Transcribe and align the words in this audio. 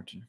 Marty. 0.00 0.22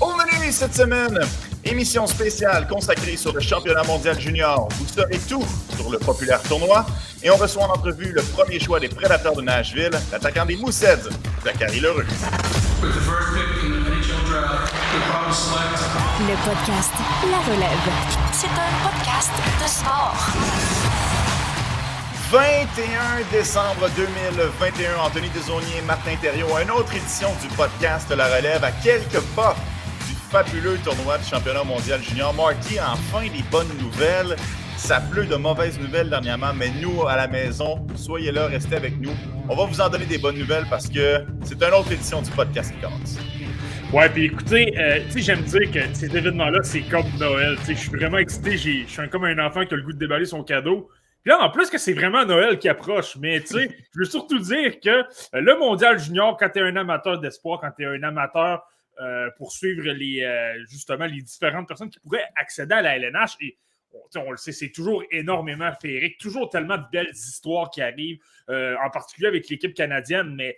Au 0.00 0.12
menu 0.14 0.52
cette 0.52 0.74
semaine, 0.74 1.18
émission 1.64 2.06
spéciale 2.06 2.66
consacrée 2.68 3.16
sur 3.16 3.32
le 3.32 3.40
championnat 3.40 3.82
mondial 3.84 4.20
junior. 4.20 4.68
Vous 4.72 4.86
saurez 4.86 5.18
tout 5.28 5.44
sur 5.76 5.90
le 5.90 5.98
populaire 5.98 6.42
tournoi 6.42 6.84
et 7.22 7.30
on 7.30 7.36
reçoit 7.36 7.64
en 7.64 7.70
entrevue 7.72 8.12
le 8.12 8.22
premier 8.22 8.58
choix 8.58 8.80
des 8.80 8.88
prédateurs 8.88 9.34
de 9.34 9.42
Nashville, 9.42 9.90
l'attaquant 10.12 10.44
des 10.44 10.56
Mooseheads, 10.56 11.08
Zachary 11.44 11.80
Leroux. 11.80 12.00
Le 16.20 16.36
podcast 16.44 16.92
La 17.30 17.38
Relève. 17.52 17.90
C'est 18.32 18.48
un 18.48 18.72
podcast 18.82 19.32
de 19.62 19.68
sport. 19.68 20.79
21 22.30 23.28
décembre 23.32 23.88
2021, 23.96 24.98
Anthony 25.04 25.28
Desaunier, 25.30 25.82
Martin 25.84 26.14
Thériault, 26.22 26.56
une 26.62 26.70
autre 26.70 26.94
édition 26.94 27.26
du 27.42 27.48
podcast 27.56 28.08
La 28.16 28.26
Relève 28.28 28.62
à 28.62 28.70
quelques 28.70 29.20
pas 29.34 29.56
du 30.06 30.14
fabuleux 30.14 30.78
tournoi 30.84 31.18
du 31.18 31.24
championnat 31.24 31.64
mondial 31.64 32.00
junior. 32.00 32.32
Marty, 32.32 32.78
enfin 32.78 33.22
des 33.22 33.42
bonnes 33.50 33.76
nouvelles. 33.80 34.36
Ça 34.76 35.00
pleut 35.00 35.26
de 35.26 35.34
mauvaises 35.34 35.80
nouvelles 35.80 36.08
dernièrement, 36.08 36.52
mais 36.54 36.70
nous, 36.80 37.04
à 37.08 37.16
la 37.16 37.26
maison, 37.26 37.84
soyez 37.96 38.30
là, 38.30 38.46
restez 38.46 38.76
avec 38.76 39.00
nous. 39.00 39.10
On 39.48 39.56
va 39.56 39.64
vous 39.64 39.80
en 39.80 39.88
donner 39.88 40.06
des 40.06 40.18
bonnes 40.18 40.38
nouvelles 40.38 40.66
parce 40.70 40.86
que 40.86 41.24
c'est 41.42 41.60
une 41.60 41.74
autre 41.74 41.90
édition 41.90 42.22
du 42.22 42.30
podcast 42.30 42.72
qui 42.72 42.80
commence. 42.80 43.18
Ouais, 43.92 44.08
puis 44.08 44.26
écoutez, 44.26 44.72
euh, 44.78 45.00
tu 45.06 45.14
sais, 45.14 45.20
j'aime 45.22 45.42
dire 45.42 45.68
que 45.72 45.80
ces 45.94 46.16
événements-là, 46.16 46.60
c'est 46.62 46.82
comme 46.82 47.10
Noël. 47.18 47.56
Tu 47.58 47.64
sais, 47.64 47.74
je 47.74 47.80
suis 47.80 47.98
vraiment 47.98 48.18
excité. 48.18 48.56
Je 48.56 48.86
suis 48.86 49.08
comme 49.10 49.24
un 49.24 49.44
enfant 49.44 49.66
qui 49.66 49.74
a 49.74 49.76
le 49.76 49.82
goût 49.82 49.92
de 49.92 49.98
déballer 49.98 50.26
son 50.26 50.44
cadeau. 50.44 50.88
Puis 51.22 51.30
là, 51.30 51.42
en 51.42 51.50
plus 51.50 51.70
que 51.70 51.78
c'est 51.78 51.92
vraiment 51.92 52.24
Noël 52.24 52.58
qui 52.58 52.68
approche, 52.68 53.16
mais 53.16 53.40
tu 53.40 53.48
sais, 53.48 53.76
je 53.94 53.98
veux 53.98 54.04
surtout 54.04 54.38
dire 54.38 54.80
que 54.80 54.88
euh, 54.88 55.04
le 55.34 55.58
mondial 55.58 55.98
junior, 55.98 56.36
quand 56.36 56.48
tu 56.50 56.58
es 56.58 56.62
un 56.62 56.76
amateur 56.76 57.18
d'espoir, 57.18 57.60
quand 57.60 57.70
tu 57.76 57.82
es 57.82 57.86
un 57.86 58.02
amateur 58.02 58.62
euh, 59.00 59.30
pour 59.36 59.52
suivre 59.52 59.82
les, 59.82 60.26
justement 60.68 61.06
les 61.06 61.22
différentes 61.22 61.68
personnes 61.68 61.90
qui 61.90 62.00
pourraient 62.00 62.28
accéder 62.36 62.74
à 62.74 62.82
la 62.82 62.96
LNH, 62.96 63.36
et 63.40 63.58
on 64.16 64.30
le 64.30 64.36
sait, 64.36 64.52
c'est 64.52 64.70
toujours 64.70 65.02
énormément 65.10 65.72
féerique, 65.80 66.18
toujours 66.18 66.48
tellement 66.48 66.78
de 66.78 66.84
belles 66.92 67.10
histoires 67.12 67.70
qui 67.70 67.82
arrivent, 67.82 68.20
en 68.48 68.90
particulier 68.90 69.28
avec 69.28 69.48
l'équipe 69.48 69.74
canadienne, 69.74 70.34
mais 70.36 70.56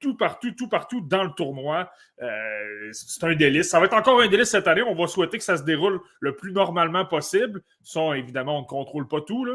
tout 0.00 0.16
partout, 0.16 0.52
tout 0.52 0.68
partout 0.68 1.00
dans 1.00 1.24
le 1.24 1.30
tournoi. 1.30 1.90
Euh, 2.22 2.90
c'est 2.92 3.24
un 3.24 3.34
délice. 3.34 3.68
Ça 3.68 3.78
va 3.78 3.86
être 3.86 3.94
encore 3.94 4.20
un 4.20 4.28
délice 4.28 4.50
cette 4.50 4.68
année. 4.68 4.82
On 4.82 4.94
va 4.94 5.06
souhaiter 5.06 5.38
que 5.38 5.44
ça 5.44 5.56
se 5.56 5.62
déroule 5.62 6.00
le 6.20 6.34
plus 6.34 6.52
normalement 6.52 7.04
possible. 7.04 7.62
Ça, 7.82 8.00
évidemment, 8.16 8.58
on 8.58 8.62
ne 8.62 8.66
contrôle 8.66 9.06
pas 9.06 9.20
tout. 9.20 9.46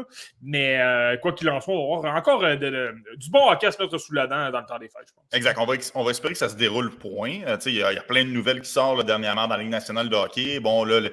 Mais 0.42 0.80
euh, 0.80 1.16
quoi 1.16 1.32
qu'il 1.32 1.48
en 1.50 1.60
soit, 1.60 1.74
on 1.74 2.00
va 2.00 2.08
avoir 2.08 2.16
encore 2.16 2.44
euh, 2.44 2.92
du 3.16 3.30
bon 3.30 3.50
hockey 3.50 3.66
à 3.66 3.72
se 3.72 3.82
mettre 3.82 3.98
sous 3.98 4.14
la 4.14 4.26
dent 4.26 4.50
dans 4.50 4.60
le 4.60 4.66
temps 4.66 4.78
des 4.78 4.88
fêtes. 4.88 5.12
Exact. 5.32 5.58
On 5.60 5.66
va, 5.66 5.74
on 5.94 6.04
va 6.04 6.10
espérer 6.10 6.34
que 6.34 6.38
ça 6.38 6.48
se 6.48 6.56
déroule 6.56 6.90
point. 6.90 7.40
Il 7.66 7.72
y, 7.72 7.82
a 7.82 8.02
plein 8.02 8.24
de 8.24 8.30
nouvelles 8.30 8.60
qui 8.60 8.70
sortent 8.70 9.04
dernièrement 9.04 9.48
dans 9.48 9.56
la 9.56 9.62
Ligue 9.62 9.72
nationale 9.72 10.08
de 10.08 10.16
hockey. 10.16 10.60
Bon, 10.60 10.84
le, 10.84 11.12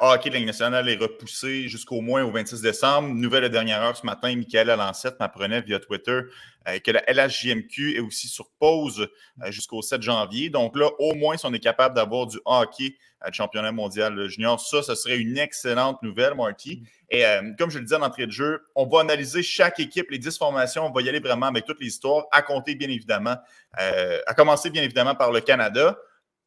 hockey 0.00 0.30
de 0.30 0.34
la 0.34 0.38
Ligue 0.38 0.46
nationale 0.46 0.88
est 0.88 0.96
repoussé 0.96 1.68
jusqu'au 1.68 2.00
moins 2.00 2.22
au 2.22 2.30
26 2.30 2.62
décembre. 2.62 3.08
Nouvelle 3.14 3.44
de 3.44 3.48
dernière 3.48 3.82
heure 3.82 3.96
ce 3.96 4.06
matin, 4.06 4.34
Michael 4.36 4.70
Alancette 4.70 5.18
m'apprenait 5.18 5.62
via 5.62 5.78
Twitter 5.78 6.20
que 6.66 6.90
la 6.90 7.02
LHJMQ 7.06 7.96
est 7.96 8.00
aussi 8.00 8.28
sur 8.28 8.50
pause 8.58 9.08
jusqu'au 9.46 9.82
7 9.82 10.02
janvier. 10.02 10.50
Donc 10.50 10.76
là, 10.76 10.90
au 10.98 11.14
moins, 11.14 11.36
si 11.36 11.46
on 11.46 11.52
est 11.52 11.60
capable 11.60 11.94
d'avoir 11.94 12.26
du 12.26 12.38
hockey 12.44 12.96
à 13.20 13.28
le 13.28 13.34
championnat 13.34 13.72
mondial 13.72 14.28
junior, 14.28 14.58
ça, 14.60 14.82
ce 14.82 14.94
serait 14.94 15.18
une 15.18 15.38
excellente 15.38 16.02
nouvelle, 16.02 16.34
Marty. 16.34 16.76
Mm. 16.76 16.86
Et 17.10 17.26
euh, 17.26 17.52
comme 17.58 17.70
je 17.70 17.78
le 17.78 17.84
disais 17.84 17.96
en 17.96 18.02
entrée 18.02 18.26
de 18.26 18.32
jeu, 18.32 18.62
on 18.74 18.86
va 18.86 19.00
analyser 19.00 19.42
chaque 19.42 19.78
équipe, 19.80 20.10
les 20.10 20.18
10 20.18 20.38
formations. 20.38 20.86
On 20.86 20.90
va 20.90 21.02
y 21.02 21.08
aller 21.08 21.20
vraiment 21.20 21.46
avec 21.46 21.64
toutes 21.64 21.80
les 21.80 21.88
histoires, 21.88 22.24
à 22.32 22.42
compter 22.42 22.74
bien 22.74 22.88
évidemment, 22.88 23.36
euh, 23.80 24.20
à 24.26 24.34
commencer 24.34 24.70
bien 24.70 24.82
évidemment 24.82 25.14
par 25.14 25.32
le 25.32 25.40
Canada. 25.40 25.98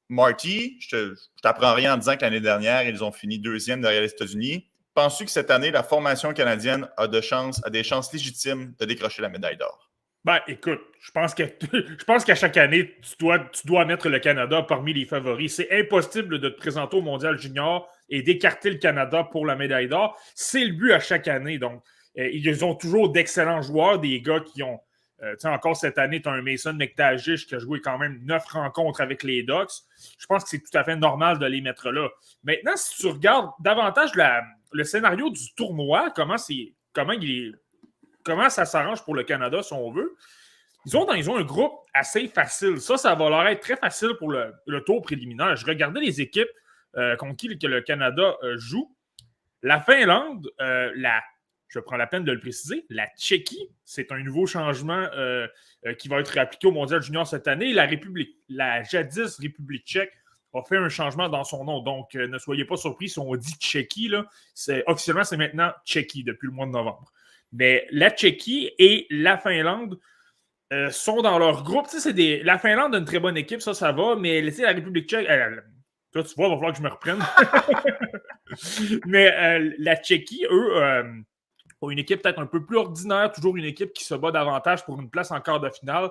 Marty, 0.09 0.77
je 0.79 0.95
ne 0.95 1.15
t'apprends 1.41 1.73
rien 1.73 1.93
en 1.93 1.97
disant 1.97 2.15
que 2.15 2.21
l'année 2.21 2.41
dernière, 2.41 2.83
ils 2.83 3.03
ont 3.03 3.11
fini 3.11 3.39
deuxième 3.39 3.81
derrière 3.81 4.01
les 4.01 4.11
États-Unis. 4.11 4.67
Penses-tu 4.93 5.25
que 5.25 5.31
cette 5.31 5.49
année, 5.49 5.71
la 5.71 5.81
formation 5.81 6.33
canadienne 6.33 6.87
a, 6.97 7.07
de 7.07 7.19
chance, 7.21 7.61
a 7.65 7.69
des 7.69 7.83
chances 7.83 8.13
légitimes 8.13 8.73
de 8.79 8.85
décrocher 8.85 9.21
la 9.21 9.29
médaille 9.29 9.57
d'or? 9.57 9.92
Ben, 10.25 10.39
écoute, 10.47 10.79
je 11.01 11.11
pense 11.11 12.23
qu'à 12.23 12.35
chaque 12.35 12.55
année, 12.55 12.95
tu 13.01 13.15
dois, 13.19 13.39
tu 13.39 13.67
dois 13.67 13.83
mettre 13.83 14.07
le 14.07 14.19
Canada 14.19 14.61
parmi 14.61 14.93
les 14.93 15.05
favoris. 15.05 15.55
C'est 15.55 15.71
impossible 15.71 16.39
de 16.39 16.47
te 16.47 16.57
présenter 16.57 16.95
au 16.95 17.01
Mondial 17.01 17.37
Junior 17.37 17.89
et 18.09 18.21
d'écarter 18.21 18.69
le 18.69 18.77
Canada 18.77 19.25
pour 19.25 19.45
la 19.45 19.55
médaille 19.55 19.89
d'or. 19.89 20.17
C'est 20.33 20.63
le 20.63 20.73
but 20.73 20.93
à 20.93 20.99
chaque 20.99 21.27
année. 21.27 21.57
Donc, 21.57 21.83
euh, 22.17 22.29
ils 22.31 22.63
ont 22.63 22.75
toujours 22.75 23.11
d'excellents 23.11 23.61
joueurs, 23.61 23.99
des 23.99 24.21
gars 24.21 24.39
qui 24.39 24.63
ont. 24.63 24.79
Euh, 25.21 25.33
tu 25.33 25.41
sais, 25.41 25.47
encore 25.49 25.75
cette 25.75 25.97
année, 25.97 26.21
tu 26.21 26.29
as 26.29 26.31
un 26.31 26.41
Mason 26.41 26.73
McTagish 26.73 27.45
qui 27.45 27.55
a 27.55 27.59
joué 27.59 27.81
quand 27.81 27.97
même 27.97 28.19
neuf 28.23 28.45
rencontres 28.45 29.01
avec 29.01 29.23
les 29.23 29.43
Ducks. 29.43 29.71
Je 30.17 30.25
pense 30.25 30.43
que 30.43 30.49
c'est 30.49 30.59
tout 30.59 30.77
à 30.77 30.83
fait 30.83 30.95
normal 30.95 31.37
de 31.39 31.45
les 31.45 31.61
mettre 31.61 31.91
là. 31.91 32.09
Maintenant, 32.43 32.75
si 32.75 32.97
tu 33.01 33.07
regardes 33.07 33.51
davantage 33.59 34.11
le 34.71 34.83
scénario 34.83 35.29
du 35.29 35.53
tournoi, 35.55 36.11
comment, 36.15 36.35
comment 36.93 37.13
il 37.13 37.47
est 37.47 37.51
comment 38.23 38.49
ça 38.49 38.65
s'arrange 38.65 39.03
pour 39.03 39.15
le 39.15 39.23
Canada, 39.23 39.61
si 39.61 39.73
on 39.73 39.91
veut. 39.91 40.15
Ils 40.85 40.97
ont, 40.97 41.37
un 41.37 41.43
groupe 41.43 41.73
assez 41.93 42.27
facile. 42.27 42.81
Ça, 42.81 42.97
ça 42.97 43.15
va 43.15 43.29
leur 43.29 43.47
être 43.47 43.61
très 43.61 43.77
facile 43.77 44.15
pour 44.19 44.31
le, 44.31 44.53
tour 44.85 45.01
préliminaire. 45.01 45.55
Je 45.55 45.65
regardais 45.65 46.01
les 46.01 46.19
équipes 46.19 46.49
euh, 46.97 47.15
contre 47.15 47.37
qui 47.37 47.47
le 47.47 47.81
Canada 47.81 48.35
euh, 48.43 48.57
joue. 48.57 48.93
La 49.61 49.79
Finlande, 49.79 50.49
euh, 50.59 50.91
la, 50.95 51.23
je 51.69 51.79
prends 51.79 51.95
la 51.95 52.05
peine 52.05 52.25
de 52.25 52.33
le 52.33 52.39
préciser, 52.39 52.85
la 52.89 53.07
Tchéquie, 53.17 53.69
c'est 53.85 54.11
un 54.11 54.19
nouveau 54.19 54.45
changement 54.45 55.07
qui 55.97 56.07
va 56.09 56.19
être 56.19 56.37
appliqué 56.37 56.67
au 56.67 56.71
Mondial 56.71 57.01
Junior 57.01 57.25
cette 57.25 57.47
année. 57.47 57.71
La 57.71 57.85
République, 57.85 58.37
la 58.49 58.83
jadis 58.83 59.39
République 59.39 59.85
tchèque, 59.85 60.11
a 60.53 60.61
fait 60.63 60.77
un 60.77 60.89
changement 60.89 61.29
dans 61.29 61.45
son 61.45 61.63
nom. 61.63 61.81
Donc, 61.81 62.13
ne 62.13 62.37
soyez 62.37 62.65
pas 62.65 62.75
surpris 62.75 63.09
si 63.09 63.19
on 63.19 63.33
dit 63.35 63.53
Tchéquie. 63.53 64.11
Officiellement, 64.85 65.23
c'est 65.23 65.37
maintenant 65.37 65.71
Tchéquie 65.85 66.23
depuis 66.23 66.47
le 66.47 66.53
mois 66.53 66.65
de 66.65 66.71
novembre. 66.71 67.11
Mais 67.53 67.87
la 67.91 68.09
Tchéquie 68.09 68.71
et 68.79 69.05
la 69.11 69.37
Finlande 69.37 69.99
euh, 70.73 70.89
sont 70.89 71.21
dans 71.21 71.37
leur 71.37 71.63
groupe. 71.63 71.87
des... 72.07 72.41
La 72.41 72.57
Finlande 72.57 72.95
a 72.95 72.97
une 72.97 73.05
très 73.05 73.19
bonne 73.19 73.37
équipe, 73.37 73.61
ça, 73.61 73.75
ça 73.75 73.91
va, 73.91 74.15
mais 74.15 74.41
la 74.41 74.69
République 74.69 75.07
tchèque. 75.07 75.29
Euh, 75.29 75.61
tu 76.13 76.19
vois, 76.35 76.47
il 76.47 76.49
va 76.49 76.55
falloir 76.55 76.71
que 76.71 76.77
je 76.79 76.83
me 76.83 76.89
reprenne. 76.89 77.23
mais 79.05 79.31
euh, 79.31 79.71
la 79.77 79.95
Tchéquie, 79.95 80.45
eux, 80.49 81.23
ont 81.81 81.91
une 81.91 81.99
équipe 81.99 82.23
peut-être 82.23 82.39
un 82.39 82.47
peu 82.47 82.65
plus 82.65 82.77
ordinaire, 82.77 83.31
toujours 83.31 83.55
une 83.55 83.65
équipe 83.65 83.93
qui 83.93 84.03
se 84.03 84.15
bat 84.15 84.31
davantage 84.31 84.83
pour 84.83 84.99
une 84.99 85.11
place 85.11 85.29
en 85.31 85.39
quart 85.39 85.59
de 85.59 85.69
finale 85.69 86.09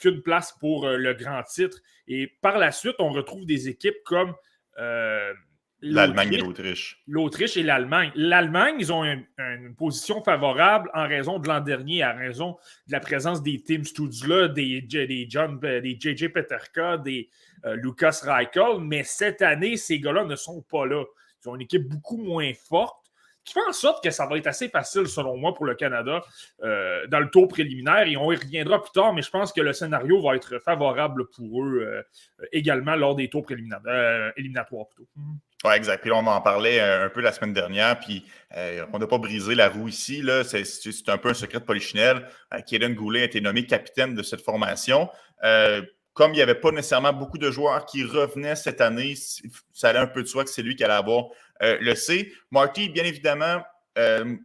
qu'une 0.00 0.22
place 0.22 0.52
pour 0.58 0.88
le 0.88 1.14
grand 1.14 1.42
titre. 1.44 1.78
Et 2.08 2.26
par 2.40 2.58
la 2.58 2.72
suite, 2.72 2.96
on 2.98 3.10
retrouve 3.10 3.46
des 3.46 3.68
équipes 3.68 4.02
comme 4.04 4.34
L'Allemagne 5.82 6.34
et 6.34 6.38
l'Autriche. 6.38 7.02
L'Autriche 7.08 7.56
et 7.56 7.62
l'Allemagne. 7.62 8.12
L'Allemagne, 8.14 8.76
ils 8.78 8.92
ont 8.92 9.02
une, 9.04 9.24
position 9.76 10.22
favorable 10.22 10.90
en 10.94 11.08
raison 11.08 11.38
de 11.40 11.48
l'an 11.48 11.60
dernier, 11.60 12.04
en 12.04 12.16
raison 12.16 12.56
de 12.86 12.92
la 12.92 13.00
présence 13.00 13.42
des 13.42 13.62
Tim 13.62 13.82
Studzla, 13.82 14.48
des, 14.48 14.80
des, 14.80 15.26
John, 15.28 15.58
des 15.58 15.98
JJ 15.98 16.28
Peterka, 16.28 16.98
des 16.98 17.28
euh, 17.64 17.74
Lucas 17.74 18.20
Reichel. 18.22 18.78
Mais 18.80 19.02
cette 19.02 19.42
année, 19.42 19.76
ces 19.76 19.98
gars-là 19.98 20.24
ne 20.24 20.36
sont 20.36 20.62
pas 20.62 20.86
là. 20.86 21.04
Ils 21.44 21.48
ont 21.48 21.56
une 21.56 21.62
équipe 21.62 21.88
beaucoup 21.88 22.18
moins 22.18 22.52
forte 22.54 23.01
qui 23.44 23.54
fait 23.54 23.60
en 23.68 23.72
sorte 23.72 24.02
que 24.02 24.10
ça 24.10 24.26
va 24.26 24.36
être 24.36 24.46
assez 24.46 24.68
facile, 24.68 25.06
selon 25.06 25.36
moi, 25.36 25.54
pour 25.54 25.66
le 25.66 25.74
Canada 25.74 26.22
euh, 26.62 27.06
dans 27.08 27.20
le 27.20 27.30
tour 27.30 27.48
préliminaire. 27.48 28.06
Et 28.06 28.16
on 28.16 28.30
y 28.32 28.36
reviendra 28.36 28.82
plus 28.82 28.92
tard, 28.92 29.12
mais 29.12 29.22
je 29.22 29.30
pense 29.30 29.52
que 29.52 29.60
le 29.60 29.72
scénario 29.72 30.20
va 30.22 30.36
être 30.36 30.58
favorable 30.58 31.28
pour 31.28 31.64
eux 31.64 31.82
euh, 31.82 32.02
également 32.52 32.96
lors 32.96 33.14
des 33.14 33.28
tours 33.28 33.42
préliminaires, 33.42 34.32
éliminatoires 34.36 34.86
plutôt. 34.88 35.08
Oui, 35.64 35.74
exact. 35.74 36.00
Puis 36.00 36.10
là, 36.10 36.16
on 36.16 36.26
en 36.26 36.40
parlait 36.40 36.80
euh, 36.80 37.06
un 37.06 37.08
peu 37.08 37.20
la 37.20 37.30
semaine 37.30 37.52
dernière, 37.52 37.98
puis 38.00 38.24
euh, 38.56 38.84
on 38.92 38.98
n'a 38.98 39.06
pas 39.06 39.18
brisé 39.18 39.54
la 39.54 39.68
roue 39.68 39.88
ici. 39.88 40.20
Là. 40.20 40.42
C'est, 40.42 40.64
un 41.08 41.18
peu 41.18 41.30
un 41.30 41.34
secret 41.34 41.60
de 41.60 41.64
Polichinelle. 41.64 42.26
Euh, 42.52 42.88
Goulet 42.94 43.22
a 43.22 43.24
été 43.24 43.40
nommé 43.40 43.64
capitaine 43.64 44.14
de 44.14 44.22
cette 44.22 44.40
formation. 44.40 45.08
Euh, 45.44 45.82
comme 46.14 46.32
il 46.32 46.36
n'y 46.36 46.42
avait 46.42 46.54
pas 46.54 46.70
nécessairement 46.70 47.12
beaucoup 47.12 47.38
de 47.38 47.50
joueurs 47.50 47.86
qui 47.86 48.04
revenaient 48.04 48.56
cette 48.56 48.80
année, 48.80 49.14
ça 49.72 49.88
allait 49.88 49.98
un 49.98 50.06
peu 50.06 50.22
de 50.22 50.28
soi 50.28 50.44
que 50.44 50.50
c'est 50.50 50.62
lui 50.62 50.76
qui 50.76 50.84
allait 50.84 50.92
avoir 50.94 51.26
le 51.60 51.94
C. 51.94 52.32
Marty, 52.50 52.88
bien 52.88 53.04
évidemment, 53.04 53.62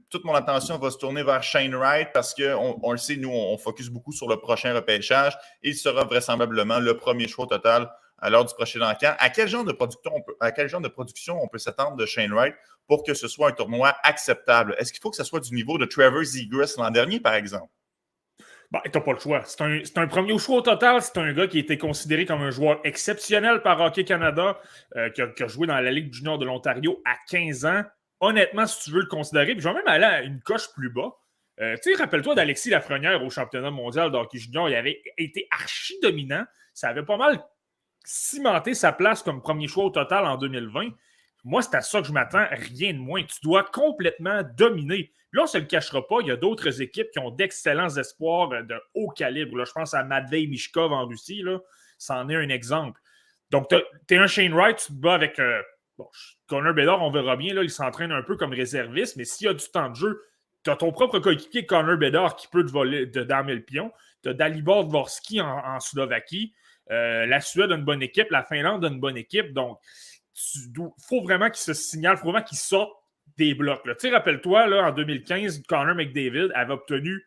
toute 0.10 0.26
mon 0.26 0.34
attention 0.34 0.78
va 0.78 0.92
se 0.92 0.98
tourner 0.98 1.24
vers 1.24 1.42
Shane 1.44 1.76
Wright 1.76 2.10
parce 2.14 2.34
qu'on 2.34 2.80
on 2.82 2.92
le 2.92 2.98
sait, 2.98 3.16
nous, 3.16 3.32
on, 3.32 3.58
focus 3.58 3.90
beaucoup 3.90 4.12
sur 4.12 4.28
le 4.28 4.38
prochain 4.38 4.74
repêchage. 4.74 5.38
Il 5.64 5.76
sera 5.76 6.04
vraisemblablement 6.04 6.80
le 6.80 6.98
premier 6.98 7.28
choix 7.28 7.48
total 7.48 7.90
à 8.20 8.30
l'heure 8.30 8.46
du 8.46 8.54
prochain 8.54 8.82
encamp. 8.82 9.16
À 9.20 9.30
quel 9.30 9.48
genre 9.48 9.64
de 9.64 9.72
production 9.72 10.12
on 10.14 10.22
peut, 10.22 10.36
à 10.40 10.52
quel 10.52 10.68
genre 10.68 10.82
de 10.82 10.88
production 10.88 11.42
on 11.42 11.48
peut 11.48 11.60
s'attendre 11.60 11.96
de 11.96 12.06
Shane 12.06 12.34
Wright 12.34 12.56
pour 12.88 13.04
que 13.04 13.14
ce 13.14 13.28
soit 13.28 13.50
un 13.50 13.52
tournoi 13.52 13.96
acceptable? 14.04 14.76
Est-ce 14.80 14.92
qu'il 14.92 15.02
faut 15.02 15.12
que 15.12 15.18
ce 15.18 15.24
soit 15.24 15.40
du 15.40 15.54
niveau 15.54 15.78
de 15.78 15.86
Trevor 15.86 16.24
Zegras 16.24 16.74
l'an 16.78 16.90
dernier, 16.90 17.20
par 17.20 17.36
exemple? 17.36 17.72
Tu 18.74 18.92
n'as 18.94 19.02
pas 19.02 19.14
le 19.14 19.20
choix. 19.20 19.44
C'est 19.46 19.62
un, 19.62 19.80
un, 19.96 20.08
premier 20.08 20.38
choix 20.38 20.58
au 20.58 20.62
total. 20.62 21.02
C'est 21.02 21.18
un 21.18 21.32
gars 21.32 21.48
qui 21.48 21.58
a 21.58 21.60
été 21.62 21.78
considéré 21.78 22.26
comme 22.26 22.42
un 22.42 22.52
joueur 22.52 22.82
exceptionnel 22.84 23.62
par 23.62 23.80
Hockey 23.80 24.04
Canada, 24.04 24.60
euh, 24.98 25.10
qui, 25.10 25.22
a, 25.22 25.48
joué 25.48 25.68
dans 25.68 25.80
la 25.80 25.90
Ligue 25.90 26.10
du 26.10 26.22
Nord 26.24 26.38
de 26.38 26.46
l'Ontario 26.46 27.02
à 27.06 27.16
15 27.30 27.66
ans. 27.66 27.84
Honnêtement, 28.20 28.66
si 28.66 28.84
tu 28.84 28.92
veux 28.92 29.02
le 29.02 29.08
considérer, 29.08 29.54
puis 29.54 29.62
je 29.62 29.70
vais 29.70 29.76
même 29.76 29.88
aller 29.88 30.04
à 30.04 30.22
une 30.22 30.42
coche 30.42 30.74
plus 30.74 30.90
bas. 30.90 31.12
Euh, 31.62 31.76
tu 31.82 31.94
sais, 31.94 32.02
rappelle-toi 32.02 32.36
d'Alexis 32.36 32.70
Lafrenière 32.70 33.24
au 33.24 33.30
championnat 33.30 33.72
mondial 33.72 34.12
d'hockey 34.12 34.38
junior. 34.38 34.70
Il 34.70 34.76
avait 34.76 35.02
été 35.18 35.48
archi 35.50 35.96
dominant. 36.02 36.44
Ça 36.74 36.90
avait 36.90 37.06
pas 37.06 37.18
mal 37.18 37.42
cimenté 38.04 38.74
sa 38.74 38.92
place 38.92 39.24
comme 39.24 39.42
premier 39.42 39.68
choix 39.68 39.86
au 39.86 39.90
total 39.90 40.26
en 40.26 40.38
2020. 40.38 40.90
Moi, 41.48 41.62
c'est 41.62 41.76
à 41.76 41.82
ça 41.82 42.02
que 42.02 42.08
je 42.08 42.12
m'attends, 42.12 42.46
rien 42.52 42.94
de 42.94 43.00
moins. 43.00 43.24
Tu 43.24 43.40
dois 43.42 43.64
complètement 43.64 44.42
dominer. 44.58 45.14
Là, 45.32 45.44
on 45.44 45.46
ne 45.46 45.50
se 45.50 45.58
le 45.58 45.64
cachera 45.64 46.06
pas, 46.06 46.18
il 46.20 46.28
y 46.28 46.32
a 46.32 46.36
d'autres 46.36 46.82
équipes 46.82 47.10
qui 47.12 47.20
ont 47.20 47.32
d'excellents 47.32 47.96
espoirs 47.96 48.50
de 48.50 48.76
haut 48.94 49.10
calibre. 49.10 49.56
Là, 49.58 49.64
je 49.64 49.72
pense 49.72 49.94
à 49.94 50.04
Madvey 50.04 50.46
Mishkov 50.48 50.92
en 50.92 51.08
Russie. 51.08 51.42
Là. 51.44 51.60
C'en 51.98 52.28
est 52.28 52.36
un 52.36 52.50
exemple. 52.50 53.00
Donc, 53.50 53.70
tu 53.70 54.14
es 54.14 54.18
un 54.18 54.28
Shane 54.28 54.54
Wright, 54.54 54.78
tu 54.78 54.88
te 54.88 55.00
bats 55.00 55.14
avec 55.14 55.40
euh, 55.40 55.62
bon, 55.98 56.10
Connor 56.48 56.74
Bedard, 56.74 57.02
on 57.02 57.12
verra 57.12 57.38
bien, 57.38 57.54
là, 57.54 57.64
il 57.64 57.70
s'entraîne 57.70 58.12
un 58.12 58.24
peu 58.24 58.36
comme 58.36 58.52
réserviste, 58.52 59.16
mais 59.16 59.24
s'il 59.24 59.48
y 59.48 59.50
a 59.50 59.54
du 59.54 59.66
temps 59.70 59.90
de 59.90 59.96
jeu, 59.96 60.22
tu 60.66 60.70
as 60.70 60.76
ton 60.76 60.92
propre 60.92 61.20
coéquipier 61.20 61.66
Connor 61.66 61.96
Bedard 61.96 62.36
qui 62.36 62.50
peut 62.50 62.66
te 62.66 62.72
voler, 62.72 63.06
de 63.06 63.24
damer 63.24 63.56
le 63.56 63.64
pion. 63.64 63.94
Tu 64.22 64.30
as 64.30 64.34
Dalibor 64.34 64.86
Dvorsky 64.86 65.40
en, 65.40 65.80
Slovaquie. 65.80 66.54
Euh, 66.92 67.26
la 67.26 67.40
Suède 67.40 67.72
a 67.72 67.76
une 67.76 67.86
bonne 67.86 68.04
équipe, 68.04 68.32
la 68.32 68.44
Finlande 68.44 68.84
a 68.84 68.90
une 68.90 69.00
bonne 69.00 69.16
équipe. 69.16 69.54
Donc, 69.54 69.80
il 70.38 70.90
faut 71.08 71.22
vraiment 71.22 71.50
qu'il 71.50 71.58
se 71.58 71.74
signale, 71.74 72.16
il 72.16 72.20
faut 72.20 72.32
vraiment 72.32 72.44
qu'il 72.46 72.58
sorte 72.58 72.92
des 73.38 73.54
blocs. 73.54 73.82
Tu 73.84 73.94
sais, 73.98 74.10
rappelle-toi, 74.10 74.68
là, 74.68 74.88
en 74.88 74.92
2015, 74.92 75.64
Connor 75.68 75.96
McDavid 75.96 76.50
avait 76.54 76.74
obtenu 76.74 77.24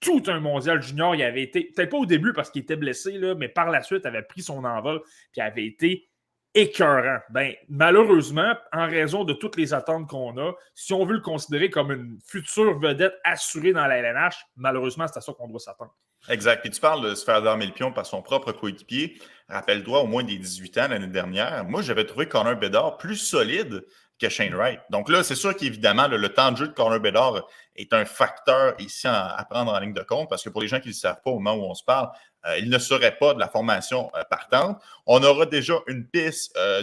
tout 0.00 0.22
un 0.26 0.40
mondial 0.40 0.82
junior. 0.82 1.14
Il 1.14 1.22
avait 1.22 1.42
été, 1.42 1.70
peut-être 1.74 1.90
pas 1.90 1.98
au 1.98 2.06
début 2.06 2.32
parce 2.32 2.50
qu'il 2.50 2.62
était 2.62 2.76
blessé, 2.76 3.12
là, 3.12 3.34
mais 3.34 3.48
par 3.48 3.70
la 3.70 3.82
suite, 3.82 4.06
avait 4.06 4.22
pris 4.22 4.42
son 4.42 4.64
envol 4.64 5.02
puis 5.32 5.40
avait 5.40 5.66
été 5.66 6.08
écœurant. 6.54 7.18
Ben, 7.30 7.54
malheureusement, 7.68 8.54
en 8.72 8.86
raison 8.86 9.24
de 9.24 9.32
toutes 9.32 9.56
les 9.56 9.74
attentes 9.74 10.08
qu'on 10.08 10.36
a, 10.38 10.52
si 10.74 10.92
on 10.92 11.04
veut 11.04 11.14
le 11.14 11.20
considérer 11.20 11.70
comme 11.70 11.90
une 11.90 12.18
future 12.26 12.78
vedette 12.78 13.14
assurée 13.24 13.72
dans 13.72 13.86
la 13.86 13.98
LNH, 13.98 14.36
malheureusement, 14.56 15.06
c'est 15.08 15.18
à 15.18 15.20
ça 15.20 15.32
qu'on 15.32 15.48
doit 15.48 15.60
s'attendre. 15.60 15.94
Exact. 16.28 16.60
Puis 16.62 16.70
tu 16.70 16.80
parles 16.80 17.02
de 17.02 17.14
se 17.14 17.24
faire 17.24 17.42
dormir 17.42 17.68
le 17.68 17.74
pion 17.74 17.92
par 17.92 18.06
son 18.06 18.22
propre 18.22 18.52
coéquipier. 18.52 19.20
Rappelle-toi, 19.48 20.00
au 20.00 20.06
moins 20.06 20.22
des 20.22 20.38
18 20.38 20.78
ans 20.78 20.88
l'année 20.88 21.06
dernière, 21.06 21.64
moi, 21.64 21.82
j'avais 21.82 22.06
trouvé 22.06 22.26
Connor 22.26 22.56
Bedard 22.56 22.96
plus 22.96 23.16
solide 23.16 23.84
que 24.18 24.28
Shane 24.28 24.54
Wright. 24.54 24.80
Donc 24.90 25.08
là, 25.08 25.22
c'est 25.22 25.34
sûr 25.34 25.56
qu'évidemment, 25.56 26.06
le, 26.08 26.28
temps 26.28 26.52
de 26.52 26.56
jeu 26.56 26.68
de 26.68 26.72
Connor 26.72 27.00
Bedard 27.00 27.46
est 27.76 27.92
un 27.92 28.04
facteur 28.04 28.74
ici 28.78 29.06
à, 29.08 29.44
prendre 29.50 29.72
en 29.72 29.78
ligne 29.78 29.92
de 29.92 30.02
compte 30.02 30.28
parce 30.30 30.42
que 30.42 30.50
pour 30.50 30.62
les 30.62 30.68
gens 30.68 30.78
qui 30.78 30.88
ne 30.88 30.92
le 30.92 30.98
savent 30.98 31.20
pas 31.24 31.30
au 31.30 31.38
moment 31.38 31.54
où 31.60 31.70
on 31.70 31.74
se 31.74 31.84
parle, 31.84 32.10
euh, 32.46 32.58
il 32.58 32.68
ne 32.70 32.78
serait 32.78 33.16
pas 33.16 33.34
de 33.34 33.40
la 33.40 33.48
formation 33.48 34.10
euh, 34.14 34.22
partante. 34.24 34.80
On 35.06 35.22
aura 35.22 35.46
déjà 35.46 35.74
une 35.86 36.06
piste 36.06 36.56
euh, 36.56 36.82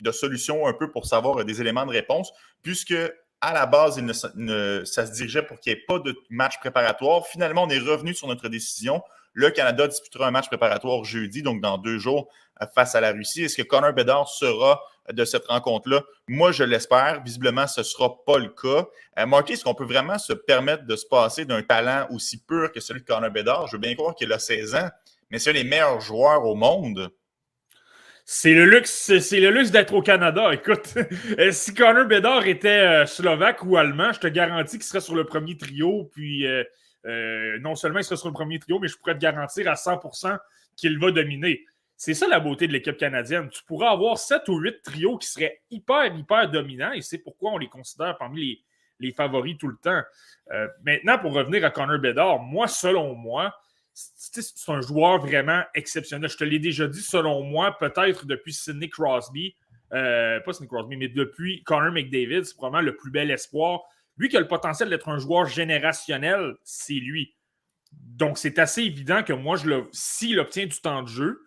de, 0.00 0.12
solution 0.12 0.66
un 0.66 0.72
peu 0.72 0.90
pour 0.90 1.06
savoir 1.06 1.44
des 1.44 1.60
éléments 1.60 1.86
de 1.86 1.92
réponse 1.92 2.32
puisque 2.62 2.94
à 3.40 3.54
la 3.54 3.64
base, 3.64 3.98
ça 4.12 5.06
se 5.06 5.12
dirigeait 5.12 5.42
pour 5.42 5.58
qu'il 5.60 5.72
n'y 5.72 5.78
ait 5.78 5.84
pas 5.86 5.98
de 5.98 6.14
match 6.28 6.58
préparatoire. 6.60 7.26
Finalement, 7.26 7.62
on 7.62 7.70
est 7.70 7.78
revenu 7.78 8.12
sur 8.14 8.28
notre 8.28 8.48
décision. 8.50 9.02
Le 9.32 9.50
Canada 9.50 9.88
disputera 9.88 10.26
un 10.26 10.30
match 10.30 10.48
préparatoire 10.48 11.04
jeudi, 11.04 11.42
donc 11.42 11.62
dans 11.62 11.78
deux 11.78 11.98
jours, 11.98 12.28
face 12.74 12.94
à 12.94 13.00
la 13.00 13.12
Russie. 13.12 13.44
Est-ce 13.44 13.56
que 13.56 13.62
Connor 13.62 13.94
Bedard 13.94 14.28
sera 14.28 14.82
de 15.12 15.24
cette 15.24 15.46
rencontre-là? 15.46 16.02
Moi, 16.28 16.52
je 16.52 16.64
l'espère. 16.64 17.22
Visiblement, 17.22 17.66
ce 17.66 17.80
ne 17.80 17.84
sera 17.84 18.24
pas 18.24 18.38
le 18.38 18.48
cas. 18.48 18.86
Euh, 19.18 19.42
est-ce 19.48 19.64
qu'on 19.64 19.74
peut 19.74 19.84
vraiment 19.84 20.18
se 20.18 20.32
permettre 20.32 20.86
de 20.86 20.96
se 20.96 21.06
passer 21.06 21.44
d'un 21.44 21.62
talent 21.62 22.06
aussi 22.10 22.42
pur 22.42 22.72
que 22.72 22.80
celui 22.80 23.00
de 23.00 23.06
Connor 23.06 23.30
Bedard? 23.30 23.66
Je 23.66 23.72
veux 23.76 23.80
bien 23.80 23.94
croire 23.94 24.14
qu'il 24.14 24.32
a 24.32 24.38
16 24.38 24.74
ans, 24.74 24.88
mais 25.30 25.38
c'est 25.38 25.50
un 25.50 25.54
des 25.54 25.64
meilleurs 25.64 26.00
joueurs 26.00 26.44
au 26.44 26.54
monde. 26.54 27.10
C'est 28.24 28.54
le 28.54 28.64
luxe, 28.64 29.18
c'est 29.18 29.40
le 29.40 29.50
luxe 29.50 29.70
d'être 29.70 29.92
au 29.92 30.02
Canada. 30.02 30.52
Écoute, 30.52 30.94
euh, 31.38 31.50
si 31.50 31.74
Connor 31.74 32.06
Bedard 32.06 32.46
était 32.46 33.04
slovaque 33.06 33.64
ou 33.64 33.76
allemand, 33.76 34.12
je 34.12 34.20
te 34.20 34.28
garantis 34.28 34.78
qu'il 34.78 34.86
serait 34.86 35.00
sur 35.00 35.14
le 35.14 35.24
premier 35.24 35.56
trio. 35.56 36.10
Puis 36.12 36.46
non 37.04 37.74
seulement 37.74 37.98
il 37.98 38.04
serait 38.04 38.16
sur 38.16 38.28
le 38.28 38.34
premier 38.34 38.58
trio, 38.58 38.78
mais 38.78 38.88
je 38.88 38.96
pourrais 38.96 39.14
te 39.14 39.20
garantir 39.20 39.68
à 39.68 39.74
100% 39.74 40.38
qu'il 40.76 40.98
va 40.98 41.10
dominer. 41.10 41.64
C'est 42.00 42.14
ça 42.14 42.26
la 42.26 42.40
beauté 42.40 42.66
de 42.66 42.72
l'équipe 42.72 42.96
canadienne. 42.96 43.50
Tu 43.50 43.62
pourras 43.62 43.90
avoir 43.90 44.16
sept 44.16 44.48
ou 44.48 44.56
huit 44.56 44.80
trios 44.82 45.18
qui 45.18 45.28
seraient 45.28 45.60
hyper, 45.70 46.06
hyper 46.16 46.50
dominants 46.50 46.92
et 46.92 47.02
c'est 47.02 47.18
pourquoi 47.18 47.52
on 47.52 47.58
les 47.58 47.68
considère 47.68 48.16
parmi 48.16 48.64
les, 48.98 49.12
favoris 49.12 49.58
tout 49.58 49.68
le 49.68 49.76
temps. 49.76 50.00
Euh, 50.50 50.66
maintenant, 50.82 51.18
pour 51.18 51.34
revenir 51.34 51.62
à 51.62 51.68
Connor 51.68 51.98
Bedard, 51.98 52.38
moi, 52.38 52.68
selon 52.68 53.14
moi, 53.14 53.54
c'est 53.92 54.42
un 54.68 54.80
joueur 54.80 55.18
vraiment 55.18 55.62
exceptionnel. 55.74 56.30
Je 56.30 56.38
te 56.38 56.44
l'ai 56.44 56.58
déjà 56.58 56.88
dit, 56.88 57.02
selon 57.02 57.42
moi, 57.42 57.76
peut-être 57.78 58.24
depuis 58.24 58.54
Sidney 58.54 58.88
Crosby, 58.88 59.54
euh, 59.92 60.40
pas 60.40 60.54
Sidney 60.54 60.68
Crosby, 60.68 60.96
mais 60.96 61.08
depuis 61.08 61.62
Connor 61.64 61.92
McDavid, 61.92 62.46
c'est 62.46 62.56
probablement 62.56 62.80
le 62.80 62.96
plus 62.96 63.10
bel 63.10 63.30
espoir. 63.30 63.82
Lui 64.16 64.30
qui 64.30 64.38
a 64.38 64.40
le 64.40 64.48
potentiel 64.48 64.88
d'être 64.88 65.10
un 65.10 65.18
joueur 65.18 65.44
générationnel, 65.44 66.54
c'est 66.64 66.94
lui. 66.94 67.34
Donc, 67.92 68.38
c'est 68.38 68.58
assez 68.58 68.84
évident 68.84 69.22
que 69.22 69.34
moi, 69.34 69.58
s'il 69.92 70.40
obtient 70.40 70.64
du 70.64 70.80
temps 70.80 71.02
de 71.02 71.08
jeu, 71.08 71.42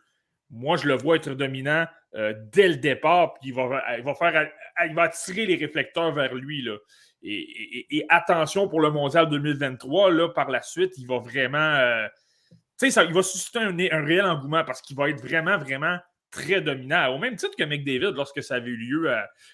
moi, 0.54 0.78
je 0.78 0.88
le 0.88 0.96
vois 0.96 1.16
être 1.16 1.32
dominant 1.32 1.86
euh, 2.16 2.34
dès 2.52 2.68
le 2.68 2.76
départ, 2.76 3.34
puis 3.34 3.50
il 3.50 3.56
va, 3.56 3.68
va, 3.68 4.16
faire, 4.16 4.52
il 4.88 4.94
va 4.94 5.04
attirer 5.04 5.48
les 5.48 5.56
réflecteurs 5.56 6.12
vers 6.14 6.34
lui. 6.36 6.62
Là. 6.62 6.78
Et, 7.24 8.06
attention 8.10 8.68
pour 8.68 8.80
le 8.80 8.92
mondial 8.92 9.30
2023, 9.30 10.12
là, 10.12 10.30
par 10.30 10.50
la 10.52 10.62
suite, 10.62 10.94
il 10.98 11.08
va 11.08 11.18
vraiment. 11.18 11.58
Euh, 11.58 12.08
tu 12.80 12.92
sais, 12.92 13.06
il 13.06 13.14
va 13.14 13.24
susciter 13.24 13.60
un, 13.60 14.06
réel 14.06 14.26
engouement 14.26 14.64
parce 14.64 14.82
qu'il 14.82 14.96
va 14.96 15.10
être 15.10 15.22
vraiment, 15.22 15.58
vraiment 15.58 15.98
très 16.30 16.62
dominant. 16.62 17.08
Au 17.16 17.18
même 17.18 17.36
titre 17.36 17.56
que 17.58 17.64
McDavid, 17.64 18.14
lorsque 18.16 18.44
ça 18.44 18.56
avait 18.56 18.70
eu 18.70 18.78
lieu 18.78 19.12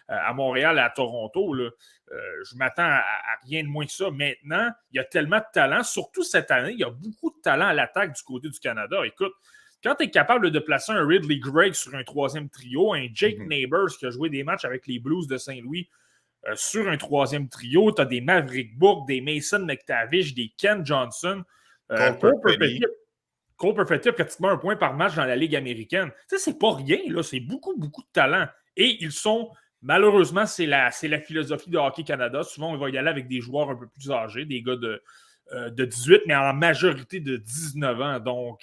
à, 0.08 0.34
Montréal 0.34 0.78
et 0.78 0.82
à 0.82 0.90
Toronto, 0.90 1.54
là, 1.54 1.70
euh, 2.12 2.44
je 2.50 2.56
m'attends 2.58 2.84
à, 2.84 3.04
rien 3.48 3.64
de 3.64 3.68
moins 3.68 3.86
que 3.86 3.92
ça. 3.92 4.10
Maintenant, 4.10 4.70
il 4.92 4.98
y 4.98 5.00
a 5.00 5.04
tellement 5.04 5.38
de 5.38 5.46
talent, 5.54 5.84
surtout 5.84 6.24
cette 6.24 6.52
année, 6.52 6.72
il 6.72 6.80
y 6.80 6.84
a 6.84 6.90
beaucoup 6.90 7.30
de 7.30 7.42
talent 7.42 7.68
à 7.68 7.74
l'attaque 7.74 8.14
du 8.14 8.22
côté 8.24 8.50
du 8.50 8.60
Canada. 8.60 9.06
Écoute, 9.06 9.34
quand 9.84 9.96
tu 9.96 10.06
es 10.06 10.10
capable 10.10 10.52
de 10.52 10.60
placer 10.60 10.92
un 10.92 11.06
Ridley 11.06 11.40
Gregg 11.40 11.74
sur 11.74 11.96
un 11.96 12.04
troisième 12.04 12.50
trio, 12.50 12.94
un 12.94 13.08
Jake 13.14 13.40
mhm. 13.40 13.48
Neighbors 13.48 13.90
qui 13.98 14.06
a 14.06 14.10
joué 14.10 14.30
des 14.30 14.44
matchs 14.44 14.66
avec 14.66 14.88
les 14.88 15.00
Blues 15.00 15.28
de 15.28 15.38
Saint-Louis 15.38 15.90
euh, 16.48 16.54
sur 16.56 16.88
un 16.88 16.98
troisième 16.98 17.50
trio, 17.50 17.92
tu 17.92 18.02
as 18.02 18.06
des 18.06 18.22
Maverick 18.22 18.78
Book, 18.78 19.08
des 19.08 19.22
Mason 19.22 19.60
McTavish, 19.60 20.34
des 20.34 20.54
Ken 20.58 20.86
Johnson. 20.86 21.44
Euh, 21.92 22.14
Cole 23.58 23.76
Perfetti 23.76 24.08
a 24.08 24.14
pratiquement 24.14 24.50
un 24.50 24.58
point 24.58 24.78
par 24.78 24.94
match 24.96 25.16
dans 25.16 25.26
la 25.26 25.36
Ligue 25.36 25.56
américaine. 25.56 26.12
Ça, 26.28 26.38
c'est 26.38 26.58
pas 26.58 26.76
rien, 26.76 27.00
là. 27.10 27.24
C'est 27.24 27.42
beaucoup, 27.42 27.78
beaucoup 27.78 28.02
de 28.02 28.08
talent. 28.14 28.48
Et 28.78 29.04
ils 29.04 29.12
sont, 29.12 29.52
malheureusement, 29.82 30.46
c'est 30.46 30.66
la, 30.66 30.92
la 31.04 31.20
philosophie 31.20 31.70
de 31.70 31.78
Hockey 31.78 32.04
Canada. 32.04 32.44
Souvent, 32.44 32.74
on 32.74 32.78
va 32.78 32.90
y 32.90 32.98
aller 32.98 33.10
avec 33.10 33.28
des 33.28 33.42
joueurs 33.42 33.70
un 33.70 33.76
peu 33.76 33.88
plus 33.88 34.12
âgés, 34.12 34.46
des 34.46 34.62
gars 34.62 34.78
de, 34.78 35.04
euh, 35.52 35.70
de 35.72 35.84
18, 35.84 36.22
mais 36.26 36.36
en 36.36 36.54
majorité 36.54 37.20
de 37.20 37.36
19 37.36 38.02
ans. 38.02 38.20
Donc, 38.20 38.62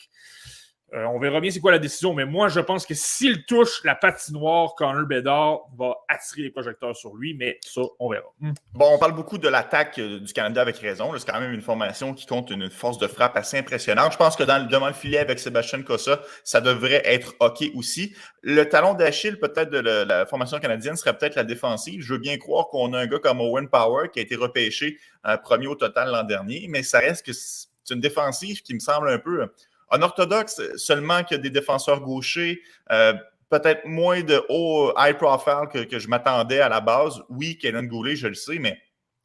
euh, 0.94 1.04
on 1.06 1.18
verra 1.18 1.40
bien 1.40 1.50
c'est 1.50 1.58
quoi 1.58 1.72
la 1.72 1.80
décision, 1.80 2.14
mais 2.14 2.24
moi, 2.24 2.48
je 2.48 2.60
pense 2.60 2.86
que 2.86 2.94
s'il 2.94 3.44
touche 3.44 3.82
la 3.82 3.96
patinoire, 3.96 4.76
Connor 4.76 5.04
Bedard 5.04 5.62
va 5.76 5.96
attirer 6.08 6.42
les 6.42 6.50
projecteurs 6.50 6.94
sur 6.94 7.16
lui, 7.16 7.34
mais 7.34 7.58
ça, 7.60 7.80
on 7.98 8.08
verra. 8.08 8.28
Hmm. 8.38 8.52
Bon, 8.72 8.92
on 8.94 8.98
parle 8.98 9.12
beaucoup 9.12 9.36
de 9.36 9.48
l'attaque 9.48 9.98
euh, 9.98 10.20
du 10.20 10.32
Canada 10.32 10.62
avec 10.62 10.76
raison. 10.76 11.12
C'est 11.18 11.28
quand 11.28 11.40
même 11.40 11.52
une 11.52 11.60
formation 11.60 12.14
qui 12.14 12.24
compte 12.24 12.50
une 12.50 12.70
force 12.70 12.98
de 12.98 13.08
frappe 13.08 13.36
assez 13.36 13.58
impressionnante. 13.58 14.12
Je 14.12 14.16
pense 14.16 14.36
que 14.36 14.44
dans 14.44 14.62
le, 14.62 14.68
devant 14.68 14.86
le 14.86 14.92
filet 14.92 15.18
avec 15.18 15.40
Sébastien 15.40 15.82
Cossa, 15.82 16.20
ça 16.44 16.60
devrait 16.60 17.02
être 17.04 17.34
OK 17.40 17.64
aussi. 17.74 18.14
Le 18.42 18.68
talon 18.68 18.94
d'Achille, 18.94 19.40
peut-être, 19.40 19.70
de 19.70 19.78
la, 19.78 20.24
formation 20.26 20.60
canadienne 20.60 20.96
serait 20.96 21.18
peut-être 21.18 21.34
la 21.34 21.44
défensive. 21.44 22.00
Je 22.00 22.12
veux 22.12 22.20
bien 22.20 22.38
croire 22.38 22.68
qu'on 22.68 22.92
a 22.92 22.98
un 23.00 23.06
gars 23.06 23.18
comme 23.18 23.40
Owen 23.40 23.68
Power 23.68 24.08
qui 24.12 24.20
a 24.20 24.22
été 24.22 24.36
repêché 24.36 24.98
un 25.24 25.36
premier 25.36 25.66
au 25.66 25.74
total 25.74 26.10
l'an 26.12 26.22
dernier, 26.22 26.66
mais 26.68 26.84
ça 26.84 27.00
reste 27.00 27.26
que 27.26 27.32
c'est 27.32 27.92
une 27.92 28.00
défensive 28.00 28.62
qui 28.62 28.72
me 28.72 28.78
semble 28.78 29.10
un 29.10 29.18
peu 29.18 29.48
en 29.88 30.02
orthodoxe, 30.02 30.60
seulement 30.76 31.22
que 31.24 31.34
des 31.34 31.50
défenseurs 31.50 32.00
gauchers, 32.00 32.60
euh, 32.90 33.14
peut-être 33.50 33.86
moins 33.86 34.22
de 34.22 34.42
haut 34.48 34.92
high 34.96 35.16
profile 35.16 35.68
que, 35.72 35.98
je 35.98 36.08
m'attendais 36.08 36.60
à 36.60 36.68
la 36.68 36.80
base. 36.80 37.22
Oui, 37.28 37.58
Kenan 37.58 37.84
Goulet, 37.84 38.16
je 38.16 38.28
le 38.28 38.34
sais, 38.34 38.58
mais 38.58 38.78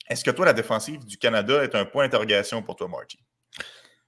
est-ce 0.10 0.24
que 0.24 0.32
toi, 0.32 0.46
la 0.46 0.54
défensive 0.54 1.06
du 1.06 1.18
Canada 1.18 1.64
est 1.64 1.76
un 1.76 1.86
point 1.86 2.04
d'interrogation 2.04 2.62
pour 2.62 2.76
toi, 2.76 2.88
Marty? 2.88 3.20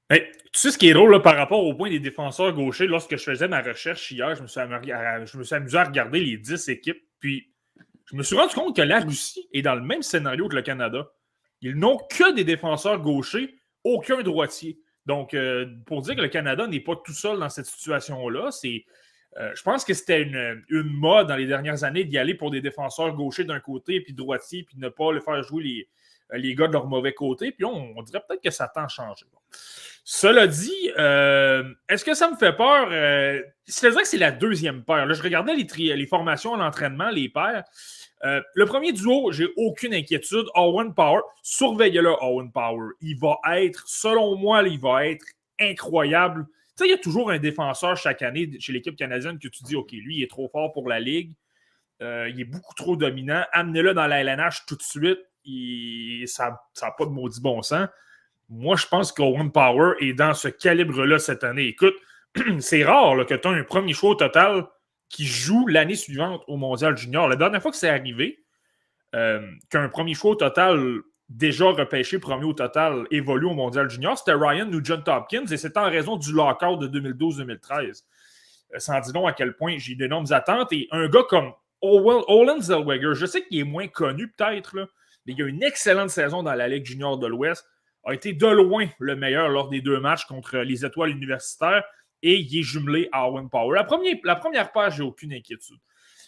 tu 0.10 0.60
sais 0.60 0.70
ce 0.70 0.78
qui 0.78 0.90
est 0.90 0.94
drôle 0.94 1.20
par 1.24 1.36
rapport 1.36 1.66
au 1.66 1.74
point 1.74 1.90
des 1.90 2.00
défenseurs 2.00 2.54
gauchers, 2.54 2.86
lorsque 2.86 3.18
je 3.18 3.24
faisais 3.24 3.48
ma 3.48 3.62
recherche 3.62 4.12
hier, 4.12 4.36
je 4.36 4.44
me 4.44 4.48
suis, 4.48 4.62
je 4.62 5.38
me 5.38 5.44
suis 5.44 5.56
amusé 5.56 5.78
à 5.78 5.84
regarder 5.86 6.20
les 6.20 6.38
10 6.38 6.70
équipes, 6.70 7.02
puis 7.20 7.52
je 8.12 8.16
me 8.16 8.22
suis 8.22 8.36
rendu 8.36 8.54
compte 8.54 8.76
que 8.76 8.82
la 8.84 9.00
Russie 9.00 9.48
est 9.54 9.64
dans 9.64 9.74
le 9.74 9.82
même 9.82 10.04
scénario 10.04 10.48
que 10.48 10.56
le 10.56 10.62
Canada. 10.62 11.10
Ils 11.62 11.76
n'ont 11.76 11.98
que 11.98 12.34
des 12.36 12.44
défenseurs 12.44 13.00
gauchers, 13.00 13.56
aucun 13.84 14.22
droitier. 14.22 14.80
Donc, 15.06 15.34
euh, 15.34 15.66
pour 15.86 16.02
dire 16.02 16.16
que 16.16 16.22
le 16.22 16.28
Canada 16.28 16.68
n'est 16.68 16.80
pas 16.80 16.96
tout 16.96 17.14
seul 17.14 17.40
dans 17.40 17.50
cette 17.50 17.66
situation-là, 17.66 18.52
c'est. 18.52 18.86
Euh, 19.38 19.52
je 19.56 19.64
pense 19.64 19.84
que 19.84 19.96
c'était 19.96 20.22
une, 20.22 20.84
mode 20.84 21.28
dans 21.28 21.36
les 21.36 21.48
dernières 21.48 21.84
années 21.84 22.04
d'y 22.04 22.20
aller 22.20 22.36
pour 22.36 22.52
des 22.52 22.62
défenseurs 22.62 23.16
gauchers 23.16 23.44
d'un 23.44 23.60
côté, 23.60 24.00
puis 24.00 24.14
droitier, 24.14 24.62
puis 24.62 24.78
ne 24.78 24.90
pas 24.90 25.12
le 25.12 25.22
faire 25.22 25.42
jouer 25.42 25.64
les, 25.64 25.90
euh, 26.34 26.38
les 26.38 26.54
gars 26.54 26.68
de 26.68 26.74
leur 26.74 26.86
mauvais 26.86 27.14
côté. 27.14 27.52
Puis 27.52 27.66
on, 27.66 28.00
dirait 28.04 28.22
peut-être 28.28 28.44
que 28.44 28.52
ça 28.52 28.68
tend 28.68 28.84
à 28.84 28.88
changer. 28.88 29.26
Cela 30.04 30.46
dit, 30.46 30.88
est-ce 31.90 32.06
que 32.06 32.14
ça 32.14 32.30
me 32.30 32.36
fait 32.36 32.54
peur? 32.54 32.90
c'est 33.66 33.90
vrai 33.90 34.04
que 34.04 34.08
c'est 34.08 34.18
la 34.18 34.32
deuxième 34.32 34.84
paire. 34.84 35.08
Là, 35.08 35.14
je 35.14 35.24
regardais 35.24 35.56
les, 35.56 35.96
les 35.96 36.06
formations 36.06 36.54
à 36.54 36.58
l'entraînement, 36.58 37.10
les 37.10 37.30
paires. 37.30 37.64
Euh, 38.26 38.42
le 38.56 38.66
premier 38.66 38.94
duo, 38.94 39.32
j'ai 39.32 39.48
aucune 39.58 39.94
inquiétude. 39.94 40.46
Owen 40.56 40.94
Power, 40.94 41.22
surveillez-le, 41.42 42.14
Owen 42.22 42.52
Power. 42.52 42.92
Il 43.02 43.18
va 43.20 43.40
être, 43.58 43.84
selon 43.86 44.38
moi, 44.38 44.64
il 44.64 44.80
va 44.80 45.08
être 45.08 45.26
incroyable. 45.60 46.46
Tu 46.46 46.84
sais, 46.84 46.88
il 46.88 46.92
y 46.92 46.94
a 46.94 46.98
toujours 46.98 47.32
un 47.32 47.38
défenseur 47.38 47.98
chaque 47.98 48.22
année 48.22 48.50
chez 48.60 48.72
l'équipe 48.72 48.96
canadienne 48.96 49.40
que 49.40 49.48
tu 49.50 49.64
dis, 49.64 49.76
OK, 49.76 49.92
lui, 49.92 50.18
il 50.18 50.24
est 50.24 50.30
trop 50.30 50.48
fort 50.48 50.72
pour 50.72 50.88
la 50.88 51.00
Ligue. 51.00 51.34
Euh, 52.02 52.30
il 52.30 52.40
est 52.40 52.46
beaucoup 52.46 52.74
trop 52.76 52.96
dominant. 52.96 53.44
Amenez-le 53.52 53.94
dans 53.94 54.08
la 54.08 54.22
LNH 54.22 54.66
tout 54.68 54.76
de 54.76 54.82
suite. 54.82 55.20
ça 56.28 56.60
n'a 56.82 56.92
pas 56.92 57.06
de 57.06 57.12
maudit 57.12 57.42
bon 57.42 57.62
sens. 57.62 57.88
Moi, 58.50 58.76
je 58.78 58.88
pense 58.88 59.12
qu'Owen 59.12 59.52
Power 59.52 59.96
est 60.00 60.14
dans 60.14 60.34
ce 60.34 60.48
calibre-là 60.48 61.20
cette 61.20 61.44
année. 61.44 61.68
Écoute, 61.68 61.96
c'est 62.60 62.84
rare 62.84 63.26
que 63.26 63.36
tu 63.36 63.48
as 63.48 63.52
un 63.52 63.64
premier 63.64 63.94
choix 63.94 64.12
au 64.12 64.16
total 64.16 64.66
qui 65.14 65.26
joue 65.26 65.68
l'année 65.68 65.96
suivante 65.96 66.44
au 66.48 66.58
Mondial 66.58 66.98
Junior. 66.98 67.30
La 67.30 67.36
dernière 67.36 67.62
fois 67.62 67.70
que 67.70 67.78
c'est 67.78 67.88
arrivé, 67.88 68.44
euh, 69.14 69.48
qu'un 69.70 69.88
premier 69.88 70.16
choix 70.16 70.32
au 70.32 70.36
total 70.36 70.98
déjà 71.30 71.66
repêché 71.66 72.18
premier 72.18 72.46
au 72.46 72.54
total 72.54 73.06
évolue 73.12 73.46
au 73.46 73.54
Mondial 73.54 73.90
Junior, 73.90 74.18
c'était 74.18 74.34
Ryan 74.34 74.66
Nugent 74.66 75.04
Hopkins 75.08 75.46
et 75.52 75.58
c'était 75.58 75.78
en 75.78 75.90
raison 75.90 76.18
du 76.18 76.34
lockout 76.34 76.80
de 76.80 76.88
2012-2013. 77.00 78.04
Euh, 78.74 78.80
sans 78.80 79.00
dire 79.00 79.14
non 79.14 79.28
à 79.28 79.34
quel 79.34 79.56
point 79.56 79.76
j'ai 79.78 79.94
d'énormes 79.94 80.32
attentes. 80.32 80.74
Et 80.74 80.88
un 80.92 81.08
gars 81.08 81.24
comme 81.30 81.54
Olin 81.82 82.60
Zellweger, 82.60 83.14
je 83.14 83.28
sais 83.28 83.46
qu'il 83.46 83.60
est 83.60 83.64
moins 83.64 83.88
connu 83.88 84.30
peut-être, 84.30 84.76
mais 84.76 85.34
il 85.34 85.44
a 85.44 85.46
une 85.46 85.62
excellente 85.62 86.10
saison 86.10 86.42
dans 86.42 86.56
la 86.56 86.68
Ligue 86.68 86.86
junior 86.86 87.20
de 87.20 87.28
l'Ouest, 87.28 87.68
a 88.04 88.16
été 88.16 88.34
de 88.34 88.48
loin 88.48 88.88
le 88.98 89.16
meilleur 89.16 89.48
lors 89.50 89.70
des 89.70 89.82
deux 89.82 90.00
matchs 90.00 90.26
contre 90.26 90.58
les 90.58 90.84
étoiles 90.84 91.12
universitaires 91.12 91.84
et 92.24 92.40
il 92.40 92.60
est 92.60 92.64
jumelé 92.64 93.10
à 93.12 93.30
Owen 93.30 93.50
Power. 93.50 93.76
La 93.76 93.84
première, 93.84 94.16
la 94.24 94.36
première 94.36 94.72
page, 94.72 94.96
j'ai 94.96 95.04
aucune 95.04 95.34
inquiétude. 95.34 95.78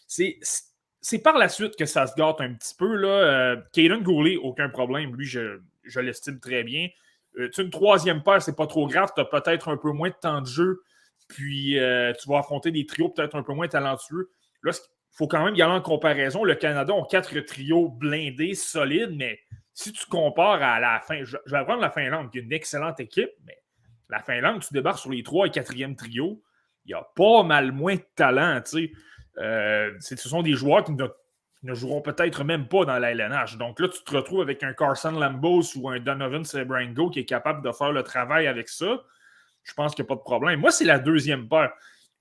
C'est 0.08 1.20
par 1.24 1.38
la 1.38 1.50
suite 1.50 1.76
que 1.78 1.86
ça 1.86 2.06
se 2.06 2.14
gâte 2.16 2.42
un 2.42 2.54
petit 2.54 2.76
peu. 2.78 2.96
Là. 2.96 3.08
Euh, 3.08 3.56
Caden 3.72 4.04
Gooley, 4.04 4.36
aucun 4.36 4.70
problème. 4.70 5.16
Lui, 5.16 5.26
je, 5.26 5.60
l'estime 6.00 6.40
très 6.40 6.64
bien. 6.64 6.90
Euh, 7.40 7.50
une 7.58 7.70
troisième 7.70 8.22
paire, 8.22 8.42
c'est 8.42 8.56
pas 8.56 8.68
trop 8.68 8.88
grave. 8.88 9.12
Tu 9.16 9.22
as 9.22 9.26
peut-être 9.26 9.70
un 9.70 9.78
peu 9.78 9.92
moins 9.92 10.10
de 10.10 10.16
temps 10.22 10.42
de 10.42 10.48
jeu. 10.48 10.82
Puis 11.30 11.80
euh, 11.80 12.14
tu 12.14 12.30
vas 12.30 12.40
affronter 12.40 12.72
des 12.72 12.86
trios 12.86 13.10
peut-être 13.10 13.36
un 13.36 13.44
peu 13.44 13.54
moins 13.54 13.68
talentueux. 13.68 14.30
Là, 14.64 14.72
il 14.74 15.18
faut 15.18 15.28
quand 15.28 15.44
même 15.44 15.56
y 15.56 15.62
aller 15.62 15.74
en 15.74 15.82
comparaison. 15.82 16.44
Le 16.44 16.56
Canada 16.56 16.94
ont 16.94 17.06
quatre 17.06 17.40
trios 17.40 17.88
blindés, 17.88 18.54
solides, 18.54 19.16
mais 19.16 19.40
si 19.74 19.94
tu 19.94 20.06
compares 20.08 20.62
à 20.62 20.80
la 20.80 21.00
fin, 21.00 21.24
je, 21.24 21.38
vais 21.46 21.64
prendre 21.64 21.82
la 21.82 21.90
Finlande, 21.90 22.32
qui 22.32 22.40
est 22.40 22.42
une 22.42 22.54
excellente 22.54 23.00
équipe, 23.00 23.32
mais 23.46 23.58
la 24.10 24.22
Finlande, 24.22 24.62
tu 24.62 24.74
débarques 24.74 25.00
sur 25.00 25.12
les 25.12 25.24
trois 25.24 25.48
et 25.48 25.52
quatrième 25.52 25.96
trio, 25.96 26.42
il 26.86 26.92
y 26.92 26.94
a 26.94 27.06
pas 27.16 27.44
mal 27.44 27.72
moins 27.72 27.96
de 27.96 28.06
talent. 28.16 28.62
Euh, 29.38 29.92
ce 30.00 30.16
sont 30.16 30.44
des 30.44 30.54
joueurs 30.54 30.84
qui 30.84 30.94
ne, 30.94 31.74
joueront 31.74 32.02
peut-être 32.02 32.44
même 32.44 32.68
pas 32.68 32.86
dans 32.86 33.00
la 33.00 33.12
LNH. 33.12 33.58
Donc 33.58 33.80
là, 33.80 33.88
tu 33.88 34.04
te 34.04 34.16
retrouves 34.16 34.42
avec 34.42 34.64
un 34.64 34.74
Carson 34.74 35.12
Lambos 35.12 35.76
ou 35.76 35.90
un 35.90 36.00
Donovan 36.00 36.44
Sebrango 36.44 37.10
qui 37.10 37.20
est 37.20 37.26
capable 37.26 37.64
de 37.64 37.72
faire 37.72 37.92
le 37.92 38.04
travail 38.04 38.48
avec 38.48 38.70
ça. 38.70 39.02
Je 39.64 39.74
pense 39.74 39.96
qu'il 39.96 40.04
n'y 40.04 40.08
a 40.08 40.10
pas 40.10 40.16
de 40.16 40.24
problème. 40.24 40.60
Moi, 40.60 40.72
c'est 40.72 40.86
la 40.86 41.00
deuxième 41.00 41.50
paire. 41.50 41.72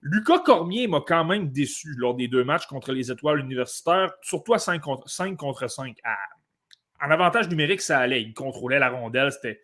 Lucas 0.00 0.40
Cormier 0.40 0.86
m'a 0.86 1.00
quand 1.06 1.24
même 1.24 1.50
déçu 1.50 1.94
lors 1.96 2.14
des 2.14 2.28
deux 2.28 2.44
matchs 2.44 2.66
contre 2.66 2.92
les 2.92 3.10
étoiles 3.10 3.40
universitaires, 3.40 4.12
surtout 4.22 4.54
à 4.54 4.58
5 4.58 4.80
contre 4.80 5.08
5. 5.08 5.36
Contre 5.36 5.68
5. 5.68 5.96
en 7.00 7.10
avantage 7.10 7.48
numérique, 7.48 7.80
ça 7.80 7.98
allait. 7.98 8.22
Il 8.22 8.34
contrôlait 8.34 8.78
la 8.78 8.90
rondelle. 8.90 9.30
C'était 9.32 9.60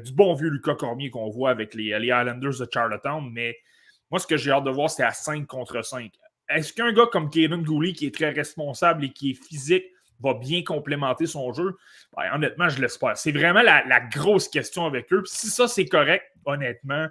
du 0.00 0.12
bon 0.12 0.34
vieux 0.34 0.48
Lucas 0.48 0.74
Cormier 0.74 1.10
qu'on 1.10 1.28
voit 1.28 1.50
avec 1.50 1.74
les, 1.74 1.98
les, 1.98 2.06
Islanders 2.08 2.58
de 2.58 2.68
Charlottetown. 2.72 3.30
Mais 3.32 3.56
moi, 4.10 4.18
ce 4.18 4.26
que 4.26 4.36
j'ai 4.36 4.50
hâte 4.50 4.64
de 4.64 4.70
voir, 4.70 4.90
c'était 4.90 5.04
à 5.04 5.12
5 5.12 5.46
contre 5.46 5.82
5. 5.82 6.12
Est-ce 6.48 6.72
qu'un 6.72 6.92
gars 6.92 7.06
comme 7.10 7.30
Kevin 7.30 7.62
Gooley, 7.62 7.92
qui 7.92 8.06
est 8.06 8.14
très 8.14 8.30
responsable 8.30 9.04
et 9.04 9.10
qui 9.10 9.30
est 9.30 9.46
physique, 9.46 9.84
va 10.20 10.34
bien 10.34 10.62
complémenter 10.62 11.26
son 11.26 11.52
jeu? 11.52 11.76
Ben, 12.16 12.34
honnêtement, 12.34 12.68
je 12.68 12.80
l'espère. 12.80 13.16
C'est 13.16 13.32
vraiment 13.32 13.62
la, 13.62 13.84
la, 13.86 14.00
grosse 14.00 14.48
question 14.48 14.84
avec 14.84 15.12
eux. 15.12 15.22
si 15.24 15.48
ça, 15.48 15.66
c'est 15.68 15.86
correct, 15.86 16.24
honnêtement, 16.44 17.08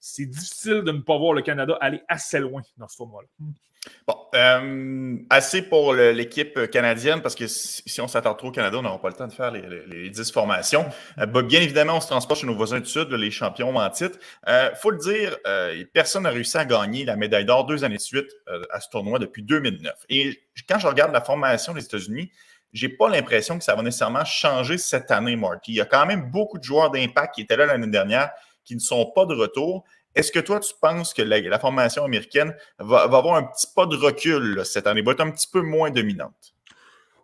c'est 0.00 0.26
difficile 0.26 0.82
de 0.82 0.92
ne 0.92 1.00
pas 1.00 1.18
voir 1.18 1.32
le 1.32 1.42
Canada 1.42 1.76
aller 1.80 2.02
assez 2.08 2.38
loin 2.38 2.62
dans 2.76 2.88
ce 2.88 2.96
tournoi-là. 2.96 3.28
Bon, 4.06 4.16
euh, 4.34 5.16
assez 5.30 5.62
pour 5.62 5.94
l'équipe 5.94 6.70
canadienne, 6.70 7.20
parce 7.20 7.34
que 7.34 7.46
si, 7.46 8.00
on 8.00 8.08
s'attarde 8.08 8.38
trop 8.38 8.48
au 8.48 8.52
Canada, 8.52 8.78
on 8.78 8.82
n'aura 8.82 9.00
pas 9.00 9.08
le 9.08 9.14
temps 9.14 9.26
de 9.26 9.32
faire 9.32 9.50
les, 9.50 10.10
10 10.10 10.32
formations. 10.32 10.86
Euh, 11.18 11.26
bien 11.26 11.60
évidemment, 11.60 11.96
on 11.96 12.00
se 12.00 12.06
transporte 12.06 12.40
chez 12.40 12.46
nos 12.46 12.54
voisins 12.54 12.80
du 12.80 12.88
Sud, 12.88 13.10
les 13.12 13.30
champions 13.30 13.74
en 13.76 13.90
titre. 13.90 14.18
Il 14.46 14.50
euh, 14.50 14.74
faut 14.74 14.90
le 14.90 14.98
dire, 14.98 15.36
personne 15.92 16.22
n'a 16.22 16.30
réussi 16.30 16.56
à 16.56 16.64
gagner 16.64 17.04
la 17.04 17.16
médaille 17.16 17.44
d'or 17.44 17.66
deux 17.66 17.84
années 17.84 17.96
de 17.96 18.00
suite 18.00 18.30
à 18.70 18.80
ce 18.80 18.88
tournoi 18.88 19.18
depuis 19.18 19.42
2009. 19.42 19.92
Et 20.08 20.40
quand 20.68 20.78
je 20.78 20.86
regarde 20.86 21.12
la 21.12 21.20
formation 21.20 21.74
des 21.74 21.84
États-Unis, 21.84 22.30
j'ai 22.72 22.88
pas 22.88 23.08
l'impression 23.08 23.58
que 23.58 23.64
ça 23.64 23.74
va 23.74 23.82
nécessairement 23.82 24.24
changer 24.24 24.78
cette 24.78 25.10
année, 25.10 25.36
Marty. 25.36 25.72
Il 25.72 25.76
y 25.76 25.80
a 25.80 25.86
quand 25.86 26.06
même 26.06 26.30
beaucoup 26.30 26.58
de 26.58 26.64
joueurs 26.64 26.90
d'impact 26.90 27.34
qui 27.34 27.42
étaient 27.42 27.56
là 27.56 27.66
l'année 27.66 27.86
dernière 27.86 28.30
qui 28.64 28.74
ne 28.74 28.80
sont 28.80 29.06
pas 29.14 29.24
de 29.24 29.34
retour. 29.34 29.84
Est-ce 30.18 30.32
que 30.32 30.40
toi, 30.40 30.58
tu 30.58 30.74
penses 30.80 31.14
que 31.14 31.22
la, 31.22 31.58
formation 31.60 32.04
américaine 32.04 32.52
va, 32.80 33.02
avoir 33.02 33.36
un 33.36 33.44
petit 33.44 33.68
pas 33.72 33.86
de 33.86 33.94
recul 33.94 34.62
cette 34.64 34.88
année, 34.88 35.00
va 35.00 35.12
être 35.12 35.20
un 35.20 35.30
petit 35.30 35.46
peu 35.46 35.62
moins 35.62 35.92
dominante? 35.92 36.54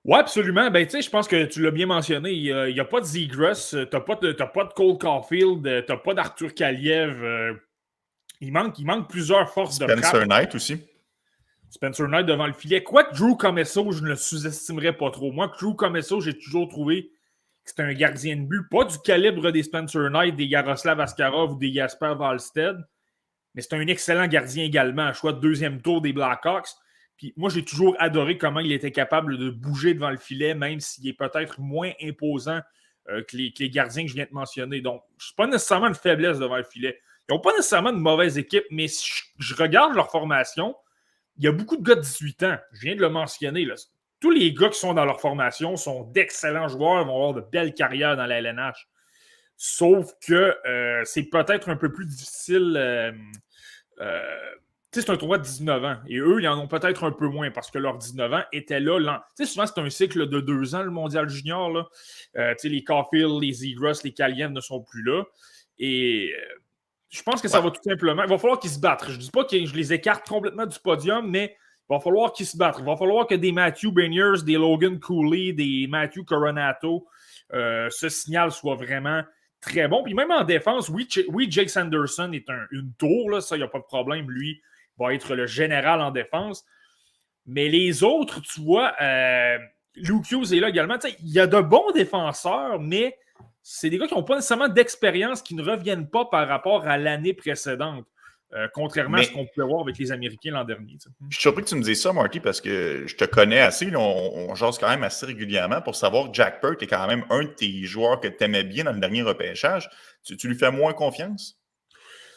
Oui, 0.05 0.17
absolument. 0.17 0.71
Ben, 0.71 0.89
je 0.89 1.11
pense 1.11 1.27
que 1.27 1.45
tu 1.47 1.61
l'as 1.61 1.73
bien 1.73 1.87
mentionné. 1.87 2.31
Il 2.31 2.73
n'y 2.73 2.81
a, 2.81 2.85
pas 2.85 3.01
de 3.01 3.05
Zegras, 3.05 3.71
tu 3.73 3.77
n'as 3.77 4.01
pas, 4.01 4.15
de, 4.15 4.33
pas 4.33 4.65
de 4.65 4.73
Cole 4.75 4.99
Caulfield, 4.99 5.67
euh, 5.67 5.83
tu 5.83 5.91
n'as 5.91 5.99
pas 5.99 6.15
d'Arthur 6.15 6.55
Kaliev. 6.55 7.25
Euh, 7.25 7.55
il, 8.41 8.53
manque, 8.53 8.79
il 8.79 8.87
manque 8.87 9.11
plusieurs 9.11 9.51
forces 9.51 9.81
de 9.81 9.87
frappe. 9.87 9.99
Spencer 9.99 10.27
Knight 10.27 10.55
aussi. 10.55 10.81
Spencer 11.71 12.07
Knight 12.07 12.27
devant 12.27 12.47
le 12.47 12.53
filet. 12.53 12.85
Quoi 12.85 13.03
que 13.03 13.17
Drew 13.17 13.37
Comesso, 13.37 13.91
je 13.91 14.03
ne 14.03 14.11
le 14.11 14.17
sous-estimerais 14.17 14.93
pas 14.93 15.11
trop. 15.11 15.33
Moi, 15.33 15.51
Drew 15.61 15.75
Comesso, 15.75 16.21
j'ai 16.21 16.39
toujours 16.39 16.69
trouvé 16.69 17.11
c'est 17.65 17.81
un 17.81 17.93
gardien 17.93 18.37
de 18.37 18.43
but, 18.43 18.69
pas 18.71 18.85
du 18.85 18.99
calibre 18.99 19.51
des 19.51 19.63
Spencer 19.63 20.11
Knight, 20.11 20.37
des 20.37 20.45
Yaroslav 20.45 21.01
Askarov 21.01 21.53
ou 21.53 21.59
des 21.59 21.73
Jasper 21.73 22.15
Wallstead, 22.19 22.77
mais 23.55 23.63
c'est 23.63 23.75
un 23.75 23.87
excellent 23.87 24.27
gardien 24.27 24.65
également, 24.65 25.13
choix 25.13 25.33
de 25.33 25.41
deuxième 25.41 25.81
tour 25.81 26.01
des 26.01 26.13
Blackhawks. 26.13 26.69
Puis 27.17 27.33
moi, 27.37 27.49
j'ai 27.49 27.65
toujours 27.65 27.97
adoré 28.01 28.37
comment 28.37 28.61
il 28.61 28.73
était 28.73 28.91
capable 28.91 29.39
de 29.39 29.49
bouger 29.51 29.95
devant 29.95 30.11
le 30.11 30.17
filet, 30.17 30.55
même 30.55 30.81
s'il 30.81 31.09
est 31.09 31.13
peut-être 31.13 31.61
moins 31.61 31.93
imposant 32.03 32.61
euh, 33.09 33.23
que, 33.23 33.37
les, 33.37 33.53
gardiens 33.71 34.05
que 34.05 34.11
je 34.11 34.15
viens 34.15 34.27
de 34.27 34.35
mentionner. 34.35 34.81
Donc, 34.81 35.03
je 35.19 35.27
suis 35.27 35.35
pas 35.35 35.47
nécessairement 35.47 35.87
une 35.87 35.95
faiblesse 35.95 36.39
devant 36.39 36.57
le 36.57 36.65
filet. 36.65 36.99
Ils 37.29 37.35
n'ont 37.35 37.41
pas 37.41 37.53
nécessairement 37.53 37.93
de 37.93 37.99
mauvaise 37.99 38.37
équipe, 38.37 38.65
mais 38.71 38.89
si 38.89 39.09
je, 39.39 39.55
regarde 39.55 39.95
leur 39.95 40.11
formation, 40.11 40.75
il 41.39 41.45
y 41.45 41.49
a 41.49 41.53
beaucoup 41.53 41.77
de 41.77 41.83
gars 41.83 41.95
de 41.95 42.01
18 42.01 42.43
ans. 42.43 42.57
Je 42.73 42.81
viens 42.81 42.97
de 42.97 43.01
le 43.01 43.09
mentionner. 43.09 43.65
Là 43.65 43.77
tous 44.25 44.31
les 44.31 44.55
gars 44.55 44.71
qui 44.71 44.79
sont 44.79 44.95
dans 44.95 45.05
leur 45.05 45.21
formation 45.21 45.77
sont 45.77 46.05
d'excellents 46.05 46.67
joueurs, 46.67 47.05
vont 47.05 47.15
avoir 47.15 47.35
de 47.35 47.43
belles 47.43 47.75
carrières 47.75 48.17
dans 48.17 48.25
la 48.25 48.39
LNH. 48.39 48.89
Sauf 49.55 50.13
que 50.27 50.57
euh, 50.67 51.03
c'est 51.05 51.25
peut-être 51.25 51.69
un 51.69 51.77
peu 51.77 51.93
plus 51.93 52.07
difficile. 52.07 52.75
Euh, 52.75 53.13
euh, 54.01 54.51
c'est 54.93 55.11
un 55.11 55.19
tournoi 55.19 55.37
de 55.37 55.43
19 55.43 55.85
ans. 55.85 55.97
Et 56.09 56.17
eux, 56.17 56.41
ils 56.41 56.49
en 56.49 56.59
ont 56.59 56.67
peut-être 56.69 57.05
un 57.05 57.11
peu 57.11 57.29
moins 57.29 57.51
parce 57.51 57.71
que 57.71 57.77
leurs 57.77 57.99
19 57.99 58.33
ans 58.33 58.43
étaient 58.51 58.81
là. 58.81 59.27
Tu 59.37 59.45
sais, 59.45 59.53
souvent, 59.53 59.67
c'est 59.67 59.79
un 59.79 59.91
cycle 59.91 60.27
de 60.27 60.41
deux 60.41 60.75
ans, 60.75 60.83
le 60.83 60.91
mondial 60.91 61.29
junior. 61.29 61.71
Là. 61.71 61.87
les 62.65 62.83
Caulfield, 62.83 63.43
les 63.43 63.67
Egros, 63.67 63.93
les 64.05 64.15
Kalien 64.15 64.49
ne 64.49 64.61
sont 64.63 64.81
plus 64.81 65.03
là. 65.03 65.23
Et 65.79 66.33
je 67.11 67.23
pense 67.23 67.43
que 67.43 67.49
ça 67.49 67.61
va 67.61 67.71
tout 67.71 67.83
simplement. 67.85 68.23
Il 68.23 68.31
va 68.31 68.39
falloir 68.39 68.59
qu'ils 68.59 68.71
se 68.71 68.81
battent. 68.81 69.05
Je 69.07 69.17
ne 69.17 69.21
dis 69.21 69.31
pas 69.31 69.45
que 69.45 69.67
je 69.67 69.75
les 69.75 69.93
écarte 69.93 70.27
complètement 70.27 70.65
du 70.65 70.79
podium, 70.79 71.31
mais 71.31 71.59
il 71.89 71.95
va 71.95 72.01
falloir 72.01 72.33
qu'ils 72.33 72.47
se 72.47 72.57
battent. 72.57 72.77
Il 72.79 72.85
va 72.85 72.97
falloir 72.97 73.27
que 73.27 73.35
des 73.35 73.53
Matthew 73.53 73.91
Beniers, 73.93 74.43
des 74.45 74.55
Logan 74.55 74.99
Cooley, 74.99 75.53
des 75.53 75.87
Matthew 75.89 76.25
Coronato, 76.25 77.07
euh, 77.53 77.89
ce 77.91 78.09
signal 78.09 78.53
soit 78.53 78.75
vraiment 78.75 79.23
très 79.61 79.87
bon. 79.87 80.03
Puis 80.03 80.15
même 80.15 80.31
en 80.31 80.45
défense, 80.45 80.89
oui, 80.89 81.07
Jake 81.51 81.69
Sanderson 81.69 82.33
est 82.33 82.47
une 82.71 82.93
tour, 82.99 83.31
là, 83.31 83.41
ça, 83.41 83.57
il 83.57 83.59
n'y 83.59 83.65
a 83.65 83.69
pas 83.69 83.81
de 83.81 83.85
problème. 83.85 84.31
Lui 84.31 84.63
va 84.99 85.13
être 85.13 85.35
le 85.35 85.47
général 85.47 86.01
en 86.01 86.11
défense. 86.11 86.65
Mais 87.47 87.69
les 87.69 88.03
autres, 88.03 88.41
tu 88.41 88.63
vois, 88.63 88.95
euh, 89.03 89.59
Luke 89.97 90.31
Hughes 90.31 90.55
est 90.55 90.61
là 90.61 90.71
également. 90.71 90.97
Il 91.21 91.31
y 91.31 91.39
a 91.39 91.47
de 91.47 91.61
bons 91.61 91.91
défenseurs, 91.93 92.81
mais 92.81 93.19
c'est 93.63 93.91
des 93.91 93.99
gars 93.99 94.07
qui 94.07 94.15
n'ont 94.15 94.25
pas 94.25 94.37
nécessairement 94.37 94.69
d'expérience, 94.69 95.43
qui 95.43 95.55
ne 95.55 95.63
reviennent 95.63 96.09
pas 96.09 96.25
par 96.25 96.49
rapport 96.49 96.87
à 96.87 96.97
l'année 96.97 97.35
précédente. 97.35 98.07
Euh, 98.55 98.69
contrairement 98.73 99.19
à 99.19 99.23
ce 99.25 99.33
qu'on 99.33 99.47
pouvait 99.47 99.67
voir 99.67 99.83
avec 99.83 99.99
les 99.99 100.13
Américains 100.13 100.53
l'an 100.53 100.65
dernier. 100.65 100.97
Je 101.29 101.35
suis 101.35 101.43
surpris 101.43 101.65
que 101.65 101.69
tu 101.69 101.75
me 101.75 101.83
dises 101.83 102.01
ça, 102.01 102.13
Marty, 102.13 102.39
parce 102.39 102.61
que 102.61 103.05
je 103.05 103.17
te 103.17 103.25
connais 103.25 103.59
assez. 103.59 103.95
on, 103.97 104.01
on 104.01 104.55
jase 104.55 104.79
quand 104.79 104.89
même 104.89 105.03
assez 105.03 105.27
régulièrement 105.27 105.83
pour 105.83 105.97
savoir 105.97 106.31
que 106.31 106.35
Jack 106.35 106.61
Pert 106.61 106.77
est 106.81 106.87
quand 106.87 107.07
même 107.09 107.25
un 107.31 107.43
de 107.43 107.49
tes 107.49 107.83
joueurs 107.83 108.21
que 108.21 108.29
tu 108.29 108.45
aimais 108.45 108.63
bien 108.63 108.85
dans 108.85 108.93
le 108.93 109.01
dernier 109.01 109.23
repêchage. 109.23 109.91
Tu, 110.23 110.47
lui 110.47 110.55
fais 110.57 110.71
moins 110.71 110.93
confiance? 110.93 111.59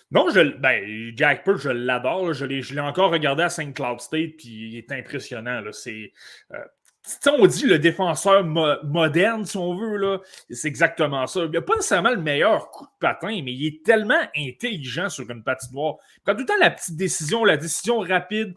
Non, 0.10 0.30
je, 0.32 0.58
ben, 0.58 1.14
Jack 1.16 1.44
Pert, 1.44 1.58
je 1.58 1.70
l'adore. 1.70 2.34
Je 2.34 2.46
l'ai 2.46 2.80
encore 2.80 3.12
regardé 3.12 3.44
à 3.44 3.50
St. 3.50 3.74
Cloud 3.76 4.00
State, 4.00 4.38
puis 4.38 4.70
il 4.72 4.78
est 4.78 4.92
impressionnant. 4.92 5.62
C'est 5.72 6.12
euh, 6.54 6.58
on 7.28 7.46
dit 7.48 7.66
le 7.66 7.80
défenseur 7.80 8.44
moderne, 8.44 9.46
si 9.46 9.58
on 9.58 9.76
veut, 9.76 10.22
c'est 10.50 10.68
exactement 10.68 11.28
ça. 11.28 11.46
Il 11.46 11.52
n'a 11.52 11.62
pas 11.62 11.76
nécessairement 11.76 12.12
le 12.12 12.22
meilleur 12.22 12.70
coup 12.72 12.86
de 12.86 12.92
patin, 13.00 13.42
mais 13.44 13.54
il 13.54 13.68
est 13.68 13.86
tellement 13.86 14.22
intelligent 14.36 15.10
sur 15.10 15.30
une 15.30 15.44
patinoire. 15.44 15.96
Quand 16.26 16.34
tout 16.34 16.42
le 16.42 16.46
temps 16.46 16.58
la 16.60 16.72
petite 16.72 16.96
décision, 16.96 17.46
la 17.46 17.58
décision 17.58 18.00
rapide, 18.00 18.54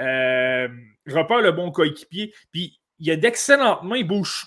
euh, 0.00 0.68
repère 1.06 1.40
le 1.40 1.52
bon 1.52 1.70
coéquipier. 1.70 2.34
Puis 2.52 2.80
il 2.98 3.10
a 3.10 3.16
d'excellentes 3.16 3.82
mains, 3.82 3.98
il 3.98 4.06
bouge 4.06 4.46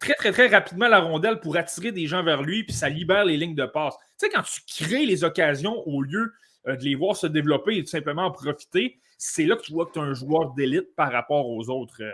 très, 0.00 0.14
très, 0.14 0.32
très 0.32 0.46
rapidement 0.48 0.88
la 0.88 1.00
rondelle 1.00 1.40
pour 1.40 1.56
attirer 1.56 1.92
des 1.92 2.06
gens 2.06 2.22
vers 2.22 2.42
lui, 2.42 2.64
puis 2.64 2.74
ça 2.74 2.88
libère 2.88 3.24
les 3.24 3.36
lignes 3.36 3.54
de 3.54 3.66
passe. 3.66 3.94
Tu 4.18 4.26
sais, 4.26 4.28
quand 4.30 4.42
tu 4.42 4.60
crées 4.66 5.06
les 5.06 5.24
occasions 5.24 5.82
au 5.86 6.02
lieu 6.02 6.32
euh, 6.66 6.76
de 6.76 6.84
les 6.84 6.94
voir 6.94 7.16
se 7.16 7.26
développer 7.26 7.78
et 7.78 7.84
tout 7.84 7.90
simplement 7.90 8.26
en 8.26 8.30
profiter, 8.30 8.98
c'est 9.18 9.44
là 9.44 9.56
que 9.56 9.62
tu 9.62 9.72
vois 9.72 9.86
que 9.86 9.92
tu 9.92 9.98
es 9.98 10.02
un 10.02 10.14
joueur 10.14 10.52
d'élite 10.54 10.94
par 10.96 11.10
rapport 11.10 11.48
aux 11.48 11.70
autres. 11.70 12.02
Euh, 12.02 12.12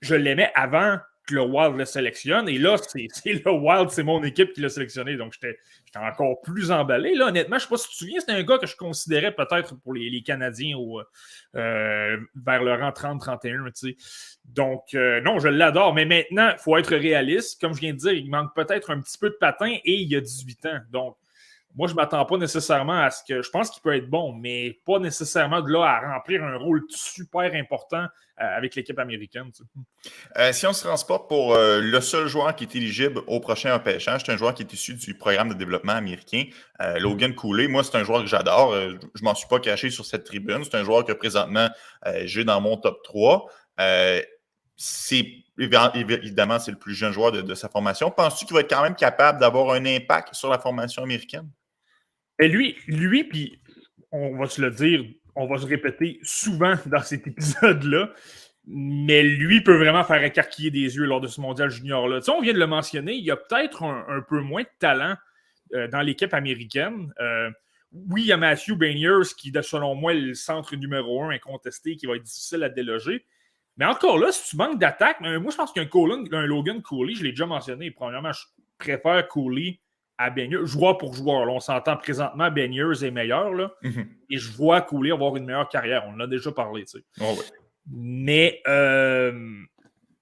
je 0.00 0.14
l'aimais 0.14 0.50
avant 0.54 0.98
que 1.26 1.34
le 1.34 1.42
Wild 1.42 1.76
le 1.76 1.84
sélectionne. 1.84 2.48
Et 2.48 2.58
là, 2.58 2.76
c'est 2.78 3.08
le 3.26 3.50
Wild, 3.50 3.90
c'est 3.90 4.02
mon 4.02 4.22
équipe 4.22 4.52
qui 4.52 4.60
l'a 4.60 4.68
sélectionné. 4.68 5.16
Donc, 5.16 5.32
j'étais 5.32 5.56
encore 5.96 6.40
plus 6.42 6.70
emballé. 6.70 7.14
Là, 7.14 7.28
honnêtement, 7.28 7.58
je 7.58 7.64
ne 7.64 7.68
sais 7.68 7.70
pas 7.70 7.76
si 7.78 7.88
tu 7.88 7.92
te 7.92 7.98
souviens, 7.98 8.20
c'était 8.20 8.32
un 8.32 8.42
gars 8.42 8.58
que 8.58 8.66
je 8.66 8.76
considérais 8.76 9.32
peut-être 9.32 9.74
pour 9.80 9.94
les, 9.94 10.22
Canadiens 10.22 10.76
euh, 11.54 12.16
vers 12.34 12.62
le 12.62 12.74
rang 12.74 12.90
30-31. 12.90 13.94
Donc, 14.44 14.82
euh, 14.94 15.20
non, 15.22 15.38
je 15.38 15.48
l'adore. 15.48 15.94
Mais 15.94 16.04
maintenant, 16.04 16.50
il 16.52 16.58
faut 16.58 16.76
être 16.76 16.94
réaliste. 16.94 17.60
Comme 17.60 17.74
je 17.74 17.80
viens 17.80 17.92
de 17.92 17.98
dire, 17.98 18.12
il 18.12 18.28
manque 18.30 18.54
peut-être 18.54 18.90
un 18.90 19.00
petit 19.00 19.18
peu 19.18 19.30
de 19.30 19.36
patin 19.36 19.76
et 19.84 19.94
il 19.94 20.10
y 20.10 20.16
a 20.16 20.20
18 20.20 20.66
ans. 20.66 20.80
Donc, 20.90 21.16
moi, 21.76 21.88
je 21.88 21.92
ne 21.92 21.96
m'attends 21.96 22.24
pas 22.24 22.36
nécessairement 22.36 23.00
à 23.00 23.10
ce 23.10 23.22
que. 23.26 23.42
Je 23.42 23.50
pense 23.50 23.68
qu'il 23.70 23.82
peut 23.82 23.96
être 23.96 24.08
bon, 24.08 24.32
mais 24.32 24.78
pas 24.86 25.00
nécessairement 25.00 25.60
de 25.60 25.72
là 25.72 25.84
à 25.84 26.14
remplir 26.14 26.44
un 26.44 26.56
rôle 26.56 26.84
super 26.88 27.52
important 27.52 28.06
euh, 28.40 28.56
avec 28.56 28.76
l'équipe 28.76 28.98
américaine. 28.98 29.50
Euh, 30.38 30.52
si 30.52 30.68
on 30.68 30.72
se 30.72 30.84
transporte 30.84 31.28
pour 31.28 31.54
euh, 31.54 31.80
le 31.80 32.00
seul 32.00 32.28
joueur 32.28 32.54
qui 32.54 32.62
est 32.62 32.76
éligible 32.76 33.22
au 33.26 33.40
prochain 33.40 33.74
repêchage, 33.74 34.22
c'est 34.24 34.30
un 34.30 34.36
joueur 34.36 34.54
qui 34.54 34.62
est 34.62 34.72
issu 34.72 34.94
du 34.94 35.14
programme 35.14 35.48
de 35.48 35.54
développement 35.54 35.94
américain, 35.94 36.44
Logan 37.00 37.34
Cooley. 37.34 37.66
Moi, 37.66 37.82
c'est 37.82 37.96
un 37.96 38.04
joueur 38.04 38.20
que 38.20 38.28
j'adore. 38.28 38.74
je 38.74 38.94
ne 38.94 39.24
m'en 39.24 39.34
suis 39.34 39.48
pas 39.48 39.58
caché 39.58 39.90
sur 39.90 40.06
cette 40.06 40.24
tribune. 40.24 40.62
C'est 40.62 40.76
un 40.76 40.84
joueur 40.84 41.04
que 41.04 41.12
présentement 41.12 41.68
j'ai 42.24 42.44
dans 42.44 42.60
mon 42.60 42.76
top 42.76 43.02
3. 43.02 43.46
c'est 44.76 45.26
évidemment, 45.58 46.58
c'est 46.60 46.70
le 46.70 46.78
plus 46.78 46.94
jeune 46.94 47.12
joueur 47.12 47.32
de, 47.32 47.40
de 47.40 47.54
sa 47.54 47.68
formation. 47.68 48.12
Penses-tu 48.12 48.44
qu'il 48.44 48.54
va 48.54 48.60
être 48.60 48.70
quand 48.70 48.82
même 48.82 48.96
capable 48.96 49.40
d'avoir 49.40 49.74
un 49.74 49.84
impact 49.86 50.34
sur 50.34 50.50
la 50.50 50.58
formation 50.60 51.02
américaine? 51.02 51.48
Et 52.38 52.48
lui, 52.48 52.76
lui, 52.86 53.24
puis 53.24 53.60
on 54.12 54.36
va 54.36 54.46
se 54.46 54.60
le 54.60 54.70
dire, 54.70 55.04
on 55.36 55.46
va 55.46 55.58
se 55.58 55.66
répéter 55.66 56.18
souvent 56.22 56.74
dans 56.86 57.02
cet 57.02 57.26
épisode-là, 57.26 58.10
mais 58.66 59.22
lui 59.22 59.62
peut 59.62 59.76
vraiment 59.76 60.04
faire 60.04 60.22
écarquiller 60.22 60.70
des 60.70 60.96
yeux 60.96 61.04
lors 61.04 61.20
de 61.20 61.28
ce 61.28 61.40
mondial 61.40 61.70
junior-là. 61.70 62.20
Tu 62.20 62.26
sais, 62.26 62.30
on 62.30 62.40
vient 62.40 62.54
de 62.54 62.58
le 62.58 62.66
mentionner, 62.66 63.14
il 63.14 63.24
y 63.24 63.30
a 63.30 63.36
peut-être 63.36 63.82
un, 63.82 64.22
peu 64.28 64.40
moins 64.40 64.62
de 64.62 64.68
talent 64.78 65.16
euh, 65.74 65.88
dans 65.88 66.00
l'équipe 66.00 66.32
américaine. 66.32 67.12
Euh, 67.20 67.50
oui, 67.92 68.22
il 68.22 68.26
y 68.26 68.32
a 68.32 68.36
Matthew 68.36 68.72
Banyers 68.72 69.34
qui, 69.36 69.52
selon 69.62 69.94
moi, 69.94 70.14
est 70.14 70.20
le 70.20 70.34
centre 70.34 70.74
numéro 70.76 71.22
un 71.22 71.30
incontesté 71.30 71.96
qui 71.96 72.06
va 72.06 72.16
être 72.16 72.22
difficile 72.22 72.62
à 72.64 72.68
déloger. 72.68 73.24
Mais 73.76 73.84
encore 73.84 74.18
là, 74.18 74.30
si 74.32 74.50
tu 74.50 74.56
manques 74.56 74.78
d'attaque, 74.78 75.20
moi 75.20 75.50
je 75.50 75.56
pense 75.56 75.72
qu'un 75.72 75.88
Logan 76.46 76.80
Cooley, 76.82 77.14
je 77.14 77.24
l'ai 77.24 77.30
déjà 77.30 77.46
mentionné, 77.46 77.90
premièrement, 77.90 78.32
je 78.32 78.44
préfère 78.78 79.26
Cooley 79.28 79.80
à 80.18 80.30
Beniers, 80.30 80.64
joueur 80.64 80.98
pour 80.98 81.14
joueur. 81.14 81.48
on 81.48 81.60
s'entend 81.60 81.96
présentement, 81.96 82.50
Beniers 82.50 83.04
est 83.04 83.10
meilleur. 83.10 83.52
Là, 83.52 83.72
mhm. 83.82 84.06
Et 84.30 84.38
je 84.38 84.52
vois 84.52 84.80
Cooley 84.82 85.12
avoir 85.12 85.36
une 85.36 85.44
meilleure 85.44 85.68
carrière. 85.68 86.04
On 86.06 86.14
en 86.14 86.20
a 86.20 86.26
déjà 86.26 86.52
parlé. 86.52 86.84
Tu 86.84 86.98
sais. 86.98 87.04
Oh, 87.20 87.36
mais, 87.90 88.62
euh, 88.66 89.32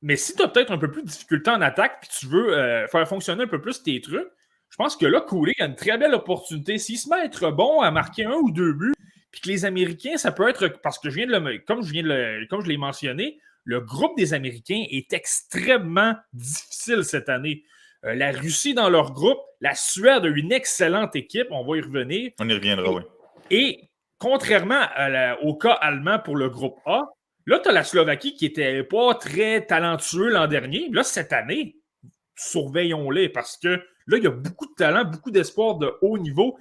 mais 0.00 0.16
si 0.16 0.34
tu 0.34 0.42
as 0.42 0.48
peut-être 0.48 0.72
un 0.72 0.78
peu 0.78 0.90
plus 0.90 1.02
de 1.02 1.08
difficulté 1.08 1.50
en 1.50 1.60
attaque 1.60 2.00
puis 2.00 2.10
tu 2.18 2.26
veux 2.26 2.56
euh, 2.56 2.86
faire 2.88 3.06
fonctionner 3.06 3.44
un 3.44 3.48
peu 3.48 3.60
plus 3.60 3.82
tes 3.82 4.00
trucs, 4.00 4.28
je 4.70 4.76
pense 4.76 4.96
que 4.96 5.06
là, 5.06 5.20
Cooley 5.20 5.54
a 5.60 5.66
une 5.66 5.76
très 5.76 5.98
belle 5.98 6.14
opportunité. 6.14 6.78
S'il 6.78 6.98
se 6.98 7.08
met 7.08 7.16
à 7.16 7.24
être 7.24 7.50
bon, 7.50 7.82
à 7.82 7.90
marquer 7.90 8.24
un 8.24 8.36
ou 8.36 8.50
deux 8.50 8.72
buts, 8.72 8.94
puis 9.30 9.42
que 9.42 9.48
les 9.48 9.64
Américains, 9.64 10.16
ça 10.16 10.32
peut 10.32 10.48
être. 10.48 10.80
Parce 10.82 10.98
que 10.98 11.10
je 11.10 11.16
viens 11.16 11.26
de 11.26 11.32
le. 11.32 11.58
Comme 11.58 11.82
je 11.82 11.92
viens 11.92 12.02
de 12.02 12.08
le, 12.08 12.46
comme 12.48 12.62
je 12.62 12.68
l'ai 12.68 12.78
mentionné, 12.78 13.38
le 13.64 13.80
groupe 13.80 14.16
des 14.16 14.34
Américains 14.34 14.84
est 14.90 15.12
extrêmement 15.12 16.14
difficile 16.32 17.04
cette 17.04 17.28
année. 17.28 17.64
Euh, 18.04 18.14
la 18.14 18.32
Russie 18.32 18.74
dans 18.74 18.88
leur 18.88 19.12
groupe, 19.12 19.38
la 19.60 19.74
Suède 19.74 20.24
a 20.24 20.28
une 20.28 20.52
excellente 20.52 21.14
équipe, 21.14 21.46
on 21.50 21.64
va 21.64 21.76
y 21.76 21.80
revenir. 21.80 22.32
On 22.40 22.48
y 22.48 22.52
reviendra, 22.52 22.90
oui. 22.90 23.02
Et 23.50 23.90
contrairement 24.18 24.86
au 25.42 25.56
cas 25.56 25.72
allemand 25.72 26.18
pour 26.18 26.36
le 26.36 26.48
groupe 26.48 26.78
A, 26.86 27.02
là, 27.46 27.58
tu 27.58 27.68
as 27.68 27.72
la 27.72 27.84
Slovaquie 27.84 28.34
qui 28.34 28.46
n'était 28.46 28.82
pas 28.84 29.14
très 29.14 29.66
talentueux 29.66 30.30
l'an 30.30 30.46
dernier. 30.46 30.88
Là, 30.90 31.02
cette 31.02 31.32
année, 31.32 31.76
surveillons-les 32.36 33.28
parce 33.28 33.56
que 33.56 33.80
là, 34.06 34.16
il 34.16 34.24
y 34.24 34.26
a 34.26 34.30
beaucoup 34.30 34.66
de 34.66 34.74
talent, 34.76 35.04
beaucoup 35.04 35.30
d'espoir 35.30 35.76
de 35.76 35.92
haut 36.00 36.18
niveau. 36.18 36.56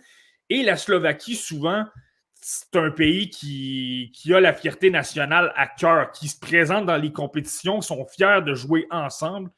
Et 0.50 0.64
la 0.64 0.76
Slovaquie, 0.76 1.36
souvent, 1.36 1.86
c'est 2.34 2.76
un 2.76 2.90
pays 2.90 3.30
qui, 3.30 4.12
qui, 4.14 4.34
a 4.34 4.42
la 4.42 4.54
fierté 4.54 4.90
nationale 4.90 5.54
à 5.56 5.68
cœur, 5.68 6.12
qui 6.12 6.28
se 6.28 6.40
présente 6.40 6.88
dans 6.88 6.98
les 6.98 7.12
compétitions, 7.12 7.82
sont 7.82 8.06
fiers 8.06 8.42
de 8.44 8.56
jouer 8.56 8.88
ensemble 8.90 9.50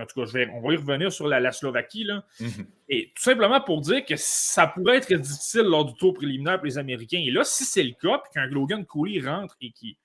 en 0.00 0.06
tout 0.06 0.20
cas, 0.20 0.26
je 0.26 0.32
vais, 0.32 0.48
on 0.54 0.60
va 0.60 0.72
y 0.72 0.76
revenir 0.76 1.12
sur 1.12 1.28
la, 1.28 1.52
Slovaquie. 1.52 2.04
Là. 2.04 2.24
Mhm. 2.40 2.66
Et 2.88 3.12
tout 3.14 3.22
simplement 3.22 3.60
pour 3.60 3.80
dire 3.80 4.04
que 4.04 4.14
ça 4.16 4.66
pourrait 4.66 4.96
être 4.96 5.12
difficile 5.12 5.62
lors 5.62 5.84
du 5.84 5.94
tour 5.94 6.14
préliminaire 6.14 6.56
pour 6.56 6.66
les 6.66 6.78
Américains. 6.78 7.22
Et 7.24 7.30
là, 7.30 7.44
si 7.44 7.64
c'est 7.64 7.82
le 7.82 7.92
cas, 8.00 8.18
puis 8.18 8.32
qu'un 8.32 8.46
Logan 8.46 8.86
Cooley 8.86 9.20
rentre 9.20 9.56
et 9.60 9.70
qui 9.72 9.98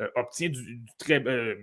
euh, 0.00 0.08
obtient, 0.16 0.48
du, 0.48 0.80
très, 0.98 1.22
euh, 1.26 1.56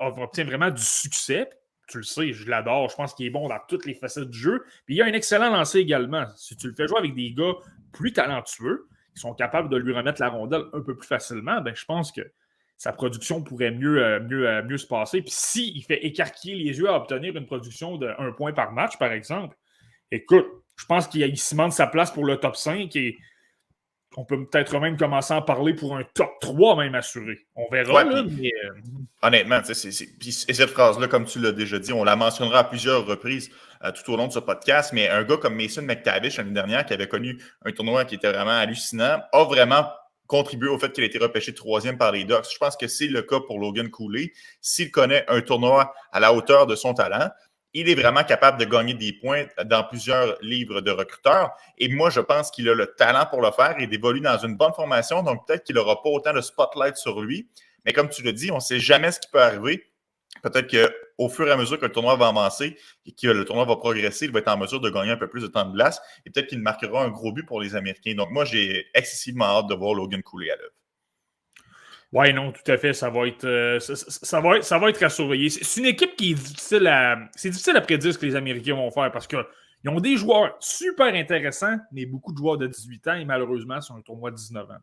obtient 0.00 0.44
vraiment 0.44 0.70
du 0.70 0.82
succès, 0.82 1.50
tu 1.88 1.98
le 1.98 2.04
sais, 2.04 2.32
je 2.32 2.48
l'adore, 2.48 2.90
je 2.90 2.96
pense 2.96 3.14
qu'il 3.14 3.26
est 3.26 3.30
bon 3.30 3.48
dans 3.48 3.58
toutes 3.66 3.86
les 3.86 3.94
facettes 3.94 4.28
du 4.28 4.38
jeu. 4.38 4.62
Puis 4.84 4.94
il 4.94 4.98
y 4.98 5.02
a 5.02 5.06
un 5.06 5.12
excellent 5.12 5.50
lancer 5.50 5.78
également. 5.78 6.26
Si 6.36 6.56
tu 6.56 6.68
le 6.68 6.74
fais 6.74 6.86
jouer 6.86 6.98
avec 6.98 7.14
des 7.14 7.32
gars 7.32 7.54
plus 7.92 8.12
talentueux, 8.12 8.86
qui 9.14 9.20
sont 9.20 9.34
capables 9.34 9.68
de 9.68 9.76
lui 9.76 9.92
remettre 9.92 10.20
la 10.20 10.28
rondelle 10.28 10.64
un 10.72 10.80
peu 10.80 10.96
plus 10.96 11.06
facilement, 11.06 11.60
ben, 11.60 11.74
je 11.74 11.84
pense 11.84 12.12
que 12.12 12.20
sa 12.78 12.92
production 12.92 13.42
pourrait 13.42 13.72
mieux, 13.72 14.02
euh, 14.02 14.20
mieux, 14.20 14.48
euh, 14.48 14.62
mieux 14.62 14.78
se 14.78 14.86
passer. 14.86 15.20
Puis 15.20 15.32
s'il 15.34 15.82
fait 15.82 16.06
écarquiller 16.06 16.54
les 16.54 16.78
yeux 16.78 16.88
à 16.88 16.96
obtenir 16.96 17.36
une 17.36 17.44
production 17.44 17.96
de 17.96 18.08
1 18.18 18.32
point 18.32 18.52
par 18.52 18.70
match, 18.70 18.96
par 18.98 19.12
exemple, 19.12 19.56
écoute, 20.12 20.46
je 20.76 20.86
pense 20.86 21.08
qu'il 21.08 21.36
cimente 21.36 21.72
sa 21.72 21.88
place 21.88 22.12
pour 22.12 22.24
le 22.24 22.36
top 22.36 22.54
5 22.54 22.94
et 22.94 23.18
on 24.16 24.24
peut 24.24 24.46
peut-être 24.46 24.78
même 24.78 24.96
commencer 24.96 25.34
à 25.34 25.38
en 25.38 25.42
parler 25.42 25.74
pour 25.74 25.96
un 25.96 26.04
top 26.14 26.30
3 26.40 26.76
même 26.76 26.94
assuré. 26.94 27.36
On 27.56 27.66
verra. 27.70 28.04
là, 28.04 28.22
mais, 28.22 28.52
euh, 28.64 28.80
Honnêtement, 29.22 29.60
et 29.60 29.74
cette 29.74 30.70
phrase-là, 30.70 31.08
comme 31.08 31.24
tu 31.24 31.40
l'as 31.40 31.52
déjà 31.52 31.80
dit, 31.80 31.92
on 31.92 32.04
la 32.04 32.14
mentionnera 32.14 32.60
à 32.60 32.64
plusieurs 32.64 33.04
reprises 33.04 33.50
tout 33.94 34.12
au 34.12 34.16
long 34.16 34.28
de 34.28 34.32
ce 34.32 34.38
podcast, 34.38 34.92
mais 34.92 35.08
un 35.08 35.24
gars 35.24 35.36
comme 35.36 35.56
Mason 35.56 35.82
McTavish 35.82 36.38
l'année 36.38 36.52
dernière, 36.52 36.86
qui 36.86 36.94
avait 36.94 37.08
connu 37.08 37.40
un 37.64 37.72
tournoi 37.72 38.04
qui 38.04 38.14
était 38.14 38.30
vraiment 38.30 38.50
hallucinant, 38.50 39.20
a 39.32 39.44
vraiment 39.44 39.88
contribuer 40.28 40.68
au 40.68 40.78
fait 40.78 40.92
qu'il 40.92 41.02
a 41.02 41.06
été 41.08 41.18
repêché 41.18 41.52
troisième 41.52 41.98
par 41.98 42.12
les 42.12 42.22
Ducks. 42.22 42.52
Je 42.52 42.58
pense 42.58 42.76
que 42.76 42.86
c'est 42.86 43.08
le 43.08 43.22
cas 43.22 43.40
pour 43.40 43.58
Logan 43.58 43.90
Cooley. 43.90 44.32
S'il 44.60 44.92
connaît 44.92 45.24
un 45.26 45.40
tournoi 45.40 45.92
à 46.12 46.20
la 46.20 46.32
hauteur 46.32 46.66
de 46.66 46.76
son 46.76 46.94
talent, 46.94 47.30
il 47.74 47.88
est 47.88 47.94
vraiment 47.94 48.24
capable 48.24 48.58
de 48.58 48.64
gagner 48.64 48.94
des 48.94 49.12
points 49.12 49.46
dans 49.64 49.82
plusieurs 49.84 50.38
livres 50.40 50.80
de 50.80 50.90
recruteurs. 50.90 51.52
Et 51.78 51.88
moi, 51.88 52.10
je 52.10 52.20
pense 52.20 52.50
qu'il 52.50 52.68
a 52.68 52.74
le 52.74 52.86
talent 52.86 53.26
pour 53.26 53.42
le 53.42 53.50
faire 53.50 53.76
et 53.78 53.86
d'évoluer 53.86 54.20
dans 54.20 54.38
une 54.38 54.56
bonne 54.56 54.72
formation. 54.72 55.22
Donc, 55.22 55.46
peut-être 55.46 55.64
qu'il 55.64 55.76
n'aura 55.76 56.02
pas 56.02 56.10
autant 56.10 56.32
de 56.32 56.40
spotlight 56.40 56.96
sur 56.96 57.20
lui. 57.20 57.48
Mais 57.84 57.92
comme 57.92 58.08
tu 58.08 58.22
le 58.22 58.32
dis, 58.32 58.50
on 58.50 58.56
ne 58.56 58.60
sait 58.60 58.80
jamais 58.80 59.12
ce 59.12 59.20
qui 59.20 59.28
peut 59.30 59.42
arriver. 59.42 59.84
Peut-être 60.42 60.70
qu'au 60.70 61.28
fur 61.28 61.48
et 61.48 61.50
à 61.50 61.56
mesure 61.56 61.78
que 61.78 61.86
le 61.86 61.92
tournoi 61.92 62.16
va 62.16 62.28
avancer 62.28 62.76
et 63.06 63.12
que 63.12 63.28
le 63.28 63.44
tournoi 63.44 63.64
va 63.64 63.76
progresser, 63.76 64.26
il 64.26 64.32
va 64.32 64.40
être 64.40 64.48
en 64.48 64.58
mesure 64.58 64.80
de 64.80 64.90
gagner 64.90 65.12
un 65.12 65.16
peu 65.16 65.28
plus 65.28 65.42
de 65.42 65.46
temps 65.46 65.64
de 65.64 65.72
glace 65.72 66.00
et 66.26 66.30
peut-être 66.30 66.48
qu'il 66.48 66.60
marquera 66.60 67.04
un 67.04 67.08
gros 67.08 67.32
but 67.32 67.44
pour 67.44 67.60
les 67.60 67.76
Américains. 67.76 68.14
Donc, 68.14 68.30
moi, 68.30 68.44
j'ai 68.44 68.86
excessivement 68.94 69.46
hâte 69.46 69.68
de 69.68 69.74
voir 69.74 69.94
Logan 69.94 70.22
couler 70.22 70.50
à 70.50 70.56
l'œuvre. 70.56 70.72
Oui, 72.12 72.32
non, 72.32 72.52
tout 72.52 72.70
à 72.70 72.78
fait. 72.78 72.94
Ça 72.94 73.10
va 73.10 73.26
être, 73.26 73.44
euh, 73.44 73.78
ça, 73.80 74.40
va 74.40 74.62
ça 74.62 74.78
va 74.78 74.88
être 74.88 75.02
à 75.02 75.10
surveiller. 75.10 75.50
C'est 75.50 75.80
une 75.80 75.86
équipe 75.86 76.16
qui 76.16 76.30
est 76.30 76.34
difficile 76.34 76.86
à. 76.86 77.18
C'est 77.36 77.50
difficile 77.50 77.76
à 77.76 77.82
prédire 77.82 78.12
ce 78.12 78.18
que 78.18 78.24
les 78.24 78.36
Américains 78.36 78.74
vont 78.74 78.90
faire 78.90 79.12
parce 79.12 79.26
qu'ils 79.26 79.44
ont 79.86 80.00
des 80.00 80.16
joueurs 80.16 80.56
super 80.58 81.14
intéressants, 81.14 81.76
mais 81.92 82.06
beaucoup 82.06 82.32
de 82.32 82.38
joueurs 82.38 82.56
de 82.56 82.66
18 82.66 83.08
ans 83.08 83.14
et 83.14 83.24
malheureusement, 83.26 83.80
c'est 83.82 83.92
un 83.92 84.00
tournoi 84.00 84.30
de 84.30 84.36
19 84.36 84.70
ans. 84.70 84.78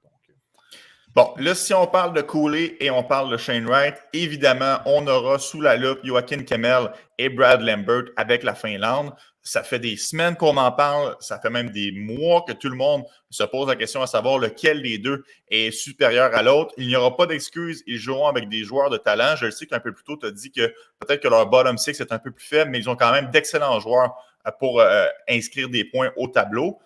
Bon, 1.16 1.34
là, 1.38 1.56
si 1.56 1.74
on 1.74 1.88
parle 1.88 2.14
de 2.14 2.20
Cooley 2.20 2.76
et 2.82 2.92
on 2.92 3.02
parle 3.02 3.32
de 3.32 3.38
Shane 3.38 3.66
Wright, 3.68 3.96
évidemment, 4.12 4.80
on 4.86 5.08
aura 5.08 5.40
sous 5.40 5.62
la 5.62 5.78
loupe 5.78 6.00
Joachim 6.04 6.44
Kemmel 6.44 6.92
et 7.18 7.30
Brad 7.30 7.62
Lambert 7.62 8.12
avec 8.18 8.44
la 8.44 8.54
Finlande. 8.54 9.14
Ça 9.42 9.64
fait 9.64 9.80
des 9.80 9.96
semaines 9.96 10.36
qu'on 10.36 10.58
en 10.58 10.74
parle, 10.74 11.16
ça 11.22 11.40
fait 11.40 11.50
même 11.50 11.70
des 11.70 11.94
mois 11.94 12.44
que 12.46 12.52
tout 12.52 12.68
le 12.68 12.76
monde 12.76 13.06
se 13.30 13.44
pose 13.44 13.70
la 13.70 13.78
question 13.78 14.02
à 14.02 14.08
savoir 14.08 14.40
lequel 14.40 14.82
des 14.82 14.98
deux 14.98 15.24
est 15.48 15.72
supérieur 15.72 16.36
à 16.36 16.44
l'autre. 16.44 16.74
Il 16.78 16.88
n'y 16.90 16.98
aura 16.98 17.16
pas 17.16 17.28
d'excuses, 17.28 17.82
ils 17.88 17.98
joueront 17.98 18.28
avec 18.28 18.50
des 18.50 18.66
joueurs 18.66 18.90
de 18.90 18.98
talent. 18.98 19.38
Je 19.38 19.46
le 19.46 19.52
sais 19.52 19.68
qu'un 19.68 19.80
peu 19.80 19.94
plus 19.94 20.04
tôt, 20.04 20.18
tu 20.18 20.26
as 20.26 20.32
dit 20.32 20.52
que 20.52 20.68
peut-être 21.00 21.24
que 21.24 21.30
leur 21.30 21.48
bottom 21.48 21.78
six 21.78 21.98
est 22.02 22.12
un 22.12 22.20
peu 22.20 22.32
plus 22.32 22.46
faible, 22.46 22.72
mais 22.72 22.80
ils 22.80 22.90
ont 22.90 22.98
quand 22.98 23.14
même 23.14 23.32
d'excellents 23.32 23.80
joueurs 23.80 24.14
euh, 24.46 24.52
pour 24.60 24.82
euh, 24.82 25.06
inscrire 25.30 25.70
des 25.70 25.86
points 25.86 26.12
au 26.18 26.28
tableau. 26.28 26.78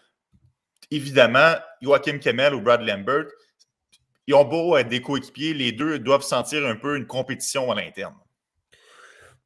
Évidemment, 0.92 1.56
Joachim 1.82 2.20
Kemmel 2.20 2.54
ou 2.54 2.62
Brad 2.62 2.82
Lambert, 2.82 3.26
ils 4.30 4.36
ont 4.36 4.46
beau 4.46 4.78
être 4.78 4.90
des 4.90 5.02
coéquipiers, 5.02 5.56
les 5.56 5.72
deux 5.72 5.98
doivent 5.98 6.22
sentir 6.22 6.64
un 6.64 6.76
peu 6.76 6.96
une 6.96 7.08
compétition 7.08 7.72
à 7.72 7.76
l'interne. 7.76 8.14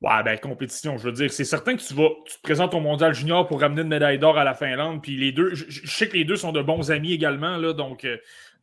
Ouais, 0.02 0.22
ben, 0.26 0.38
compétition, 0.38 0.98
je 0.98 1.06
veux 1.06 1.14
dire. 1.14 1.32
C'est 1.32 1.46
certain 1.46 1.78
que 1.78 1.82
tu 1.82 1.94
vas, 1.94 2.10
tu 2.26 2.36
te 2.36 2.42
présentes 2.42 2.74
au 2.74 2.82
mondial 2.82 3.14
junior 3.14 3.48
pour 3.48 3.62
ramener 3.62 3.84
une 3.84 3.88
médaille 3.88 4.20
d'or 4.20 4.38
à 4.38 4.44
la 4.44 4.54
Finlande. 4.54 5.02
Puis 5.02 5.16
les 5.16 5.32
deux, 5.32 5.56
je, 5.56 5.88
sais 5.88 6.10
que 6.10 6.18
les 6.18 6.26
deux 6.26 6.36
sont 6.36 6.52
de 6.52 6.62
bons 6.62 6.92
amis 6.92 7.14
également, 7.14 7.56
là, 7.56 7.72
donc 7.72 8.04
euh, 8.04 8.18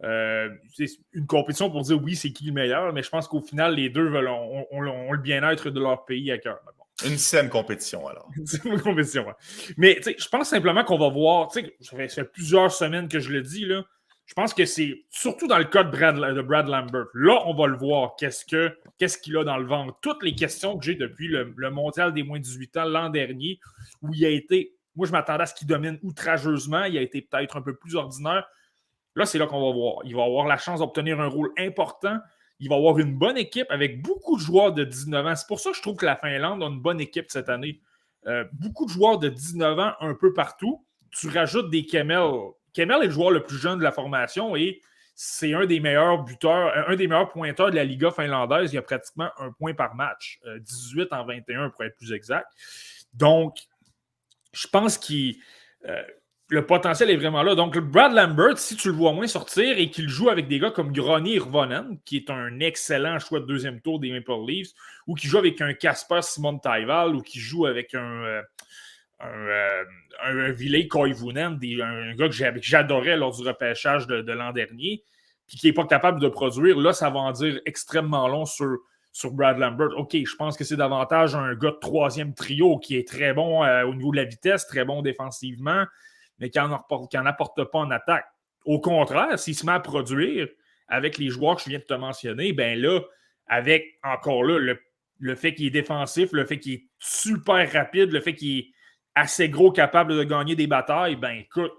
euh, 0.05 0.51
c'est 0.75 0.89
une 1.15 1.27
compétition 1.27 1.71
pour 1.71 1.81
dire 1.81 1.99
oui, 2.03 2.15
c'est 2.17 2.33
qui 2.33 2.45
le 2.45 2.53
meilleur, 2.53 2.93
mais 2.93 3.03
je 3.03 3.09
pense 3.09 3.27
qu'au 3.27 3.41
final, 3.41 3.77
les 3.77 3.89
deux 3.89 4.07
veulent, 4.07 4.29
ont, 4.29 4.81
le 4.83 5.17
bien-être 5.17 5.71
de 5.71 5.81
leur 5.81 6.05
pays 6.05 6.31
à 6.31 6.37
cœur. 6.37 6.61
Une 7.07 7.17
saine 7.17 7.49
compétition, 7.49 8.07
alors. 8.07 8.29
Une 8.37 8.45
saine 8.45 8.79
compétition, 8.79 9.27
ouais. 9.27 9.33
Mais 9.79 9.99
je 10.05 10.29
pense 10.29 10.51
simplement 10.51 10.85
qu'on 10.85 10.99
va 10.99 11.09
voir, 11.09 11.51
ça 11.51 11.63
fait, 11.63 12.09
ça 12.09 12.17
fait 12.17 12.31
plusieurs 12.31 12.71
semaines 12.71 13.09
que 13.09 13.21
je 13.21 13.31
le 13.31 13.41
dis, 13.41 13.65
là, 13.65 13.85
je 14.31 14.35
pense 14.37 14.55
que 14.55 14.65
c'est 14.65 15.07
surtout 15.11 15.49
dans 15.49 15.59
le 15.59 15.65
cas 15.65 15.83
de 15.83 15.91
Brad, 15.91 16.69
Lambert. 16.69 17.07
Là, 17.15 17.43
on 17.47 17.55
va 17.55 17.67
le 17.67 17.77
voir. 17.77 18.15
Qu'est-ce 18.17 19.19
qu'il 19.19 19.37
a 19.37 19.43
dans 19.43 19.57
le 19.57 19.67
ventre? 19.67 19.99
Toutes 20.03 20.23
les 20.23 20.37
questions 20.37 20.79
que 20.79 20.85
j'ai 20.85 20.95
depuis 20.95 21.27
le, 21.27 21.53
mondial 21.71 22.15
des 22.15 22.23
moins 22.23 22.39
de 22.39 22.45
18 22.45 22.77
ans 22.77 22.85
l'an 22.85 23.11
dernier, 23.11 23.59
où 24.03 24.15
il 24.15 24.25
a 24.25 24.29
été. 24.29 24.77
Moi, 24.95 25.09
je 25.09 25.11
m'attendais 25.11 25.43
à 25.43 25.47
ce 25.47 25.55
qu'il 25.57 25.67
domine 25.67 25.99
outrageusement. 26.05 26.85
Il 26.85 26.97
a 26.97 27.01
été 27.01 27.23
peut-être 27.23 27.57
un 27.57 27.61
peu 27.61 27.75
plus 27.75 27.97
ordinaire. 27.97 28.47
Là, 29.17 29.27
c'est 29.27 29.37
là 29.37 29.49
qu'on 29.49 29.67
va 29.67 29.75
voir. 29.75 29.97
Il 30.05 30.15
va 30.15 30.23
avoir 30.23 30.47
la 30.47 30.59
chance 30.59 30.79
d'obtenir 30.79 31.21
un 31.21 31.27
rôle 31.27 31.51
important. 31.59 32.19
Il 32.61 32.69
va 32.69 32.77
avoir 32.77 33.01
une 33.01 33.19
bonne 33.19 33.37
équipe 33.37 33.67
avec 33.69 34.01
beaucoup 34.01 34.37
de 34.37 34.43
joueurs 34.43 34.73
de 34.73 34.85
19 34.85 35.27
ans. 35.27 35.35
C'est 35.35 35.49
pour 35.49 35.59
ça 35.59 35.71
que 35.71 35.77
je 35.77 35.83
trouve 35.83 35.97
que 35.97 36.07
la 36.07 36.15
Finlande 36.15 36.63
a 36.63 36.67
une 36.67 36.81
bonne 36.81 37.01
équipe 37.01 37.27
cette 37.31 37.49
année. 37.49 37.81
Euh, 38.27 38.45
beaucoup 38.53 38.87
de 38.87 38.91
joueurs 38.91 39.19
de 39.19 39.29
19 39.29 39.77
ans 39.77 39.93
un 39.99 40.15
peu 40.15 40.33
partout. 40.33 40.87
Tu 41.11 41.29
rajoutes 41.29 41.69
des 41.69 41.85
Kemel 41.85 42.53
Kemel 42.75 43.03
est 43.03 43.07
le 43.07 43.13
joueur 43.13 43.31
le 43.31 43.43
plus 43.43 43.59
jeune 43.59 43.79
de 43.79 43.85
la 43.85 43.93
formation 43.93 44.57
et 44.57 44.81
c'est 45.15 45.53
un 45.53 45.67
des 45.67 45.81
meilleurs 45.81 46.23
buteurs, 46.23 46.73
un 46.89 46.97
des 46.97 47.07
meilleurs 47.07 47.29
pointeurs 47.29 47.71
de 47.71 47.77
la 47.77 47.85
Liga 47.85 48.11
finlandaise. 48.11 48.73
Il 48.73 48.77
y 48.77 48.79
a 48.79 48.83
pratiquement 48.83 49.29
un 49.39 49.53
point 49.53 49.75
par 49.75 49.95
match, 49.95 50.41
18 50.61 51.01
euh, 51.13 51.17
en 51.17 51.27
21 51.27 51.71
pour 51.71 51.85
être 51.85 51.97
plus 51.97 52.13
exact. 52.13 52.49
Donc, 53.13 53.59
je 54.53 54.67
pense 54.67 54.97
que 54.97 55.33
euh, 55.87 56.03
le 56.49 56.67
potentiel 56.67 57.11
est 57.11 57.17
vraiment 57.17 57.43
là. 57.43 57.55
Donc, 57.55 57.79
Brad 57.79 58.13
Lambert, 58.13 58.59
si 58.59 58.77
tu 58.77 58.89
le 58.89 58.95
vois 58.95 59.13
moins 59.13 59.27
sortir 59.27 59.79
et 59.79 59.91
qu'il 59.91 60.09
joue 60.09 60.31
avec 60.31 60.49
des 60.49 60.59
gars 60.59 60.71
comme 60.71 60.91
Grony 60.91 61.35
Irvonen, 61.35 61.99
qui 62.05 62.17
est 62.17 62.31
un 62.31 62.59
excellent 62.61 63.19
choix 63.19 63.41
de 63.41 63.47
deuxième 63.47 63.81
tour 63.81 64.01
des 64.01 64.11
Maple 64.11 64.33
Leafs, 64.47 64.71
ou 65.07 65.15
qui 65.15 65.29
joue 65.29 65.39
avec 65.39 65.61
un 65.61 65.75
Casper 65.75 66.23
Simon 66.23 66.59
Taival, 66.59 67.15
ou 67.15 67.21
qui 67.21 67.39
joue 67.39 67.67
avec 67.67 67.95
un, 67.95 68.25
euh, 68.25 68.43
un, 69.21 69.85
un, 70.23 70.51
Ville 70.53 70.89
Koivunen, 70.89 71.59
un 71.83 72.15
gars 72.15 72.29
que 72.29 72.61
j'adorais 72.61 73.17
lors 73.17 73.37
du 73.37 73.47
repêchage 73.47 74.07
de, 74.07 74.33
l'an 74.33 74.53
dernier, 74.53 75.03
puis 75.47 75.59
qui 75.59 75.67
n'est 75.67 75.73
pas 75.73 75.87
capable 75.87 76.21
de 76.21 76.29
produire, 76.29 76.79
là, 76.79 76.93
ça 76.93 77.11
va 77.11 77.21
en 77.21 77.33
dire 77.33 77.61
extrêmement 77.67 78.29
long 78.29 78.45
sur, 78.45 78.79
sur 79.13 79.33
Brad 79.33 79.59
Lambert. 79.59 79.97
OK, 79.97 80.13
je 80.15 80.37
pense 80.37 80.57
que 80.57 80.65
c'est 80.65 80.77
davantage 80.77 81.35
un 81.35 81.55
gars 81.55 81.71
de 81.71 81.79
troisième 81.81 82.35
trio 82.35 82.79
qui 82.79 82.97
est 82.97 83.07
très 83.07 83.33
bon 83.35 83.65
euh, 83.65 83.85
au 83.85 83.95
niveau 83.95 84.13
de 84.13 84.17
la 84.17 84.25
vitesse, 84.25 84.67
très 84.67 84.85
bon 84.85 85.03
défensivement, 85.03 85.85
mais 86.39 86.51
qui 86.51 86.59
n'en 86.59 86.73
apporte, 86.73 87.65
pas 87.65 87.79
en 87.79 87.91
attaque. 87.91 88.27
Au 88.65 88.81
contraire, 88.81 89.39
s'il 89.39 89.55
se 89.55 89.67
met 89.67 89.73
à 89.73 89.81
produire 89.81 90.49
avec 90.89 91.19
les 91.19 91.29
joueurs 91.29 91.57
que 91.57 91.63
je 91.63 91.71
viens 91.71 91.79
de 91.79 91.85
te 91.85 91.95
mentionner, 91.95 92.53
ben 92.53 92.79
là, 92.79 93.01
avec 93.47 93.99
encore 94.03 94.45
là 94.45 94.59
le, 94.59 94.79
le 95.19 95.35
fait 95.35 95.55
qu'il 95.55 95.67
est 95.67 95.71
défensif, 95.71 96.31
le 96.33 96.45
fait 96.45 96.59
qu'il 96.59 96.75
est 96.75 96.85
super 96.99 97.71
rapide, 97.73 98.13
le 98.13 98.21
fait 98.21 98.35
qu'il 98.35 98.59
est 98.59 98.67
assez 99.21 99.49
gros 99.49 99.71
capable 99.71 100.17
de 100.17 100.25
gagner 100.25 100.57
des 100.57 100.67
batailles, 100.67 101.17
ben 101.17 101.33
écoute, 101.33 101.73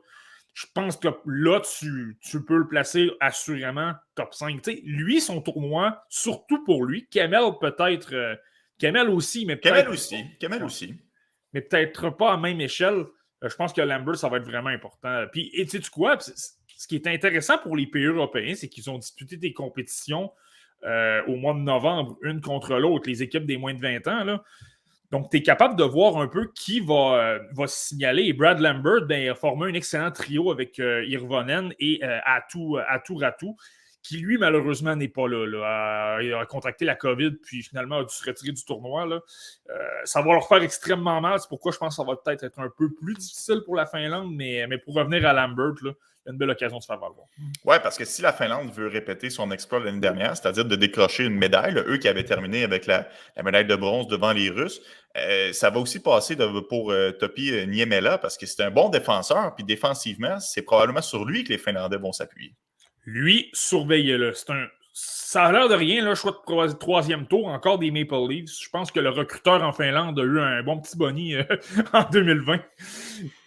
je 0.53 0.65
pense 0.73 0.97
que 0.97 1.07
là, 1.25 1.61
tu, 1.61 2.17
peux 2.45 2.57
le 2.57 2.67
placer 2.67 3.09
assurément 3.19 3.93
top 4.15 4.33
5. 4.33 4.65
lui, 4.83 5.21
son 5.21 5.41
tournoi, 5.41 6.03
surtout 6.09 6.63
pour 6.63 6.85
lui, 6.85 7.07
Kamel 7.07 7.43
peut-être. 7.59 8.13
Euh, 8.13 8.35
Kamel 8.77 9.09
aussi, 9.09 9.45
mais 9.45 9.55
peut-être. 9.55 9.75
Kamel 9.75 9.89
aussi. 9.89 10.25
Kamel 10.39 10.63
aussi. 10.63 10.95
Mais 11.53 11.61
peut-être 11.61 12.09
pas 12.11 12.33
à 12.33 12.37
même 12.37 12.59
échelle. 12.61 13.05
Euh, 13.43 13.49
je 13.49 13.55
pense 13.55 13.73
que 13.73 13.81
Lambert, 13.81 14.17
ça 14.17 14.29
va 14.29 14.37
être 14.37 14.45
vraiment 14.45 14.69
important. 14.69 15.25
Puis, 15.31 15.51
et 15.53 15.65
tu 15.65 15.81
sais 15.81 15.89
quoi? 15.89 16.17
Ce 16.19 16.87
qui 16.87 16.95
est 16.95 17.07
intéressant 17.07 17.57
pour 17.57 17.75
les 17.75 17.87
pays 17.87 18.05
européens, 18.05 18.55
c'est 18.55 18.67
qu'ils 18.67 18.89
ont 18.89 18.97
disputé 18.97 19.37
des 19.37 19.53
compétitions 19.53 20.31
euh, 20.83 21.21
au 21.27 21.35
mois 21.35 21.53
de 21.53 21.59
novembre, 21.59 22.17
une 22.23 22.41
contre 22.41 22.75
l'autre, 22.77 23.07
les 23.07 23.21
équipes 23.23 23.45
des 23.45 23.57
moins 23.57 23.73
de 23.73 23.79
20 23.79 24.07
ans. 24.07 24.23
Là. 24.23 24.43
Donc, 25.11 25.29
tu 25.29 25.37
es 25.37 25.41
capable 25.43 25.75
de 25.75 25.83
voir 25.83 26.17
un 26.17 26.27
peu 26.27 26.51
qui 26.55 26.79
va, 26.79 27.15
euh, 27.15 27.39
va 27.53 27.67
se 27.67 27.89
signaler. 27.89 28.23
Et 28.23 28.33
Brad 28.33 28.59
Lambert 28.59 29.05
ben, 29.07 29.29
a 29.29 29.35
formé 29.35 29.67
un 29.67 29.73
excellent 29.73 30.11
trio 30.11 30.51
avec 30.51 30.79
euh, 30.79 31.05
Irvonen 31.05 31.73
et 31.79 31.99
euh, 32.03 32.19
Atou, 32.25 32.77
Atou 32.77 33.55
qui 34.03 34.17
lui, 34.17 34.37
malheureusement, 34.37 34.95
n'est 34.95 35.07
pas 35.07 35.27
là, 35.27 36.19
il 36.21 36.33
a 36.33 36.45
contracté 36.45 36.85
la 36.85 36.95
COVID, 36.95 37.31
puis 37.43 37.63
finalement 37.63 37.99
a 37.99 38.03
dû 38.03 38.13
se 38.13 38.25
retirer 38.25 38.51
du 38.51 38.63
tournoi. 38.65 39.05
Là. 39.05 39.19
ça 40.05 40.21
va 40.21 40.33
leur 40.33 40.47
faire 40.47 40.61
extrêmement 40.63 41.21
mal. 41.21 41.39
C'est 41.39 41.49
pourquoi 41.49 41.71
je 41.71 41.77
pense 41.77 41.95
que 41.95 42.03
ça 42.03 42.07
va 42.07 42.15
peut-être 42.15 42.43
être 42.43 42.59
un 42.59 42.69
peu 42.75 42.91
plus 42.91 43.13
difficile 43.13 43.61
pour 43.65 43.75
la 43.75 43.85
Finlande, 43.85 44.33
mais, 44.35 44.65
pour 44.79 44.95
revenir 44.95 45.25
à 45.27 45.33
Lambert, 45.33 45.73
là, 45.83 45.91
une 46.27 46.37
belle 46.37 46.51
occasion 46.51 46.77
de 46.77 46.81
se 46.81 46.87
faire 46.87 46.99
valoir. 46.99 47.25
Oui, 47.65 47.75
parce 47.81 47.97
que 47.97 48.05
si 48.05 48.21
la 48.21 48.31
Finlande 48.31 48.71
veut 48.71 48.87
répéter 48.87 49.29
son 49.29 49.51
exploit 49.51 49.79
l'année 49.79 49.99
dernière, 49.99 50.37
c'est-à-dire 50.37 50.65
de 50.65 50.75
décrocher 50.75 51.25
une 51.25 51.35
médaille, 51.35 51.75
eux 51.75 51.97
qui 51.97 52.07
avaient 52.07 52.23
terminé 52.23 52.63
avec 52.63 52.85
la, 52.85 53.07
médaille 53.43 53.65
de 53.65 53.75
bronze 53.75 54.07
devant 54.07 54.31
les 54.31 54.49
Russes, 54.49 54.81
euh, 55.17 55.51
ça 55.51 55.69
va 55.69 55.79
aussi 55.79 55.99
passer 55.99 56.37
pour 56.69 56.91
euh, 56.91 57.11
Topi 57.11 57.51
euh, 57.51 57.65
Niemela 57.65 58.17
parce 58.17 58.37
que 58.37 58.45
c'est 58.45 58.63
un 58.63 58.71
bon 58.71 58.89
défenseur, 58.89 59.55
puis 59.55 59.63
défensivement, 59.63 60.39
c'est 60.39 60.61
probablement 60.61 61.01
sur 61.01 61.25
lui 61.25 61.43
que 61.43 61.49
les 61.49 61.57
Finlandais 61.57 61.97
vont 61.97 62.11
s'appuyer. 62.11 62.55
Lui, 63.05 63.49
surveillez-le. 63.53 64.33
C'est 64.33 64.51
un, 64.51 64.67
ça 64.93 65.45
a 65.45 65.51
l'air 65.53 65.69
de 65.69 65.75
rien, 65.75 66.03
là, 66.03 66.15
choix 66.15 66.33
de 66.33 66.73
troisième 66.73 67.25
tour, 67.25 67.47
encore 67.47 67.79
des 67.79 67.89
Maple 67.89 68.27
Leafs. 68.27 68.61
Je 68.61 68.69
pense 68.69 68.91
que 68.91 68.99
le 68.99 69.09
recruteur 69.09 69.63
en 69.63 69.71
Finlande 69.71 70.19
a 70.19 70.23
eu 70.23 70.39
un 70.39 70.61
bon 70.63 70.79
petit 70.81 70.97
boni 70.97 71.35
euh, 71.35 71.43
en 71.93 72.03
2020. 72.03 72.59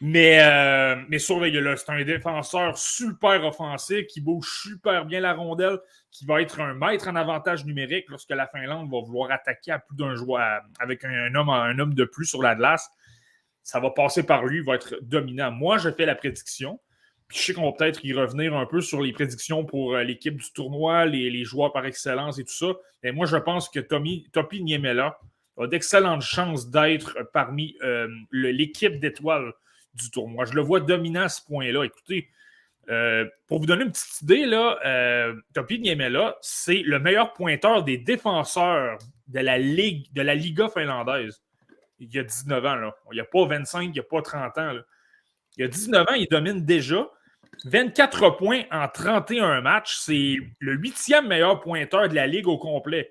Mais, 0.00 0.38
euh, 0.42 0.96
mais 1.10 1.18
surveillez-le, 1.18 1.76
c'est 1.76 1.90
un 1.90 2.02
défenseur 2.02 2.78
super 2.78 3.44
offensif 3.44 4.06
qui 4.06 4.22
bouge 4.22 4.62
super 4.62 5.04
bien 5.04 5.20
la 5.20 5.34
rondelle, 5.34 5.78
qui 6.10 6.24
va 6.24 6.40
être 6.40 6.60
un 6.60 6.72
maître 6.72 7.08
en 7.08 7.16
avantage 7.16 7.66
numérique 7.66 8.06
lorsque 8.08 8.30
la 8.30 8.46
Finlande 8.46 8.90
va 8.90 9.00
vouloir 9.02 9.30
attaquer 9.30 9.72
à 9.72 9.78
plus 9.78 9.96
d'un 9.96 10.14
joueur 10.14 10.62
avec 10.80 11.04
un, 11.04 11.34
homme, 11.34 11.50
un 11.50 11.78
homme 11.78 11.92
de 11.92 12.04
plus 12.04 12.24
sur 12.24 12.42
la 12.42 12.54
glace. 12.54 12.88
Ça 13.62 13.80
va 13.80 13.90
passer 13.90 14.22
par 14.22 14.46
lui, 14.46 14.58
il 14.58 14.64
va 14.64 14.76
être 14.76 14.96
dominant. 15.02 15.50
Moi, 15.50 15.76
je 15.76 15.90
fais 15.90 16.06
la 16.06 16.14
prédiction 16.14 16.80
je 17.28 17.38
sais 17.38 17.54
qu'on 17.54 17.64
va 17.64 17.72
peut-être 17.72 18.04
y 18.04 18.12
revenir 18.12 18.54
un 18.54 18.66
peu 18.66 18.80
sur 18.80 19.00
les 19.00 19.12
prédictions 19.12 19.64
pour 19.64 19.94
euh, 19.94 20.02
l'équipe 20.02 20.36
du 20.36 20.52
tournoi, 20.52 21.06
les, 21.06 21.44
joueurs 21.44 21.72
par 21.72 21.86
excellence 21.86 22.38
et 22.38 22.44
tout 22.44 22.52
ça. 22.52 22.74
Mais 23.02 23.12
moi, 23.12 23.26
je 23.26 23.36
pense 23.36 23.68
que 23.68 23.80
Tommy, 23.80 24.28
Topi 24.32 24.62
Niemela 24.62 25.18
a 25.58 25.66
d'excellentes 25.66 26.22
chances 26.22 26.70
d'être 26.70 27.30
parmi 27.32 27.76
euh, 27.82 28.08
l'équipe 28.30 28.98
d'étoiles 28.98 29.52
du 29.94 30.10
tournoi. 30.10 30.44
Je 30.44 30.54
le 30.54 30.62
vois 30.62 30.80
dominant 30.80 31.22
à 31.22 31.28
ce 31.28 31.42
point-là. 31.44 31.84
Écoutez, 31.84 32.28
euh, 32.90 33.24
pour 33.46 33.60
vous 33.60 33.66
donner 33.66 33.84
une 33.84 33.92
petite 33.92 34.22
idée, 34.22 34.46
là, 34.46 35.32
Topi 35.54 35.78
Niemela, 35.78 36.36
c'est 36.40 36.82
le 36.82 36.98
meilleur 36.98 37.32
pointeur 37.32 37.84
des 37.84 37.98
défenseurs 37.98 38.98
de 39.28 39.40
la 39.40 39.58
Ligue, 39.58 40.12
de 40.12 40.22
la 40.22 40.34
Liga 40.34 40.68
finlandaise. 40.68 41.42
Il 42.00 42.12
y 42.12 42.18
a 42.18 42.24
19 42.24 42.64
ans. 42.64 42.92
Il 43.12 43.14
n'y 43.14 43.20
a 43.20 43.24
pas 43.24 43.46
25, 43.46 43.82
il 43.82 43.90
n'y 43.92 44.00
a 44.00 44.02
pas 44.02 44.20
30 44.20 44.58
ans. 44.58 44.74
Il 45.56 45.62
y 45.62 45.64
a 45.64 45.68
19 45.68 46.08
ans, 46.08 46.14
il 46.14 46.26
domine 46.28 46.64
déjà. 46.64 47.08
24 47.64 48.36
points 48.36 48.62
en 48.70 48.88
31 48.88 49.60
matchs. 49.60 49.96
C'est 49.96 50.36
le 50.58 50.72
huitième 50.74 51.28
meilleur 51.28 51.60
pointeur 51.60 52.08
de 52.08 52.14
la 52.14 52.26
Ligue 52.26 52.48
au 52.48 52.58
complet. 52.58 53.10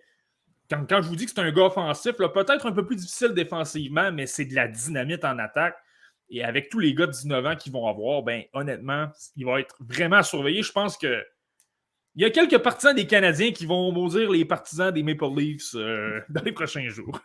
Quand, 0.69 1.01
je 1.01 1.07
vous 1.07 1.15
dis 1.15 1.25
que 1.25 1.31
c'est 1.31 1.41
un 1.41 1.51
gars 1.51 1.65
offensif, 1.65 2.13
peut-être 2.13 2.65
un 2.65 2.71
peu 2.71 2.85
plus 2.85 2.95
difficile 2.95 3.33
défensivement, 3.33 4.11
mais 4.11 4.25
c'est 4.25 4.45
de 4.45 4.55
la 4.55 4.67
dynamite 4.67 5.23
en 5.23 5.37
attaque. 5.37 5.77
Et 6.29 6.43
avec 6.43 6.69
tous 6.69 6.79
les 6.79 6.95
gars 6.95 7.05
de 7.05 7.11
19 7.11 7.45
ans 7.45 7.55
qui 7.55 7.69
vont 7.69 7.87
avoir, 7.87 8.23
ben, 8.23 8.43
honnêtement, 8.53 9.07
il 9.35 9.45
va 9.45 9.59
être 9.59 9.75
vraiment 9.79 10.23
surveillé. 10.23 10.63
Je 10.63 10.71
pense 10.71 10.97
que 10.97 11.23
il 12.15 12.21
y 12.21 12.25
a 12.25 12.29
quelques 12.29 12.59
partisans 12.59 12.95
des 12.95 13.07
Canadiens 13.07 13.51
qui 13.51 13.65
vont 13.65 13.91
maudire 13.91 14.29
les 14.29 14.45
partisans 14.45 14.91
des 14.91 15.01
Maple 15.01 15.25
Leafs 15.35 15.73
euh, 15.73 16.19
dans 16.29 16.43
les 16.43 16.51
prochains 16.51 16.87
jours. 16.89 17.19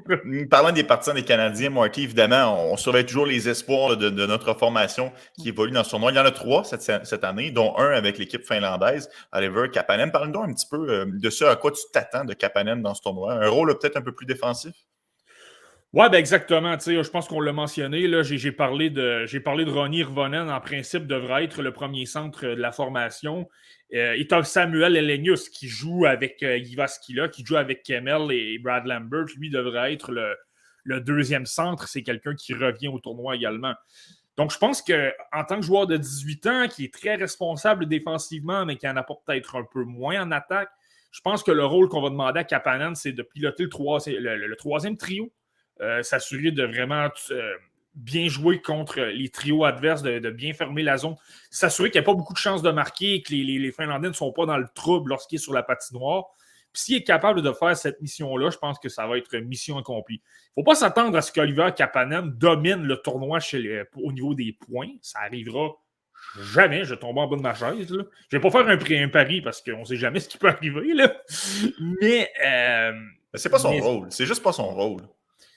Parlant 0.50 0.72
des 0.72 0.84
partisans 0.84 1.14
des 1.14 1.24
Canadiens, 1.24 1.70
Marty, 1.70 2.02
évidemment, 2.02 2.72
on, 2.72 2.76
surveille 2.76 3.06
toujours 3.06 3.24
les 3.24 3.48
espoirs 3.48 3.96
de, 3.96 4.10
notre 4.10 4.52
formation 4.54 5.12
qui 5.38 5.48
évolue 5.48 5.72
dans 5.72 5.82
ce 5.82 5.90
tournoi. 5.90 6.12
Il 6.12 6.16
y 6.16 6.20
en 6.20 6.26
a 6.26 6.30
trois 6.30 6.62
cette, 6.64 7.24
année, 7.24 7.50
dont 7.52 7.74
un 7.78 7.90
avec 7.92 8.18
l'équipe 8.18 8.44
finlandaise, 8.44 9.08
Oliver 9.32 9.70
Kapanen. 9.72 10.12
Parle-nous 10.12 10.42
un 10.42 10.52
petit 10.52 10.66
peu 10.70 10.90
euh, 10.90 11.06
de 11.06 11.30
ce 11.30 11.44
à 11.44 11.56
quoi 11.56 11.70
tu 11.70 11.80
t'attends 11.92 12.24
de 12.24 12.34
Kapanen 12.34 12.82
dans 12.82 12.94
ce 12.94 13.00
tournoi. 13.00 13.32
Un 13.32 13.48
rôle 13.48 13.76
peut-être 13.78 13.96
un 13.96 14.02
peu 14.02 14.12
plus 14.12 14.26
défensif? 14.26 14.74
Oui, 15.96 16.06
ben 16.10 16.18
exactement. 16.18 16.76
Je 16.76 17.08
pense 17.08 17.28
qu'on 17.28 17.40
l'a 17.40 17.52
mentionné. 17.52 18.08
J'ai 18.24 18.50
parlé 18.50 18.90
de, 18.90 19.38
parlé 19.38 19.64
de 19.64 19.70
Ronnie 19.70 20.02
Rvonen, 20.02 20.50
en 20.50 20.60
principe, 20.60 21.06
devrait 21.06 21.44
être 21.44 21.62
le 21.62 21.72
premier 21.72 22.04
centre 22.04 22.44
de 22.44 22.60
la 22.60 22.72
formation. 22.72 23.48
Euh, 23.94 24.16
et 24.18 24.26
Samuel 24.42 24.96
Elenius 24.96 25.48
qui 25.48 25.68
joue 25.68 26.04
avec 26.04 26.42
euh, 26.42 26.58
Ivaskila, 26.58 27.28
qui 27.28 27.46
joue 27.46 27.54
avec 27.54 27.84
Kemel 27.84 28.32
et 28.32 28.58
Brad 28.58 28.86
Lambert. 28.86 29.26
Lui 29.36 29.50
devrait 29.50 29.92
être 29.92 30.10
le, 30.10 31.00
deuxième 31.00 31.46
centre. 31.46 31.86
C'est 31.86 32.02
quelqu'un 32.02 32.34
qui 32.34 32.54
revient 32.54 32.88
au 32.88 32.98
tournoi 32.98 33.36
également. 33.36 33.74
Donc, 34.36 34.50
je 34.50 34.58
pense 34.58 34.82
qu'en 34.82 35.44
tant 35.44 35.60
que 35.60 35.62
joueur 35.64 35.86
de 35.86 35.96
18 35.96 36.46
ans, 36.48 36.66
qui 36.66 36.86
est 36.86 36.92
très 36.92 37.14
responsable 37.14 37.86
défensivement, 37.86 38.66
mais 38.66 38.76
qui 38.76 38.88
en 38.88 38.96
a 38.96 39.04
peut-être 39.04 39.54
un 39.54 39.64
peu 39.72 39.84
moins 39.84 40.20
en 40.20 40.32
attaque, 40.32 40.70
Je 41.12 41.20
pense 41.20 41.44
que 41.44 41.52
le 41.52 41.64
rôle 41.64 41.88
qu'on 41.88 42.02
va 42.02 42.10
demander 42.10 42.40
à 42.40 42.44
Kapanen, 42.44 42.96
c'est 42.96 43.12
de 43.12 43.22
piloter 43.22 43.62
le, 43.62 44.54
troisième 44.56 44.96
trio, 44.96 45.30
s'assurer 46.02 46.50
de 46.50 46.64
vraiment 46.64 47.08
euh, 47.30 47.54
bien 47.94 48.28
jouer 48.28 48.60
contre 48.60 49.00
les 49.00 49.28
trios 49.28 49.64
adverses, 49.64 50.02
de, 50.02 50.30
bien 50.30 50.52
fermer 50.52 50.82
la 50.82 50.96
zone, 50.96 51.16
s'assurer 51.50 51.90
qu'il 51.90 52.00
n'y 52.00 52.04
a 52.04 52.06
pas 52.06 52.14
beaucoup 52.14 52.32
de 52.32 52.38
chances 52.38 52.62
de 52.62 52.70
marquer 52.70 53.14
et 53.14 53.22
que 53.22 53.32
les, 53.32 53.72
Finlandais 53.72 54.08
ne 54.08 54.14
sont 54.14 54.32
pas 54.32 54.46
dans 54.46 54.56
le 54.56 54.66
trouble 54.74 55.10
lorsqu'il 55.10 55.36
est 55.36 55.42
sur 55.42 55.54
la 55.54 55.62
patinoire. 55.62 56.24
Puis 56.72 56.82
s'il 56.82 56.96
est 56.96 57.04
capable 57.04 57.40
de 57.40 57.52
faire 57.52 57.76
cette 57.76 58.00
mission-là, 58.00 58.50
je 58.50 58.58
pense 58.58 58.80
que 58.80 58.88
ça 58.88 59.06
va 59.06 59.16
être 59.16 59.36
mission 59.36 59.78
accomplie. 59.78 60.16
Il 60.16 60.60
ne 60.60 60.62
faut 60.62 60.64
pas 60.64 60.74
s'attendre 60.74 61.16
à 61.16 61.22
ce 61.22 61.30
qu'Oliver 61.30 61.70
Kapanen 61.76 62.30
domine 62.30 62.82
le 62.82 62.96
tournoi 62.96 63.38
au 63.96 64.12
niveau 64.12 64.34
des 64.34 64.52
points. 64.52 64.90
Ça 65.00 65.20
arrivera 65.20 65.70
jamais. 66.52 66.84
Je 66.84 66.96
tombe 66.96 67.18
en 67.18 67.28
bas 67.28 67.36
de 67.36 67.42
ma 67.42 67.54
chaise. 67.54 67.86
Je 67.88 67.94
ne 67.94 68.02
vais 68.32 68.40
pas 68.40 68.50
faire 68.50 68.66
un, 68.68 69.08
pari 69.08 69.40
parce 69.40 69.62
qu'on 69.62 69.80
ne 69.80 69.84
sait 69.84 69.96
jamais 69.96 70.18
ce 70.18 70.28
qui 70.28 70.38
peut 70.38 70.48
arriver. 70.48 70.94
Là. 70.94 71.14
Mais. 72.00 72.28
Euh, 72.44 72.92
c'est 73.34 73.50
pas 73.50 73.58
son 73.58 73.76
rôle. 73.76 74.08
C'est 74.10 74.26
juste 74.26 74.42
pas 74.42 74.52
son 74.52 74.68
rôle. 74.68 75.02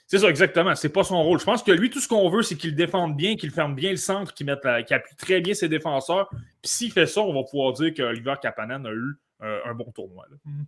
C'est 0.08 0.18
ça, 0.18 0.28
exactement. 0.30 0.74
C'est 0.74 0.88
pas 0.88 1.04
son 1.04 1.22
rôle. 1.22 1.38
Je 1.38 1.44
pense 1.44 1.62
que 1.62 1.70
lui, 1.70 1.90
tout 1.90 2.00
ce 2.00 2.08
qu'on 2.08 2.30
veut, 2.30 2.42
c'est 2.42 2.56
qu'il 2.56 2.74
défende 2.74 3.14
bien, 3.14 3.36
qu'il 3.36 3.50
ferme 3.50 3.74
bien 3.74 3.90
le 3.90 3.98
centre, 3.98 4.32
qu'il 4.32 4.48
appuie 4.50 5.16
très 5.18 5.42
bien 5.42 5.52
ses 5.52 5.68
défenseurs. 5.68 6.30
Puis 6.30 6.40
s'il 6.62 6.92
fait 6.92 7.06
ça, 7.06 7.20
on 7.20 7.34
va 7.34 7.42
pouvoir 7.42 7.74
dire 7.74 7.92
qu'Oliver 7.94 8.34
Kapanen 8.40 8.86
a 8.86 8.90
eu 8.90 9.18
un, 9.40 9.74
bon 9.74 9.92
tournoi. 9.94 10.24
Mm. 10.46 10.62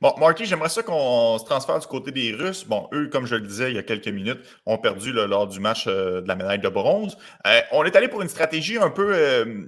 Bon, 0.00 0.14
Marty, 0.18 0.44
j'aimerais 0.44 0.68
ça 0.68 0.82
qu'on 0.82 1.38
se 1.38 1.44
transfère 1.46 1.78
du 1.78 1.86
côté 1.86 2.12
des 2.12 2.32
Russes. 2.32 2.64
Bon, 2.64 2.86
eux, 2.92 3.08
comme 3.08 3.26
je 3.26 3.34
le 3.36 3.46
disais 3.46 3.70
il 3.70 3.76
y 3.76 3.78
a 3.78 3.82
quelques 3.82 4.08
minutes, 4.08 4.40
ont 4.66 4.76
perdu 4.76 5.10
lors 5.10 5.48
du 5.48 5.58
match 5.58 5.86
euh, 5.86 6.20
de 6.20 6.28
la 6.28 6.36
médaille 6.36 6.58
de 6.58 6.68
bronze. 6.68 7.16
Euh, 7.46 7.60
on 7.72 7.82
est 7.84 7.96
allé 7.96 8.08
pour 8.08 8.20
une 8.20 8.28
stratégie 8.28 8.76
un 8.76 8.90
peu 8.90 9.14
euh, 9.14 9.64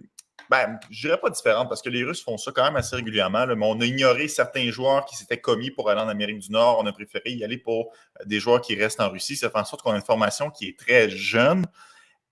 ben, 0.50 0.78
je 0.90 1.06
dirais 1.06 1.18
pas 1.18 1.30
différente 1.30 1.68
parce 1.68 1.82
que 1.82 1.88
les 1.88 2.04
Russes 2.04 2.22
font 2.22 2.38
ça 2.38 2.52
quand 2.54 2.64
même 2.64 2.76
assez 2.76 2.96
régulièrement, 2.96 3.46
mais 3.46 3.66
on 3.66 3.80
a 3.80 3.84
ignoré 3.84 4.28
certains 4.28 4.70
joueurs 4.70 5.04
qui 5.04 5.16
s'étaient 5.16 5.40
commis 5.40 5.70
pour 5.70 5.90
aller 5.90 6.00
en 6.00 6.08
Amérique 6.08 6.38
du 6.38 6.50
Nord. 6.50 6.78
On 6.80 6.86
a 6.86 6.92
préféré 6.92 7.30
y 7.30 7.44
aller 7.44 7.58
pour 7.58 7.92
euh, 8.20 8.24
des 8.24 8.40
joueurs 8.40 8.60
qui 8.60 8.74
restent 8.74 9.00
en 9.00 9.10
Russie. 9.10 9.36
Ça 9.36 9.50
fait 9.50 9.58
en 9.58 9.64
sorte 9.64 9.82
qu'on 9.82 9.92
a 9.92 9.96
une 9.96 10.02
formation 10.02 10.50
qui 10.50 10.68
est 10.68 10.78
très 10.78 11.10
jeune. 11.10 11.66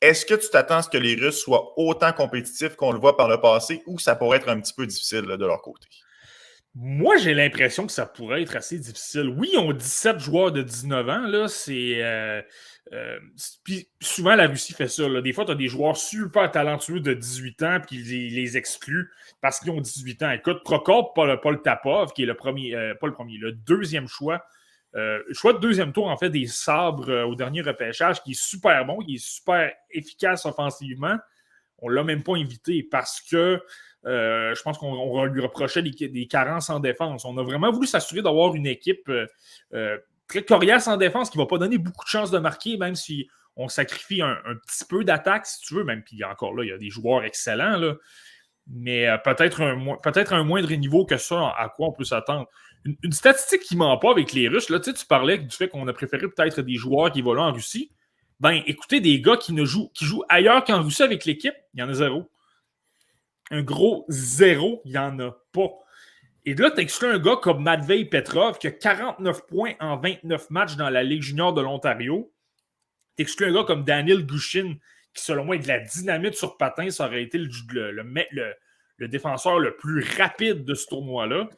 Est-ce 0.01 0.27
que 0.27 0.35
tu 0.35 0.49
t'attends 0.51 0.77
à 0.77 0.83
ce 0.83 0.89
que 0.89 0.99
les 0.99 1.15
Russes 1.15 1.41
soient 1.41 1.73
autant 1.79 2.13
compétitifs 2.13 2.77
qu'on 2.77 2.93
le 2.93 2.99
voit 2.99 3.17
par 3.17 3.29
le 3.29 3.41
passé 3.41 3.83
ou 3.87 3.99
ça 3.99 4.15
pourrait 4.15 4.39
être 4.39 4.49
un 4.49 4.61
petit 4.61 4.75
peu 4.75 4.87
difficile 4.87 5.23
de 5.23 5.47
leur 5.47 5.63
côté? 5.63 5.89
Moi, 6.79 7.17
j'ai 7.17 7.33
l'impression 7.33 7.87
que 7.87 7.93
ça 7.93 8.05
pourrait 8.05 8.43
être 8.43 8.55
assez 8.55 8.79
difficile. 8.79 9.35
Oui, 9.39 9.55
on 9.57 9.73
17 9.73 10.19
joueurs 10.19 10.53
de 10.53 10.61
19 10.61 11.09
ans. 11.09 11.27
Là, 11.27 11.49
c'est. 11.49 12.03
Euh, 12.03 12.43
euh, 12.93 13.19
puis 13.65 13.89
souvent, 14.01 14.37
la 14.37 14.47
Russie 14.47 14.73
fait 14.73 14.89
ça. 14.89 15.09
Des 15.21 15.33
fois, 15.33 15.45
tu 15.45 15.51
as 15.51 15.57
des 15.57 15.69
joueurs 15.69 15.97
super 15.97 16.51
talentueux 16.51 17.01
de 17.01 17.15
18 17.15 17.63
ans, 17.63 17.79
puis 17.85 17.97
ils 17.97 18.35
les 18.35 18.57
excluent 18.57 19.11
parce 19.41 19.59
qu'ils 19.59 19.71
ont 19.71 19.81
18 19.81 20.23
ans. 20.23 20.31
Écoute, 20.31 20.63
Prokop, 20.65 21.13
Paul, 21.15 21.41
Paul 21.41 21.63
Tapov, 21.63 22.13
qui 22.13 22.23
est 22.23 22.27
le 22.27 22.35
premier, 22.35 22.75
euh, 22.75 22.95
pas 22.95 23.09
le 23.09 23.13
premier, 23.13 23.39
le 23.39 23.53
deuxième 23.53 24.07
choix. 24.07 24.45
Euh, 24.95 25.21
choix 25.33 25.53
de 25.53 25.59
deuxième 25.59 25.93
tour, 25.93 26.07
en 26.07 26.17
fait, 26.17 26.31
des 26.31 26.47
sabres 26.47 27.13
au 27.25 27.35
dernier 27.35 27.61
repêchage, 27.61 28.23
qui 28.23 28.33
est 28.33 28.41
super 28.41 28.85
bon, 28.87 28.99
qui 28.99 29.17
est 29.17 29.25
super 29.25 29.73
efficace 29.91 30.47
offensivement. 30.47 31.17
On 31.79 31.91
ne 31.91 31.95
l'a 31.95 32.05
même 32.05 32.23
pas 32.23 32.37
invité 32.37 32.83
parce 32.83 33.21
que 33.21 33.61
je 34.05 34.63
pense 34.63 34.79
qu'on 34.79 35.25
lui 35.25 35.43
reprochait 35.43 35.83
des, 35.83 36.09
des, 36.09 36.27
carences 36.29 36.71
en 36.71 36.79
défense. 36.79 37.25
On 37.25 37.37
a 37.37 37.43
vraiment 37.43 37.73
voulu 37.73 37.89
s'assurer 37.89 38.23
d'avoir 38.23 38.55
une 38.55 38.67
équipe 38.67 39.11
très 40.29 40.43
coriace 40.45 40.89
en 40.89 40.97
défense 40.97 41.31
qui 41.31 41.39
ne 41.39 41.43
va 41.43 41.47
pas 41.47 41.59
donner 41.59 41.79
beaucoup 41.79 42.05
de 42.05 42.11
chances 42.11 42.31
de 42.31 42.39
marquer, 42.39 42.77
même 42.77 42.95
si 42.95 43.29
on 43.57 43.69
sacrifie 43.69 44.21
un, 44.21 44.37
petit 44.67 44.85
peu 44.89 45.03
d'attaque, 45.05 45.47
si 45.47 45.61
tu 45.61 45.75
veux, 45.75 45.85
même 45.85 46.03
puis 46.03 46.23
encore 46.25 46.55
là, 46.55 46.65
il 46.65 46.69
y 46.69 46.73
a 46.73 46.79
des 46.79 46.91
joueurs 46.91 47.25
excellents, 47.25 47.79
là, 47.79 47.95
mais 48.67 49.09
euh, 49.09 49.17
peut-être 49.19 49.63
un, 49.63 49.97
peut 50.03 50.25
un 50.31 50.45
moindre 50.45 50.73
niveau 50.75 51.07
que 51.07 51.17
ça, 51.17 51.55
à 51.57 51.73
quoi 51.75 51.89
on 51.89 51.93
peut 51.93 52.05
s'attendre. 52.05 52.49
Une, 52.85 53.13
statistique 53.13 53.63
qui 53.63 53.75
ne 53.75 53.81
ment 53.81 53.97
pas 53.99 54.11
avec 54.11 54.33
les 54.33 54.49
Russes, 54.49 54.69
là, 54.69 54.79
tu, 54.79 54.93
parlais 55.09 55.39
du 55.39 55.55
fait 55.55 55.69
qu'on 55.69 55.89
a 55.89 55.93
préféré 55.93 56.29
peut-être 56.29 56.63
des 56.63 56.75
joueurs 56.75 57.11
qui 57.11 57.21
évoluent 57.21 57.41
en 57.41 57.53
Russie. 57.53 57.91
Ben, 58.39 58.63
écoutez, 58.67 59.01
des 59.01 59.21
gars 59.21 59.37
qui, 59.37 59.53
ne 59.53 59.65
jouent, 59.65 59.91
qui 59.95 60.05
jouent 60.05 60.25
ailleurs 60.29 60.63
qu'en 60.63 60.83
Russie 60.83 61.03
avec 61.03 61.25
l'équipe, 61.25 61.55
il 61.75 61.81
y 61.81 61.83
en 61.83 61.89
a 61.89 61.95
zéro. 61.95 62.31
Un 63.51 63.63
gros 63.63 64.05
zéro, 64.09 64.83
il 64.85 64.93
n'y 64.93 64.99
en 64.99 65.19
a 65.19 65.33
pas. 65.53 65.71
Et 66.49 66.55
là, 66.55 66.71
tu 66.71 66.81
exclus 66.81 67.09
un 67.09 67.19
gars 67.19 67.37
comme 67.43 67.65
Matvei 67.65 68.05
Petrov 68.05 68.59
qui 68.59 68.69
a 68.69 68.71
49 68.71 69.47
points 69.49 69.73
en 69.81 69.99
29 69.99 70.49
matchs 70.51 70.77
dans 70.77 70.89
la 70.89 71.03
Ligue 71.03 71.23
junior 71.23 71.53
de 71.53 71.61
l'Ontario. 71.61 72.33
Tu 73.17 73.23
exclus 73.23 73.47
un 73.47 73.53
gars 73.53 73.65
comme 73.65 73.83
Daniel 73.83 74.25
Gushin 74.25 74.77
qui, 75.13 75.25
selon 75.25 75.45
moi, 75.45 75.57
est 75.57 75.61
de 75.61 75.69
la 75.69 75.81
dynamite 75.81 76.35
sur 76.35 76.57
patin. 76.57 76.89
Ça 76.91 77.07
aurait 77.07 77.25
été 77.25 77.39
le, 77.39 77.91
le, 78.99 79.09
défenseur 79.09 79.59
le 79.59 79.77
plus 79.77 80.07
rapide 80.17 80.65
de 80.65 80.75
ce 80.75 80.87
tournoi-là. 80.87 81.49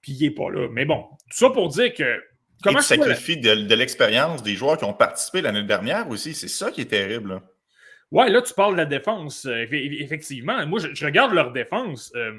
Puis 0.00 0.12
il 0.12 0.22
n'est 0.22 0.34
pas 0.34 0.50
là. 0.50 0.68
Mais 0.72 0.86
bon, 0.86 1.04
tout 1.30 1.36
ça 1.36 1.50
pour 1.50 1.68
dire 1.68 1.92
que. 1.92 2.24
Comment 2.62 2.78
tu 2.78 2.86
sacrifies 2.86 3.38
de, 3.38 3.74
l'expérience 3.74 4.42
des 4.42 4.54
joueurs 4.54 4.78
qui 4.78 4.84
ont 4.84 4.94
participé 4.94 5.42
l'année 5.42 5.64
dernière 5.64 6.08
aussi. 6.08 6.32
C'est 6.32 6.48
ça 6.48 6.70
qui 6.70 6.80
est 6.80 6.86
terrible. 6.86 7.42
Ouais, 8.10 8.30
là, 8.30 8.40
tu 8.40 8.54
parles 8.54 8.72
de 8.72 8.78
la 8.78 8.86
défense. 8.86 9.44
Euh, 9.44 9.66
effectivement, 9.70 10.64
moi, 10.66 10.80
je, 10.80 11.04
regarde 11.04 11.34
leur 11.34 11.52
défense. 11.52 12.12
Euh, 12.14 12.32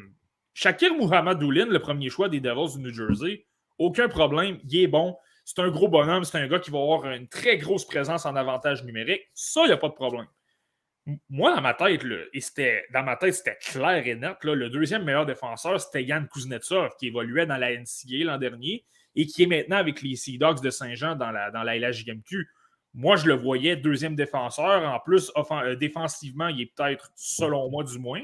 Shakir 0.54 0.94
Muhammadouline, 0.94 1.70
le 1.70 1.80
premier 1.80 2.10
choix 2.10 2.30
des 2.30 2.40
Devils 2.40 2.78
du 2.78 2.84
New 2.84 2.94
Jersey, 2.94 3.46
aucun 3.78 4.08
problème, 4.08 4.60
il 4.64 4.82
est 4.82 4.88
bon. 4.88 5.18
C'est 5.46 5.60
un 5.60 5.70
gros 5.70 5.90
bonhomme, 5.90 6.24
c'est 6.24 6.38
un 6.38 6.48
gars 6.48 6.60
qui 6.60 6.72
va 6.72 6.80
avoir 6.80 7.06
une 7.12 7.28
très 7.28 7.58
grosse 7.58 7.86
présence 7.86 8.26
en 8.26 8.36
avantage 8.36 8.84
numérique. 8.84 9.22
Ça, 9.34 9.62
il 9.64 9.68
n'y 9.68 9.74
a 9.74 9.78
pas 9.78 9.90
de 9.90 9.94
problème. 9.94 10.28
Moi, 11.30 11.54
dans 11.54 11.62
ma 11.62 11.74
tête, 11.74 12.02
et 12.34 12.40
c'était, 12.40 12.86
dans 12.94 13.04
ma 13.04 13.18
tête, 13.18 13.34
c'était 13.34 13.58
clair 13.58 14.08
et 14.08 14.16
net. 14.16 14.38
le 14.44 14.70
deuxième 14.70 15.04
meilleur 15.04 15.26
défenseur, 15.26 15.82
c'était 15.82 16.04
Yann 16.04 16.30
Kuznetsov, 16.30 16.92
qui 16.98 17.08
évoluait 17.08 17.46
dans 17.46 17.58
la 17.58 17.72
NCA 17.72 18.24
l'an 18.24 18.38
dernier 18.38 18.86
et 19.16 19.28
qui 19.28 19.44
est 19.44 19.48
maintenant 19.48 19.78
avec 19.78 20.02
les 20.02 20.16
Sea 20.16 20.38
Dogs 20.38 20.62
de 20.62 20.70
Saint-Jean 20.70 21.16
dans 21.16 21.32
la, 21.32 21.52
dans 21.52 21.64
la 21.64 21.78
LHJMQ. 21.78 22.48
Moi, 22.94 23.16
je 23.18 23.28
le 23.28 23.34
voyais 23.34 23.76
deuxième 23.76 24.16
défenseur. 24.16 24.84
En 24.84 25.00
plus, 25.00 25.32
euh, 25.36 25.76
défensivement, 25.76 26.48
il 26.48 26.62
est 26.62 26.74
peut-être, 26.74 27.12
selon 27.16 27.70
moi 27.70 27.84
du 27.84 28.00
moins, 28.00 28.22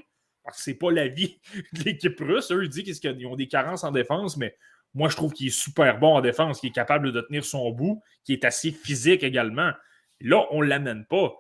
c'est 0.54 0.76
pas 0.76 0.92
la 0.92 1.08
vie 1.08 1.40
de 1.74 1.84
l'équipe 1.84 2.20
russe. 2.20 2.52
Eux, 2.52 2.64
ils 2.64 2.70
disent 2.70 3.00
qu'ils 3.00 3.28
ont 3.28 3.36
des 3.36 3.48
carences 3.48 3.84
en 3.84 3.92
défense, 3.92 4.38
mais 4.38 4.56
moi, 4.94 5.10
je 5.10 5.16
trouve 5.16 5.34
qu'il 5.34 5.48
est 5.48 5.52
super 5.52 6.00
bon 6.00 6.16
en 6.16 6.22
défense, 6.22 6.60
qu'il 6.60 6.70
est 6.70 6.74
capable 6.74 7.12
de 7.12 7.22
tenir 7.22 7.46
son 7.46 7.70
bout, 7.72 8.02
qu'il 8.24 8.36
est 8.36 8.46
assez 8.46 8.72
physique 8.72 9.24
également. 9.24 9.72
Là, 10.22 10.46
on 10.52 10.62
ne 10.62 10.68
l'amène 10.68 11.06
pas. 11.06 11.34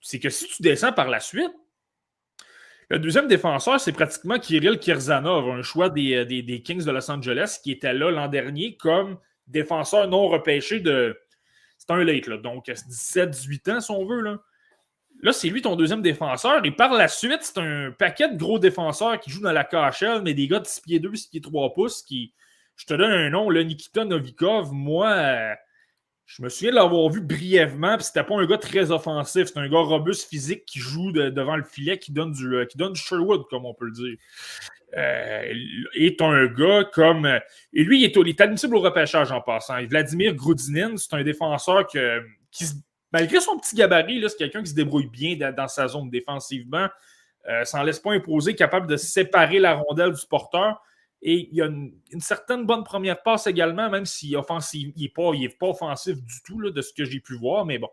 C'est 0.00 0.18
que 0.18 0.30
si 0.30 0.46
tu 0.48 0.62
descends 0.62 0.92
par 0.92 1.08
la 1.08 1.20
suite, 1.20 1.52
le 2.90 2.98
deuxième 2.98 3.28
défenseur, 3.28 3.80
c'est 3.80 3.92
pratiquement 3.92 4.38
Kirill 4.38 4.78
Kirzanov, 4.78 5.48
un 5.48 5.62
choix 5.62 5.90
des, 5.90 6.14
euh, 6.16 6.24
des, 6.24 6.62
Kings 6.62 6.84
de 6.84 6.90
Los 6.90 7.08
Angeles 7.08 7.60
qui 7.62 7.70
était 7.70 7.92
là 7.94 8.10
l'an 8.10 8.26
dernier 8.26 8.76
comme 8.76 9.18
défenseur 9.46 10.08
non 10.08 10.28
repêché 10.28 10.80
de. 10.80 11.16
C'est 11.78 11.90
un 11.92 12.02
late, 12.04 12.26
là, 12.26 12.36
donc 12.36 12.66
17-18 12.66 13.70
ans, 13.70 13.80
si 13.80 13.90
on 13.92 14.04
veut. 14.04 14.20
Là. 14.20 14.42
Là, 15.22 15.32
c'est 15.32 15.48
lui 15.48 15.60
ton 15.60 15.76
deuxième 15.76 16.02
défenseur. 16.02 16.64
Et 16.64 16.70
par 16.70 16.92
la 16.94 17.08
suite, 17.08 17.40
c'est 17.42 17.58
un 17.58 17.90
paquet 17.90 18.28
de 18.32 18.38
gros 18.38 18.58
défenseurs 18.58 19.20
qui 19.20 19.30
jouent 19.30 19.42
dans 19.42 19.52
la 19.52 19.64
KHL, 19.64 20.22
mais 20.22 20.34
des 20.34 20.48
gars 20.48 20.60
de 20.60 20.66
6 20.66 20.80
pieds 20.80 20.98
2, 20.98 21.14
6 21.14 21.28
pieds 21.28 21.40
3 21.40 21.74
pouces 21.74 22.02
qui. 22.02 22.32
Je 22.76 22.86
te 22.86 22.94
donne 22.94 23.10
un 23.10 23.28
nom, 23.28 23.50
le 23.50 23.62
Nikita 23.62 24.06
Novikov. 24.06 24.72
Moi, 24.72 25.10
euh, 25.10 25.54
je 26.24 26.42
me 26.42 26.48
souviens 26.48 26.70
de 26.70 26.76
l'avoir 26.76 27.10
vu 27.10 27.20
brièvement, 27.20 27.96
puis 27.96 28.04
c'était 28.04 28.24
pas 28.24 28.34
un 28.36 28.46
gars 28.46 28.56
très 28.56 28.90
offensif. 28.90 29.48
C'est 29.48 29.58
un 29.58 29.68
gars 29.68 29.80
robuste 29.80 30.30
physique 30.30 30.64
qui 30.64 30.78
joue 30.78 31.12
devant 31.12 31.56
le 31.56 31.64
filet, 31.64 31.98
qui 31.98 32.12
donne 32.12 32.32
du, 32.32 32.54
euh, 32.54 32.64
qui 32.64 32.78
donne 32.78 32.94
du 32.94 33.00
Sherwood, 33.00 33.42
comme 33.50 33.66
on 33.66 33.74
peut 33.74 33.84
le 33.84 33.92
dire. 33.92 34.16
Euh, 34.96 35.52
est 35.94 36.22
un 36.22 36.46
gars 36.46 36.84
comme. 36.84 37.26
Et 37.74 37.84
lui, 37.84 38.00
il 38.00 38.04
est, 38.04 38.16
il 38.16 38.28
est 38.28 38.40
admissible 38.40 38.76
au 38.76 38.80
repêchage 38.80 39.30
en 39.30 39.42
passant. 39.42 39.84
Vladimir 39.84 40.34
Grudinin, 40.34 40.96
c'est 40.96 41.12
un 41.12 41.22
défenseur 41.22 41.86
que, 41.86 42.22
qui 42.50 42.64
se 42.64 42.74
malgré 43.12 43.40
son 43.40 43.58
petit 43.58 43.76
gabarit, 43.76 44.22
c'est 44.28 44.36
quelqu'un 44.36 44.62
qui 44.62 44.70
se 44.70 44.74
débrouille 44.74 45.08
bien 45.08 45.52
dans 45.52 45.68
sa 45.68 45.88
zone 45.88 46.10
défensivement. 46.10 46.88
Euh, 47.48 47.64
s'en 47.64 47.82
laisse 47.82 47.98
pas 47.98 48.12
imposer, 48.12 48.54
capable 48.54 48.86
de 48.86 48.96
séparer 48.96 49.58
la 49.58 49.74
rondelle 49.74 50.12
du 50.12 50.26
porteur. 50.28 50.82
Et 51.22 51.48
il 51.50 51.54
y 51.54 51.62
a 51.62 51.66
une, 51.66 52.20
certaine 52.20 52.64
bonne 52.64 52.84
première 52.84 53.22
passe 53.22 53.46
également, 53.46 53.90
même 53.90 54.06
s'il 54.06 54.36
n'est 54.36 55.08
pas, 55.08 55.32
pas 55.58 55.66
offensif 55.66 56.16
du 56.16 56.42
tout 56.44 56.70
de 56.70 56.80
ce 56.80 56.92
que 56.92 57.04
j'ai 57.04 57.20
pu 57.20 57.36
voir. 57.36 57.66
Mais 57.66 57.78
bon, 57.78 57.90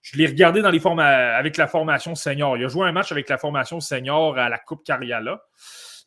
je 0.00 0.16
l'ai 0.16 0.26
regardé 0.26 0.62
avec 0.62 1.56
la 1.56 1.66
formation 1.66 2.14
senior. 2.14 2.56
Il 2.56 2.64
a 2.64 2.68
joué 2.68 2.86
un 2.86 2.92
match 2.92 3.12
avec 3.12 3.28
la 3.28 3.38
formation 3.38 3.80
senior 3.80 4.38
à 4.38 4.48
la 4.48 4.58
Coupe 4.58 4.84
Cariala. 4.84 5.42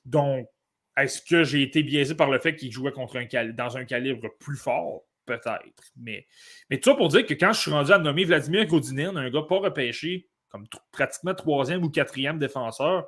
Donc, 0.06 0.48
est-ce 0.96 1.22
que 1.22 1.44
j'ai 1.44 1.62
été 1.62 1.84
biaisé 1.84 2.16
par 2.16 2.30
le 2.30 2.40
fait 2.40 2.56
qu'il 2.56 2.72
jouait 2.72 2.92
contre 2.92 3.20
dans 3.54 3.78
un 3.78 3.86
calibre 3.86 4.30
plus 4.40 4.58
fort? 4.58 5.04
Peut-être. 5.28 5.84
Mais, 5.98 6.26
mais 6.70 6.80
tout 6.80 6.90
ça 6.90 6.96
pour 6.96 7.10
dire 7.10 7.26
que 7.26 7.34
quand 7.34 7.52
je 7.54 7.60
suis 7.60 7.72
rendu 7.72 7.92
à 7.92 8.00
nommer 8.00 8.24
Vladimir 8.24 8.66
Godinin, 8.66 9.16
un 9.18 9.30
gars 9.30 9.44
pas 9.48 9.60
repêché, 9.60 10.30
comme 10.50 10.66
pratiquement 10.92 11.36
troisième 11.36 11.84
ou 11.84 11.90
quatrième 11.90 12.40
défenseur, 12.40 13.06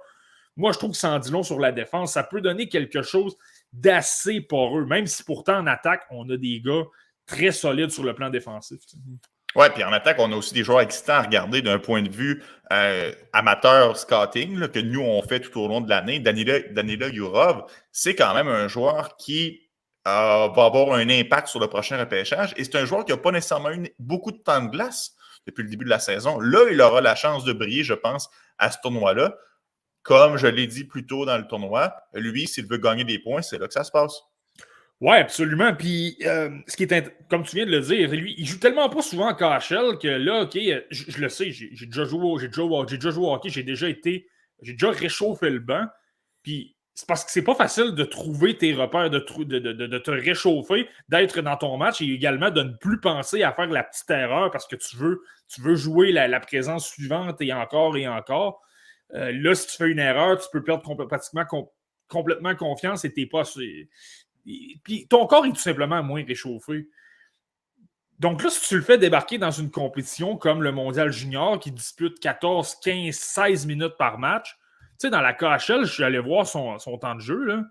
moi, 0.58 0.74
je 0.74 0.78
trouve 0.78 0.92
que 0.92 0.98
ça 0.98 1.12
en 1.12 1.20
dit 1.20 1.32
long 1.32 1.42
sur 1.42 1.58
la 1.58 1.72
défense. 1.72 2.14
Ça 2.14 2.24
peut 2.24 2.42
donner 2.42 2.68
quelque 2.68 3.02
chose 3.02 3.38
d'assez 3.72 4.42
poreux, 4.42 4.86
même 4.86 5.08
si 5.08 5.24
pourtant 5.24 5.58
en 5.60 5.68
attaque, 5.68 6.04
on 6.12 6.30
a 6.30 6.36
des 6.36 6.60
gars 6.60 6.84
très 7.26 7.54
solides 7.54 7.92
sur 7.92 8.04
le 8.04 8.14
plan 8.14 8.30
défensif. 8.30 8.82
Oui, 9.56 9.66
puis 9.74 9.84
en 9.86 9.94
attaque, 9.94 10.18
on 10.20 10.32
a 10.34 10.36
aussi 10.36 10.54
des 10.54 10.64
joueurs 10.66 10.82
excitants 10.82 11.14
à 11.14 11.22
regarder 11.22 11.62
d'un 11.62 11.80
point 11.80 12.02
de 12.02 12.10
vue 12.10 12.44
euh, 12.74 13.14
amateur 13.32 13.98
scouting 13.98 14.68
que 14.68 14.80
nous, 14.80 15.02
on 15.02 15.22
fait 15.22 15.40
tout 15.40 15.58
au 15.62 15.70
long 15.70 15.80
de 15.80 15.90
l'année. 15.90 16.20
Danila, 16.20 16.60
Danila 16.72 17.08
Yurov, 17.08 17.64
c'est 17.94 18.16
quand 18.16 18.34
même 18.34 18.50
un 18.50 18.68
joueur 18.68 19.16
qui 19.16 19.69
euh, 20.08 20.48
va 20.48 20.66
avoir 20.66 20.94
un 20.94 21.10
impact 21.10 21.48
sur 21.48 21.60
le 21.60 21.68
prochain 21.68 21.98
repêchage. 21.98 22.54
Et 22.58 22.64
c'est 22.64 22.76
un 22.76 22.86
joueur 22.86 23.06
qui 23.06 23.12
n'a 23.12 23.18
pas 23.18 23.32
nécessairement 23.32 23.72
eu 23.72 23.94
beaucoup 24.00 24.32
de 24.32 24.38
temps 24.38 24.64
de 24.64 24.70
glace 24.70 25.16
depuis 25.46 25.64
le 25.64 25.70
début 25.70 25.86
de 25.86 25.90
la 25.90 26.00
saison. 26.00 26.40
Là, 26.40 26.70
il 26.72 26.82
aura 26.82 27.02
la 27.02 27.16
chance 27.16 27.44
de 27.44 27.54
briller, 27.54 27.84
je 27.84 27.94
pense, 27.94 28.30
à 28.58 28.72
ce 28.72 28.78
tournoi-là. 28.82 29.36
Comme 30.04 30.38
je 30.38 30.48
l'ai 30.48 30.68
dit 30.68 30.86
plus 30.86 31.06
tôt 31.06 31.26
dans 31.26 31.38
le 31.38 31.46
tournoi, 31.48 31.94
lui, 32.14 32.48
s'il 32.48 32.66
veut 32.66 32.78
gagner 32.78 33.04
des 33.04 33.20
points, 33.20 33.42
c'est 33.42 33.58
là 33.58 33.68
que 33.68 33.74
ça 33.74 33.84
se 33.84 33.92
passe. 33.92 34.22
Oui, 35.02 35.16
absolument. 35.16 35.74
Puis, 35.74 36.18
euh, 36.26 36.50
ce 36.68 36.76
qui 36.76 36.84
est, 36.84 37.28
comme 37.30 37.44
tu 37.44 37.56
viens 37.56 37.66
de 37.66 37.72
le 37.72 37.80
dire, 37.80 38.10
lui, 38.10 38.36
il 38.38 38.46
joue 38.46 38.60
tellement 38.60 38.90
pas 38.90 39.02
souvent 39.02 39.30
en 39.30 39.34
KHL 39.34 39.98
que 40.02 40.08
là, 40.08 40.44
OK, 40.44 40.58
je, 40.90 41.22
le 41.22 41.30
sais, 41.30 41.52
j'ai 41.52 41.86
déjà 41.86 42.04
joué, 42.04 42.40
j'ai 42.40 42.48
déjà, 42.48 42.64
déjà, 42.86 43.12
joué 43.12 43.26
au 43.26 43.34
hockey, 43.34 43.50
j'ai 43.50 43.64
déjà 43.64 43.88
été, 43.88 44.28
j'ai 44.62 44.74
déjà 44.74 44.92
réchauffé 44.92 45.50
le 45.50 45.60
banc. 45.60 45.86
Puis, 46.44 46.76
c'est 47.00 47.08
parce 47.08 47.24
que 47.24 47.32
c'est 47.32 47.44
pas 47.44 47.56
facile 47.56 47.92
de 47.96 48.04
trouver 48.04 48.58
tes 48.58 48.74
repères, 48.74 49.10
de, 49.10 49.20
te 49.20 50.12
réchauffer, 50.12 50.90
d'être 51.08 51.40
dans 51.40 51.56
ton 51.56 51.78
match 51.78 52.02
et 52.02 52.12
également 52.12 52.52
de 52.52 52.62
ne 52.62 52.74
plus 52.74 53.00
penser 53.00 53.42
à 53.42 53.54
faire 53.54 53.68
la 53.68 53.84
petite 53.84 54.10
erreur 54.10 54.52
parce 54.52 54.68
que 54.68 54.76
tu 54.76 54.98
veux, 54.98 55.24
tu 55.48 55.62
veux 55.62 55.76
jouer 55.76 56.12
la, 56.12 56.40
présence 56.42 56.90
suivante 56.90 57.40
et 57.40 57.54
encore 57.54 57.96
et 57.96 58.06
encore. 58.06 58.62
Euh, 59.14 59.32
là, 59.32 59.56
si 59.56 59.68
tu 59.68 59.78
fais 59.78 59.88
une 59.88 60.00
erreur, 60.00 60.40
tu 60.40 60.48
peux 60.52 60.62
perdre 60.62 61.06
pratiquement 61.06 61.46
complètement 62.10 62.54
confiance 62.56 63.06
et 63.06 63.14
t'es 63.14 63.28
pas. 63.28 63.44
Puis 64.84 65.08
ton 65.10 65.26
corps 65.26 65.46
est 65.46 65.52
tout 65.52 65.56
simplement 65.56 66.04
moins 66.04 66.26
réchauffé. 66.26 66.90
Donc 68.20 68.44
là, 68.44 68.50
si 68.50 68.60
tu 68.68 68.76
le 68.76 68.82
fais 68.82 68.98
débarquer 68.98 69.38
dans 69.38 69.52
une 69.52 69.72
compétition 69.72 70.36
comme 70.36 70.64
le 70.64 70.74
Mondial 70.74 71.14
Junior 71.14 71.62
qui 71.62 71.72
dispute 71.72 72.20
14, 72.20 72.76
15, 72.84 73.16
16 73.16 73.68
minutes 73.68 73.96
par 73.98 74.18
match, 74.18 74.58
sais, 75.00 75.10
dans 75.10 75.22
la 75.22 75.34
KHL, 75.34 75.86
je 75.86 75.92
suis 75.92 76.04
allé 76.04 76.20
voir 76.20 76.48
son, 76.48 76.78
temps 77.00 77.16
de 77.16 77.22
jeu, 77.22 77.64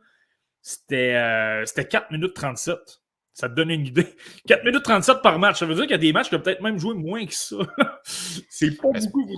C'était, 0.63 1.13
4 1.13 1.95
euh, 1.95 2.05
minutes 2.11 2.35
37. 2.35 2.79
Ça 3.35 3.49
te 3.49 3.55
donne 3.55 3.71
une 3.71 3.87
idée. 3.87 4.17
4 4.49 4.65
minutes 4.65 4.83
37 4.83 5.23
par 5.23 5.39
match. 5.39 5.59
Ça 5.59 5.67
veut 5.67 5.75
dire 5.75 5.85
qu'il 5.85 5.93
y 5.93 5.95
a 5.95 5.99
des 5.99 6.13
matchs 6.13 6.29
qui 6.29 6.35
ont 6.35 6.41
peut-être 6.41 6.61
même 6.61 6.79
joué 6.79 6.95
moins 6.95 7.25
que 7.25 7.35
ça. 7.35 7.57
c'est 8.49 8.77
pas 8.77 8.89
beaucoup. 8.91 9.31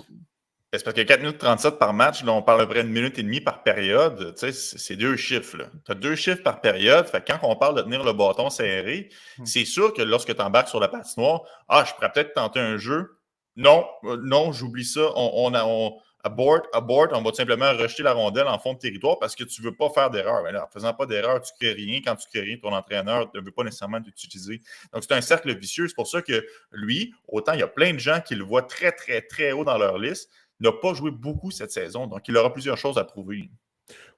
C'est 0.72 0.84
parce 0.84 0.94
que 0.94 1.02
4 1.02 1.20
minutes 1.20 1.38
37 1.38 1.78
par 1.78 1.92
match, 1.92 2.22
là, 2.22 2.32
on 2.32 2.42
parle 2.42 2.60
à 2.60 2.66
peu 2.66 2.74
près 2.74 2.82
une 2.82 2.92
minute 2.92 3.18
et 3.18 3.24
demie 3.24 3.40
par 3.40 3.64
période. 3.64 4.34
C'est 4.36 4.96
deux 4.96 5.16
chiffres. 5.16 5.68
Tu 5.84 5.92
as 5.92 5.96
deux 5.96 6.14
chiffres 6.14 6.42
par 6.44 6.60
période. 6.60 7.06
Fait 7.08 7.22
quand 7.26 7.40
on 7.42 7.56
parle 7.56 7.76
de 7.76 7.82
tenir 7.82 8.04
le 8.04 8.12
bâton 8.12 8.50
serré, 8.50 9.10
hmm. 9.38 9.46
c'est 9.46 9.64
sûr 9.64 9.92
que 9.92 10.02
lorsque 10.02 10.34
tu 10.34 10.40
embarques 10.40 10.68
sur 10.68 10.78
la 10.78 10.88
patinoire, 10.88 11.42
ah, 11.68 11.84
je 11.86 11.92
pourrais 11.94 12.12
peut-être 12.12 12.34
tenter 12.34 12.60
un 12.60 12.76
jeu. 12.76 13.18
Non, 13.56 13.84
euh, 14.04 14.16
non, 14.22 14.52
j'oublie 14.52 14.84
ça. 14.84 15.10
On, 15.16 15.52
a, 15.54 15.64
on, 15.64 15.98
abort, 16.24 16.62
abort, 16.72 17.08
on 17.12 17.22
va 17.22 17.32
simplement 17.32 17.72
rejeter 17.72 18.02
la 18.02 18.12
rondelle 18.12 18.46
en 18.46 18.58
fond 18.58 18.74
de 18.74 18.78
territoire 18.78 19.18
parce 19.18 19.34
que 19.34 19.44
tu 19.44 19.62
ne 19.62 19.66
veux 19.66 19.74
pas 19.74 19.90
faire 19.90 20.10
d'erreur. 20.10 20.44
En 20.44 20.68
faisant 20.70 20.92
pas 20.94 21.06
d'erreur, 21.06 21.40
tu 21.40 21.52
ne 21.52 21.58
crées 21.58 21.74
rien. 21.74 22.00
Quand 22.04 22.16
tu 22.16 22.28
crées 22.28 22.40
rien, 22.40 22.56
ton 22.56 22.72
entraîneur 22.72 23.30
ne 23.34 23.40
veut 23.40 23.50
pas 23.50 23.64
nécessairement 23.64 24.00
t'utiliser. 24.02 24.60
Donc, 24.92 25.02
c'est 25.02 25.14
un 25.14 25.20
cercle 25.20 25.54
vicieux. 25.56 25.88
C'est 25.88 25.94
pour 25.94 26.08
ça 26.08 26.22
que 26.22 26.46
lui, 26.72 27.14
autant 27.28 27.52
il 27.52 27.60
y 27.60 27.62
a 27.64 27.68
plein 27.68 27.92
de 27.92 27.98
gens 27.98 28.20
qui 28.20 28.34
le 28.34 28.44
voient 28.44 28.62
très, 28.62 28.92
très, 28.92 29.22
très 29.22 29.52
haut 29.52 29.64
dans 29.64 29.78
leur 29.78 29.98
liste, 29.98 30.30
n'a 30.60 30.72
pas 30.72 30.94
joué 30.94 31.10
beaucoup 31.10 31.50
cette 31.50 31.72
saison. 31.72 32.06
Donc, 32.06 32.28
il 32.28 32.36
aura 32.36 32.52
plusieurs 32.52 32.76
choses 32.76 32.98
à 32.98 33.04
prouver. 33.04 33.50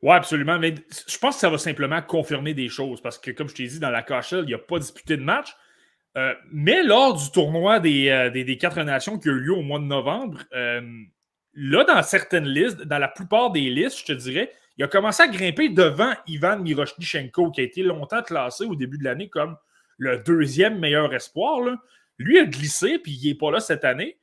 Oui, 0.03 0.13
absolument. 0.13 0.59
Mais 0.59 0.75
je 1.07 1.19
pense 1.19 1.37
que 1.37 1.41
ça 1.41 1.51
va 1.51 1.59
simplement 1.59 2.03
confirmer 2.03 2.55
des 2.55 2.69
choses 2.69 3.01
parce 3.01 3.19
que, 3.19 3.31
comme 3.31 3.49
je 3.49 3.55
t'ai 3.55 3.67
dit, 3.67 3.79
dans 3.79 3.91
la 3.91 4.03
KHL, 4.03 4.45
il 4.47 4.51
n'a 4.51 4.59
pas 4.59 4.79
disputé 4.79 5.17
de 5.17 5.23
match. 5.23 5.55
Euh, 6.17 6.35
mais 6.51 6.83
lors 6.83 7.15
du 7.15 7.31
tournoi 7.31 7.77
euh, 7.77 8.31
des, 8.31 8.59
quatre 8.59 8.83
nations 8.83 9.19
qui 9.19 9.29
a 9.29 9.33
eu 9.33 9.41
lieu 9.41 9.55
au 9.55 9.63
mois 9.63 9.79
de 9.79 9.85
novembre, 9.85 10.43
euh, 10.53 10.83
là, 11.55 11.85
dans 11.85 12.03
certaines 12.03 12.47
listes, 12.47 12.83
dans 12.83 12.99
la 12.99 13.09
plupart 13.09 13.51
des 13.51 13.69
listes, 13.71 14.01
je 14.01 14.05
te 14.07 14.13
dirais, 14.13 14.53
il 14.79 14.85
a 14.85 14.89
commencé 14.89 15.23
à 15.23 15.29
grimper 15.29 15.69
devant 15.69 16.15
Ivan 16.27 16.59
Miroshnichenko, 16.59 17.51
qui 17.51 17.61
a 17.61 17.65
été 17.65 17.83
longtemps 17.83 18.23
classé 18.23 18.65
au 18.65 18.75
début 18.75 18.99
de 18.99 19.05
l'année 19.05 19.29
comme 19.29 19.57
le 19.99 20.19
deuxième 20.19 20.79
meilleur 20.79 21.13
espoir. 21.15 21.61
Lui 22.19 22.39
a 22.39 22.45
glissé, 22.45 22.99
puis 22.99 23.13
il 23.13 23.29
n'est 23.29 23.35
pas 23.35 23.51
là 23.51 23.61
cette 23.61 23.85
année. 23.85 24.19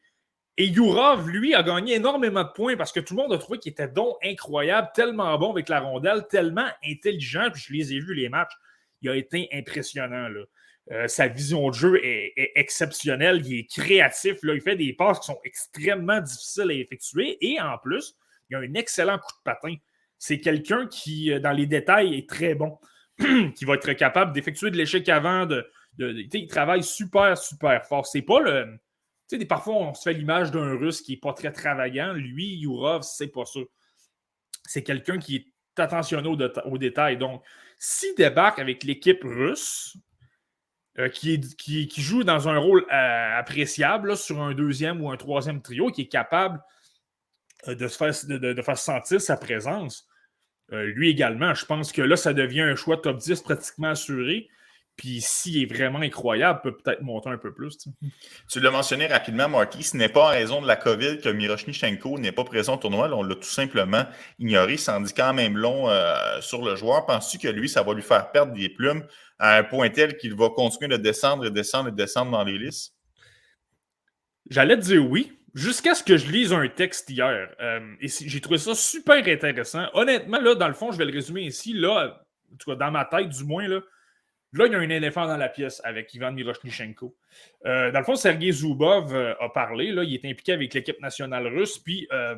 Et 0.57 0.67
Yurov, 0.67 1.29
lui, 1.29 1.55
a 1.55 1.63
gagné 1.63 1.95
énormément 1.95 2.43
de 2.43 2.49
points 2.49 2.75
parce 2.75 2.91
que 2.91 2.99
tout 2.99 3.15
le 3.15 3.21
monde 3.21 3.31
a 3.31 3.37
trouvé 3.37 3.59
qu'il 3.59 3.71
était 3.71 3.87
donc 3.87 4.17
incroyable, 4.21 4.89
tellement 4.93 5.37
bon 5.37 5.51
avec 5.51 5.69
la 5.69 5.79
rondelle, 5.79 6.27
tellement 6.29 6.67
intelligent. 6.83 7.49
Puis 7.53 7.63
je 7.67 7.73
les 7.73 7.93
ai 7.93 7.99
vus, 7.99 8.13
les 8.13 8.27
matchs. 8.27 8.51
Il 9.01 9.09
a 9.09 9.15
été 9.15 9.47
impressionnant. 9.53 10.27
Euh, 10.91 11.07
sa 11.07 11.27
vision 11.27 11.69
de 11.69 11.73
jeu 11.73 12.03
est, 12.03 12.51
exceptionnelle. 12.55 13.41
Il 13.45 13.59
est 13.59 13.69
créatif. 13.69 14.37
Là. 14.43 14.53
Il 14.55 14.61
fait 14.61 14.75
des 14.75 14.93
passes 14.93 15.19
qui 15.19 15.27
sont 15.27 15.39
extrêmement 15.43 16.19
difficiles 16.19 16.71
à 16.71 16.73
effectuer. 16.73 17.37
Et 17.41 17.59
en 17.61 17.77
plus, 17.77 18.15
il 18.49 18.55
a 18.55 18.59
un 18.59 18.73
excellent 18.73 19.17
coup 19.17 19.31
de 19.31 19.43
patin. 19.43 19.75
C'est 20.17 20.39
quelqu'un 20.39 20.87
qui, 20.87 21.31
euh, 21.31 21.39
dans 21.39 21.51
les 21.51 21.67
détails, 21.67 22.17
est 22.17 22.27
très 22.27 22.55
bon, 22.55 22.77
qui 23.55 23.65
va 23.65 23.75
être 23.75 23.93
capable 23.93 24.33
d'effectuer 24.33 24.71
de 24.71 24.77
l'échec 24.77 25.07
avant. 25.09 25.45
De, 25.45 25.69
il 25.97 26.47
travaille 26.47 26.83
super, 26.83 27.37
super 27.37 27.85
fort. 27.85 28.07
C'est 28.07 28.21
pas 28.21 28.39
le 28.39 28.79
tu 29.29 29.37
sais, 29.37 29.45
parfois, 29.45 29.75
on 29.75 29.93
se 29.93 30.01
fait 30.01 30.13
l'image 30.13 30.49
d'un 30.49 30.75
Russe 30.75 31.01
qui 31.01 31.11
n'est 31.11 31.19
pas 31.19 31.33
très 31.33 31.51
travaillant. 31.51 32.13
Lui, 32.13 32.55
Yurov, 32.55 33.03
c'est 33.03 33.27
pas 33.27 33.45
ça. 33.45 33.59
C'est 34.65 34.81
quelqu'un 34.81 35.19
qui 35.19 35.35
est 35.35 35.45
attentionné 35.77 36.27
aux, 36.27 36.77
détails. 36.77 37.17
Donc, 37.17 37.43
s'il 37.77 38.15
débarque 38.15 38.57
avec 38.57 38.83
l'équipe 38.83 39.21
russe, 39.23 39.95
euh, 40.99 41.07
qui, 41.07 41.89
joue 41.95 42.25
dans 42.25 42.49
un 42.49 42.57
rôle 42.57 42.85
euh, 42.91 43.39
appréciable 43.39 44.17
sur 44.17 44.41
un 44.41 44.53
deuxième 44.53 45.01
ou 45.01 45.09
un 45.09 45.15
troisième 45.15 45.61
trio, 45.61 45.91
qui 45.91 46.01
est 46.01 46.07
capable 46.07 46.61
euh, 47.69 47.75
de, 47.75 47.87
faire, 47.87 48.13
de, 48.27 48.61
faire 48.61 48.77
sentir 48.77 49.21
sa 49.21 49.37
présence, 49.37 50.07
lui 50.71 51.09
également, 51.09 51.55
je 51.55 51.65
pense 51.65 51.91
que 51.91 52.03
là, 52.03 52.15
ça 52.15 52.31
devient 52.31 52.61
un 52.61 52.75
choix 52.75 52.97
top 52.97 53.17
10 53.17 53.41
pratiquement 53.41 53.89
assuré. 53.89 54.49
Puis 54.99 55.21
s'il 55.21 55.61
est 55.61 55.65
vraiment 55.65 55.99
incroyable, 55.99 56.59
peut 56.61 56.75
peut-être 56.75 57.01
monter 57.01 57.29
un 57.29 57.37
peu 57.37 57.53
plus. 57.53 57.77
Tu, 58.51 58.59
l'as 58.59 58.69
mentionné 58.69 59.07
rapidement, 59.07 59.47
Marty, 59.47 59.81
ce 59.81 59.95
n'est 59.95 60.09
pas 60.09 60.25
en 60.25 60.31
raison 60.31 60.61
de 60.61 60.67
la 60.67 60.75
COVID 60.75 61.19
que 61.19 61.29
Miroshnichenko 61.29 62.19
n'est 62.19 62.33
pas 62.33 62.43
présent 62.43 62.75
au 62.75 62.77
tournoi. 62.77 63.09
on 63.13 63.23
l'a 63.23 63.35
tout 63.35 63.43
simplement 63.43 64.03
ignoré. 64.39 64.75
Ça 64.75 64.97
en 64.97 64.99
dit 64.99 65.13
quand 65.13 65.33
même 65.33 65.55
long 65.55 65.89
euh, 65.89 66.41
sur 66.41 66.65
le 66.65 66.75
joueur. 66.75 67.05
Penses-tu 67.05 67.37
que 67.37 67.47
lui, 67.47 67.69
ça 67.69 67.81
va 67.81 67.93
lui 67.93 68.01
faire 68.01 68.29
perdre 68.29 68.51
des 68.51 68.67
plumes 68.67 69.05
à 69.39 69.55
un 69.55 69.63
point 69.63 69.89
tel 69.89 70.17
qu'il 70.17 70.35
va 70.35 70.49
continuer 70.49 70.89
de 70.89 71.01
descendre 71.01 71.45
et 71.45 71.49
descendre 71.49 71.87
et 71.87 71.93
descendre 71.93 72.31
dans 72.31 72.43
les 72.43 72.57
listes? 72.57 72.93
J'allais 74.49 74.75
te 74.75 74.81
dire 74.81 75.09
oui, 75.09 75.31
jusqu'à 75.53 75.95
ce 75.95 76.03
que 76.03 76.17
je 76.17 76.29
lise 76.29 76.51
un 76.51 76.67
texte 76.67 77.09
hier. 77.09 77.55
Euh, 77.61 77.95
et 78.01 78.09
j'ai 78.09 78.41
trouvé 78.41 78.57
ça 78.57 78.75
super 78.75 79.25
intéressant. 79.25 79.85
Honnêtement, 79.93 80.41
là, 80.41 80.55
dans 80.55 80.67
le 80.67 80.73
fond, 80.73 80.91
je 80.91 80.97
vais 80.97 81.05
le 81.05 81.13
résumer 81.13 81.43
ici. 81.43 81.71
Là, 81.71 82.19
en 82.51 82.57
tout 82.57 82.69
cas, 82.69 82.75
dans 82.75 82.91
ma 82.91 83.05
tête, 83.05 83.29
du 83.29 83.45
moins, 83.45 83.65
là, 83.65 83.79
Là, 84.53 84.65
il 84.65 84.71
y 84.71 84.75
a 84.75 84.79
un 84.79 84.89
éléphant 84.89 85.27
dans 85.27 85.37
la 85.37 85.47
pièce 85.47 85.79
avec 85.83 86.13
Ivan 86.13 86.31
Miroshnichenko. 86.31 87.15
Euh, 87.65 87.91
dans 87.91 87.99
le 87.99 88.05
fond, 88.05 88.15
Sergei 88.15 88.51
Zubov 88.51 89.13
euh, 89.13 89.35
a 89.39 89.49
parlé. 89.49 89.91
Là, 89.91 90.03
il 90.03 90.15
est 90.15 90.25
impliqué 90.25 90.53
avec 90.53 90.73
l'équipe 90.73 90.99
nationale 91.01 91.47
russe. 91.47 91.77
Puis, 91.77 92.07
euh, 92.11 92.35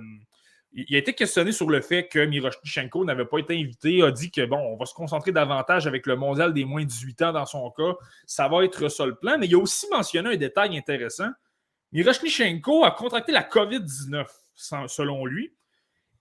il 0.73 0.93
a 0.95 0.99
été 0.99 1.13
questionné 1.13 1.53
sur 1.53 1.69
le 1.69 1.79
fait 1.81 2.07
que 2.07 2.19
Miroshnichenko 2.25 3.05
n'avait 3.05 3.25
pas 3.25 3.39
été 3.39 3.57
invité. 3.57 4.03
A 4.03 4.11
dit 4.11 4.29
que, 4.29 4.45
bon, 4.45 4.57
on 4.57 4.75
va 4.75 4.85
se 4.85 4.93
concentrer 4.93 5.31
davantage 5.31 5.87
avec 5.87 6.05
le 6.05 6.17
mondial 6.17 6.53
des 6.53 6.65
moins 6.65 6.81
de 6.81 6.87
18 6.87 7.21
ans 7.21 7.33
dans 7.33 7.45
son 7.45 7.71
cas. 7.71 7.93
Ça 8.25 8.49
va 8.49 8.65
être 8.65 8.89
ça 8.89 9.05
le 9.05 9.15
plan. 9.15 9.37
Mais 9.37 9.47
il 9.47 9.55
a 9.55 9.59
aussi 9.59 9.87
mentionné 9.89 10.33
un 10.33 10.37
détail 10.37 10.77
intéressant. 10.77 11.29
Miroshnichenko 11.93 12.83
a 12.83 12.91
contracté 12.91 13.31
la 13.31 13.43
COVID-19, 13.43 14.25
selon 14.87 15.25
lui. 15.25 15.53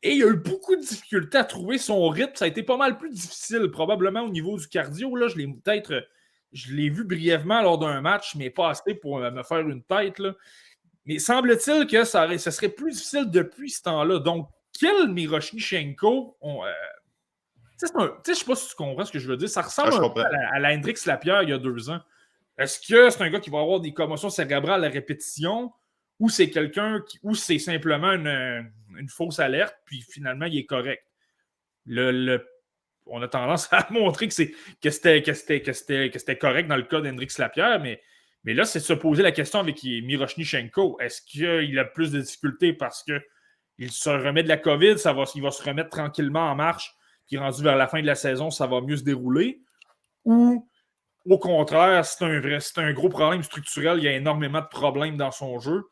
Et 0.02 0.14
il 0.14 0.24
a 0.24 0.28
eu 0.28 0.36
beaucoup 0.36 0.76
de 0.76 0.80
difficultés 0.80 1.38
à 1.38 1.44
trouver 1.44 1.76
son 1.76 2.08
rythme. 2.08 2.32
Ça 2.34 2.46
a 2.46 2.48
été 2.48 2.62
pas 2.62 2.76
mal 2.76 2.96
plus 2.96 3.10
difficile, 3.10 3.70
probablement 3.70 4.22
au 4.22 4.30
niveau 4.30 4.56
du 4.56 4.66
cardio. 4.66 5.14
Là, 5.14 5.28
je 5.28 5.36
l'ai 5.36 5.46
peut-être. 5.46 6.06
Je 6.52 6.74
l'ai 6.74 6.88
vu 6.88 7.04
brièvement 7.04 7.62
lors 7.62 7.78
d'un 7.78 8.00
match, 8.00 8.34
mais 8.34 8.50
pas 8.50 8.70
assez 8.70 8.94
pour 8.94 9.18
me 9.18 9.42
faire 9.42 9.68
une 9.68 9.82
tête. 9.84 10.18
Là. 10.18 10.34
Mais 11.06 11.18
semble-t-il 11.18 11.86
que 11.86 12.04
ça, 12.04 12.38
serait 12.38 12.68
plus 12.68 12.92
difficile 12.92 13.30
depuis 13.30 13.70
ce 13.70 13.82
temps-là. 13.82 14.18
Donc, 14.18 14.48
quel 14.78 15.08
Miroshnichenko 15.08 16.36
on, 16.40 16.64
euh, 16.64 16.68
Je 17.80 17.86
ne 17.86 18.34
sais 18.34 18.44
pas 18.44 18.54
si 18.54 18.68
tu 18.68 18.74
comprends 18.74 19.04
ce 19.04 19.12
que 19.12 19.18
je 19.18 19.28
veux 19.28 19.36
dire. 19.36 19.48
Ça 19.48 19.62
ressemble 19.62 20.12
ah, 20.16 20.38
à, 20.52 20.58
la, 20.58 20.72
Hendrix 20.74 20.96
Lapierre 21.06 21.42
il 21.42 21.50
y 21.50 21.52
a 21.52 21.58
deux 21.58 21.90
ans. 21.90 22.00
Est-ce 22.58 22.80
que 22.80 23.10
c'est 23.10 23.22
un 23.22 23.30
gars 23.30 23.40
qui 23.40 23.50
va 23.50 23.60
avoir 23.60 23.80
des 23.80 23.94
commotions 23.94 24.30
cérébrales 24.30 24.84
à 24.84 24.88
répétition? 24.88 25.72
Ou 26.20 26.28
c'est 26.28 26.50
quelqu'un 26.50 27.02
ou 27.22 27.34
c'est 27.34 27.58
simplement 27.58 28.12
une, 28.12 28.70
fausse 29.08 29.40
alerte, 29.40 29.74
puis 29.86 30.02
finalement, 30.02 30.44
il 30.44 30.58
est 30.58 30.66
correct. 30.66 31.02
Le, 31.86 32.38
on 33.06 33.20
a 33.22 33.28
tendance 33.28 33.68
à 33.72 33.86
montrer 33.90 34.28
que, 34.28 34.34
c'était, 34.34 34.54
que, 35.22 35.32
c'était, 35.32 35.62
que, 35.62 35.72
c'était, 36.18 36.38
correct 36.38 36.68
dans 36.68 36.76
le 36.76 36.82
cas 36.82 37.00
d'Hendrix 37.00 37.32
Lapierre, 37.38 37.80
mais, 37.80 38.00
mais 38.44 38.54
là, 38.54 38.64
c'est 38.64 38.80
de 38.80 38.84
se 38.84 38.92
poser 38.92 39.22
la 39.22 39.32
question 39.32 39.58
avec 39.58 39.82
Miroshnichenko. 39.82 41.00
Est-ce 41.00 41.22
qu'il 41.22 41.78
a 41.78 41.84
plus 41.84 42.12
de 42.12 42.20
difficultés 42.20 42.74
parce 42.74 43.02
qu'il 43.02 43.90
se 43.90 44.10
remet 44.10 44.42
de 44.42 44.48
la 44.48 44.58
COVID, 44.58 44.98
ça 44.98 45.14
va, 45.14 45.24
il 45.34 45.42
va 45.42 45.50
se 45.50 45.62
remettre 45.62 45.90
tranquillement 45.90 46.50
en 46.50 46.54
marche, 46.54 46.94
puis 47.26 47.38
rendu 47.38 47.62
vers 47.62 47.76
la 47.76 47.88
fin 47.88 48.02
de 48.02 48.06
la 48.06 48.14
saison, 48.14 48.50
ça 48.50 48.66
va 48.66 48.82
mieux 48.82 48.98
se 48.98 49.04
dérouler? 49.04 49.62
Ou 50.26 50.68
Au 51.24 51.38
contraire, 51.38 52.04
c'est 52.04 52.24
un 52.24 52.60
c'est 52.60 52.78
un 52.78 52.92
gros 52.92 53.08
problème 53.08 53.42
structurel. 53.42 53.98
Il 53.98 54.04
y 54.04 54.08
a 54.08 54.12
énormément 54.12 54.60
de 54.60 54.66
problèmes 54.66 55.16
dans 55.16 55.30
son 55.30 55.58
jeu. 55.58 55.82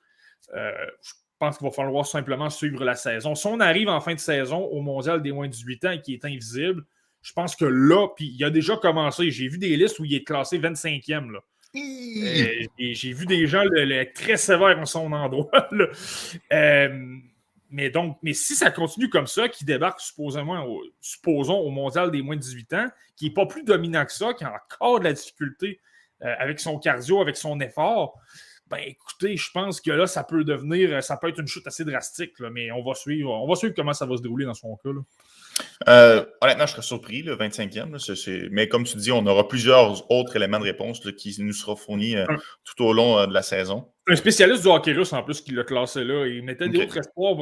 Euh, 0.56 0.72
je 1.02 1.12
pense 1.38 1.58
qu'il 1.58 1.66
va 1.66 1.70
falloir 1.70 2.06
simplement 2.06 2.50
suivre 2.50 2.84
la 2.84 2.94
saison. 2.94 3.34
Si 3.34 3.46
on 3.46 3.60
arrive 3.60 3.88
en 3.88 4.00
fin 4.00 4.14
de 4.14 4.20
saison 4.20 4.64
au 4.64 4.80
mondial 4.80 5.22
des 5.22 5.32
moins 5.32 5.46
de 5.46 5.52
18 5.52 5.84
ans 5.84 5.90
et 5.92 6.00
qui 6.00 6.14
est 6.14 6.24
invisible, 6.24 6.84
je 7.22 7.32
pense 7.32 7.54
que 7.54 7.64
là, 7.64 8.08
puis 8.16 8.34
il 8.36 8.44
a 8.44 8.50
déjà 8.50 8.76
commencé. 8.76 9.30
J'ai 9.30 9.48
vu 9.48 9.58
des 9.58 9.76
listes 9.76 9.98
où 9.98 10.04
il 10.04 10.14
est 10.14 10.24
classé 10.24 10.58
25e. 10.58 11.30
Là. 11.30 11.40
Euh, 11.76 12.66
j'ai 12.78 13.12
vu 13.12 13.26
des 13.26 13.46
gens 13.46 13.62
très 14.14 14.36
sévères 14.36 14.78
en 14.78 14.86
son 14.86 15.12
endroit. 15.12 15.68
Euh, 16.52 17.16
mais 17.70 17.90
donc, 17.90 18.16
mais 18.22 18.32
si 18.32 18.54
ça 18.54 18.70
continue 18.70 19.10
comme 19.10 19.26
ça, 19.26 19.48
qui 19.48 19.64
débarque 19.64 20.00
supposément, 20.00 20.66
supposons 21.00 21.58
au 21.58 21.70
mondial 21.70 22.10
des 22.10 22.22
moins 22.22 22.36
de 22.36 22.40
18 22.40 22.72
ans, 22.72 22.86
qui 23.14 23.26
n'est 23.26 23.34
pas 23.34 23.44
plus 23.44 23.62
dominant 23.62 24.06
que 24.06 24.12
ça, 24.12 24.32
qui 24.32 24.44
a 24.44 24.54
encore 24.54 25.00
de 25.00 25.04
la 25.04 25.12
difficulté 25.12 25.78
euh, 26.22 26.34
avec 26.38 26.60
son 26.60 26.78
cardio, 26.78 27.20
avec 27.20 27.36
son 27.36 27.60
effort, 27.60 28.18
ben 28.70 28.80
écoutez, 28.86 29.36
je 29.36 29.50
pense 29.50 29.80
que 29.80 29.90
là, 29.90 30.06
ça 30.06 30.24
peut 30.24 30.44
devenir, 30.44 31.02
ça 31.02 31.16
peut 31.16 31.28
être 31.28 31.40
une 31.40 31.46
chute 31.46 31.66
assez 31.66 31.84
drastique, 31.84 32.34
mais 32.52 32.70
on 32.70 32.82
va 32.82 32.94
suivre, 32.94 33.30
on 33.30 33.48
va 33.48 33.54
suivre 33.54 33.74
comment 33.74 33.94
ça 33.94 34.06
va 34.06 34.16
se 34.16 34.22
dérouler 34.22 34.44
dans 34.44 34.54
son 34.54 34.76
cas. 34.76 34.90
Euh, 35.88 36.24
honnêtement, 36.40 36.66
je 36.66 36.72
serais 36.72 36.82
surpris, 36.82 37.22
le 37.22 37.36
25e. 37.36 38.48
mais 38.50 38.68
comme 38.68 38.84
tu 38.84 38.96
dis, 38.96 39.12
on 39.12 39.24
aura 39.26 39.48
plusieurs 39.48 40.10
autres 40.10 40.36
éléments 40.36 40.58
de 40.58 40.64
réponse 40.64 41.00
qui 41.16 41.34
nous 41.40 41.52
seront 41.52 41.76
fournis 41.76 42.16
euh, 42.16 42.26
tout 42.64 42.84
au 42.84 42.92
long 42.92 43.18
euh, 43.18 43.26
de 43.26 43.32
la 43.32 43.42
saison. 43.42 43.88
Un 44.10 44.16
spécialiste 44.16 44.62
du 44.62 44.68
hockey 44.68 44.92
russe, 44.92 45.12
en 45.12 45.22
plus, 45.22 45.42
qui 45.42 45.52
l'a 45.52 45.64
classé 45.64 46.02
là. 46.02 46.26
Il 46.26 46.42
mettait 46.42 46.68
d'autres 46.68 46.96
espoirs, 46.96 47.36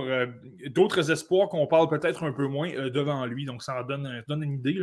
d'autres 0.71 1.11
espoirs 1.13 1.49
qu'on 1.49 1.67
parle 1.69 1.89
peut-être 1.89 2.25
un 2.25 2.33
peu 2.33 2.49
moins 2.49 2.69
devant 2.89 3.25
lui. 3.25 3.45
Donc, 3.45 3.63
ça 3.63 3.81
en 3.81 3.85
donne, 3.85 4.25
donne 4.29 4.43
une 4.43 4.55
idée. 4.55 4.81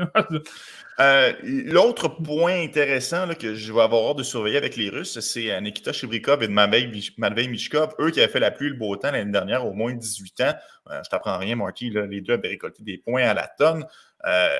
L'autre 1.43 2.07
point 2.07 2.61
intéressant 2.61 3.27
que 3.33 3.53
je 3.53 3.73
vais 3.73 3.81
avoir 3.81 4.11
hâte 4.11 4.17
de 4.17 4.23
surveiller 4.23 4.57
avec 4.57 4.77
les 4.77 4.89
Russes, 4.89 5.19
c'est 5.19 5.59
Nikita 5.59 5.91
Shibrikov 5.91 6.41
et 6.41 6.47
Matvei 6.47 7.47
Mishkov, 7.49 7.95
eux 7.99 8.11
qui 8.11 8.21
avaient 8.21 8.31
fait 8.31 8.39
la 8.39 8.51
pluie 8.51 8.69
le 8.69 8.75
beau 8.75 8.95
temps 8.95 9.11
l'année 9.11 9.31
dernière, 9.31 9.65
au 9.65 9.73
moins 9.73 9.93
18 9.93 10.41
ans. 10.41 10.53
je 10.89 11.09
t'apprends 11.09 11.37
rien, 11.37 11.57
Marty. 11.57 11.89
les 11.89 12.21
deux 12.21 12.33
avaient 12.33 12.47
récolté 12.47 12.81
des 12.83 12.97
points 12.97 13.23
à 13.23 13.33
la 13.33 13.47
tonne. 13.47 13.85
Euh, 14.25 14.57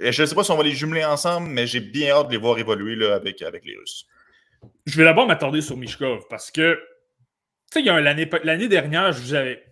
je 0.00 0.22
ne 0.22 0.26
sais 0.26 0.34
pas 0.34 0.42
si 0.42 0.50
on 0.50 0.56
va 0.56 0.64
les 0.64 0.72
jumeler 0.72 1.04
ensemble, 1.04 1.48
mais 1.48 1.66
j'ai 1.66 1.80
bien 1.80 2.10
hâte 2.10 2.26
de 2.26 2.32
les 2.32 2.38
voir 2.38 2.58
évoluer 2.58 2.96
là, 2.96 3.14
avec, 3.14 3.42
avec 3.42 3.64
les 3.64 3.76
Russes. 3.76 4.06
Je 4.86 4.96
vais 4.98 5.04
d'abord 5.04 5.26
m'attarder 5.26 5.60
sur 5.60 5.76
Mishkov 5.76 6.26
parce 6.28 6.50
que, 6.50 6.80
tu 7.72 7.82
sais, 7.82 8.02
l'année 8.02 8.68
dernière, 8.68 9.12
je 9.12 9.20
vous 9.20 9.34
avais 9.34 9.62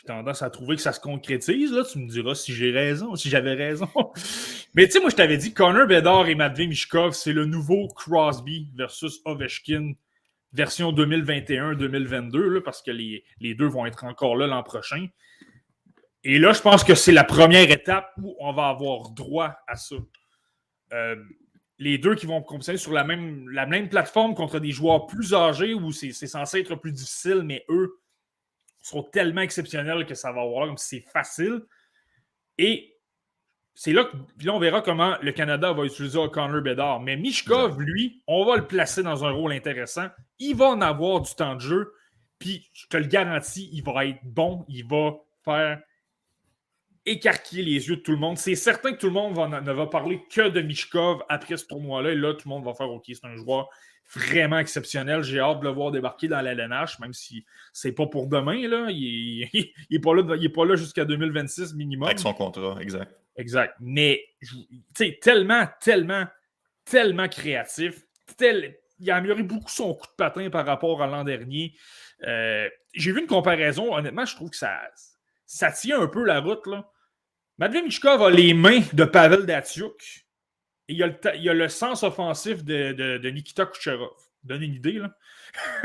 j'ai 0.00 0.06
tendance 0.06 0.42
à 0.42 0.50
trouver 0.50 0.76
que 0.76 0.82
ça 0.82 0.92
se 0.92 1.00
concrétise. 1.00 1.72
Là. 1.72 1.84
Tu 1.84 1.98
me 1.98 2.08
diras 2.08 2.34
si 2.34 2.52
j'ai 2.52 2.70
raison, 2.70 3.14
si 3.16 3.28
j'avais 3.28 3.54
raison. 3.54 3.88
Mais 4.74 4.86
tu 4.86 4.92
sais, 4.92 5.00
moi, 5.00 5.10
je 5.10 5.16
t'avais 5.16 5.36
dit 5.36 5.52
Connor 5.52 5.86
Bedard 5.86 6.28
et 6.28 6.34
Matvey 6.34 6.66
Mishkov, 6.66 7.12
c'est 7.12 7.32
le 7.32 7.44
nouveau 7.44 7.88
Crosby 7.88 8.70
versus 8.74 9.20
Ovechkin 9.24 9.92
version 10.52 10.92
2021-2022, 10.92 12.60
parce 12.60 12.82
que 12.82 12.90
les, 12.90 13.24
les, 13.40 13.54
deux 13.54 13.66
vont 13.66 13.86
être 13.86 14.04
encore 14.04 14.36
là 14.36 14.46
l'an 14.46 14.62
prochain. 14.62 15.06
Et 16.24 16.38
là, 16.38 16.52
je 16.52 16.60
pense 16.60 16.84
que 16.84 16.94
c'est 16.94 17.12
la 17.12 17.24
première 17.24 17.70
étape 17.70 18.12
où 18.22 18.36
on 18.38 18.52
va 18.52 18.68
avoir 18.68 19.10
droit 19.10 19.56
à 19.66 19.76
ça. 19.76 19.96
Euh, 20.92 21.16
les 21.78 21.98
deux 21.98 22.14
qui 22.14 22.26
vont 22.26 22.42
compétitionner 22.42 22.78
sur 22.78 22.92
la 22.92 23.04
même, 23.04 23.48
la 23.48 23.66
même 23.66 23.88
plateforme 23.88 24.34
contre 24.34 24.58
des 24.60 24.70
joueurs 24.70 25.06
plus 25.06 25.34
âgés 25.34 25.74
où 25.74 25.92
c'est 25.92 26.12
censé 26.12 26.60
être 26.60 26.76
plus 26.76 26.92
difficile, 26.92 27.42
mais 27.44 27.64
eux 27.68 27.98
seront 28.80 29.04
tellement 29.04 29.40
exceptionnels 29.40 30.06
que 30.06 30.14
ça 30.14 30.32
va 30.32 30.42
avoir 30.42 30.66
comme 30.66 30.78
si 30.78 30.96
c'est 30.96 31.10
facile. 31.10 31.62
Et 32.58 32.92
c'est 33.74 33.92
là 33.92 34.04
que 34.04 34.16
là, 34.44 34.52
on 34.52 34.58
verra 34.58 34.82
comment 34.82 35.16
le 35.22 35.32
Canada 35.32 35.72
va 35.72 35.84
utiliser 35.84 36.18
Connor 36.30 36.60
Bedard. 36.60 37.00
Mais 37.00 37.16
Mishkov, 37.16 37.80
lui, 37.80 38.22
on 38.26 38.44
va 38.44 38.56
le 38.56 38.66
placer 38.66 39.02
dans 39.02 39.24
un 39.24 39.30
rôle 39.30 39.52
intéressant. 39.52 40.08
Il 40.38 40.56
va 40.56 40.66
en 40.66 40.80
avoir 40.80 41.22
du 41.22 41.34
temps 41.34 41.54
de 41.54 41.60
jeu. 41.60 41.92
Puis, 42.38 42.68
je 42.74 42.86
te 42.88 42.96
le 42.96 43.06
garantis, 43.06 43.70
il 43.72 43.82
va 43.82 44.04
être 44.04 44.20
bon. 44.24 44.64
Il 44.68 44.86
va 44.86 45.14
faire 45.44 45.80
écarquiller 47.06 47.62
les 47.62 47.88
yeux 47.88 47.96
de 47.96 48.00
tout 48.00 48.12
le 48.12 48.18
monde. 48.18 48.38
C'est 48.38 48.54
certain 48.54 48.92
que 48.92 48.98
tout 48.98 49.06
le 49.06 49.12
monde 49.12 49.36
ne 49.36 49.72
va 49.72 49.86
parler 49.86 50.22
que 50.30 50.48
de 50.48 50.60
Mishkov 50.60 51.22
après 51.28 51.56
ce 51.56 51.66
tournoi-là. 51.66 52.12
Et 52.12 52.14
là, 52.14 52.34
tout 52.34 52.48
le 52.48 52.50
monde 52.50 52.64
va 52.64 52.74
faire 52.74 52.90
OK, 52.90 53.04
c'est 53.06 53.24
un 53.24 53.36
joueur 53.36 53.68
vraiment 54.14 54.58
exceptionnel. 54.58 55.22
J'ai 55.22 55.40
hâte 55.40 55.60
de 55.60 55.64
le 55.64 55.70
voir 55.70 55.90
débarquer 55.90 56.28
dans 56.28 56.40
l'LNH, 56.40 56.98
même 57.00 57.12
si 57.12 57.44
c'est 57.72 57.92
pas 57.92 58.06
pour 58.06 58.26
demain. 58.26 58.68
Là. 58.68 58.88
Il 58.90 59.48
n'est 59.90 59.98
pas 60.02 60.14
là, 60.14 60.22
pas 60.54 60.64
là 60.64 60.76
jusqu'à 60.76 61.04
2026 61.04 61.74
minimum. 61.74 62.08
Avec 62.08 62.18
son 62.18 62.34
contrat, 62.34 62.76
exact. 62.80 63.14
Exact. 63.36 63.74
Mais, 63.80 64.22
tu 64.40 64.48
sais, 64.96 65.18
tellement, 65.20 65.66
tellement, 65.80 66.26
tellement 66.84 67.28
créatif. 67.28 68.04
il 68.40 69.10
a 69.10 69.16
amélioré 69.16 69.42
beaucoup 69.42 69.70
son 69.70 69.94
coup 69.94 70.06
de 70.06 70.12
patin 70.16 70.50
par 70.50 70.66
rapport 70.66 71.02
à 71.02 71.06
l'an 71.06 71.24
dernier. 71.24 71.74
Euh, 72.26 72.68
j'ai 72.92 73.12
vu 73.12 73.20
une 73.20 73.26
comparaison. 73.26 73.94
Honnêtement, 73.94 74.26
je 74.26 74.36
trouve 74.36 74.50
que 74.50 74.56
ça, 74.56 74.82
ça 75.46 75.72
tient 75.72 76.00
un 76.00 76.06
peu 76.06 76.24
la 76.24 76.40
route. 76.40 76.66
Là. 76.66 76.91
Matvey 77.62 77.82
Michkov 77.82 78.20
a 78.20 78.28
les 78.28 78.54
mains 78.54 78.80
de 78.92 79.04
Pavel 79.04 79.46
Datsuk 79.46 80.26
et 80.88 80.94
il 80.94 81.02
a 81.04 81.06
le, 81.06 81.14
il 81.36 81.48
a 81.48 81.54
le 81.54 81.68
sens 81.68 82.02
offensif 82.02 82.64
de, 82.64 82.90
de, 83.18 83.30
Nikita 83.30 83.66
Kucherov. 83.66 84.10
Donne 84.42 84.62
une 84.62 84.74
idée, 84.74 84.98
là. 84.98 85.16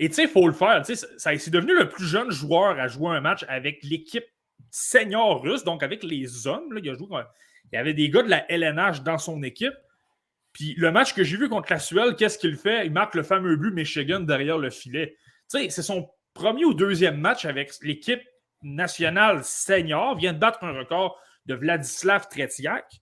et 0.00 0.08
tu 0.08 0.14
sais, 0.14 0.24
il 0.24 0.28
faut 0.28 0.48
le 0.48 0.52
faire. 0.52 0.82
C'est 0.84 1.50
devenu 1.50 1.78
le 1.78 1.88
plus 1.88 2.06
jeune 2.06 2.32
joueur 2.32 2.80
à 2.80 2.88
jouer 2.88 3.10
un 3.10 3.20
match 3.20 3.44
avec 3.46 3.84
l'équipe 3.84 4.24
senior 4.68 5.40
russe, 5.40 5.62
donc 5.62 5.84
avec 5.84 6.02
les 6.02 6.48
hommes. 6.48 6.72
Là, 6.72 6.80
il, 6.82 6.90
a 6.90 6.94
joué, 6.94 7.06
il 7.72 7.76
y 7.76 7.78
avait 7.78 7.94
des 7.94 8.10
gars 8.10 8.24
de 8.24 8.30
la 8.30 8.50
LNH 8.50 9.02
dans 9.04 9.18
son 9.18 9.44
équipe. 9.44 9.74
Puis 10.52 10.74
le 10.76 10.90
match 10.90 11.14
que 11.14 11.22
j'ai 11.22 11.36
vu 11.36 11.48
contre 11.48 11.70
la 11.70 11.78
Suède, 11.78 12.16
qu'est-ce 12.16 12.38
qu'il 12.38 12.56
fait? 12.56 12.84
Il 12.84 12.92
marque 12.92 13.14
le 13.14 13.22
fameux 13.22 13.54
but 13.54 13.70
Michigan 13.72 14.18
derrière 14.18 14.58
le 14.58 14.70
filet. 14.70 15.16
Tu 15.48 15.60
sais, 15.60 15.70
c'est 15.70 15.82
son 15.82 16.10
premier 16.32 16.64
ou 16.64 16.74
deuxième 16.74 17.20
match 17.20 17.44
avec 17.44 17.70
l'équipe 17.82 18.22
nationale 18.64 19.44
senior, 19.44 20.16
vient 20.16 20.32
de 20.32 20.38
battre 20.38 20.64
un 20.64 20.72
record 20.72 21.18
de 21.46 21.54
Vladislav 21.54 22.28
Tretiak. 22.28 23.00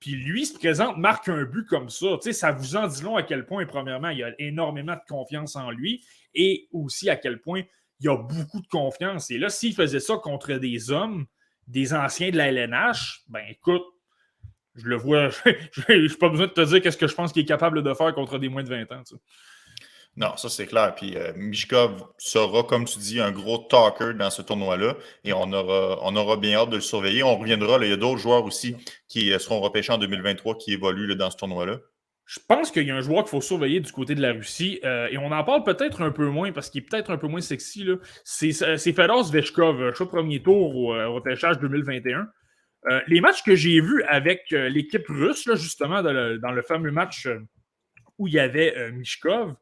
Puis 0.00 0.16
lui 0.16 0.44
se 0.44 0.58
présente, 0.58 0.98
marque 0.98 1.28
un 1.28 1.44
but 1.44 1.66
comme 1.66 1.88
ça. 1.88 2.18
Tu 2.20 2.24
sais, 2.24 2.32
ça 2.32 2.52
vous 2.52 2.76
en 2.76 2.86
dit 2.86 3.02
long 3.02 3.16
à 3.16 3.22
quel 3.22 3.46
point, 3.46 3.64
premièrement, 3.64 4.10
il 4.10 4.22
a 4.22 4.32
énormément 4.38 4.94
de 4.94 5.00
confiance 5.08 5.56
en 5.56 5.70
lui 5.70 6.04
et 6.34 6.68
aussi 6.72 7.08
à 7.08 7.16
quel 7.16 7.40
point 7.40 7.62
il 8.00 8.08
a 8.08 8.16
beaucoup 8.16 8.60
de 8.60 8.66
confiance. 8.66 9.30
Et 9.30 9.38
là, 9.38 9.48
s'il 9.48 9.74
faisait 9.74 10.00
ça 10.00 10.16
contre 10.16 10.54
des 10.54 10.90
hommes, 10.90 11.26
des 11.66 11.94
anciens 11.94 12.30
de 12.30 12.36
la 12.36 12.48
LNH, 12.48 13.22
ben 13.28 13.42
écoute, 13.48 13.84
je 14.74 14.86
le 14.86 14.96
vois, 14.96 15.28
je 15.70 15.92
n'ai 15.92 16.08
pas 16.16 16.28
besoin 16.28 16.48
de 16.48 16.52
te 16.52 16.60
dire 16.60 16.82
qu'est-ce 16.82 16.98
que 16.98 17.06
je 17.06 17.14
pense 17.14 17.32
qu'il 17.32 17.42
est 17.42 17.46
capable 17.46 17.82
de 17.82 17.94
faire 17.94 18.14
contre 18.14 18.38
des 18.38 18.48
moins 18.48 18.62
de 18.62 18.68
20 18.68 18.92
ans. 18.92 19.02
Non, 20.16 20.36
ça 20.36 20.48
c'est 20.48 20.66
clair. 20.66 20.94
Puis 20.94 21.16
euh, 21.16 21.32
sera, 22.18 22.62
comme 22.62 22.84
tu 22.84 22.98
dis, 22.98 23.20
un 23.20 23.32
gros 23.32 23.58
talker 23.58 24.14
dans 24.14 24.30
ce 24.30 24.42
tournoi-là 24.42 24.96
et 25.24 25.32
on 25.32 25.52
aura, 25.52 25.98
on 26.02 26.14
aura 26.14 26.36
bien 26.36 26.58
hâte 26.58 26.70
de 26.70 26.76
le 26.76 26.82
surveiller. 26.82 27.22
On 27.24 27.36
reviendra. 27.36 27.78
il 27.82 27.90
y 27.90 27.92
a 27.92 27.96
d'autres 27.96 28.20
joueurs 28.20 28.44
aussi 28.44 28.76
qui 29.08 29.32
euh, 29.32 29.38
seront 29.38 29.60
repêchés 29.60 29.92
en 29.92 29.98
2023 29.98 30.56
qui 30.56 30.72
évoluent 30.72 31.16
dans 31.16 31.30
ce 31.30 31.36
tournoi-là. 31.36 31.78
Je 32.26 32.38
pense 32.48 32.70
qu'il 32.70 32.86
y 32.86 32.90
a 32.90 32.96
un 32.96 33.00
joueur 33.00 33.24
qu'il 33.24 33.30
faut 33.30 33.40
surveiller 33.40 33.80
du 33.80 33.90
côté 33.92 34.14
de 34.14 34.22
la 34.22 34.32
Russie 34.32 34.80
euh, 34.84 35.08
et 35.10 35.18
on 35.18 35.30
en 35.32 35.44
parle 35.44 35.64
peut-être 35.64 36.00
un 36.00 36.10
peu 36.10 36.28
moins 36.28 36.52
parce 36.52 36.70
qu'il 36.70 36.82
est 36.82 36.86
peut-être 36.86 37.10
un 37.10 37.18
peu 37.18 37.26
moins 37.26 37.42
sexy. 37.42 37.86
C'est 38.22 38.52
Fedor 38.92 39.24
Zvechkov, 39.24 39.94
choix 39.94 40.08
premier 40.08 40.42
tour 40.42 40.74
au, 40.74 40.86
repêchage 41.12 41.58
2021. 41.58 42.26
les 43.08 43.20
matchs 43.20 43.42
que 43.42 43.54
j'ai 43.54 43.78
vus 43.80 44.02
avec 44.04 44.44
l'équipe 44.52 45.06
russe, 45.08 45.50
justement, 45.54 46.02
dans 46.02 46.14
le, 46.14 46.38
dans 46.38 46.50
le, 46.50 46.62
fameux 46.62 46.92
match 46.92 47.28
où 48.16 48.26
il 48.26 48.32
y 48.32 48.38
avait 48.38 48.90
Mishkov, 48.92 49.54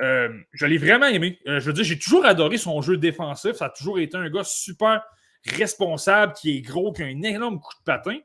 euh, 0.00 0.28
je 0.52 0.66
l'ai 0.66 0.78
vraiment 0.78 1.06
aimé. 1.06 1.38
Euh, 1.46 1.60
je 1.60 1.66
veux 1.66 1.72
dire, 1.72 1.84
j'ai 1.84 1.98
toujours 1.98 2.24
adoré 2.24 2.56
son 2.56 2.80
jeu 2.80 2.96
défensif. 2.96 3.52
Ça 3.52 3.66
a 3.66 3.70
toujours 3.70 3.98
été 3.98 4.16
un 4.16 4.30
gars 4.30 4.44
super 4.44 5.02
responsable, 5.44 6.32
qui 6.32 6.56
est 6.56 6.60
gros, 6.60 6.92
qui 6.92 7.02
a 7.02 7.06
un 7.06 7.22
énorme 7.22 7.60
coup 7.60 7.74
de 7.78 7.84
patin. 7.84 8.18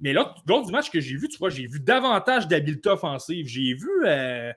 Mais 0.00 0.12
là, 0.12 0.34
lors 0.46 0.64
du 0.64 0.72
match 0.72 0.90
que 0.90 1.00
j'ai 1.00 1.16
vu, 1.16 1.28
tu 1.28 1.38
vois, 1.38 1.48
j'ai 1.48 1.66
vu 1.66 1.80
davantage 1.80 2.48
d'habileté 2.48 2.90
offensive. 2.90 3.46
J'ai 3.46 3.74
vu. 3.74 3.88
Euh, 4.04 4.52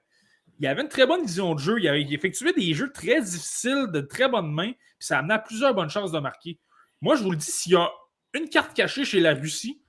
il 0.60 0.68
avait 0.68 0.82
une 0.82 0.90
très 0.90 1.06
bonne 1.06 1.22
vision 1.22 1.54
de 1.54 1.60
jeu. 1.60 1.80
Il, 1.80 2.14
effectuait 2.14 2.54
des 2.54 2.74
jeux 2.74 2.92
très 2.92 3.22
difficiles, 3.22 3.88
de 3.92 4.02
très 4.02 4.28
bonnes 4.28 4.52
mains. 4.52 4.72
Puis 4.72 5.08
ça 5.08 5.20
amenait 5.20 5.36
à 5.36 5.40
plusieurs 5.40 5.74
bonnes 5.74 5.90
chances 5.90 6.12
de 6.12 6.20
marquer. 6.20 6.60
Moi, 7.02 7.16
je 7.16 7.24
vous 7.24 7.32
le 7.32 7.38
dis, 7.38 7.52
s'il 7.52 7.74
y 7.74 7.76
a 7.76 7.90
une 8.34 8.50
carte 8.50 8.74
cachée 8.74 9.06
chez 9.06 9.20
la 9.20 9.34
Russie 9.34 9.82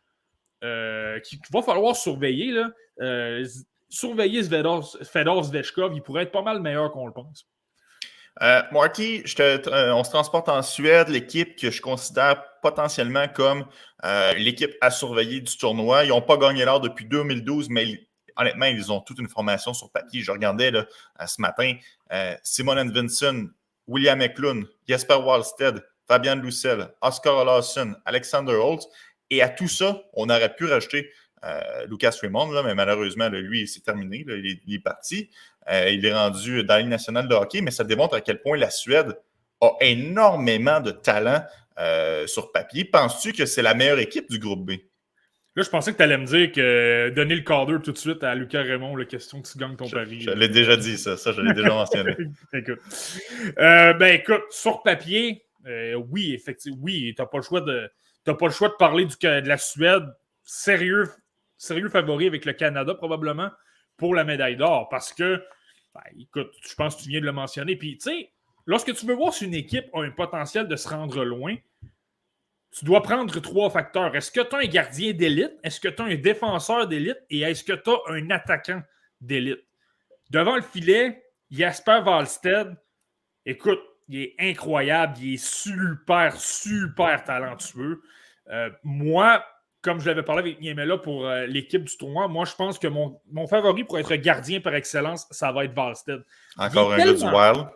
qu'il 0.60 1.38
va 1.52 1.62
falloir 1.62 1.94
surveiller, 1.94 2.50
là, 2.50 2.72
surveiller 3.88 4.42
Fedor 4.42 5.44
Zvechkov, 5.44 5.94
il 5.94 6.02
pourrait 6.02 6.24
être 6.24 6.32
pas 6.32 6.42
mal 6.42 6.60
meilleur 6.60 6.92
qu'on 6.92 7.06
le 7.06 7.12
pense. 7.12 7.46
Euh, 8.42 8.60
euh, 8.70 9.92
on 9.92 10.04
se 10.04 10.10
transporte 10.10 10.48
en 10.48 10.60
Suède, 10.62 11.08
l'équipe 11.08 11.56
que 11.56 11.70
je 11.70 11.80
considère 11.80 12.42
potentiellement 12.60 13.28
comme 13.28 13.64
euh, 14.04 14.34
l'équipe 14.34 14.72
à 14.80 14.90
surveiller 14.90 15.40
du 15.40 15.56
tournoi. 15.56 16.04
Ils 16.04 16.08
n'ont 16.08 16.20
pas 16.20 16.36
gagné 16.36 16.64
l'or 16.64 16.80
depuis 16.80 17.06
2012, 17.06 17.70
mais 17.70 18.06
honnêtement, 18.36 18.66
ils 18.66 18.92
ont 18.92 19.00
toute 19.00 19.18
une 19.18 19.28
formation 19.28 19.72
sur 19.72 19.90
papier. 19.90 20.22
Je 20.22 20.30
regardais 20.30 20.70
là, 20.70 20.84
ce 21.26 21.40
matin 21.40 21.76
Simon 22.42 22.90
Vincent, 22.90 23.46
William 23.86 24.20
Eklund, 24.20 24.66
Jesper 24.86 25.14
Wallstead, 25.14 25.82
Fabian 26.06 26.36
Lucel, 26.36 26.88
Oscar 27.00 27.44
Lawson, 27.44 27.94
Alexander 28.04 28.54
Holtz. 28.54 28.86
Et 29.30 29.42
à 29.42 29.48
tout 29.48 29.68
ça, 29.68 30.02
on 30.12 30.28
aurait 30.28 30.54
pu 30.54 30.66
rajouter 30.66 31.10
Lucas 31.88 32.16
Raymond, 32.20 32.50
là, 32.50 32.62
mais 32.62 32.74
malheureusement, 32.74 33.28
lui, 33.28 33.68
c'est 33.68 33.80
terminé. 33.80 34.24
il, 34.26 34.74
est, 34.74 34.78
parti. 34.80 35.30
il 35.70 36.04
est 36.04 36.12
rendu 36.12 36.64
dans 36.64 36.74
la 36.74 36.80
Ligue 36.80 36.90
nationale 36.90 37.28
de 37.28 37.34
hockey, 37.34 37.60
mais 37.60 37.70
ça 37.70 37.84
démontre 37.84 38.14
à 38.14 38.20
quel 38.20 38.40
point 38.40 38.56
la 38.56 38.70
Suède 38.70 39.16
a 39.60 39.70
énormément 39.80 40.80
de 40.80 40.90
talent 40.90 41.44
sur 42.26 42.50
papier. 42.50 42.84
Penses-tu 42.84 43.32
que 43.32 43.46
c'est 43.46 43.62
la 43.62 43.74
meilleure 43.74 44.00
équipe 44.00 44.28
du 44.28 44.40
groupe 44.40 44.66
B? 44.66 44.72
Là, 45.56 45.62
je 45.62 45.70
pensais 45.70 45.92
que 45.92 45.96
tu 45.96 46.02
allais 46.02 46.18
me 46.18 46.26
dire 46.26 46.52
que 46.52 47.08
donner 47.16 47.34
le 47.34 47.40
cadre 47.40 47.78
tout 47.78 47.90
de 47.90 47.96
suite 47.96 48.22
à 48.22 48.34
Lucas 48.34 48.62
Raymond, 48.62 48.94
la 48.94 49.06
question 49.06 49.40
que 49.40 49.48
tu 49.48 49.56
gagnes 49.56 49.74
ton 49.74 49.88
pari. 49.88 50.20
Je, 50.20 50.30
l'ai 50.30 50.50
déjà 50.50 50.76
dit, 50.76 50.98
ça. 50.98 51.16
Ça, 51.16 51.32
je 51.32 51.40
l'ai 51.40 51.54
déjà 51.54 51.70
mentionné. 51.70 52.14
écoute. 52.52 52.78
Euh, 53.58 53.94
ben, 53.94 54.14
écoute, 54.14 54.42
sur 54.50 54.82
papier, 54.82 55.46
euh, 55.66 55.94
oui, 55.94 56.34
effectivement, 56.34 56.78
oui, 56.82 57.14
tu 57.16 57.22
n'as 57.22 57.26
pas, 57.26 57.38
le 57.38 57.42
choix 57.42 57.62
de, 57.62 57.90
pas 58.26 58.46
le 58.46 58.50
choix 58.50 58.68
de 58.68 58.74
parler 58.74 59.06
du, 59.06 59.14
de 59.18 59.48
la 59.48 59.56
Suède. 59.56 60.04
Sérieux, 60.44 61.08
sérieux 61.56 61.88
favori 61.88 62.26
avec 62.26 62.44
le 62.44 62.52
Canada, 62.52 62.94
probablement, 62.94 63.50
pour 63.96 64.14
la 64.14 64.24
médaille 64.24 64.56
d'or. 64.56 64.88
Parce 64.88 65.12
que, 65.12 65.42
ben, 65.94 66.02
écoute, 66.18 66.52
je 66.68 66.74
pense 66.74 66.96
que 66.96 67.02
tu 67.02 67.08
viens 67.08 67.20
de 67.20 67.26
le 67.26 67.32
mentionner. 67.32 67.76
Puis, 67.76 67.98
tu 67.98 68.10
sais, 68.10 68.32
lorsque 68.66 68.94
tu 68.94 69.06
veux 69.06 69.14
voir 69.14 69.32
si 69.32 69.44
une 69.44 69.54
équipe 69.54 69.86
a 69.94 70.02
un 70.02 70.10
potentiel 70.10 70.68
de 70.68 70.76
se 70.76 70.88
rendre 70.88 71.24
loin, 71.24 71.56
tu 72.70 72.84
dois 72.84 73.02
prendre 73.02 73.40
trois 73.40 73.70
facteurs. 73.70 74.14
Est-ce 74.14 74.30
que 74.30 74.40
tu 74.40 74.54
as 74.54 74.58
un 74.58 74.66
gardien 74.66 75.12
d'élite? 75.12 75.52
Est-ce 75.62 75.80
que 75.80 75.88
tu 75.88 76.02
as 76.02 76.04
un 76.04 76.14
défenseur 76.16 76.86
d'élite? 76.86 77.18
Et 77.30 77.40
est-ce 77.40 77.64
que 77.64 77.72
tu 77.72 77.90
as 77.90 77.98
un 78.08 78.30
attaquant 78.30 78.82
d'élite? 79.20 79.64
Devant 80.28 80.56
le 80.56 80.62
filet, 80.62 81.24
Jasper 81.50 82.00
Valstead, 82.04 82.76
écoute, 83.46 83.80
il 84.08 84.20
est 84.20 84.34
incroyable, 84.38 85.16
il 85.20 85.34
est 85.34 85.44
super, 85.44 86.38
super 86.38 87.24
talentueux. 87.24 88.02
Euh, 88.48 88.70
moi, 88.82 89.44
comme 89.82 90.00
je 90.00 90.06
l'avais 90.06 90.22
parlé 90.22 90.40
avec 90.40 90.60
Niemela 90.60 90.98
pour 90.98 91.26
euh, 91.26 91.46
l'équipe 91.46 91.84
du 91.84 91.96
tournoi, 91.96 92.28
moi, 92.28 92.44
je 92.44 92.54
pense 92.54 92.78
que 92.78 92.88
mon, 92.88 93.20
favori 93.48 93.84
pour 93.84 93.98
être 93.98 94.14
gardien 94.16 94.60
par 94.60 94.74
excellence, 94.74 95.26
ça 95.30 95.52
va 95.52 95.64
être 95.64 95.74
Valstead. 95.74 96.24
Encore 96.56 96.92
un 96.92 96.98
gars 96.98 97.12
du 97.12 97.24
Wild. 97.24 97.66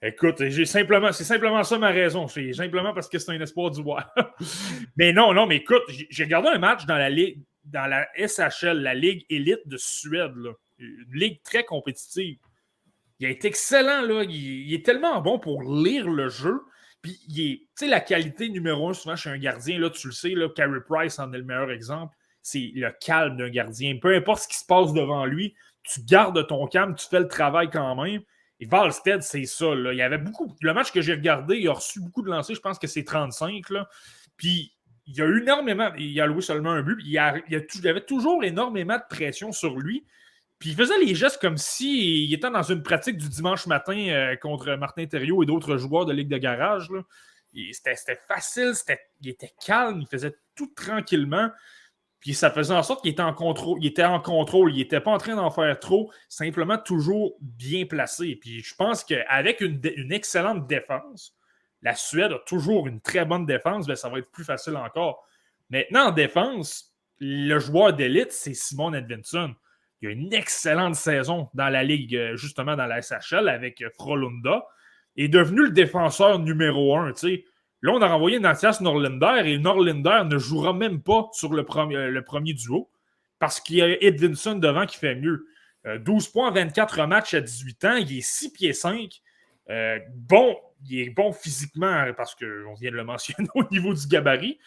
Écoute, 0.00 0.44
j'ai 0.46 0.64
simplement, 0.64 1.10
c'est 1.10 1.24
simplement 1.24 1.64
ça 1.64 1.76
ma 1.76 1.90
raison. 1.90 2.28
C'est 2.28 2.52
simplement 2.52 2.94
parce 2.94 3.08
que 3.08 3.18
c'est 3.18 3.32
un 3.32 3.40
espoir 3.40 3.72
du 3.72 3.82
bois. 3.82 4.04
mais 4.96 5.12
non, 5.12 5.34
non, 5.34 5.46
mais 5.46 5.56
écoute, 5.56 5.82
j'ai 5.88 6.22
regardé 6.22 6.50
un 6.50 6.58
match 6.58 6.86
dans 6.86 6.96
la 6.96 7.10
ligue, 7.10 7.40
dans 7.64 7.86
la 7.86 8.06
SHL, 8.16 8.80
la 8.80 8.94
Ligue 8.94 9.26
élite 9.28 9.66
de 9.66 9.76
Suède, 9.76 10.34
une 10.78 11.04
ligue 11.12 11.42
très 11.42 11.64
compétitive. 11.64 12.38
Il 13.20 13.28
est 13.28 13.44
excellent, 13.44 14.02
là. 14.02 14.22
Il, 14.22 14.72
est 14.72 14.84
tellement 14.84 15.20
bon 15.20 15.40
pour 15.40 15.62
lire 15.62 16.08
le 16.08 16.28
jeu. 16.28 16.60
Puis, 17.02 17.18
tu 17.28 17.68
sais, 17.76 17.86
la 17.86 18.00
qualité 18.00 18.48
numéro 18.48 18.88
un, 18.88 18.94
souvent, 18.94 19.16
chez 19.16 19.30
un 19.30 19.38
gardien, 19.38 19.78
là, 19.78 19.90
tu 19.90 20.08
le 20.08 20.12
sais, 20.12 20.30
là, 20.30 20.48
Price 20.48 21.18
en 21.18 21.32
est 21.32 21.38
le 21.38 21.44
meilleur 21.44 21.70
exemple. 21.70 22.16
C'est 22.42 22.72
le 22.74 22.92
calme 23.00 23.36
d'un 23.36 23.50
gardien. 23.50 23.98
Peu 24.00 24.14
importe 24.14 24.42
ce 24.42 24.48
qui 24.48 24.56
se 24.56 24.64
passe 24.64 24.92
devant 24.92 25.24
lui, 25.26 25.54
tu 25.82 26.02
gardes 26.02 26.46
ton 26.46 26.66
calme, 26.66 26.94
tu 26.94 27.06
fais 27.08 27.20
le 27.20 27.28
travail 27.28 27.70
quand 27.70 27.94
même. 28.02 28.22
Et 28.60 28.66
Valstead, 28.66 29.22
c'est 29.22 29.44
ça. 29.44 29.66
Il 29.74 29.96
y 29.96 30.02
avait 30.02 30.18
beaucoup. 30.18 30.54
Le 30.60 30.74
match 30.74 30.90
que 30.90 31.00
j'ai 31.00 31.14
regardé, 31.14 31.56
il 31.58 31.68
a 31.68 31.72
reçu 31.72 32.00
beaucoup 32.00 32.22
de 32.22 32.30
lancers. 32.30 32.56
Je 32.56 32.60
pense 32.60 32.78
que 32.78 32.88
c'est 32.88 33.04
35. 33.04 33.70
Là. 33.70 33.88
Puis 34.36 34.72
il 35.06 35.16
y 35.16 35.22
a 35.22 35.26
énormément. 35.26 35.92
Il 35.96 36.20
a 36.20 36.26
loué 36.26 36.42
seulement 36.42 36.70
un 36.70 36.82
but. 36.82 36.98
il, 37.04 37.12
y 37.12 37.18
avait 37.18 38.04
toujours 38.04 38.42
énormément 38.42 38.96
de 38.96 39.02
pression 39.08 39.52
sur 39.52 39.78
lui. 39.78 40.04
Puis 40.58 40.70
il 40.70 40.76
faisait 40.76 40.98
les 40.98 41.14
gestes 41.14 41.40
comme 41.40 41.56
s'il 41.56 42.32
était 42.32 42.50
dans 42.50 42.62
une 42.62 42.82
pratique 42.82 43.16
du 43.16 43.28
dimanche 43.28 43.66
matin 43.66 43.96
euh, 44.08 44.36
contre 44.36 44.74
Martin 44.74 45.06
Thériault 45.06 45.42
et 45.42 45.46
d'autres 45.46 45.76
joueurs 45.76 46.04
de 46.04 46.12
Ligue 46.12 46.28
de 46.28 46.38
garage. 46.38 46.88
C'était 47.72 48.18
facile, 48.28 48.72
il 49.20 49.30
était 49.30 49.52
calme, 49.64 50.00
il 50.00 50.06
faisait 50.06 50.34
tout 50.54 50.72
tranquillement. 50.74 51.50
Puis 52.20 52.34
ça 52.34 52.50
faisait 52.50 52.74
en 52.74 52.82
sorte 52.82 53.02
qu'il 53.02 53.12
était 53.12 53.22
en 53.22 53.32
contrôle. 53.32 53.78
Il 53.82 53.86
était 53.86 54.04
en 54.04 54.20
contrôle. 54.20 54.72
Il 54.72 54.78
n'était 54.78 55.00
pas 55.00 55.12
en 55.12 55.18
train 55.18 55.36
d'en 55.36 55.50
faire 55.50 55.78
trop, 55.78 56.10
simplement 56.28 56.76
toujours 56.76 57.36
bien 57.40 57.86
placé. 57.86 58.36
Puis 58.40 58.60
je 58.62 58.74
pense 58.74 59.04
qu'avec 59.04 59.60
une, 59.60 59.80
excellente 60.12 60.66
défense, 60.66 61.36
la 61.82 61.94
Suède 61.94 62.32
a 62.32 62.38
toujours 62.40 62.88
une 62.88 63.00
très 63.00 63.24
bonne 63.24 63.46
défense, 63.46 63.86
mais 63.86 63.94
ça 63.94 64.08
va 64.08 64.18
être 64.18 64.30
plus 64.32 64.44
facile 64.44 64.76
encore. 64.76 65.24
Maintenant, 65.70 66.08
en 66.08 66.10
défense, 66.10 66.92
le 67.20 67.58
joueur 67.60 67.92
d'élite, 67.92 68.32
c'est 68.32 68.54
Simon 68.54 68.94
Edvinson. 68.94 69.54
Il 70.00 70.08
a 70.08 70.12
une 70.12 70.32
excellente 70.32 70.94
saison 70.94 71.48
dans 71.54 71.68
la 71.68 71.82
Ligue, 71.82 72.14
euh, 72.14 72.36
justement 72.36 72.76
dans 72.76 72.86
la 72.86 73.00
SHL 73.02 73.48
avec 73.48 73.84
Frolunda. 73.96 74.64
Il 75.16 75.24
est 75.24 75.28
devenu 75.28 75.64
le 75.64 75.70
défenseur 75.70 76.38
numéro 76.38 76.96
un. 76.96 77.12
Là, 77.82 77.92
on 77.92 78.02
a 78.02 78.08
renvoyé 78.08 78.40
Nathias 78.40 78.80
Norlinder 78.80 79.42
et 79.44 79.58
Norlinder 79.58 80.22
ne 80.24 80.38
jouera 80.38 80.72
même 80.72 81.00
pas 81.00 81.28
sur 81.32 81.52
le 81.52 81.64
premier, 81.64 81.96
euh, 81.96 82.22
duo 82.40 82.90
parce 83.38 83.60
qu'il 83.60 83.76
y 83.76 83.82
a 83.82 84.02
Edvinson 84.02 84.56
devant 84.56 84.86
qui 84.86 84.96
fait 84.96 85.14
mieux. 85.14 85.46
12 85.84 86.28
euh, 86.28 86.32
points, 86.32 86.50
24 86.50 87.06
matchs 87.06 87.34
à 87.34 87.40
18 87.40 87.84
ans. 87.84 87.96
Il 87.96 88.18
est 88.18 88.20
6 88.20 88.52
pieds 88.52 88.72
5. 88.72 89.22
Euh, 89.70 89.98
bon, 90.14 90.56
il 90.88 91.00
est 91.00 91.10
bon 91.10 91.32
physiquement 91.32 92.12
parce 92.16 92.34
qu'on 92.34 92.74
vient 92.74 92.90
de 92.90 92.96
le 92.96 93.04
mentionner 93.04 93.48
au 93.54 93.62
niveau 93.70 93.94
du 93.94 94.06
gabarit. 94.08 94.58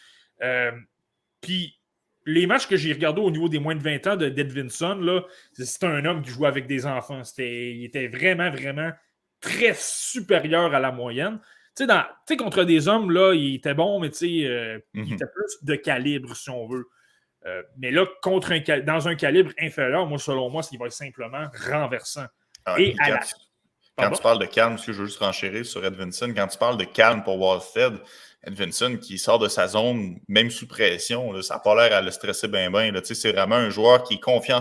Puis 1.42 1.81
les 2.26 2.48
matchs 2.48 2.68
que 2.68 2.78
j'ai 2.78 2.94
regardés 2.94 3.22
au 3.22 3.32
niveau 3.32 3.50
des 3.50 3.60
moins 3.60 3.76
de 3.76 3.82
20 3.82 4.08
ans 4.08 4.16
d'Edvinson, 4.16 5.24
c'était 5.54 5.88
un 5.88 6.06
homme 6.06 6.22
qui 6.22 6.30
jouait 6.30 6.48
avec 6.48 6.68
des 6.68 6.86
enfants. 6.86 7.22
il 7.38 7.84
était 7.84 8.08
vraiment, 8.08 8.52
vraiment 8.52 8.92
très 9.40 9.74
supérieur 9.76 10.74
à 10.74 10.80
la 10.80 10.92
moyenne. 10.92 11.40
Tu 11.76 11.86
sais, 12.28 12.38
contre 12.38 12.64
des 12.64 12.88
hommes, 12.88 13.12
là, 13.12 13.34
il 13.34 13.56
était 13.56 13.74
bon, 13.74 14.00
mais 14.00 14.10
tu 14.10 14.18
sais, 14.18 14.48
euh, 14.48 14.80
il 14.94 15.04
mhm. 15.04 15.14
était 15.14 15.26
plus 15.26 15.64
de 15.64 15.76
calibre, 15.76 16.36
si 16.36 16.50
on 16.50 16.68
veut. 16.68 16.86
Euh, 17.46 17.64
mais 17.78 17.92
là, 17.92 18.06
contre 18.22 18.52
un, 18.52 18.80
dans 18.82 19.08
un 19.08 19.16
calibre 19.16 19.52
inférieur, 19.60 20.06
moi, 20.06 20.20
selon 20.20 20.50
moi, 20.50 20.62
il 20.72 20.78
va 20.78 20.88
être 20.88 20.92
simplement 20.92 21.48
renversant. 21.70 22.26
Ah 22.66 22.76
et 22.78 22.96
quand, 23.98 24.12
tu 24.12 24.22
parles 24.22 24.40
de 24.40 24.46
calme, 24.46 24.78
je 24.78 24.92
veux 24.92 25.06
juste 25.06 25.20
renchérir 25.20 25.66
sur 25.66 25.84
Edvinson, 25.84 26.34
quand 26.36 26.48
tu 26.48 26.58
parles 26.58 26.78
de 26.78 26.84
calme 26.84 27.24
pour 27.24 27.40
Walstead, 27.40 28.00
Edvinson 28.44 28.98
qui 28.98 29.18
sort 29.20 29.40
de 29.40 29.48
sa 29.48 29.68
zone, 29.68 30.20
même 30.28 30.50
sous 30.50 30.68
pression, 30.68 31.40
ça 31.42 31.56
n'a 31.56 31.60
pas 31.60 31.76
l'air 31.76 31.98
à 31.98 32.02
le 32.02 32.12
stresser 32.12 32.48
bien, 32.48 32.72
bien. 32.72 32.92
C'est 33.04 33.32
vraiment 33.32 33.56
un 33.56 33.70
joueur 33.70 34.04
qui 34.04 34.16
est 34.16 34.20
confiant 34.20 34.60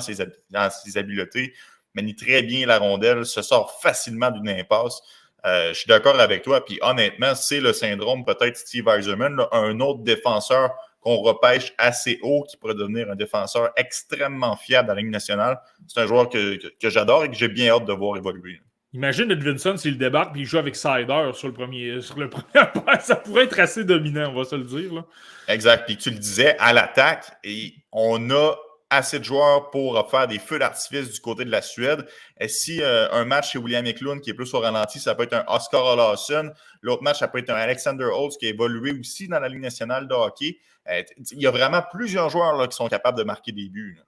dans 0.51 0.71
ses 0.71 0.99
habiletés, 0.99 1.55
manie 1.95 2.15
très 2.15 2.43
bien 2.43 2.67
la 2.67 2.79
rondelle, 2.79 3.25
se 3.25 3.43
sort 3.43 3.81
facilement 3.81 4.31
d'une 4.31 4.49
impasse. 4.49 5.01
Euh, 5.47 5.69
je 5.73 5.79
suis 5.79 5.89
d'accord 5.89 6.19
avec 6.21 6.43
toi. 6.43 6.65
Puis 6.65 6.79
honnêtement, 6.83 7.35
c'est 7.35 7.61
le 7.61 7.73
syndrome 7.73 8.25
peut-être 8.25 8.57
Steve 8.57 8.89
Eiserman, 8.89 9.41
un 9.53 9.81
autre 9.81 10.03
défenseur 10.03 10.71
qu'on 11.01 11.17
repêche 11.17 11.73
assez 11.79 12.19
haut 12.23 12.45
qui 12.45 12.57
pourrait 12.57 12.75
devenir 12.75 13.11
un 13.11 13.17
défenseur 13.17 13.71
extrêmement 13.77 14.57
fiable 14.57 14.89
dans 14.89 14.95
la 14.95 15.01
Ligue 15.01 15.11
nationale. 15.11 15.59
C'est 15.87 16.01
un 16.01 16.07
joueur 16.07 16.29
que, 16.29 16.59
j'adore 16.83 17.25
et 17.25 17.31
que 17.31 17.37
j'ai 17.37 17.49
bien 17.49 17.73
hâte 17.73 17.87
de 17.87 17.93
voir 17.93 18.19
évoluer. 18.19 18.61
Imagine 18.93 19.31
Edvinson 19.31 19.77
s'il 19.77 19.99
débarque 19.99 20.37
et 20.37 20.41
il 20.41 20.47
joue 20.47 20.59
avec 20.59 20.75
Sider 20.75 21.31
sur 21.35 21.47
le 21.47 21.55
premier, 21.55 22.01
sur 22.01 22.19
le 22.19 22.29
premier 22.31 23.01
Ça 23.01 23.17
pourrait 23.17 23.45
être 23.45 23.59
assez 23.61 23.85
dominant, 23.85 24.31
on 24.31 24.39
va 24.39 24.45
se 24.45 24.57
le 24.57 24.65
dire. 24.65 25.05
Exact. 25.47 25.87
Puis 25.87 25.97
tu 25.97 26.11
le 26.11 26.19
disais, 26.19 26.57
à 26.59 26.73
l'attaque, 26.73 27.33
et 27.45 27.75
on 27.93 28.31
a 28.31 28.55
assez 28.91 29.21
de 29.21 29.25
joueurs 29.25 29.71
pour 29.71 30.11
faire 30.11 30.27
des 30.27 30.41
feux 30.41 30.59
d'artifice 30.59 31.13
du 31.13 31.21
côté 31.21 31.45
de 31.45 31.51
la 31.51 31.63
Suède. 31.63 32.05
Si 32.49 32.83
euh, 32.83 33.09
un 33.13 33.25
match 33.25 33.53
chez 33.53 33.59
William 33.59 33.87
Eklund 33.87 34.21
qui 34.21 34.31
est 34.31 34.35
plus 34.35 34.53
au 34.53 34.59
ralenti, 34.59 34.99
ça 34.99 35.15
peut 35.15 35.23
être 35.23 35.35
un 35.35 35.45
Oscar 35.47 35.85
Olausson. 35.85 36.51
L'autre 36.83 37.05
match, 37.05 37.21
ça 37.21 37.29
peut 37.29 37.39
être 37.39 37.51
un 37.51 37.55
Alexander 37.55 38.07
Holtz 38.07 38.37
qui 38.37 38.47
a 38.47 38.49
évolué 38.49 38.93
aussi 38.99 39.29
dans 39.29 39.39
la 39.39 39.49
Ligue 39.49 39.61
nationale 39.61 40.09
de 40.09 40.15
hockey. 40.15 40.59
Euh, 40.89 41.03
il 41.31 41.41
y 41.41 41.47
a 41.47 41.53
vraiment 41.53 41.83
plusieurs 41.93 42.31
joueurs 42.31 42.57
là, 42.57 42.67
qui 42.67 42.77
sont 42.77 42.89
capables 42.89 43.17
de 43.17 43.23
marquer 43.23 43.53
des 43.53 43.69
buts. 43.69 44.01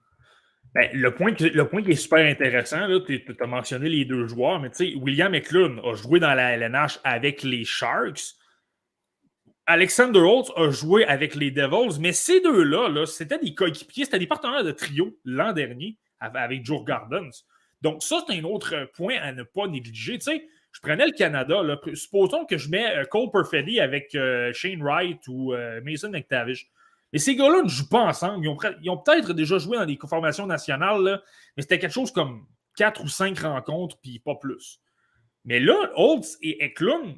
Ben, 0.73 0.89
le, 0.93 1.13
point 1.13 1.33
qui 1.33 1.45
est 1.45 1.95
super 1.95 2.25
intéressant, 2.25 2.87
tu 3.05 3.23
as 3.39 3.45
mentionné 3.45 3.89
les 3.89 4.05
deux 4.05 4.27
joueurs, 4.27 4.59
mais 4.59 4.69
William 4.95 5.33
Eklund 5.35 5.79
a 5.83 5.93
joué 5.93 6.19
dans 6.19 6.33
la 6.33 6.57
LNH 6.57 6.99
avec 7.03 7.43
les 7.43 7.63
Sharks. 7.63 8.35
Alexander 9.67 10.19
Holtz 10.19 10.51
a 10.55 10.71
joué 10.71 11.05
avec 11.05 11.35
les 11.35 11.51
Devils, 11.51 11.99
mais 11.99 12.11
ces 12.11 12.41
deux-là, 12.41 13.05
c'était 13.05 13.37
des 13.37 13.53
coéquipiers, 13.53 14.05
c'était 14.05 14.19
des 14.19 14.27
partenaires 14.27 14.63
de 14.63 14.71
trio 14.71 15.15
l'an 15.23 15.53
dernier 15.53 15.97
avec 16.19 16.65
Joe 16.65 16.83
Gardens. 16.83 17.29
Donc, 17.81 18.01
ça, 18.01 18.23
c'est 18.27 18.39
un 18.39 18.43
autre 18.43 18.89
point 18.95 19.17
à 19.21 19.31
ne 19.31 19.43
pas 19.43 19.67
négliger. 19.67 20.17
Tu 20.17 20.25
sais, 20.25 20.47
je 20.71 20.79
prenais 20.79 21.05
le 21.05 21.11
Canada. 21.11 21.61
supposons 21.93 22.45
que 22.45 22.57
je 22.57 22.69
mets 22.69 22.97
euh, 22.97 23.05
Cole 23.05 23.29
Perfetti 23.31 23.79
avec 23.79 24.15
euh, 24.15 24.51
Shane 24.53 24.81
Wright 24.81 25.19
ou 25.27 25.53
euh, 25.53 25.81
Mason 25.83 26.09
McTavish. 26.09 26.69
Mais 27.13 27.19
ces 27.19 27.35
gars-là 27.35 27.61
ne 27.61 27.69
jouent 27.69 27.89
pas 27.89 28.01
ensemble. 28.01 28.43
Ils 28.43 28.89
ont, 28.89 28.97
peut-être 28.97 29.33
déjà 29.33 29.57
joué 29.59 29.77
dans 29.77 29.85
des 29.85 29.97
formations 30.09 30.47
nationales, 30.47 31.21
mais 31.55 31.61
c'était 31.61 31.79
quelque 31.79 31.93
chose 31.93 32.11
comme 32.11 32.45
quatre 32.75 33.03
ou 33.03 33.07
cinq 33.07 33.39
rencontres, 33.39 33.97
puis 34.01 34.19
pas 34.19 34.35
plus. 34.35 34.81
Mais 35.45 35.59
là, 35.59 35.91
Holtz 35.95 36.37
et 36.41 36.65
Eklund, 36.65 37.15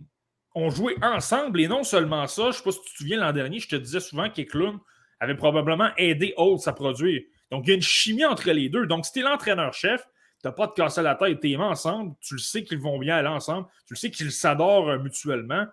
ont 0.56 0.70
joué 0.70 0.96
ensemble 1.02 1.60
et 1.60 1.68
non 1.68 1.84
seulement 1.84 2.28
ça. 2.28 2.44
Je 2.44 2.48
ne 2.48 2.52
sais 2.54 2.64
pas 2.64 2.72
si 2.72 2.80
tu 2.82 2.92
te 2.92 2.98
souviens 2.98 3.20
l'an 3.20 3.34
dernier, 3.34 3.60
je 3.60 3.68
te 3.68 3.76
disais 3.76 4.00
souvent 4.00 4.30
qu'Eklund 4.30 4.80
avait 5.20 5.36
probablement 5.36 5.90
aidé 5.98 6.34
Holtz 6.38 6.68
à 6.68 6.74
produire. 6.74 7.22
Donc, 7.52 7.66
il 7.66 7.70
y 7.70 7.72
a 7.74 7.76
une 7.76 7.82
chimie 7.82 8.26
entre 8.26 8.50
les 8.50 8.70
deux. 8.70 8.88
Donc, 8.88 9.06
si 9.06 9.12
tu 9.12 9.20
es 9.20 9.22
l'entraîneur-chef, 9.22 10.02
tu 10.42 10.48
n'as 10.48 10.54
pas 10.54 10.68
de 10.68 10.72
casser 10.72 11.02
la 11.02 11.16
tête, 11.16 11.40
tu 11.42 11.52
es 11.52 11.56
ensemble, 11.58 12.16
tu 12.22 12.36
le 12.36 12.40
sais 12.40 12.64
qu'ils 12.64 12.80
vont 12.80 12.98
bien 12.98 13.18
aller 13.18 13.28
ensemble, 13.28 13.68
tu 13.86 13.94
le 13.94 13.98
sais 13.98 14.12
qu'ils 14.12 14.32
s'adorent 14.32 14.90
euh, 14.90 15.00
mutuellement, 15.00 15.66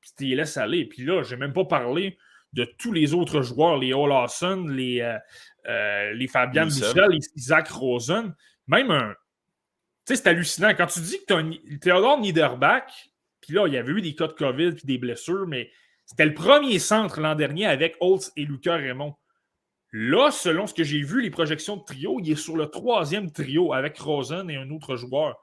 puis 0.00 0.10
tu 0.16 0.24
les 0.26 0.36
laisses 0.36 0.56
aller. 0.56 0.84
Puis 0.84 1.04
là, 1.04 1.22
je 1.22 1.34
n'ai 1.34 1.40
même 1.40 1.52
pas 1.52 1.64
parlé 1.64 2.18
de 2.56 2.64
tous 2.78 2.92
les 2.92 3.12
autres 3.12 3.42
joueurs, 3.42 3.76
les 3.76 3.92
Olafson, 3.92 4.66
les, 4.66 5.02
euh, 5.02 5.18
euh, 5.68 6.12
les 6.14 6.26
Fabian 6.26 6.64
Bussel, 6.64 7.10
les 7.10 7.20
Isaac 7.36 7.68
Rosen. 7.68 8.34
Même 8.66 8.90
un. 8.90 9.14
Tu 10.06 10.14
sais, 10.14 10.16
c'est 10.16 10.28
hallucinant. 10.28 10.70
Quand 10.70 10.86
tu 10.86 11.00
dis 11.00 11.18
que 11.18 11.26
tu 11.26 11.34
as 11.34 11.78
Théodore 11.78 12.18
Niederbach, 12.18 13.10
puis 13.42 13.52
là, 13.52 13.66
il 13.66 13.74
y 13.74 13.76
avait 13.76 13.92
eu 13.92 14.00
des 14.00 14.14
cas 14.14 14.26
de 14.26 14.32
COVID 14.32 14.72
puis 14.72 14.86
des 14.86 14.98
blessures, 14.98 15.46
mais 15.46 15.70
c'était 16.06 16.24
le 16.24 16.34
premier 16.34 16.78
centre 16.78 17.20
l'an 17.20 17.34
dernier 17.34 17.66
avec 17.66 17.96
Holtz 18.00 18.32
et 18.36 18.44
Lucas 18.44 18.76
Raymond. 18.76 19.14
Là, 19.92 20.30
selon 20.30 20.66
ce 20.66 20.74
que 20.74 20.82
j'ai 20.82 21.02
vu, 21.02 21.20
les 21.20 21.30
projections 21.30 21.76
de 21.76 21.84
trio, 21.84 22.18
il 22.20 22.30
est 22.30 22.36
sur 22.36 22.56
le 22.56 22.66
troisième 22.66 23.30
trio 23.30 23.72
avec 23.72 23.98
Rosen 23.98 24.48
et 24.50 24.56
un 24.56 24.70
autre 24.70 24.96
joueur. 24.96 25.36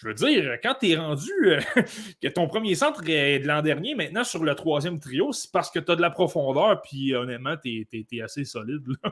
Je 0.00 0.06
veux 0.06 0.14
dire, 0.14 0.58
quand 0.62 0.76
tu 0.80 0.90
es 0.90 0.96
rendu 0.96 1.30
euh, 1.42 1.60
que 2.22 2.28
ton 2.28 2.46
premier 2.46 2.76
centre 2.76 3.02
est 3.08 3.40
de 3.40 3.48
l'an 3.48 3.62
dernier, 3.62 3.96
maintenant 3.96 4.22
sur 4.22 4.44
le 4.44 4.54
troisième 4.54 5.00
trio, 5.00 5.32
c'est 5.32 5.50
parce 5.50 5.70
que 5.70 5.80
tu 5.80 5.90
as 5.90 5.96
de 5.96 6.00
la 6.00 6.10
profondeur, 6.10 6.80
puis 6.82 7.14
honnêtement, 7.16 7.56
tu 7.56 7.86
es, 7.92 8.22
assez 8.22 8.44
solide. 8.44 8.86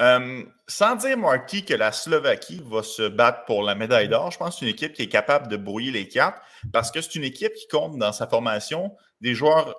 Euh, 0.00 0.42
sans 0.66 0.96
dire, 0.96 1.16
Marky, 1.16 1.64
que 1.64 1.72
la 1.72 1.92
Slovaquie 1.92 2.60
va 2.66 2.82
se 2.82 3.08
battre 3.08 3.44
pour 3.46 3.62
la 3.62 3.74
médaille 3.74 4.08
d'or, 4.08 4.30
je 4.30 4.36
pense 4.36 4.54
que 4.54 4.58
c'est 4.58 4.66
une 4.66 4.72
équipe 4.72 4.92
qui 4.92 5.02
est 5.02 5.08
capable 5.08 5.48
de 5.48 5.56
brouiller 5.56 5.92
les 5.92 6.08
cartes 6.08 6.36
parce 6.72 6.90
que 6.90 7.00
c'est 7.00 7.14
une 7.14 7.24
équipe 7.24 7.54
qui 7.54 7.68
compte 7.68 7.96
dans 7.96 8.12
sa 8.12 8.26
formation 8.26 8.94
des 9.22 9.34
joueurs 9.34 9.74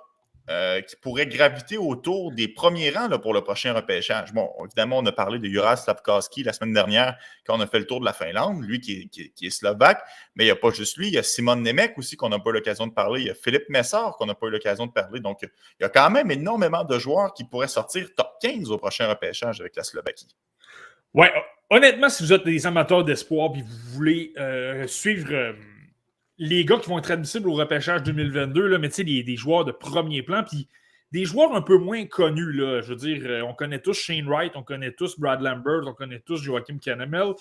euh, 0.50 0.80
qui 0.80 0.96
pourrait 0.96 1.28
graviter 1.28 1.78
autour 1.78 2.32
des 2.32 2.48
premiers 2.48 2.90
rangs 2.90 3.20
pour 3.20 3.32
le 3.32 3.40
prochain 3.40 3.72
repêchage. 3.72 4.32
Bon, 4.32 4.50
évidemment, 4.64 4.98
on 4.98 5.06
a 5.06 5.12
parlé 5.12 5.38
de 5.38 5.48
Juras 5.48 5.76
Slavkowski 5.76 6.42
la 6.42 6.52
semaine 6.52 6.72
dernière 6.72 7.16
quand 7.46 7.56
on 7.56 7.60
a 7.60 7.68
fait 7.68 7.78
le 7.78 7.86
tour 7.86 8.00
de 8.00 8.04
la 8.04 8.12
Finlande, 8.12 8.60
lui 8.60 8.80
qui 8.80 9.08
est, 9.40 9.50
slovaque, 9.50 10.02
mais 10.34 10.42
il 10.42 10.46
n'y 10.48 10.50
a 10.50 10.56
pas 10.56 10.70
juste 10.70 10.96
lui, 10.96 11.06
il 11.06 11.14
y 11.14 11.18
a 11.18 11.22
Simon 11.22 11.54
Nemec 11.54 11.96
aussi 11.98 12.16
qu'on 12.16 12.30
n'a 12.30 12.40
pas 12.40 12.50
eu 12.50 12.54
l'occasion 12.54 12.88
de 12.88 12.92
parler, 12.92 13.20
il 13.20 13.26
y 13.28 13.30
a 13.30 13.34
Philippe 13.34 13.68
Messard 13.68 14.16
qu'on 14.16 14.26
n'a 14.26 14.34
pas 14.34 14.48
eu 14.48 14.50
l'occasion 14.50 14.86
de 14.86 14.92
parler. 14.92 15.20
Donc, 15.20 15.38
il 15.42 15.82
y 15.82 15.84
a 15.84 15.88
quand 15.88 16.10
même 16.10 16.32
énormément 16.32 16.82
de 16.82 16.98
joueurs 16.98 17.32
qui 17.32 17.44
pourraient 17.44 17.68
sortir 17.68 18.08
top 18.16 18.32
15 18.42 18.72
au 18.72 18.78
prochain 18.78 19.06
repêchage 19.06 19.60
avec 19.60 19.76
la 19.76 19.84
Slovaquie. 19.84 20.34
Ouais, 21.14 21.32
honnêtement, 21.70 22.08
si 22.08 22.24
vous 22.24 22.32
êtes 22.32 22.44
des 22.44 22.66
amateurs 22.66 23.04
d'espoir 23.04 23.52
et 23.54 23.62
vous 23.62 23.92
voulez 23.94 24.32
euh, 24.36 24.88
suivre. 24.88 25.28
Euh, 25.32 25.52
les 26.40 26.64
gars 26.64 26.78
qui 26.78 26.88
vont 26.88 26.98
être 26.98 27.10
admissibles 27.10 27.50
au 27.50 27.52
repêchage 27.52 28.02
2022, 28.02 28.66
là, 28.66 28.78
mais 28.78 28.88
tu 28.88 28.94
sais, 28.94 29.04
des, 29.04 29.36
joueurs 29.36 29.66
de 29.66 29.72
premier 29.72 30.22
plan, 30.22 30.42
puis 30.42 30.68
des 31.12 31.26
joueurs 31.26 31.54
un 31.54 31.60
peu 31.60 31.76
moins 31.76 32.06
connus. 32.06 32.54
Je 32.54 32.88
veux 32.88 32.96
dire, 32.96 33.22
euh, 33.26 33.42
on 33.42 33.52
connaît 33.52 33.78
tous 33.78 33.92
Shane 33.92 34.26
Wright, 34.26 34.52
on 34.56 34.62
connaît 34.62 34.92
tous 34.92 35.20
Brad 35.20 35.42
Lambert, 35.42 35.82
on 35.86 35.92
connaît 35.92 36.20
tous 36.20 36.42
Joachim 36.42 36.78
Canemel. 36.78 37.34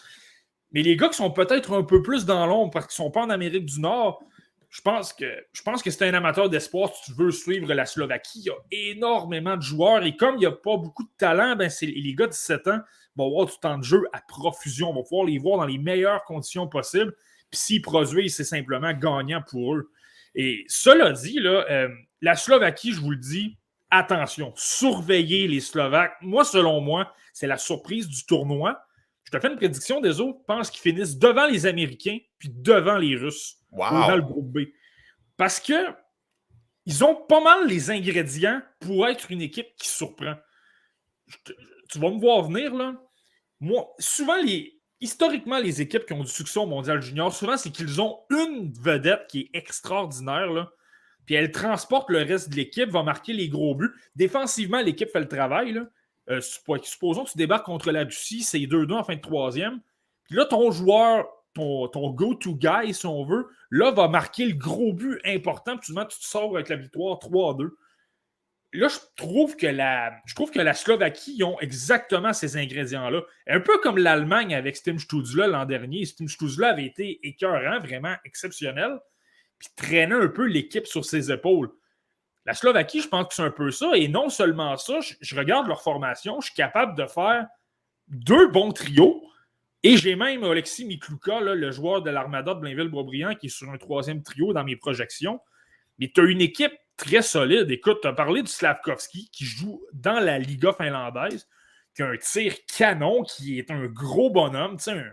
Mais 0.73 0.83
les 0.83 0.97
gars 0.97 1.07
qui 1.07 1.15
sont 1.15 1.31
peut-être 1.31 1.73
un 1.73 1.83
peu 1.83 2.01
plus 2.01 2.25
dans 2.25 2.45
l'ombre 2.45 2.71
parce 2.71 2.87
qu'ils 2.87 3.01
ne 3.01 3.07
sont 3.07 3.11
pas 3.11 3.21
en 3.21 3.29
Amérique 3.29 3.65
du 3.65 3.79
Nord, 3.79 4.21
je 4.69 4.81
pense 4.81 5.13
que 5.13 5.25
je 5.53 5.61
pense 5.63 5.81
que 5.81 5.91
c'est 5.91 6.07
un 6.07 6.13
amateur 6.13 6.49
d'espoir 6.49 6.93
si 6.93 7.05
tu 7.05 7.17
veux 7.17 7.31
suivre 7.31 7.73
la 7.73 7.85
Slovaquie. 7.85 8.41
Il 8.41 8.45
y 8.47 8.49
a 8.49 8.91
énormément 8.91 9.55
de 9.55 9.61
joueurs 9.61 10.03
et 10.03 10.15
comme 10.17 10.35
il 10.35 10.39
n'y 10.39 10.45
a 10.45 10.51
pas 10.51 10.75
beaucoup 10.75 11.03
de 11.03 11.11
talent, 11.17 11.55
ben 11.55 11.71
les 11.81 12.15
gars 12.15 12.25
de 12.25 12.31
17 12.31 12.67
ans 12.67 12.79
vont 13.15 13.27
avoir 13.27 13.45
du 13.45 13.57
temps 13.61 13.77
de 13.77 13.83
jeu 13.83 14.03
à 14.11 14.19
profusion. 14.27 14.89
On 14.89 14.93
va 14.93 15.03
pouvoir 15.03 15.25
les 15.25 15.39
voir 15.39 15.57
dans 15.57 15.65
les 15.65 15.77
meilleures 15.77 16.23
conditions 16.25 16.67
possibles. 16.67 17.15
Puis 17.51 17.59
s'ils 17.59 17.81
produisent, 17.81 18.35
c'est 18.35 18.43
simplement 18.43 18.93
gagnant 18.93 19.41
pour 19.41 19.75
eux. 19.75 19.91
Et 20.35 20.65
cela 20.67 21.11
dit, 21.11 21.39
là, 21.39 21.65
euh, 21.69 21.89
la 22.21 22.35
Slovaquie, 22.35 22.93
je 22.93 23.01
vous 23.01 23.11
le 23.11 23.17
dis, 23.17 23.57
attention, 23.89 24.53
surveillez 24.55 25.47
les 25.47 25.59
Slovaques. 25.59 26.15
Moi, 26.21 26.43
selon 26.43 26.81
moi, 26.81 27.13
c'est 27.33 27.47
la 27.47 27.57
surprise 27.57 28.07
du 28.07 28.25
tournoi. 28.25 28.79
Je 29.23 29.31
te 29.31 29.39
fais 29.39 29.47
une 29.47 29.57
prédiction 29.57 30.01
des 30.01 30.19
autres. 30.19 30.39
Je 30.41 30.45
pense 30.45 30.71
qu'ils 30.71 30.81
finissent 30.81 31.17
devant 31.17 31.47
les 31.47 31.65
Américains 31.65 32.19
puis 32.37 32.49
devant 32.51 32.97
les 32.97 33.15
Russes 33.15 33.57
dans 33.71 34.15
le 34.15 34.21
groupe 34.21 34.51
B. 34.51 34.59
Parce 35.37 35.59
que 35.59 35.73
ils 36.85 37.03
ont 37.03 37.15
pas 37.15 37.41
mal 37.41 37.67
les 37.67 37.91
ingrédients 37.91 38.61
pour 38.79 39.07
être 39.07 39.31
une 39.31 39.41
équipe 39.41 39.67
qui 39.77 39.89
surprend. 39.89 40.35
tu 41.45 41.99
vas 41.99 42.09
me 42.09 42.19
voir 42.19 42.43
venir, 42.43 42.73
là. 42.73 42.95
Moi, 43.59 43.87
souvent, 43.99 44.41
les, 44.41 44.78
historiquement, 45.01 45.59
les 45.59 45.81
équipes 45.81 46.05
qui 46.05 46.13
ont 46.13 46.23
du 46.23 46.29
succès 46.29 46.59
au 46.59 46.65
mondial 46.65 47.01
junior, 47.01 47.33
souvent, 47.33 47.57
c'est 47.57 47.71
qu'ils 47.71 48.01
ont 48.01 48.19
une 48.29 48.71
vedette 48.73 49.27
qui 49.27 49.41
est 49.41 49.57
extraordinaire. 49.57 50.51
Là, 50.51 50.71
puis 51.25 51.35
elle 51.35 51.51
transporte 51.51 52.09
le 52.09 52.19
reste 52.19 52.49
de 52.49 52.55
l'équipe, 52.55 52.89
va 52.89 53.03
marquer 53.03 53.33
les 53.33 53.49
gros 53.49 53.75
buts. 53.75 53.91
Défensivement, 54.15 54.81
l'équipe 54.81 55.09
fait 55.09 55.19
le 55.19 55.27
travail. 55.27 55.73
Là. 55.73 55.85
Euh, 56.29 56.41
supposons 56.41 57.23
que 57.23 57.31
tu 57.31 57.37
débarques 57.37 57.65
contre 57.65 57.91
la 57.91 58.03
Russie, 58.03 58.43
c'est 58.43 58.59
2-2 58.59 58.93
en 58.93 59.03
fin 59.03 59.15
de 59.15 59.21
troisième. 59.21 59.79
Puis 60.23 60.35
là, 60.35 60.45
ton 60.45 60.71
joueur, 60.71 61.27
ton, 61.53 61.87
go-to 62.11 62.55
guy, 62.55 62.93
si 62.93 63.05
on 63.05 63.23
veut, 63.23 63.47
là, 63.71 63.91
va 63.91 64.07
marquer 64.07 64.45
le 64.45 64.55
gros 64.55 64.93
but 64.93 65.19
important. 65.25 65.77
Puis 65.77 65.93
tu 65.93 66.19
te 66.19 66.25
sors 66.25 66.55
avec 66.55 66.69
la 66.69 66.75
victoire 66.75 67.17
3-2 67.17 67.69
là, 68.73 68.87
je 68.87 68.97
trouve 69.15 69.55
que 69.55 69.67
la, 69.67 70.13
je 70.25 70.35
trouve 70.35 70.51
que 70.51 70.59
la 70.59 70.73
Slovaquie 70.73 71.41
ont 71.43 71.59
exactement 71.59 72.33
ces 72.33 72.57
ingrédients-là. 72.57 73.21
Un 73.47 73.59
peu 73.59 73.79
comme 73.79 73.97
l'Allemagne 73.97 74.53
avec 74.53 74.75
Stim 74.75 74.99
Stuzla 74.99 75.47
l'an 75.47 75.65
dernier. 75.65 76.05
Stim 76.05 76.27
Stuzla 76.27 76.69
avait 76.69 76.85
été 76.85 77.19
écœurant, 77.27 77.79
vraiment 77.79 78.15
exceptionnel, 78.25 78.99
puis 79.57 79.69
traînait 79.75 80.15
un 80.15 80.27
peu 80.27 80.45
l'équipe 80.45 80.85
sur 80.85 81.05
ses 81.05 81.31
épaules. 81.31 81.71
La 82.45 82.53
Slovaquie, 82.53 83.01
je 83.01 83.07
pense 83.07 83.27
que 83.27 83.33
c'est 83.33 83.43
un 83.43 83.51
peu 83.51 83.71
ça. 83.71 83.91
Et 83.95 84.07
non 84.07 84.29
seulement 84.29 84.77
ça, 84.77 84.99
je, 85.19 85.35
regarde 85.35 85.67
leur 85.67 85.81
formation, 85.81 86.39
je 86.39 86.47
suis 86.47 86.55
capable 86.55 86.95
de 86.95 87.05
faire 87.05 87.47
deux 88.07 88.47
bons 88.47 88.71
trios. 88.71 89.23
Et 89.81 89.97
j'ai 89.97 90.15
même 90.15 90.43
Alexis 90.43 90.85
Mikluka, 90.85 91.39
le 91.39 91.71
joueur 91.71 92.01
de 92.01 92.09
l'Armada 92.09 92.53
de 92.53 92.59
Blainville-Boisbriand, 92.59 93.35
qui 93.35 93.47
est 93.47 93.49
sur 93.49 93.69
un 93.69 93.77
troisième 93.77 94.23
trio 94.23 94.51
dans 94.51 94.63
mes 94.63 94.75
projections. 94.75 95.39
Mais 95.99 96.11
tu 96.13 96.21
as 96.21 96.25
une 96.25 96.41
équipe 96.41 96.73
très 96.99 97.21
solide. 97.21 97.71
Écoute, 97.71 97.99
tu 98.01 98.07
as 98.07 98.13
parlé 98.13 98.43
du 98.43 98.51
Slavkovski 98.51 99.29
qui 99.31 99.45
joue 99.45 99.81
dans 99.93 100.19
la 100.19 100.37
Liga 100.37 100.73
finlandaise, 100.73 101.47
qui 101.95 102.03
a 102.03 102.07
un 102.07 102.17
tir 102.17 102.53
canon, 102.77 103.23
qui 103.23 103.57
est 103.57 103.71
un 103.71 103.85
gros 103.85 104.29
bonhomme, 104.29 104.77
un 104.87 105.03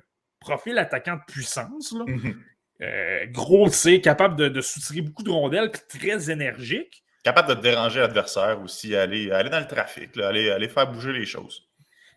profil 0.41 0.78
attaquant 0.78 1.16
de 1.16 1.32
puissance. 1.32 1.93
Mhm. 1.93 2.43
Euh, 2.82 3.26
gros 3.28 3.70
tir, 3.70 4.03
capable 4.03 4.37
de, 4.37 4.49
de 4.49 4.61
soutirer 4.61 5.01
beaucoup 5.01 5.22
de 5.22 5.30
rondelles, 5.30 5.70
très 5.89 6.30
énergique. 6.30 7.05
Capable 7.24 7.57
de 7.57 7.61
déranger 7.61 8.01
l'adversaire 8.01 8.61
aussi, 8.61 8.95
aller, 8.95 9.30
aller 9.30 9.49
dans 9.49 9.61
le 9.61 9.66
trafic, 9.66 10.16
aller, 10.18 10.51
aller 10.51 10.68
faire 10.68 10.91
bouger 10.91 11.12
les 11.12 11.24
choses. 11.24 11.66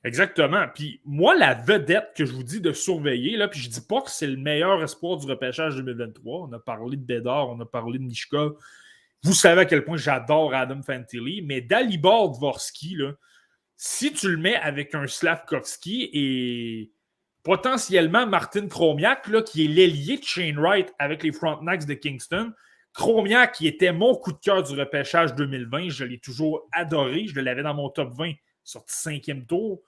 Exactement. 0.04 0.66
Puis 0.74 1.02
moi, 1.04 1.36
la 1.36 1.54
vedette 1.54 2.12
que 2.16 2.26
je 2.26 2.32
vous 2.32 2.44
dis 2.44 2.62
de 2.62 2.72
surveiller, 2.72 3.38
là, 3.38 3.48
puis 3.48 3.60
je 3.60 3.70
dis 3.70 3.86
pas 3.86 4.02
que 4.02 4.10
c'est 4.10 4.28
le 4.28 4.38
meilleur 4.38 4.82
espoir 4.84 5.18
du 5.18 5.28
repêchage 5.28 5.76
2023. 5.76 6.48
On 6.48 6.54
a 6.54 6.60
parlé 6.60 6.96
de 6.96 7.04
Bédard, 7.04 7.50
on 7.50 7.60
a 7.60 7.66
parlé 7.66 8.00
de 8.00 8.04
Nishka, 8.04 8.50
vous 9.24 9.34
savez 9.34 9.62
à 9.62 9.66
quel 9.66 9.84
point 9.84 9.98
j'adore 9.98 10.54
Adam 10.54 10.82
Fantilli, 10.82 11.42
mais 11.42 11.62
Dalibor 11.62 12.32
Dvorsky, 12.32 12.96
là, 12.96 13.12
si 13.76 14.14
tu 14.14 14.30
le 14.30 14.38
mets 14.38 14.56
avec 14.56 14.94
un 14.96 15.08
Slavkovski 15.08 16.10
et 16.14 16.92
potentiellement 17.44 18.28
Martin 18.28 18.68
Kromiak, 18.68 19.30
qui 19.46 19.66
est 19.66 19.68
l'ailier 19.68 20.18
de 20.18 20.24
Shane 20.24 20.60
Wright 20.60 20.94
avec 21.00 21.24
les 21.24 21.32
Frontenacs 21.32 21.86
de 21.86 21.94
Kingston, 21.94 22.54
Kromiak, 22.94 23.54
qui 23.54 23.68
était 23.68 23.94
mon 23.94 24.16
coup 24.16 24.34
de 24.34 24.40
cœur 24.40 24.64
du 24.64 24.74
repêchage 24.74 25.36
2020, 25.36 25.90
je 25.90 26.04
l'ai 26.04 26.20
toujours 26.20 26.68
adoré, 26.72 27.28
je 27.28 27.40
l'avais 27.40 27.64
dans 27.64 27.74
mon 27.74 27.90
top 27.90 28.12
20, 28.14 28.34
sorti 28.64 28.96
cinquième 28.96 29.46
tour. 29.46 29.82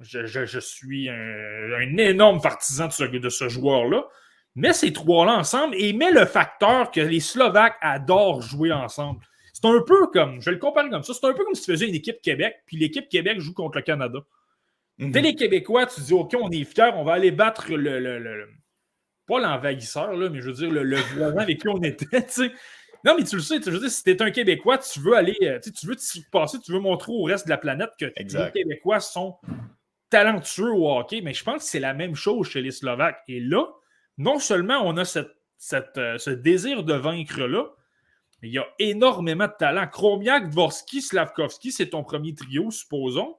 Je, 0.00 0.60
suis 0.60 1.10
un, 1.10 1.96
énorme 1.98 2.40
partisan 2.40 2.88
de 2.88 3.28
ce 3.28 3.48
joueur-là. 3.48 4.04
Mets 4.60 4.74
ces 4.74 4.92
trois-là 4.92 5.38
ensemble 5.38 5.74
et 5.76 5.92
mets 5.92 6.10
le 6.10 6.26
facteur 6.26 6.90
que 6.90 7.00
les 7.00 7.20
Slovaques 7.20 7.76
adorent 7.80 8.42
jouer 8.42 8.72
ensemble. 8.72 9.20
C'est 9.54 9.64
un 9.64 9.82
peu 9.86 10.06
comme, 10.08 10.40
je 10.40 10.46
vais 10.46 10.52
le 10.52 10.58
comparer 10.58 10.90
comme 10.90 11.02
ça, 11.02 11.12
c'est 11.14 11.26
un 11.26 11.32
peu 11.32 11.44
comme 11.44 11.54
si 11.54 11.64
tu 11.64 11.72
faisais 11.72 11.88
une 11.88 11.94
équipe 11.94 12.20
Québec, 12.20 12.56
puis 12.66 12.76
l'équipe 12.76 13.08
Québec 13.08 13.40
joue 13.40 13.54
contre 13.54 13.78
le 13.78 13.82
Canada. 13.82 14.18
Mm 14.98 15.12
les 15.12 15.34
Québécois, 15.34 15.86
tu 15.86 16.00
dis, 16.02 16.12
OK, 16.12 16.34
on 16.38 16.50
est 16.50 16.64
fiers, 16.64 16.92
on 16.94 17.04
va 17.04 17.14
aller 17.14 17.30
battre 17.30 17.72
le, 17.72 18.48
pas 19.26 19.40
l'envahisseur, 19.40 20.14
mais 20.16 20.40
je 20.40 20.46
veux 20.46 20.52
dire 20.52 20.70
le, 20.70 20.96
voisin 21.16 21.38
avec 21.38 21.60
qui 21.60 21.68
on 21.68 21.82
était, 21.82 22.06
Non, 23.04 23.14
mais 23.16 23.24
tu 23.24 23.36
le 23.36 23.42
sais, 23.42 23.58
tu 23.60 23.70
veux 23.70 23.78
dire, 23.78 23.90
si 23.90 24.02
tu 24.02 24.10
es 24.10 24.22
un 24.22 24.30
Québécois, 24.30 24.76
tu 24.76 25.00
veux 25.00 25.14
aller, 25.14 25.36
euh, 25.42 25.58
tu 25.58 25.86
veux 25.86 25.96
te 25.96 26.02
passer, 26.30 26.58
tu 26.62 26.70
veux 26.70 26.80
montrer 26.80 27.12
au 27.12 27.22
reste 27.22 27.46
de 27.46 27.50
la 27.50 27.56
planète 27.56 27.90
que 27.98 28.04
les 28.04 28.50
Québécois 28.52 29.00
sont 29.00 29.38
talentueux 30.10 30.72
au 30.72 30.90
hockey, 30.90 31.22
mais 31.22 31.32
je 31.32 31.42
pense 31.42 31.62
que 31.62 31.68
c'est 31.70 31.80
la 31.80 31.94
même 31.94 32.14
chose 32.14 32.50
chez 32.50 32.60
les 32.60 32.72
Slovaques. 32.72 33.20
Et 33.26 33.40
là, 33.40 33.66
non 34.20 34.38
seulement 34.38 34.82
on 34.84 34.98
a 34.98 35.16
euh, 35.16 36.18
ce 36.18 36.30
désir 36.30 36.84
de 36.84 36.92
vaincre-là, 36.92 37.70
mais 38.42 38.48
il 38.48 38.52
y 38.52 38.58
a 38.58 38.66
énormément 38.78 39.46
de 39.46 39.52
talent. 39.58 39.86
Kromiak, 39.86 40.50
Dvorsky, 40.50 41.00
Slavkovski, 41.00 41.72
c'est 41.72 41.88
ton 41.88 42.04
premier 42.04 42.34
trio, 42.34 42.70
supposons. 42.70 43.38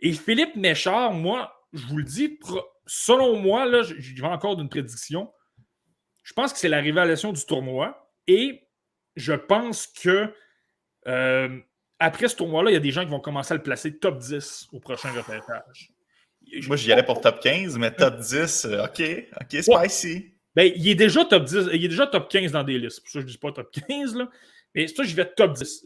Et 0.00 0.12
Philippe 0.14 0.56
Méchard, 0.56 1.12
moi, 1.12 1.68
je 1.74 1.86
vous 1.86 1.98
le 1.98 2.04
dis, 2.04 2.38
selon 2.86 3.38
moi, 3.38 3.66
là, 3.66 3.82
je, 3.82 3.94
vais 3.94 4.26
encore 4.26 4.56
d'une 4.56 4.70
prédiction. 4.70 5.30
Je 6.22 6.32
pense 6.32 6.54
que 6.54 6.58
c'est 6.58 6.70
la 6.70 6.80
révélation 6.80 7.32
du 7.32 7.44
tournoi. 7.44 8.10
Et 8.26 8.66
je 9.16 9.34
pense 9.34 9.86
que 9.86 10.34
euh, 11.06 11.60
après 11.98 12.28
ce 12.28 12.36
tournoi-là, 12.36 12.70
il 12.70 12.74
y 12.74 12.78
a 12.78 12.80
des 12.80 12.90
gens 12.90 13.04
qui 13.04 13.10
vont 13.10 13.20
commencer 13.20 13.52
à 13.52 13.56
le 13.58 13.62
placer 13.62 13.98
top 13.98 14.16
10 14.18 14.68
au 14.72 14.80
prochain 14.80 15.12
repêchage. 15.12 15.93
Moi, 16.66 16.76
j'y 16.76 16.92
allais 16.92 17.02
pour 17.02 17.20
top 17.20 17.40
15, 17.40 17.78
mais 17.78 17.90
top 17.90 18.18
10, 18.18 18.64
euh, 18.66 18.84
OK, 18.84 19.02
OK, 19.40 19.62
spicy. 19.62 20.32
Ben, 20.54 20.72
il 20.76 20.88
est 20.88 20.94
déjà 20.94 21.24
top 21.24 21.44
10, 21.44 21.68
il 21.72 21.84
est 21.84 21.88
déjà 21.88 22.06
top 22.06 22.30
15 22.30 22.52
dans 22.52 22.62
des 22.62 22.78
listes. 22.78 23.00
Pour 23.00 23.10
ça, 23.10 23.20
je 23.20 23.24
ne 23.24 23.30
dis 23.30 23.38
pas 23.38 23.52
top 23.52 23.70
15, 23.88 24.14
là. 24.14 24.28
Mais 24.74 24.86
ça, 24.86 25.02
je 25.02 25.14
vais 25.14 25.26
top 25.26 25.54
10. 25.54 25.84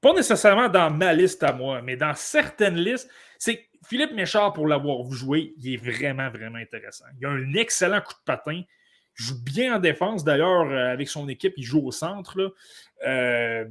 pas 0.00 0.12
nécessairement 0.12 0.68
dans 0.68 0.90
ma 0.90 1.12
liste 1.12 1.42
à 1.42 1.52
moi, 1.52 1.82
mais 1.82 1.96
dans 1.96 2.14
certaines 2.14 2.76
listes, 2.76 3.08
c'est 3.38 3.68
Philippe 3.86 4.12
Méchard, 4.12 4.52
pour 4.52 4.66
l'avoir 4.66 5.10
jouer, 5.12 5.54
il 5.58 5.74
est 5.74 5.76
vraiment, 5.76 6.30
vraiment 6.30 6.58
intéressant. 6.58 7.04
Il 7.20 7.26
a 7.26 7.30
un 7.30 7.54
excellent 7.54 8.00
coup 8.00 8.12
de 8.12 8.24
patin. 8.24 8.62
Il 9.18 9.24
joue 9.24 9.42
bien 9.42 9.76
en 9.76 9.78
défense. 9.78 10.24
D'ailleurs, 10.24 10.70
euh, 10.70 10.92
avec 10.92 11.08
son 11.08 11.28
équipe, 11.28 11.54
il 11.56 11.64
joue 11.64 11.86
au 11.86 11.92
centre. 11.92 12.54
Euh, 13.06 13.64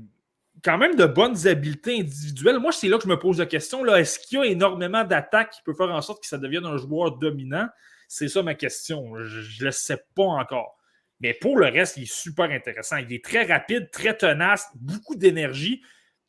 quand 0.68 0.78
même 0.78 0.96
de 0.96 1.06
bonnes 1.06 1.48
habiletés 1.48 2.02
individuelles. 2.02 2.60
Moi, 2.60 2.74
c'est 2.74 2.90
là 2.90 2.98
que 2.98 3.04
je 3.04 3.08
me 3.08 3.18
pose 3.18 3.40
la 3.40 3.46
question. 3.46 3.86
Est-ce 3.86 4.20
qu'il 4.20 4.38
y 4.38 4.42
a 4.42 4.46
énormément 4.46 5.06
d'attaques 5.06 5.52
qui 5.52 5.62
peut 5.64 5.74
faire 5.74 5.90
en 5.90 6.02
sorte 6.02 6.22
que 6.22 6.28
ça 6.28 6.38
devienne 6.38 6.66
un 6.66 6.76
joueur 6.76 7.18
dominant? 7.18 7.70
C'est 8.10 8.28
ça 8.28 8.44
ma 8.44 8.54
question. 8.54 9.16
Je 9.16 9.64
ne 9.64 9.66
le 9.68 9.72
sais 9.72 10.04
pas 10.14 10.24
encore. 10.24 10.76
Mais 11.22 11.34
pour 11.34 11.58
le 11.58 11.68
reste, 11.68 11.96
il 11.96 12.04
est 12.04 12.14
super 12.14 12.52
intéressant. 12.52 12.98
Il 12.98 13.14
est 13.14 13.24
très 13.24 13.46
rapide, 13.46 13.90
très 13.92 14.18
tenace, 14.18 14.68
beaucoup 14.76 15.16
d'énergie, 15.16 15.82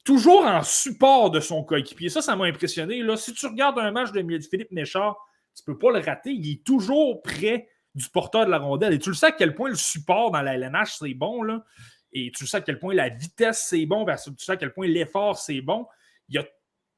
toujours 0.04 0.44
en 0.44 0.62
support 0.62 1.32
de 1.32 1.40
son 1.40 1.64
coéquipier. 1.64 2.08
Ça, 2.08 2.22
ça 2.22 2.36
m'a 2.36 2.44
impressionné. 2.44 3.02
Là. 3.02 3.16
Si 3.16 3.34
tu 3.34 3.44
regardes 3.44 3.80
un 3.80 3.90
match 3.90 4.12
de 4.12 4.22
Philippe 4.48 4.70
Méchard, 4.70 5.16
tu 5.56 5.62
ne 5.66 5.74
peux 5.74 5.78
pas 5.80 5.90
le 5.90 5.98
rater. 5.98 6.30
Il 6.30 6.48
est 6.48 6.64
toujours 6.64 7.22
près 7.22 7.68
du 7.96 8.08
porteur 8.08 8.46
de 8.46 8.52
la 8.52 8.58
rondelle. 8.58 8.92
Et 8.92 9.00
tu 9.00 9.08
le 9.08 9.16
sais 9.16 9.26
à 9.26 9.32
quel 9.32 9.56
point 9.56 9.68
le 9.68 9.74
support 9.74 10.30
dans 10.30 10.42
la 10.42 10.54
LNH, 10.54 10.98
c'est 11.00 11.14
bon. 11.14 11.42
Là. 11.42 11.64
Et 12.12 12.32
tu 12.34 12.46
sais 12.46 12.58
à 12.58 12.60
quel 12.60 12.78
point 12.78 12.94
la 12.94 13.08
vitesse, 13.08 13.66
c'est 13.68 13.84
bon. 13.86 14.04
Tu 14.04 14.44
sais 14.44 14.52
à 14.52 14.56
quel 14.56 14.72
point 14.72 14.86
l'effort, 14.86 15.38
c'est 15.38 15.60
bon. 15.60 15.86
Il 16.28 16.36
y 16.36 16.38
a 16.38 16.46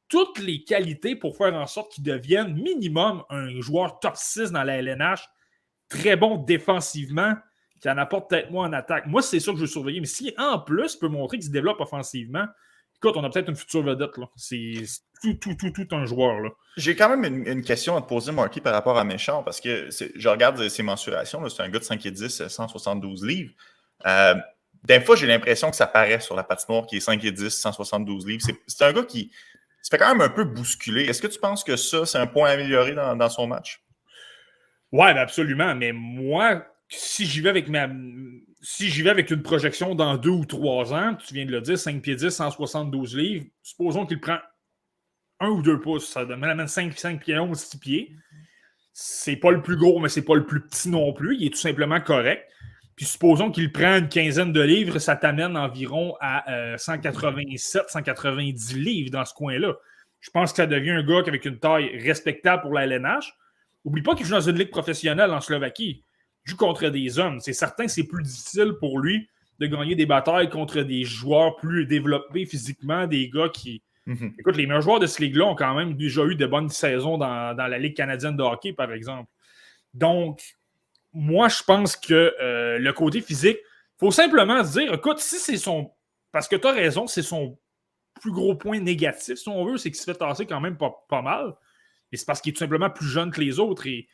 toutes 0.08 0.38
les 0.40 0.64
qualités 0.64 1.16
pour 1.16 1.36
faire 1.36 1.54
en 1.54 1.66
sorte 1.66 1.92
qu'il 1.92 2.04
devienne 2.04 2.54
minimum 2.54 3.22
un 3.30 3.60
joueur 3.60 4.00
top 4.00 4.16
6 4.16 4.50
dans 4.50 4.64
la 4.64 4.76
LNH, 4.76 5.20
très 5.88 6.16
bon 6.16 6.36
défensivement, 6.36 7.34
qui 7.80 7.88
en 7.88 7.96
apporte 7.96 8.28
peut-être 8.28 8.50
moins 8.50 8.68
en 8.68 8.72
attaque. 8.72 9.06
Moi, 9.06 9.22
c'est 9.22 9.40
ça 9.40 9.52
que 9.52 9.56
je 9.56 9.62
veux 9.62 9.68
surveiller. 9.68 10.00
Mais 10.00 10.06
si 10.06 10.34
en 10.36 10.58
plus, 10.58 10.96
peut 10.96 11.08
montrer 11.08 11.38
qu'il 11.38 11.46
se 11.46 11.52
développe 11.52 11.80
offensivement, 11.80 12.44
écoute, 12.96 13.16
on 13.16 13.24
a 13.24 13.30
peut-être 13.30 13.48
une 13.48 13.56
future 13.56 13.82
vedette. 13.82 14.10
C'est 14.36 14.82
tout, 15.22 15.34
tout, 15.34 15.54
tout, 15.54 15.70
tout 15.70 15.94
un 15.94 16.04
joueur. 16.04 16.52
J'ai 16.76 16.96
quand 16.96 17.16
même 17.16 17.46
une, 17.46 17.62
question 17.62 17.96
à 17.96 18.02
te 18.02 18.08
poser, 18.08 18.32
Marky, 18.32 18.60
par 18.60 18.74
rapport 18.74 18.98
à 18.98 19.04
Méchant, 19.04 19.42
parce 19.42 19.60
que 19.60 19.88
je 19.90 20.28
regarde 20.28 20.68
ses 20.68 20.82
mensurations. 20.82 21.48
C'est 21.48 21.62
un 21.62 21.68
gars 21.68 21.78
de 21.78 21.84
5 21.84 22.04
et 22.04 22.10
10, 22.10 22.48
172 22.48 23.24
livres. 23.24 23.52
Euh, 24.06 24.34
des 24.84 25.00
fois, 25.00 25.16
j'ai 25.16 25.26
l'impression 25.26 25.70
que 25.70 25.76
ça 25.76 25.86
paraît 25.86 26.20
sur 26.20 26.34
la 26.34 26.44
patinoire 26.44 26.86
qui 26.86 26.96
est 26.96 27.00
5 27.00 27.22
et 27.24 27.32
10, 27.32 27.50
172 27.50 28.26
livres. 28.26 28.46
C'est 28.66 28.84
un 28.84 28.92
gars 28.92 29.02
qui 29.02 29.30
se 29.82 29.90
fait 29.90 29.98
quand 29.98 30.08
même 30.08 30.20
un 30.20 30.30
peu 30.30 30.44
bousculer. 30.44 31.04
Est-ce 31.04 31.20
que 31.20 31.26
tu 31.26 31.38
penses 31.38 31.64
que 31.64 31.76
ça, 31.76 32.06
c'est 32.06 32.18
un 32.18 32.26
point 32.26 32.50
amélioré 32.50 32.94
dans, 32.94 33.14
dans 33.16 33.28
son 33.28 33.46
match? 33.46 33.82
Oui, 34.92 35.06
ben 35.14 35.18
absolument. 35.18 35.74
Mais 35.74 35.92
moi, 35.92 36.66
si 36.88 37.26
j'y 37.26 37.40
vais 37.40 37.50
avec 37.50 37.68
ma. 37.68 37.88
Si 38.62 38.90
j'y 38.90 39.02
vais 39.02 39.10
avec 39.10 39.30
une 39.30 39.42
projection 39.42 39.94
dans 39.94 40.16
deux 40.16 40.30
ou 40.30 40.44
trois 40.44 40.92
ans, 40.92 41.14
tu 41.14 41.32
viens 41.32 41.46
de 41.46 41.52
le 41.52 41.60
dire, 41.62 41.78
5 41.78 42.02
pieds 42.02 42.16
10, 42.16 42.28
172 42.28 43.16
livres, 43.16 43.46
supposons 43.62 44.04
qu'il 44.04 44.20
prend 44.20 44.38
un 45.40 45.48
ou 45.48 45.62
deux 45.62 45.80
pouces, 45.80 46.10
ça 46.10 46.26
demande 46.26 46.66
5, 46.68 46.98
5 46.98 47.20
pieds 47.20 47.38
11, 47.38 47.58
6 47.58 47.78
pieds. 47.78 48.16
C'est 48.92 49.36
pas 49.36 49.50
le 49.50 49.62
plus 49.62 49.76
gros, 49.76 49.98
mais 49.98 50.10
c'est 50.10 50.24
pas 50.24 50.34
le 50.34 50.44
plus 50.44 50.60
petit 50.60 50.90
non 50.90 51.12
plus. 51.14 51.36
Il 51.36 51.46
est 51.46 51.50
tout 51.50 51.56
simplement 51.56 52.00
correct. 52.00 52.50
Puis 53.00 53.08
supposons 53.08 53.50
qu'il 53.50 53.72
prend 53.72 53.96
une 53.96 54.10
quinzaine 54.10 54.52
de 54.52 54.60
livres, 54.60 54.98
ça 54.98 55.16
t'amène 55.16 55.56
environ 55.56 56.18
à 56.20 56.76
187, 56.76 57.80
euh, 57.80 57.84
190 57.88 58.76
livres 58.76 59.10
dans 59.10 59.24
ce 59.24 59.32
coin-là. 59.32 59.74
Je 60.20 60.28
pense 60.28 60.50
que 60.52 60.58
ça 60.58 60.66
devient 60.66 60.90
un 60.90 61.02
gars 61.02 61.20
avec 61.26 61.46
une 61.46 61.58
taille 61.58 61.96
respectable 61.96 62.60
pour 62.60 62.74
la 62.74 62.84
LNH. 62.84 63.32
Oublie 63.86 64.02
pas 64.02 64.14
qu'il 64.14 64.26
joue 64.26 64.34
dans 64.34 64.42
une 64.42 64.58
ligue 64.58 64.68
professionnelle 64.68 65.30
en 65.30 65.40
Slovaquie. 65.40 66.04
Il 66.44 66.50
joue 66.50 66.58
contre 66.58 66.90
des 66.90 67.18
hommes. 67.18 67.40
C'est 67.40 67.54
certain 67.54 67.86
que 67.86 67.90
c'est 67.90 68.04
plus 68.04 68.22
difficile 68.22 68.74
pour 68.78 68.98
lui 68.98 69.30
de 69.60 69.66
gagner 69.66 69.94
des 69.94 70.04
batailles 70.04 70.50
contre 70.50 70.82
des 70.82 71.04
joueurs 71.04 71.56
plus 71.56 71.86
développés 71.86 72.44
physiquement, 72.44 73.06
des 73.06 73.30
gars 73.30 73.48
qui. 73.48 73.82
Mhm. 74.04 74.34
Écoute, 74.38 74.58
les 74.58 74.66
meilleurs 74.66 74.82
joueurs 74.82 75.00
de 75.00 75.06
ce 75.06 75.22
ligue-là 75.22 75.46
ont 75.46 75.56
quand 75.56 75.74
même 75.74 75.94
déjà 75.94 76.26
eu 76.26 76.34
de 76.34 76.44
bonnes 76.44 76.68
saisons 76.68 77.16
dans, 77.16 77.56
dans 77.56 77.66
la 77.66 77.78
Ligue 77.78 77.96
canadienne 77.96 78.36
de 78.36 78.42
hockey, 78.42 78.74
par 78.74 78.92
exemple. 78.92 79.30
Donc, 79.94 80.42
moi, 81.12 81.48
je 81.48 81.62
pense 81.62 81.96
que 81.96 82.34
euh, 82.40 82.78
le 82.78 82.92
côté 82.92 83.20
physique, 83.20 83.58
il 83.60 83.98
faut 83.98 84.10
simplement 84.10 84.64
se 84.64 84.78
dire, 84.78 84.92
écoute, 84.92 85.18
si 85.18 85.36
c'est 85.36 85.56
son. 85.56 85.92
Parce 86.32 86.48
que 86.48 86.56
tu 86.56 86.66
as 86.66 86.72
raison, 86.72 87.06
c'est 87.06 87.22
son 87.22 87.58
plus 88.20 88.32
gros 88.32 88.54
point 88.54 88.80
négatif, 88.80 89.36
si 89.36 89.48
on 89.48 89.64
veut, 89.64 89.78
c'est 89.78 89.90
qu'il 89.90 90.00
se 90.00 90.04
fait 90.04 90.16
tasser 90.16 90.46
quand 90.46 90.60
même 90.60 90.76
pas, 90.76 91.22
mal. 91.22 91.54
Et 92.12 92.16
c'est 92.16 92.26
parce 92.26 92.40
qu'il 92.40 92.50
est 92.50 92.54
tout 92.54 92.60
simplement 92.60 92.90
plus 92.90 93.06
jeune 93.06 93.30
que 93.30 93.40
les 93.40 93.58
autres. 93.58 93.86
Et 93.86 94.08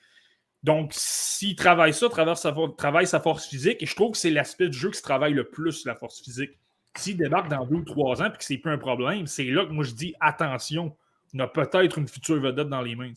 donc, 0.62 0.92
s'il 0.94 1.56
travaille 1.56 1.92
ça, 1.92 2.08
travaille 2.08 2.36
sa, 2.36 2.54
travaille 2.76 3.06
sa 3.06 3.20
force 3.20 3.46
physique, 3.46 3.82
et 3.82 3.86
je 3.86 3.94
trouve 3.94 4.12
que 4.12 4.18
c'est 4.18 4.30
l'aspect 4.30 4.68
du 4.68 4.78
jeu 4.78 4.90
qui 4.90 4.98
se 4.98 5.02
travaille 5.02 5.34
le 5.34 5.48
plus, 5.48 5.84
la 5.84 5.94
force 5.94 6.20
physique. 6.22 6.52
S'il 6.96 7.18
débarque 7.18 7.48
dans 7.48 7.66
deux 7.66 7.76
ou 7.76 7.84
trois 7.84 8.22
ans 8.22 8.26
et 8.26 8.36
que 8.36 8.44
c'est 8.44 8.56
plus 8.56 8.72
un 8.72 8.78
problème, 8.78 9.26
c'est 9.26 9.44
là 9.44 9.66
que 9.66 9.70
moi 9.70 9.84
je 9.84 9.92
dis 9.92 10.14
attention 10.18 10.96
on 11.36 11.44
a 11.44 11.48
peut-être 11.48 11.98
une 11.98 12.08
future 12.08 12.40
vedette 12.40 12.68
dans 12.68 12.80
les 12.80 12.94
mains. 12.94 13.12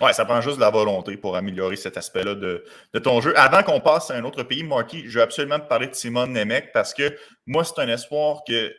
Ouais, 0.00 0.12
ça 0.12 0.24
prend 0.24 0.40
juste 0.40 0.56
de 0.56 0.60
la 0.60 0.70
volonté 0.70 1.16
pour 1.16 1.36
améliorer 1.36 1.76
cet 1.76 1.96
aspect-là 1.96 2.34
de, 2.34 2.64
ton 3.02 3.20
jeu. 3.20 3.36
Avant 3.36 3.62
qu'on 3.62 3.80
passe 3.80 4.10
à 4.10 4.16
un 4.16 4.24
autre 4.24 4.42
pays, 4.42 4.62
Marky, 4.62 5.04
je 5.06 5.18
veux 5.18 5.22
absolument 5.22 5.58
te 5.58 5.66
parler 5.66 5.88
de 5.88 5.94
Simon 5.94 6.26
Nemec 6.26 6.72
parce 6.72 6.94
que 6.94 7.16
moi, 7.46 7.64
c'est 7.64 7.78
un 7.80 7.88
espoir 7.88 8.42
que 8.46 8.74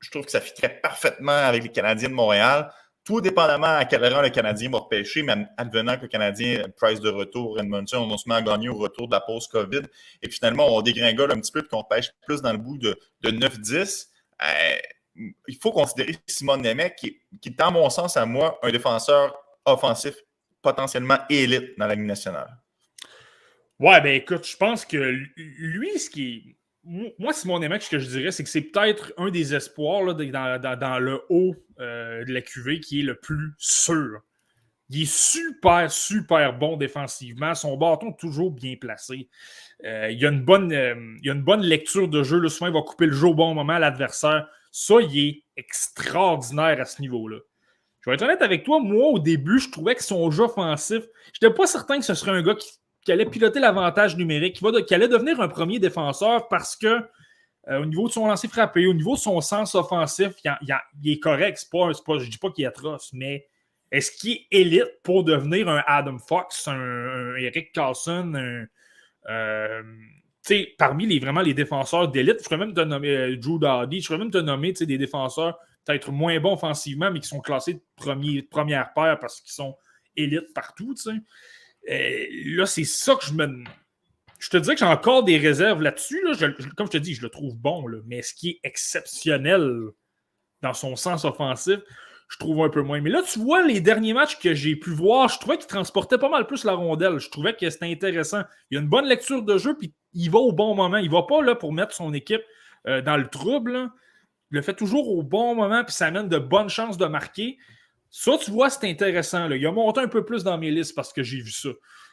je 0.00 0.10
trouve 0.10 0.24
que 0.24 0.30
ça 0.30 0.40
fitterait 0.40 0.80
parfaitement 0.80 1.32
avec 1.32 1.62
les 1.62 1.70
Canadiens 1.70 2.08
de 2.08 2.14
Montréal. 2.14 2.70
Tout 3.04 3.20
dépendamment 3.20 3.76
à 3.78 3.84
quel 3.86 4.04
rang 4.12 4.20
le 4.20 4.28
Canadien 4.28 4.70
va 4.70 4.78
repêcher, 4.78 5.22
mais 5.22 5.46
advenant 5.56 5.96
que 5.96 6.02
le 6.02 6.08
Canadien, 6.08 6.64
price 6.76 7.00
de 7.00 7.08
retour, 7.08 7.58
Edmonton, 7.58 8.06
on 8.10 8.18
se 8.18 8.28
met 8.28 8.34
à 8.34 8.42
gagner 8.42 8.68
au 8.68 8.76
retour 8.76 9.08
de 9.08 9.14
la 9.14 9.20
pause 9.20 9.48
COVID. 9.48 9.82
Et 10.22 10.30
finalement, 10.30 10.66
on 10.68 10.82
dégringole 10.82 11.32
un 11.32 11.40
petit 11.40 11.52
peu 11.52 11.60
et 11.60 11.62
qu'on 11.62 11.84
pêche 11.84 12.10
plus 12.26 12.42
dans 12.42 12.52
le 12.52 12.58
bout 12.58 12.76
de, 12.76 12.98
de 13.22 13.30
9-10 13.30 14.08
il 15.48 15.56
faut 15.60 15.72
considérer 15.72 16.16
Simon 16.26 16.56
Nemec, 16.56 16.96
qui, 16.96 17.18
qui, 17.40 17.50
est, 17.50 17.58
dans 17.58 17.72
mon 17.72 17.90
sens, 17.90 18.16
à 18.16 18.26
moi, 18.26 18.58
un 18.62 18.70
défenseur 18.70 19.36
offensif 19.64 20.14
potentiellement 20.62 21.18
élite 21.28 21.78
dans 21.78 21.86
la 21.86 21.94
Ligue 21.94 22.06
nationale. 22.06 22.56
Ouais, 23.78 24.00
ben 24.00 24.14
écoute, 24.14 24.46
je 24.46 24.56
pense 24.56 24.84
que 24.84 24.96
lui, 25.36 25.98
ce 25.98 26.10
qui 26.10 26.56
Moi, 26.84 27.32
Simon 27.32 27.60
Nemec, 27.60 27.82
ce 27.82 27.90
que 27.90 27.98
je 27.98 28.08
dirais, 28.08 28.32
c'est 28.32 28.42
que 28.42 28.50
c'est 28.50 28.62
peut-être 28.62 29.12
un 29.18 29.30
des 29.30 29.54
espoirs 29.54 30.14
dans, 30.14 30.98
le 30.98 31.20
haut 31.28 31.54
euh, 31.78 32.24
de 32.24 32.32
la 32.32 32.40
QV 32.40 32.80
qui 32.80 33.00
est 33.00 33.04
le 33.04 33.14
plus 33.14 33.52
sûr. 33.58 34.20
Il 34.90 35.02
est 35.02 35.12
super, 35.12 35.90
super 35.92 36.58
bon 36.58 36.76
défensivement. 36.76 37.54
Son 37.54 37.76
bâton 37.76 38.12
toujours 38.12 38.50
bien 38.50 38.74
placé. 38.80 39.28
Euh, 39.84 40.10
il, 40.10 40.24
a 40.24 40.30
une 40.30 40.42
bonne, 40.42 40.72
euh, 40.72 41.16
il 41.22 41.30
a 41.30 41.34
une 41.34 41.42
bonne 41.42 41.62
lecture 41.62 42.08
de 42.08 42.22
jeu. 42.22 42.38
Le 42.38 42.48
il 42.48 42.72
va 42.72 42.82
couper 42.82 43.06
le 43.06 43.12
jeu 43.12 43.28
au 43.28 43.34
bon 43.34 43.54
moment 43.54 43.74
à 43.74 43.78
l'adversaire. 43.78 44.48
Ça, 44.80 45.00
il 45.00 45.18
est 45.18 45.42
extraordinaire 45.56 46.80
à 46.80 46.84
ce 46.84 47.02
niveau-là. 47.02 47.38
Je 47.98 48.08
vais 48.08 48.14
être 48.14 48.22
honnête 48.22 48.42
avec 48.42 48.62
toi, 48.62 48.78
moi, 48.78 49.08
au 49.08 49.18
début, 49.18 49.58
je 49.58 49.70
trouvais 49.72 49.96
que 49.96 50.04
son 50.04 50.30
jeu 50.30 50.44
offensif, 50.44 51.02
je 51.32 51.44
n'étais 51.44 51.52
pas 51.52 51.66
certain 51.66 51.98
que 51.98 52.04
ce 52.04 52.14
serait 52.14 52.30
un 52.30 52.42
gars 52.42 52.54
qui, 52.54 53.10
allait 53.10 53.26
piloter 53.26 53.58
l'avantage 53.58 54.16
numérique, 54.16 54.62
qui, 54.86 54.94
allait 54.94 55.08
devenir 55.08 55.40
un 55.40 55.48
premier 55.48 55.80
défenseur 55.80 56.46
parce 56.46 56.76
que 56.76 56.86
euh, 57.68 57.82
au 57.82 57.86
niveau 57.86 58.06
de 58.06 58.12
son 58.12 58.28
lancer 58.28 58.46
frappé, 58.46 58.86
au 58.86 58.94
niveau 58.94 59.16
de 59.16 59.20
son 59.20 59.40
sens 59.40 59.74
offensif, 59.74 60.34
il, 60.44 61.12
est 61.12 61.18
correct. 61.18 61.66
Pas, 61.72 61.90
je 61.90 62.24
ne 62.24 62.30
dis 62.30 62.38
pas 62.38 62.50
qu'il 62.50 62.62
est 62.62 62.68
atroce, 62.68 63.10
mais 63.12 63.48
est-ce 63.90 64.12
qu'il 64.12 64.32
est 64.32 64.46
élite 64.52 65.02
pour 65.02 65.24
devenir 65.24 65.68
un 65.68 65.82
Adam 65.88 66.18
Fox, 66.18 66.68
un, 66.68 67.34
Eric 67.34 67.72
Carlson, 67.72 68.32
un, 68.36 68.66
euh, 69.28 69.82
parmi 70.78 71.06
les, 71.06 71.18
vraiment 71.18 71.40
les 71.40 71.54
défenseurs 71.54 72.08
d'élite, 72.08 72.38
je 72.38 72.44
pourrais 72.44 72.58
même 72.58 72.74
te 72.74 72.80
nommer 72.80 73.16
euh, 73.16 73.36
Drew 73.36 73.58
Dowdy, 73.58 74.00
je 74.00 74.06
pourrais 74.06 74.18
même 74.18 74.30
te 74.30 74.38
nommer 74.38 74.72
des 74.72 74.98
défenseurs 74.98 75.58
peut-être 75.88 76.12
moins 76.12 76.38
bons 76.38 76.52
offensivement, 76.52 77.10
mais 77.10 77.20
qui 77.20 77.28
sont 77.28 77.40
classés 77.40 77.74
de, 77.74 77.82
premier, 77.96 78.42
première 78.42 78.92
paire 78.92 79.18
parce 79.18 79.40
qu'ils 79.40 79.52
sont 79.52 79.76
élites 80.16 80.52
partout. 80.54 80.94
Euh, 81.06 82.26
là, 82.44 82.66
c'est 82.66 82.84
ça 82.84 83.14
que 83.14 83.24
je 83.24 83.32
me. 83.32 83.64
Je 84.38 84.50
te 84.50 84.56
dirais 84.56 84.74
que 84.74 84.80
j'ai 84.80 84.86
encore 84.86 85.24
des 85.24 85.38
réserves 85.38 85.82
là-dessus. 85.82 86.22
comme 86.76 86.86
je 86.86 86.92
te 86.92 86.98
dis, 86.98 87.14
je 87.14 87.22
le 87.22 87.30
trouve 87.30 87.56
bon, 87.56 87.86
mais 88.06 88.22
ce 88.22 88.34
qui 88.34 88.50
est 88.50 88.60
exceptionnel 88.62 89.68
dans 90.62 90.74
son 90.74 90.94
sens 90.94 91.24
offensif, 91.24 91.80
je 92.28 92.36
trouve 92.36 92.62
un 92.62 92.68
peu 92.68 92.82
moins. 92.82 93.00
Mais 93.00 93.10
là, 93.10 93.22
tu 93.22 93.38
vois, 93.40 93.66
les 93.66 93.80
derniers 93.80 94.12
matchs 94.12 94.38
que 94.38 94.54
j'ai 94.54 94.76
pu 94.76 94.90
voir, 94.90 95.28
je 95.28 95.38
trouvais 95.38 95.56
qu'il 95.56 95.66
transportait 95.66 96.18
pas 96.18 96.28
mal 96.28 96.46
plus 96.46 96.64
la 96.64 96.74
rondelle. 96.74 97.18
Je 97.18 97.30
trouvais 97.30 97.54
que 97.54 97.68
c'était 97.68 97.90
intéressant. 97.90 98.42
Il 98.70 98.74
y 98.74 98.78
a 98.78 98.80
une 98.82 98.88
bonne 98.88 99.06
lecture 99.06 99.42
de 99.42 99.58
jeu, 99.58 99.76
puis 99.76 99.94
il 100.14 100.30
va 100.30 100.38
au 100.38 100.52
bon 100.52 100.74
moment. 100.74 100.98
Il 100.98 101.10
va 101.10 101.22
pas 101.22 101.42
là 101.42 101.54
pour 101.54 101.72
mettre 101.72 101.94
son 101.94 102.12
équipe 102.14 102.42
euh, 102.86 103.02
dans 103.02 103.16
le 103.16 103.28
trouble. 103.28 103.90
Il 104.50 104.56
le 104.56 104.62
fait 104.62 104.74
toujours 104.74 105.08
au 105.10 105.22
bon 105.22 105.54
moment, 105.54 105.84
puis 105.84 105.92
ça 105.92 106.06
amène 106.06 106.28
de 106.28 106.38
bonnes 106.38 106.70
chances 106.70 106.96
de 106.96 107.06
marquer. 107.06 107.58
Ça, 108.10 108.38
tu 108.38 108.50
vois, 108.50 108.70
c'est 108.70 108.88
intéressant. 108.88 109.48
Là. 109.48 109.56
Il 109.56 109.66
a 109.66 109.72
monté 109.72 110.00
un 110.00 110.08
peu 110.08 110.24
plus 110.24 110.42
dans 110.42 110.56
mes 110.56 110.70
listes 110.70 110.94
parce 110.94 111.12
que 111.12 111.22
j'ai 111.22 111.40
vu 111.40 111.50
ça. 111.50 111.70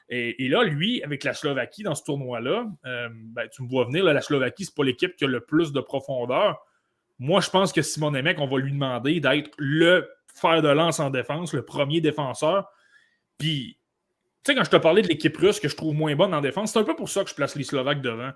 Et, 0.09 0.47
là, 0.49 0.63
lui, 0.63 1.01
avec 1.01 1.23
la 1.23 1.33
Slovaquie 1.33 1.81
dans 1.81 1.95
ce 1.95 2.03
tournoi-là, 2.03 2.67
euh, 2.85 3.09
ben, 3.11 3.47
tu 3.51 3.63
me 3.63 3.67
vois 3.67 3.85
venir, 3.85 4.03
la 4.03 4.21
Slovaquie, 4.21 4.65
c'est 4.65 4.75
pas 4.75 4.83
l'équipe 4.83 5.15
qui 5.15 5.23
a 5.23 5.27
le 5.27 5.39
plus 5.39 5.71
de 5.71 5.79
profondeur. 5.79 6.63
Moi, 7.17 7.41
je 7.41 7.49
pense 7.49 7.73
que 7.73 7.81
Simon 7.81 8.11
Nemec, 8.11 8.39
on 8.39 8.45
va 8.45 8.57
lui 8.59 8.71
demander 8.71 9.19
d'être 9.19 9.49
le 9.57 10.07
fer 10.35 10.61
de 10.61 10.67
lance 10.67 10.99
en 10.99 11.09
défense, 11.09 11.53
le 11.53 11.65
premier 11.65 12.01
défenseur. 12.01 12.69
Puis, 13.39 13.79
tu 14.45 14.51
sais, 14.51 14.55
quand 14.55 14.63
je 14.63 14.69
te 14.69 14.75
parlais 14.75 15.01
de 15.01 15.07
l'équipe 15.07 15.35
russe 15.37 15.59
que 15.59 15.67
je 15.67 15.75
trouve 15.75 15.95
moins 15.95 16.15
bonne 16.15 16.31
en 16.35 16.41
défense, 16.41 16.71
c'est 16.71 16.77
un 16.77 16.83
peu 16.83 16.95
pour 16.95 17.09
ça 17.09 17.23
que 17.23 17.31
je 17.31 17.35
place 17.35 17.55
les 17.55 17.63
Slovaques 17.63 18.01
devant. 18.01 18.31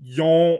Ils 0.00 0.20
ont, 0.20 0.58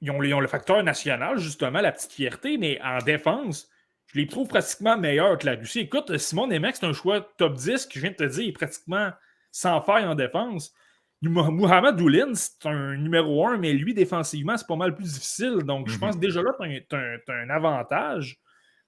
ils 0.00 0.10
ont, 0.10 0.40
le 0.40 0.48
facteur 0.48 0.82
national, 0.82 1.38
justement, 1.38 1.80
la 1.80 1.92
petite 1.92 2.12
fierté, 2.12 2.58
mais 2.58 2.80
en 2.82 2.98
défense, 2.98 3.68
je 4.06 4.18
les 4.18 4.26
trouve 4.26 4.48
pratiquement 4.48 4.98
meilleurs 4.98 5.38
que 5.38 5.46
la 5.46 5.54
Russie. 5.54 5.80
Écoute, 5.80 6.18
Simon 6.18 6.48
Nemec, 6.48 6.74
c'est 6.74 6.84
un 6.84 6.92
choix 6.92 7.20
top 7.38 7.54
10 7.54 7.86
que 7.86 7.94
je 7.94 8.00
viens 8.00 8.10
de 8.10 8.16
te 8.16 8.24
dire, 8.24 8.42
il 8.42 8.48
est 8.48 8.52
pratiquement 8.52 9.12
sans 9.52 9.80
faille 9.82 10.04
en 10.04 10.16
défense. 10.16 10.74
Mohamed 11.22 11.94
Doulin, 11.94 12.34
c'est 12.34 12.66
un 12.66 12.96
numéro 12.96 13.46
1, 13.46 13.58
mais 13.58 13.72
lui, 13.72 13.94
défensivement, 13.94 14.56
c'est 14.56 14.66
pas 14.66 14.74
mal 14.74 14.96
plus 14.96 15.14
difficile. 15.14 15.58
Donc, 15.58 15.88
je 15.88 15.96
pense 15.96 16.16
mhm. 16.16 16.20
déjà 16.20 16.42
là, 16.42 16.52
tu 16.58 16.96
as, 16.96 17.32
un 17.32 17.50
avantage. 17.50 18.40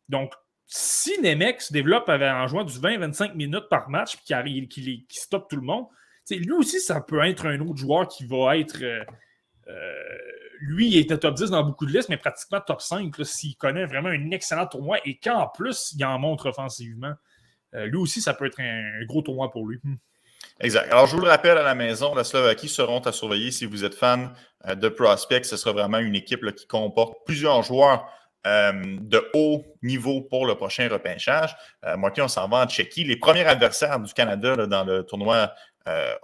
Donc, 0.09 0.32
si 0.67 1.21
Nemec 1.21 1.61
se 1.61 1.73
développe 1.73 2.09
en 2.09 2.47
jouant 2.47 2.65
du 2.65 2.73
20-25 2.73 3.35
minutes 3.35 3.69
par 3.69 3.89
match, 3.91 4.17
puis 4.17 4.69
qui, 4.69 5.07
qui, 5.07 5.19
stoppe 5.19 5.49
tout 5.49 5.57
le 5.57 5.62
monde, 5.62 5.87
lui 6.31 6.53
aussi, 6.53 6.81
ça 6.81 7.01
peut 7.01 7.25
être 7.25 7.47
un 7.47 7.61
autre 7.61 7.77
joueur 7.79 8.09
qui 8.09 8.25
va 8.27 8.57
être. 8.57 8.83
Euh, 8.83 9.05
euh, 9.69 10.19
lui, 10.61 10.89
il 10.89 10.99
était 10.99 11.19
top 11.19 11.35
10 11.35 11.51
dans 11.51 11.62
beaucoup 11.62 11.85
de 11.85 11.93
listes, 11.93 12.09
mais 12.09 12.17
pratiquement 12.17 12.61
top 12.61 12.81
5 12.81 13.15
s'il 13.25 13.57
connaît 13.57 13.85
vraiment 13.85 14.09
un 14.09 14.31
excellent 14.31 14.67
tournoi 14.67 14.99
et 15.05 15.19
qu'en 15.19 15.49
plus, 15.49 15.93
il 15.97 16.05
en 16.05 16.19
montre 16.19 16.47
offensivement. 16.49 17.12
Euh, 17.75 17.87
lui 17.87 17.97
aussi, 17.97 18.23
ça 18.23 18.35
peut 18.35 18.47
être 18.47 18.61
un, 18.61 19.05
gros 19.05 19.21
tournoi 19.21 19.51
pour 19.51 19.67
lui. 19.67 19.79
Hmm. 19.83 19.97
Exact. 20.61 20.91
Alors, 20.91 21.07
je 21.07 21.17
vous 21.17 21.23
le 21.23 21.29
rappelle 21.29 21.59
à 21.59 21.62
la 21.62 21.75
maison, 21.75 22.15
la 22.15 22.25
Slovaquie 22.25 22.69
seront 22.69 23.01
à 23.01 23.12
surveiller 23.12 23.51
si 23.51 23.67
vous 23.67 23.85
êtes 23.85 23.95
fan 23.95 24.33
de 24.69 24.89
Prospect. 24.89 25.45
Ce 25.45 25.57
sera 25.57 25.73
vraiment 25.73 25.99
une 25.99 26.15
équipe 26.15 26.49
qui 26.55 26.67
comporte 26.67 27.25
plusieurs 27.27 27.62
joueurs 27.62 28.07
de 28.45 29.30
haut 29.32 29.64
niveau 29.82 30.20
pour 30.22 30.47
le 30.47 30.55
prochain 30.55 30.88
repêchage. 30.88 31.57
Euh, 31.84 31.97
on 32.18 32.28
s'en 32.28 32.49
va 32.49 32.59
en 32.59 32.66
Tchéquie. 32.66 33.05
Les 33.05 33.16
premiers 33.16 33.47
adversaires 33.47 33.99
du 34.01 34.12
Canada 34.12 34.66
dans 34.66 34.84
le 34.84 35.03
tournoi 35.03 35.53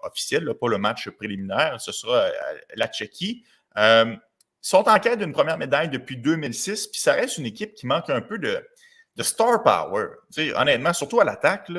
officiel, 0.03 0.53
pas 0.55 0.69
le 0.69 0.79
match 0.79 1.09
préliminaire, 1.11 1.81
ce 1.81 1.93
sera 1.93 2.29
la 2.75 2.89
Tchéquie. 2.89 3.45
Euh, 3.79 4.17
sont 4.63 4.89
en 4.89 4.99
quête 4.99 5.19
d'une 5.19 5.33
première 5.33 5.57
médaille 5.57 5.89
depuis 5.89 6.17
2006, 6.17 6.89
puis 6.89 7.01
ça 7.01 7.15
reste 7.15 7.39
une 7.39 7.47
équipe 7.47 7.75
qui 7.75 7.87
manque 7.87 8.11
un 8.11 8.21
peu 8.21 8.39
de, 8.39 8.63
star 9.21 9.63
power. 9.63 10.09
honnêtement, 10.57 10.93
surtout 10.93 11.21
à 11.21 11.25
l'attaque. 11.25 11.71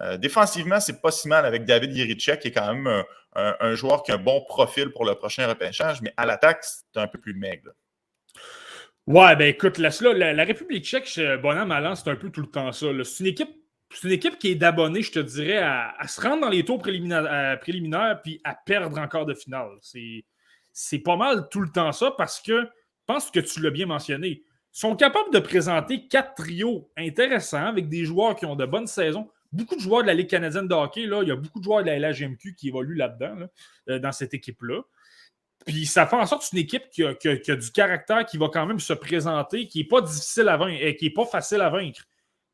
Euh, 0.00 0.16
défensivement, 0.18 0.80
c'est 0.80 1.00
pas 1.00 1.10
si 1.10 1.28
mal 1.28 1.46
avec 1.46 1.64
David 1.64 1.96
Yerichek, 1.96 2.40
qui 2.40 2.48
est 2.48 2.52
quand 2.52 2.74
même 2.74 3.04
un, 3.34 3.74
joueur 3.74 4.02
qui 4.02 4.12
a 4.12 4.14
un 4.14 4.18
bon 4.18 4.42
profil 4.46 4.90
pour 4.92 5.04
le 5.04 5.14
prochain 5.14 5.46
repêchage, 5.46 6.02
mais 6.02 6.12
à 6.16 6.26
l'attaque, 6.26 6.64
c'est 6.64 7.00
un 7.00 7.06
peu 7.06 7.18
plus 7.18 7.34
maigre. 7.34 7.70
Ouais, 9.06 9.36
ben 9.36 9.48
écoute, 9.48 9.78
la, 9.78 9.90
la, 10.32 10.44
République 10.44 10.84
tchèque, 10.84 11.20
bonhomme 11.40 11.68
Malan, 11.68 11.94
c'est 11.94 12.10
un 12.10 12.16
peu 12.16 12.30
tout 12.30 12.40
le 12.40 12.48
temps 12.48 12.72
ça. 12.72 12.86
C'est 13.04 13.20
une 13.24 13.30
équipe 13.30 13.50
c'est 13.90 14.08
une 14.08 14.14
équipe 14.14 14.38
qui 14.38 14.48
est 14.48 14.54
d'abonnés, 14.56 15.02
je 15.02 15.12
te 15.12 15.18
dirais, 15.18 15.58
à, 15.58 15.94
se 16.08 16.20
rendre 16.20 16.42
dans 16.42 16.48
les 16.48 16.64
tours 16.64 16.78
préliminaires, 16.78 17.58
préliminaires 17.60 18.20
puis 18.22 18.40
à 18.44 18.54
perdre 18.54 18.98
encore 18.98 19.26
de 19.26 19.34
finale. 19.34 19.70
C'est 20.72 20.98
pas 20.98 21.16
mal 21.16 21.48
tout 21.50 21.60
le 21.60 21.70
temps 21.70 21.92
ça 21.92 22.12
parce 22.16 22.40
que, 22.40 22.62
je 22.62 22.68
pense 23.06 23.30
que 23.30 23.40
tu 23.40 23.60
l'as 23.60 23.70
bien 23.70 23.86
mentionné, 23.86 24.42
sont 24.72 24.96
capables 24.96 25.32
de 25.32 25.38
présenter 25.38 26.06
quatre 26.08 26.34
trios 26.34 26.90
intéressants 26.96 27.66
avec 27.66 27.88
des 27.88 28.04
joueurs 28.04 28.34
qui 28.34 28.44
ont 28.44 28.56
de 28.56 28.66
bonnes 28.66 28.88
saisons. 28.88 29.30
Beaucoup 29.52 29.76
de 29.76 29.80
joueurs 29.80 30.02
de 30.02 30.08
la 30.08 30.14
Ligue 30.14 30.28
canadienne 30.28 30.68
de 30.68 30.74
hockey, 30.74 31.06
là, 31.06 31.22
il 31.22 31.28
y 31.28 31.32
a 31.32 31.36
beaucoup 31.36 31.60
de 31.60 31.64
joueurs 31.64 31.82
de 31.82 31.86
la 31.86 32.10
LHMQ 32.10 32.56
qui 32.56 32.68
évoluent 32.68 32.96
là-dedans, 32.96 33.46
euh, 33.88 33.98
dans 33.98 34.12
cette 34.12 34.34
équipe-là. 34.34 34.82
Puis 35.66 35.84
ça 35.84 36.06
fait 36.06 36.16
en 36.16 36.24
sorte 36.26 36.42
que 36.42 36.48
c'est 36.48 36.56
une 36.56 36.62
équipe 36.62 36.88
qui 36.90 37.02
a, 37.02 37.56
du 37.56 37.72
caractère, 37.72 38.24
qui 38.24 38.38
va 38.38 38.48
quand 38.52 38.64
même 38.66 38.78
se 38.78 38.92
présenter, 38.92 39.66
qui 39.66 39.78
n'est 39.78 39.88
pas 39.88 40.00
difficile 40.00 40.48
à 40.48 40.56
vaincre, 40.56 40.80
et 40.80 40.94
qui 40.94 41.06
n'est 41.06 41.12
pas 41.12 41.26
facile 41.26 41.60
à 41.60 41.68
vaincre. 41.68 42.02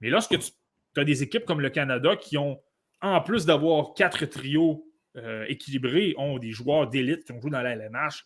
Mais 0.01 0.09
lorsque 0.09 0.39
tu 0.39 1.01
as 1.01 1.05
des 1.05 1.23
équipes 1.23 1.45
comme 1.45 1.61
le 1.61 1.69
Canada 1.69 2.17
qui 2.17 2.39
ont, 2.39 2.59
en 3.03 3.21
plus 3.21 3.45
d'avoir 3.45 3.93
quatre 3.93 4.25
trios 4.25 4.87
euh, 5.19 5.45
équilibrés 5.47 6.15
ont 6.17 6.39
des 6.39 6.53
joueurs 6.53 6.89
d'élite 6.89 7.25
qui 7.27 7.33
ont 7.33 7.41
joué 7.41 7.51
dans 7.51 7.61
la 7.61 7.73
LNH, 7.73 8.25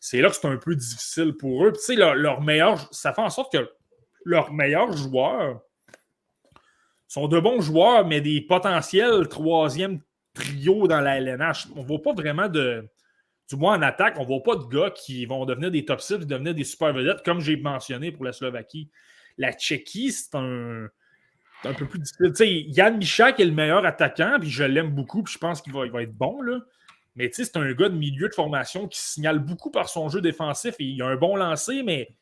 c'est 0.00 0.20
là 0.20 0.28
que 0.28 0.36
c'est 0.36 0.46
un 0.46 0.58
peu 0.58 0.76
difficile 0.76 1.32
pour 1.32 1.64
eux. 1.64 1.72
tu 1.72 1.80
sais, 1.80 1.96
leur, 1.96 2.42
meilleur, 2.42 2.92
ça 2.92 3.14
fait 3.14 3.22
en 3.22 3.30
sorte 3.30 3.52
que 3.52 3.70
leurs 4.26 4.52
meilleurs 4.52 4.92
joueurs 4.92 5.62
sont 7.08 7.26
de 7.26 7.40
bons 7.40 7.62
joueurs, 7.62 8.06
mais 8.06 8.20
des 8.20 8.42
potentiels 8.42 9.28
troisième 9.28 10.00
trio 10.34 10.86
dans 10.88 11.00
la 11.00 11.16
LNH. 11.16 11.68
On 11.74 11.82
ne 11.82 11.86
voit 11.86 12.02
pas 12.02 12.12
vraiment 12.12 12.48
de. 12.48 12.86
Du 13.48 13.56
moins 13.56 13.78
en 13.78 13.82
attaque, 13.82 14.16
on 14.18 14.22
ne 14.22 14.26
voit 14.26 14.42
pas 14.42 14.56
de 14.56 14.64
gars 14.64 14.90
qui 14.90 15.24
vont 15.24 15.44
devenir 15.44 15.70
des 15.70 15.84
top 15.84 16.00
6, 16.00 16.18
devenir 16.20 16.54
des 16.54 16.64
super 16.64 16.92
vedettes, 16.92 17.22
comme 17.24 17.40
j'ai 17.40 17.56
mentionné 17.56 18.10
pour 18.10 18.24
la 18.24 18.32
Slovaquie. 18.32 18.90
La 19.38 19.52
Tchéquie, 19.52 20.10
c'est 20.10 20.34
un 20.34 20.88
un 21.64 21.74
peu 21.74 21.86
plus 21.86 21.98
difficile. 21.98 22.66
Yann 22.76 22.96
Michak 22.96 23.40
est 23.40 23.44
le 23.44 23.52
meilleur 23.52 23.84
attaquant, 23.84 24.36
puis 24.40 24.50
je 24.50 24.64
l'aime 24.64 24.90
beaucoup, 24.90 25.22
puis 25.22 25.34
je 25.34 25.38
pense 25.38 25.62
qu'il 25.62 25.72
va, 25.72 25.84
être 26.02 26.14
bon. 26.14 26.40
Là. 26.42 26.60
Mais 27.14 27.30
c'est 27.32 27.56
un 27.56 27.72
gars 27.72 27.88
de 27.88 27.96
milieu 27.96 28.28
de 28.28 28.34
formation 28.34 28.88
qui 28.88 29.00
signale 29.00 29.38
beaucoup 29.38 29.70
par 29.70 29.88
son 29.88 30.08
jeu 30.08 30.20
défensif 30.20 30.74
et 30.78 30.84
il 30.84 31.02
a 31.02 31.06
un 31.06 31.16
bon 31.16 31.36
lancer, 31.36 31.82
mais 31.82 32.16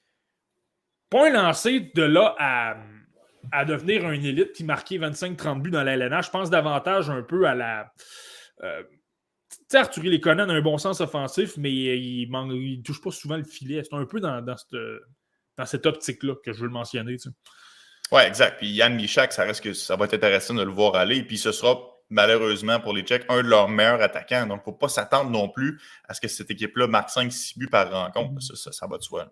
pas 1.11 1.29
un 1.29 1.33
lancer 1.33 1.91
de 1.95 2.03
là 2.03 2.35
à, 2.39 2.77
à 3.53 3.65
devenir 3.65 4.07
un 4.07 4.13
élite 4.13 4.53
qui 4.53 4.65
marquait 4.65 4.99
25-30 4.99 5.63
buts 5.63 5.71
dans 5.71 5.83
la. 5.83 6.21
Je 6.21 6.31
pense 6.31 6.51
davantage 6.51 7.11
un 7.11 7.23
peu 7.23 7.47
à 7.47 7.55
la. 7.55 7.93
Euh, 8.63 8.83
sais, 9.69 9.79
Arthur 9.79 10.05
Lekonen 10.05 10.51
a 10.51 10.55
un 10.55 10.61
bon 10.61 10.79
sens 10.79 11.01
offensif, 11.01 11.57
mais 11.57 11.73
il 11.73 12.29
ne 12.31 12.83
touche 12.83 13.01
pas 13.01 13.11
souvent 13.11 13.37
le 13.37 13.45
filet. 13.45 13.83
C'est 13.85 13.97
un 13.97 14.05
peu 14.05 14.21
dans, 14.21 14.41
dans 14.43 14.57
cette, 14.57 14.81
dans 15.57 15.67
cette 15.67 15.87
optique-là 15.87 16.35
que 16.45 16.53
je 16.53 16.61
veux 16.61 16.67
le 16.67 16.73
mentionner. 16.73 17.17
Tu 17.17 17.31
sais. 17.31 17.31
Oui, 18.13 18.23
exact. 18.23 18.59
Puis 18.59 18.69
Yann 18.69 18.95
Michak, 18.95 19.33
ça 19.33 19.45
reste 19.45 19.63
que 19.63 19.73
ça 19.73 19.97
va 19.97 20.05
être 20.05 20.15
intéressant 20.15 20.55
de 20.55 20.63
le 20.63 20.71
voir 20.71 20.95
aller. 20.95 21.23
Puis 21.23 21.39
ce 21.39 21.53
sera 21.53 21.79
malheureusement 22.11 22.81
pour 22.81 22.93
les 22.93 23.03
Tchèques 23.03 23.25
un 23.29 23.43
de 23.43 23.49
leurs 23.49 23.69
meilleurs 23.69 24.03
attaquants. 24.03 24.47
Donc, 24.47 24.59
il 24.59 24.61
ne 24.61 24.65
faut 24.65 24.79
pas 24.79 24.89
s'attendre 24.89 25.31
non 25.31 25.49
plus 25.49 25.81
à 26.09 26.15
ce 26.15 26.21
que 26.21 26.29
cette 26.29 26.51
équipe-là 26.51 26.87
marque 26.87 27.11
5-6 27.11 27.59
buts 27.59 27.69
par 27.69 27.91
rencontre. 27.91 28.43
Ça, 28.43 28.73
ça, 28.73 28.87
va 28.87 28.99
de 28.99 29.03
soi. 29.03 29.31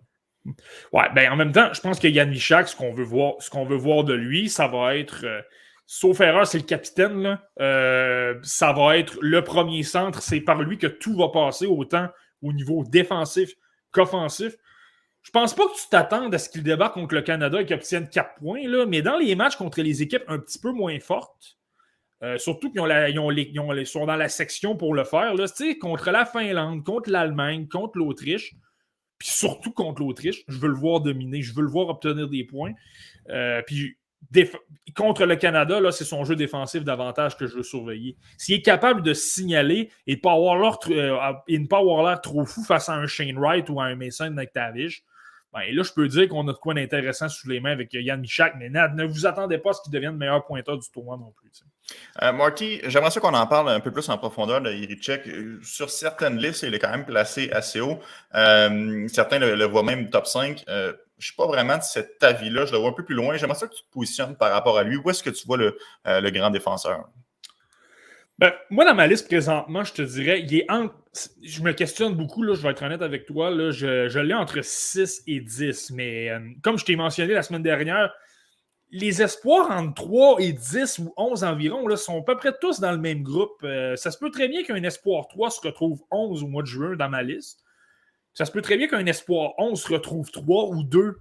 Ouais, 0.91 1.09
ben 1.15 1.31
en 1.31 1.35
même 1.35 1.51
temps, 1.51 1.71
je 1.71 1.79
pense 1.79 1.99
que 1.99 2.07
Yann 2.07 2.29
Michak, 2.29 2.67
ce 2.67 2.75
qu'on 2.75 2.93
veut 2.93 3.05
voir, 3.05 3.35
ce 3.39 3.49
qu'on 3.49 3.65
veut 3.65 3.77
voir 3.77 4.03
de 4.03 4.13
lui, 4.13 4.49
ça 4.49 4.67
va 4.67 4.97
être. 4.97 5.23
Euh, 5.23 5.41
sauf 5.85 6.21
erreur, 6.21 6.47
c'est 6.47 6.57
le 6.57 6.65
capitaine. 6.65 7.21
Là. 7.21 7.41
Euh, 7.59 8.39
ça 8.43 8.73
va 8.73 8.97
être 8.97 9.17
le 9.21 9.43
premier 9.43 9.83
centre. 9.83 10.21
C'est 10.21 10.41
par 10.41 10.61
lui 10.61 10.77
que 10.77 10.87
tout 10.87 11.15
va 11.15 11.29
passer, 11.29 11.65
autant 11.65 12.09
au 12.41 12.53
niveau 12.53 12.83
défensif 12.87 13.53
qu'offensif. 13.91 14.55
Je 15.21 15.31
pense 15.31 15.55
pas 15.55 15.63
que 15.67 15.75
tu 15.75 15.87
t'attendes 15.89 16.35
à 16.35 16.37
ce 16.37 16.49
qu'il 16.49 16.63
débarque 16.63 16.95
contre 16.95 17.15
le 17.15 17.21
Canada 17.21 17.61
et 17.61 17.65
qu'il 17.65 17.75
obtienne 17.75 18.09
4 18.09 18.35
points, 18.35 18.67
là, 18.67 18.85
mais 18.85 19.01
dans 19.01 19.17
les 19.17 19.35
matchs 19.35 19.55
contre 19.55 19.81
les 19.81 20.01
équipes 20.01 20.23
un 20.27 20.37
petit 20.37 20.59
peu 20.59 20.71
moins 20.71 20.99
fortes, 20.99 21.57
euh, 22.23 22.37
surtout 22.37 22.71
qu'ils 22.71 22.81
ont 22.81 23.85
sont 23.85 24.05
dans 24.05 24.15
la 24.15 24.29
section 24.29 24.75
pour 24.75 24.93
le 24.93 25.05
faire, 25.05 25.33
là, 25.35 25.45
contre 25.79 26.11
la 26.11 26.25
Finlande, 26.25 26.83
contre 26.83 27.09
l'Allemagne, 27.09 27.67
contre 27.69 27.97
l'Autriche, 27.97 28.55
puis 29.17 29.29
surtout 29.29 29.71
contre 29.71 30.01
l'Autriche, 30.01 30.43
je 30.49 30.57
veux 30.57 30.67
le 30.67 30.75
voir 30.75 30.99
dominer, 30.99 31.41
je 31.41 31.53
veux 31.53 31.61
le 31.61 31.69
voir 31.69 31.87
obtenir 31.87 32.27
des 32.27 32.43
points. 32.43 32.73
Euh, 33.29 33.61
puis 33.65 33.97
contre 34.95 35.25
le 35.25 35.35
Canada, 35.35 35.79
là, 35.79 35.91
c'est 35.91 36.05
son 36.05 36.23
jeu 36.23 36.35
défensif 36.35 36.83
davantage 36.83 37.37
que 37.37 37.47
je 37.47 37.57
veux 37.57 37.63
surveiller. 37.63 38.17
S'il 38.37 38.55
est 38.55 38.61
capable 38.61 39.01
de 39.01 39.13
signaler 39.13 39.91
et, 40.07 40.17
pas 40.17 40.33
avoir 40.33 40.79
euh, 40.89 41.33
et 41.47 41.59
ne 41.59 41.67
pas 41.67 41.79
avoir 41.79 42.03
l'air 42.07 42.21
trop 42.21 42.45
fou 42.45 42.63
face 42.63 42.89
à 42.89 42.93
un 42.93 43.07
Shane 43.07 43.37
Wright 43.37 43.69
ou 43.69 43.79
à 43.79 43.85
un 43.85 43.95
Mason 43.95 44.31
McTavish, 44.31 45.03
ben, 45.53 45.61
là, 45.71 45.83
je 45.83 45.91
peux 45.93 46.07
dire 46.07 46.27
qu'on 46.29 46.47
a 46.47 46.51
de 46.51 46.57
quoi 46.57 46.73
d'intéressant 46.73 47.29
sous 47.29 47.47
les 47.47 47.59
mains 47.59 47.71
avec 47.71 47.93
Yann 47.93 48.19
Michak, 48.19 48.55
mais 48.57 48.69
ne 48.69 49.05
vous 49.05 49.27
attendez 49.27 49.59
pas 49.59 49.69
à 49.69 49.73
ce 49.73 49.83
qu'il 49.83 49.91
devienne 49.91 50.13
le 50.13 50.17
meilleur 50.17 50.43
pointeur 50.45 50.79
du 50.79 50.89
tournoi 50.89 51.15
non 51.15 51.31
plus. 51.31 51.51
Euh, 52.23 52.31
Marty, 52.31 52.81
j'aimerais 52.85 53.11
ça 53.11 53.19
qu'on 53.19 53.35
en 53.35 53.45
parle 53.45 53.69
un 53.69 53.79
peu 53.79 53.91
plus 53.91 54.09
en 54.09 54.17
profondeur 54.17 54.61
de 54.61 54.71
Irichek. 54.71 55.29
Sur 55.61 55.91
certaines 55.91 56.37
listes, 56.37 56.63
il 56.63 56.73
est 56.73 56.79
quand 56.79 56.89
même 56.89 57.05
placé 57.05 57.51
assez 57.51 57.81
haut. 57.81 57.99
Euh, 58.33 59.07
certains 59.09 59.37
le, 59.37 59.65
voient 59.65 59.83
même 59.83 60.09
top 60.09 60.25
5. 60.25 60.63
Euh, 60.69 60.93
je 61.23 61.31
ne 61.31 61.33
suis 61.33 61.35
pas 61.37 61.47
vraiment 61.47 61.77
de 61.77 61.83
cet 61.83 62.21
avis-là. 62.21 62.65
Je 62.65 62.73
le 62.73 62.79
vois 62.79 62.89
un 62.89 62.93
peu 62.93 63.05
plus 63.05 63.15
loin. 63.15 63.37
J'aimerais 63.37 63.57
ça 63.57 63.67
que 63.67 63.73
tu 63.73 63.83
te 63.83 63.91
positionnes 63.91 64.35
par 64.35 64.51
rapport 64.51 64.77
à 64.77 64.83
lui. 64.83 64.97
Où 64.97 65.09
est-ce 65.09 65.23
que 65.23 65.29
tu 65.29 65.47
vois 65.47 65.57
le, 65.57 65.77
le 66.05 66.29
grand 66.31 66.49
défenseur? 66.49 67.07
Ben, 68.39 68.51
moi, 68.69 68.83
dans 68.83 68.95
ma 68.95 69.07
liste 69.07 69.27
présentement, 69.27 69.83
je 69.83 69.93
te 69.93 70.01
dirais, 70.01 70.41
il 70.41 70.53
est 70.53 70.67
je 71.43 71.61
me 71.61 71.71
questionne 71.71 72.15
beaucoup, 72.15 72.41
là, 72.41 72.55
je 72.55 72.61
vais 72.61 72.71
être 72.71 72.83
honnête 72.83 73.01
avec 73.01 73.25
toi. 73.25 73.51
Là, 73.51 73.71
je, 73.71 74.09
je 74.09 74.19
l'ai 74.19 74.33
entre 74.33 74.61
6 74.61 75.23
et 75.27 75.39
10. 75.39 75.91
Mais 75.91 76.29
euh, 76.29 76.39
comme 76.61 76.77
je 76.77 76.85
t'ai 76.85 76.95
mentionné 76.95 77.33
la 77.33 77.43
semaine 77.43 77.63
dernière, 77.63 78.11
les 78.91 79.21
espoirs 79.21 79.71
entre 79.71 79.93
3 79.93 80.37
et 80.39 80.51
10 80.51 80.99
ou 80.99 81.13
11 81.15 81.43
environ 81.43 81.87
là, 81.87 81.95
sont 81.95 82.19
à 82.19 82.23
peu 82.23 82.35
près 82.35 82.51
tous 82.59 82.79
dans 82.79 82.91
le 82.91 82.97
même 82.97 83.23
groupe. 83.23 83.63
Euh, 83.63 83.95
ça 83.95 84.11
se 84.11 84.17
peut 84.17 84.29
très 84.29 84.47
bien 84.47 84.63
qu'un 84.63 84.81
espoir 84.83 85.27
3 85.27 85.51
se 85.51 85.61
retrouve 85.61 86.01
11 86.11 86.43
au 86.43 86.47
mois 86.47 86.63
de 86.63 86.67
juin 86.67 86.95
dans 86.95 87.09
ma 87.09 87.23
liste. 87.23 87.62
Ça 88.33 88.45
se 88.45 88.51
peut 88.51 88.61
très 88.61 88.77
bien 88.77 88.87
qu'un 88.87 89.05
espoir 89.05 89.53
11 89.57 89.81
se 89.81 89.93
retrouve 89.93 90.31
3 90.31 90.69
ou 90.69 90.83
2 90.83 91.17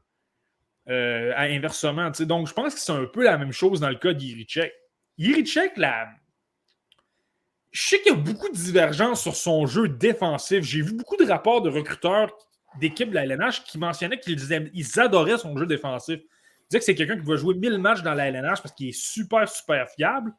euh, 0.88 1.32
à 1.36 1.42
inversement. 1.42 2.10
Donc, 2.20 2.48
je 2.48 2.54
pense 2.54 2.74
que 2.74 2.80
c'est 2.80 2.92
un 2.92 3.04
peu 3.04 3.24
la 3.24 3.38
même 3.38 3.52
chose 3.52 3.80
dans 3.80 3.90
le 3.90 3.96
cas 3.96 4.12
d'Irichek. 4.12 4.72
Irichek, 5.18 5.76
la, 5.76 6.08
je 7.72 7.88
sais 7.88 8.00
qu'il 8.02 8.12
y 8.12 8.14
a 8.14 8.18
beaucoup 8.18 8.48
de 8.50 8.54
divergences 8.54 9.22
sur 9.22 9.34
son 9.34 9.66
jeu 9.66 9.88
défensif. 9.88 10.62
J'ai 10.62 10.82
vu 10.82 10.92
beaucoup 10.92 11.16
de 11.16 11.24
rapports 11.24 11.62
de 11.62 11.70
recruteurs 11.70 12.30
d'équipes 12.78 13.08
de 13.08 13.14
la 13.14 13.24
LNH 13.24 13.64
qui 13.64 13.78
mentionnaient 13.78 14.20
qu'ils 14.20 15.00
adoraient 15.00 15.38
son 15.38 15.56
jeu 15.56 15.66
défensif. 15.66 16.20
Ils 16.20 16.64
disaient 16.68 16.78
que 16.78 16.84
c'est 16.84 16.94
quelqu'un 16.94 17.18
qui 17.18 17.26
va 17.26 17.36
jouer 17.36 17.54
1000 17.54 17.78
matchs 17.78 18.02
dans 18.02 18.14
la 18.14 18.28
LNH 18.28 18.62
parce 18.62 18.74
qu'il 18.74 18.88
est 18.88 18.98
super, 18.98 19.48
super 19.48 19.88
fiable. 19.88 20.32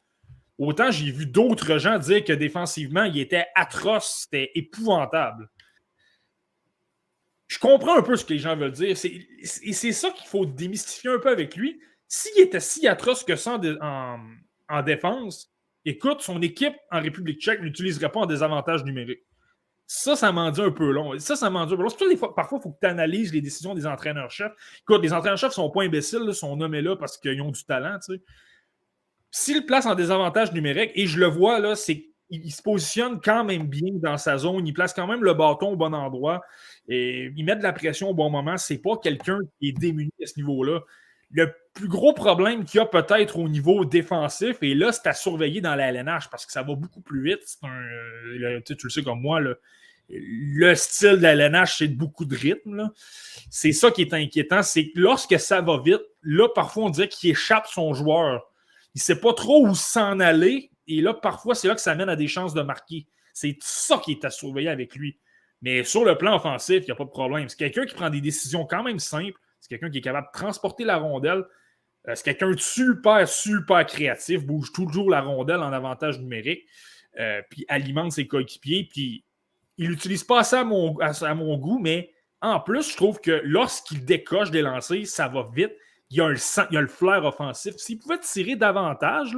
Autant 0.58 0.92
j'ai 0.92 1.10
vu 1.10 1.26
d'autres 1.26 1.78
gens 1.78 1.98
dire 1.98 2.22
que 2.22 2.32
défensivement, 2.32 3.02
il 3.02 3.18
était 3.18 3.46
atroce, 3.56 4.22
c'était 4.22 4.52
épouvantable. 4.54 5.50
Je 7.54 7.60
comprends 7.60 7.96
un 7.96 8.02
peu 8.02 8.16
ce 8.16 8.24
que 8.24 8.32
les 8.32 8.40
gens 8.40 8.56
veulent 8.56 8.72
dire. 8.72 8.88
Et 8.88 9.72
c'est 9.72 9.92
ça 9.92 10.10
qu'il 10.10 10.26
faut 10.26 10.44
démystifier 10.44 11.10
un 11.10 11.20
peu 11.20 11.28
avec 11.28 11.54
lui. 11.54 11.80
S'il 12.08 12.42
était 12.42 12.58
si 12.58 12.88
atroce 12.88 13.22
que 13.22 13.36
ça 13.36 13.60
en, 13.80 14.18
en, 14.68 14.82
défense, 14.82 15.54
écoute, 15.84 16.20
son 16.20 16.42
équipe 16.42 16.74
en 16.90 17.00
République 17.00 17.40
tchèque 17.40 17.62
n'utiliserait 17.62 18.10
pas 18.10 18.20
en 18.20 18.26
désavantage 18.26 18.82
numérique. 18.82 19.20
Ça, 19.86 20.16
ça 20.16 20.32
m'en 20.32 20.50
dit 20.50 20.62
un 20.62 20.72
peu 20.72 20.90
long. 20.90 21.16
Ça, 21.20 21.36
ça 21.36 21.48
m'en 21.48 21.64
dit 21.64 21.74
un 21.74 21.76
peu 21.76 21.84
long. 21.84 22.32
Parfois, 22.34 22.58
il 22.58 22.62
faut 22.62 22.72
que 22.72 22.80
tu 22.82 22.88
analyses 22.88 23.32
les 23.32 23.40
décisions 23.40 23.72
des 23.72 23.86
entraîneurs-chefs. 23.86 24.52
Écoute, 24.80 25.02
les 25.02 25.12
entraîneurs-chefs 25.12 25.52
sont 25.52 25.70
pas 25.70 25.84
imbéciles, 25.84 26.24
ils 26.26 26.34
sont 26.34 26.56
nommés 26.56 26.82
là 26.82 26.96
parce 26.96 27.18
qu'ils 27.18 27.40
ont 27.40 27.52
du 27.52 27.64
talent. 27.64 27.98
S'il 29.30 29.64
place 29.64 29.86
en 29.86 29.94
désavantage 29.94 30.52
numérique, 30.52 30.90
et 30.96 31.06
je 31.06 31.20
le 31.20 31.26
vois, 31.26 31.60
là, 31.60 31.76
c'est 31.76 32.13
il 32.42 32.50
se 32.50 32.62
positionne 32.62 33.20
quand 33.20 33.44
même 33.44 33.66
bien 33.66 33.92
dans 33.94 34.18
sa 34.18 34.38
zone. 34.38 34.66
Il 34.66 34.72
place 34.72 34.92
quand 34.92 35.06
même 35.06 35.22
le 35.22 35.34
bâton 35.34 35.72
au 35.72 35.76
bon 35.76 35.92
endroit. 35.94 36.42
Et 36.88 37.32
il 37.36 37.44
met 37.44 37.56
de 37.56 37.62
la 37.62 37.72
pression 37.72 38.10
au 38.10 38.14
bon 38.14 38.30
moment. 38.30 38.56
C'est 38.56 38.78
pas 38.78 38.96
quelqu'un 39.02 39.38
qui 39.58 39.68
est 39.68 39.72
démuni 39.72 40.12
à 40.22 40.26
ce 40.26 40.34
niveau-là. 40.36 40.80
Le 41.30 41.52
plus 41.72 41.88
gros 41.88 42.12
problème 42.12 42.64
qu'il 42.64 42.78
y 42.78 42.80
a 42.80 42.86
peut-être 42.86 43.38
au 43.38 43.48
niveau 43.48 43.84
défensif, 43.84 44.58
et 44.62 44.74
là, 44.74 44.92
c'est 44.92 45.08
à 45.08 45.12
surveiller 45.12 45.60
dans 45.60 45.74
la 45.74 45.90
LNH 45.90 46.30
parce 46.30 46.46
que 46.46 46.52
ça 46.52 46.62
va 46.62 46.74
beaucoup 46.76 47.00
plus 47.00 47.24
vite. 47.24 47.58
Tu 48.64 48.74
le 48.84 48.90
sais 48.90 49.02
comme 49.02 49.20
moi, 49.20 49.40
le 50.08 50.74
style 50.76 51.16
de 51.16 51.22
la 51.22 51.32
LNH, 51.32 51.78
c'est 51.78 51.88
beaucoup 51.88 52.24
de 52.24 52.36
rythme. 52.36 52.92
C'est 53.50 53.72
ça 53.72 53.90
qui 53.90 54.02
est 54.02 54.14
inquiétant. 54.14 54.62
C'est 54.62 54.90
que 54.90 55.00
lorsque 55.00 55.40
ça 55.40 55.60
va 55.60 55.80
vite, 55.84 56.02
là, 56.22 56.48
parfois, 56.54 56.84
on 56.84 56.90
dirait 56.90 57.08
qu'il 57.08 57.30
échappe 57.30 57.66
son 57.66 57.94
joueur. 57.94 58.48
Il 58.94 58.98
ne 58.98 59.02
sait 59.02 59.18
pas 59.18 59.32
trop 59.32 59.66
où 59.66 59.74
s'en 59.74 60.20
aller. 60.20 60.70
Et 60.86 61.00
là, 61.00 61.14
parfois, 61.14 61.54
c'est 61.54 61.68
là 61.68 61.74
que 61.74 61.80
ça 61.80 61.94
mène 61.94 62.08
à 62.08 62.16
des 62.16 62.28
chances 62.28 62.54
de 62.54 62.62
marquer. 62.62 63.06
C'est 63.32 63.56
ça 63.60 63.98
qui 63.98 64.12
est 64.12 64.24
à 64.24 64.30
surveiller 64.30 64.68
avec 64.68 64.94
lui. 64.94 65.18
Mais 65.62 65.82
sur 65.82 66.04
le 66.04 66.16
plan 66.16 66.36
offensif, 66.36 66.82
il 66.82 66.86
n'y 66.86 66.90
a 66.90 66.94
pas 66.94 67.04
de 67.04 67.10
problème. 67.10 67.48
C'est 67.48 67.56
quelqu'un 67.56 67.86
qui 67.86 67.94
prend 67.94 68.10
des 68.10 68.20
décisions 68.20 68.66
quand 68.66 68.82
même 68.82 68.98
simples. 68.98 69.38
C'est 69.60 69.68
quelqu'un 69.68 69.90
qui 69.90 69.98
est 69.98 70.02
capable 70.02 70.28
de 70.32 70.38
transporter 70.38 70.84
la 70.84 70.98
rondelle. 70.98 71.44
Euh, 72.08 72.14
c'est 72.14 72.24
quelqu'un 72.24 72.50
de 72.50 72.60
super, 72.60 73.26
super 73.26 73.86
créatif, 73.86 74.44
bouge 74.44 74.72
toujours 74.72 75.10
la 75.10 75.22
rondelle 75.22 75.60
en 75.60 75.72
avantage 75.72 76.20
numérique, 76.20 76.66
euh, 77.18 77.40
puis 77.48 77.64
alimente 77.68 78.12
ses 78.12 78.26
coéquipiers. 78.26 78.88
Puis 78.90 79.24
il 79.78 79.88
n'utilise 79.88 80.22
pas 80.22 80.44
ça 80.44 80.60
à 80.60 80.64
mon, 80.64 81.56
goût, 81.56 81.78
mais 81.78 82.12
en 82.42 82.60
plus, 82.60 82.90
je 82.90 82.96
trouve 82.96 83.20
que 83.20 83.40
lorsqu'il 83.44 84.04
décoche 84.04 84.50
des 84.50 84.62
lancers, 84.62 85.06
ça 85.06 85.28
va 85.28 85.48
vite. 85.54 85.72
Il 86.10 86.18
y 86.18 86.20
a, 86.20 86.26
a 86.26 86.80
le 86.80 86.86
flair 86.86 87.24
offensif. 87.24 87.74
S'il 87.78 87.98
pouvait 87.98 88.18
tirer 88.18 88.54
davantage, 88.54 89.34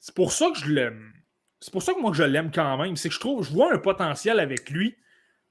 c'est 0.00 0.14
pour 0.14 0.32
ça 0.32 0.50
que 0.50 0.58
je 0.58 0.70
l'aime. 0.72 1.12
C'est 1.60 1.72
pour 1.72 1.82
ça 1.82 1.92
que 1.92 2.00
moi 2.00 2.12
je 2.14 2.22
l'aime 2.22 2.50
quand 2.52 2.76
même. 2.78 2.96
C'est 2.96 3.08
que 3.08 3.14
je 3.14 3.20
trouve, 3.20 3.44
je 3.44 3.52
vois 3.52 3.72
un 3.72 3.78
potentiel 3.78 4.40
avec 4.40 4.70
lui 4.70 4.96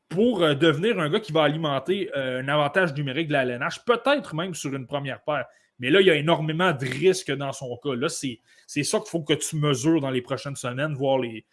pour 0.10 0.42
euh, 0.42 0.56
devenir 0.56 1.00
un 1.00 1.10
gars 1.10 1.20
qui 1.20 1.32
va 1.32 1.44
alimenter 1.44 2.10
euh, 2.16 2.42
un 2.42 2.48
avantage 2.48 2.94
numérique 2.94 3.28
de 3.28 3.34
la 3.34 3.44
LNH, 3.44 3.84
peut-être 3.86 4.36
même 4.36 4.54
sur 4.54 4.74
une 4.74 4.88
première 4.88 5.22
paire. 5.22 5.46
Mais 5.80 5.90
là, 5.90 6.02
il 6.02 6.08
y 6.08 6.10
a 6.10 6.16
énormément 6.16 6.72
de 6.72 6.86
risques 6.86 7.32
dans 7.32 7.52
son 7.52 7.78
cas. 7.78 7.94
Là, 7.94 8.10
c'est, 8.10 8.40
ça 8.68 9.00
qu'il 9.00 9.10
faut 9.10 9.22
que 9.22 9.34
tu 9.34 9.58
mesures 9.58 10.02
dans 10.02 10.10
les 10.10 10.22
prochaines 10.22 10.56
semaines, 10.56 10.96
voire 10.96 11.20
les, 11.20 11.46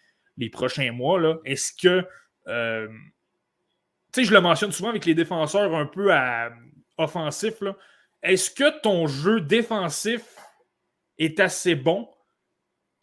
prochains 0.50 0.92
mois. 0.92 1.20
Là. 1.20 1.38
Est-ce 1.44 1.72
que. 1.72 2.06
Euh, 2.46 2.88
tu 4.12 4.20
sais, 4.20 4.24
je 4.24 4.32
le 4.32 4.40
mentionne 4.40 4.70
souvent 4.72 4.90
avec 4.90 5.04
les 5.04 5.14
défenseurs 5.14 5.74
un 5.74 5.86
peu 5.86 6.10
offensifs. 6.96 7.62
Est-ce 8.22 8.50
que 8.50 8.80
ton 8.80 9.06
jeu 9.08 9.40
défensif 9.40 10.22
est 11.18 11.40
assez 11.40 11.74
bon 11.74 12.08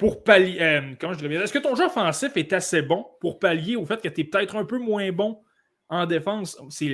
pour 0.02 0.24
pallier. 0.24 0.58
Euh, 0.60 0.82
je 0.99 1.28
Est-ce 1.28 1.54
que 1.54 1.60
ton 1.60 1.76
jeu 1.76 1.86
offensif 1.86 2.36
est 2.36 2.52
assez 2.54 2.82
bon 2.82 3.06
pour 3.20 3.38
pallier 3.38 3.76
au 3.76 3.86
fait 3.86 4.02
que 4.02 4.10
tu 4.10 4.22
es 4.22 4.24
peut-être 4.24 4.56
un 4.56 4.66
peu 4.66 4.80
moins 4.80 5.12
bon 5.12 5.43
en 5.89 6.08
défense? 6.08 6.60
C'est, 6.72 6.89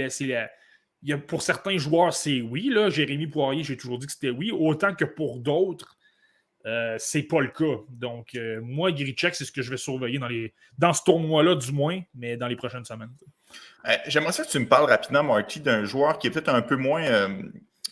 pour 1.26 1.42
certains 1.42 1.78
joueurs, 1.78 2.14
c'est 2.14 2.42
oui. 2.42 2.70
Là. 2.70 2.90
Jérémy 2.90 3.28
Poirier, 3.28 3.64
j'ai 3.64 3.78
toujours 3.78 3.98
dit 3.98 4.08
que 4.08 4.12
c'était 4.12 4.30
oui. 4.30 4.52
Autant 4.52 4.94
que 4.94 5.06
pour 5.06 5.40
d'autres, 5.40 5.96
euh, 6.66 6.98
c'est 7.00 7.24
pas 7.24 7.40
le 7.40 7.48
cas. 7.48 7.80
Donc, 7.88 8.36
euh, 8.36 8.60
moi, 8.62 8.92
Grichek, 8.92 9.36
c'est 9.36 9.46
ce 9.46 9.54
que 9.54 9.62
je 9.62 9.72
vais 9.72 9.78
surveiller 9.78 10.20
dans, 10.20 10.28
les, 10.28 10.54
dans 10.78 10.92
ce 10.92 11.02
tournoi-là, 11.06 11.56
du 11.56 11.72
moins, 11.72 12.02
mais 12.14 12.36
dans 12.36 12.48
les 12.48 12.58
prochaines 12.58 12.84
semaines. 12.84 13.14
J'aimerais 14.08 14.34
ça 14.34 14.44
que 14.44 14.50
tu 14.50 14.60
me 14.60 14.68
parles 14.68 14.90
rapidement, 14.90 15.24
Marty, 15.24 15.62
d'un 15.62 15.86
joueur 15.86 16.20
qui 16.20 16.28
est 16.28 16.32
peut-être 16.32 16.50
un 16.50 16.62
peu 16.62 16.76
moins 16.76 17.30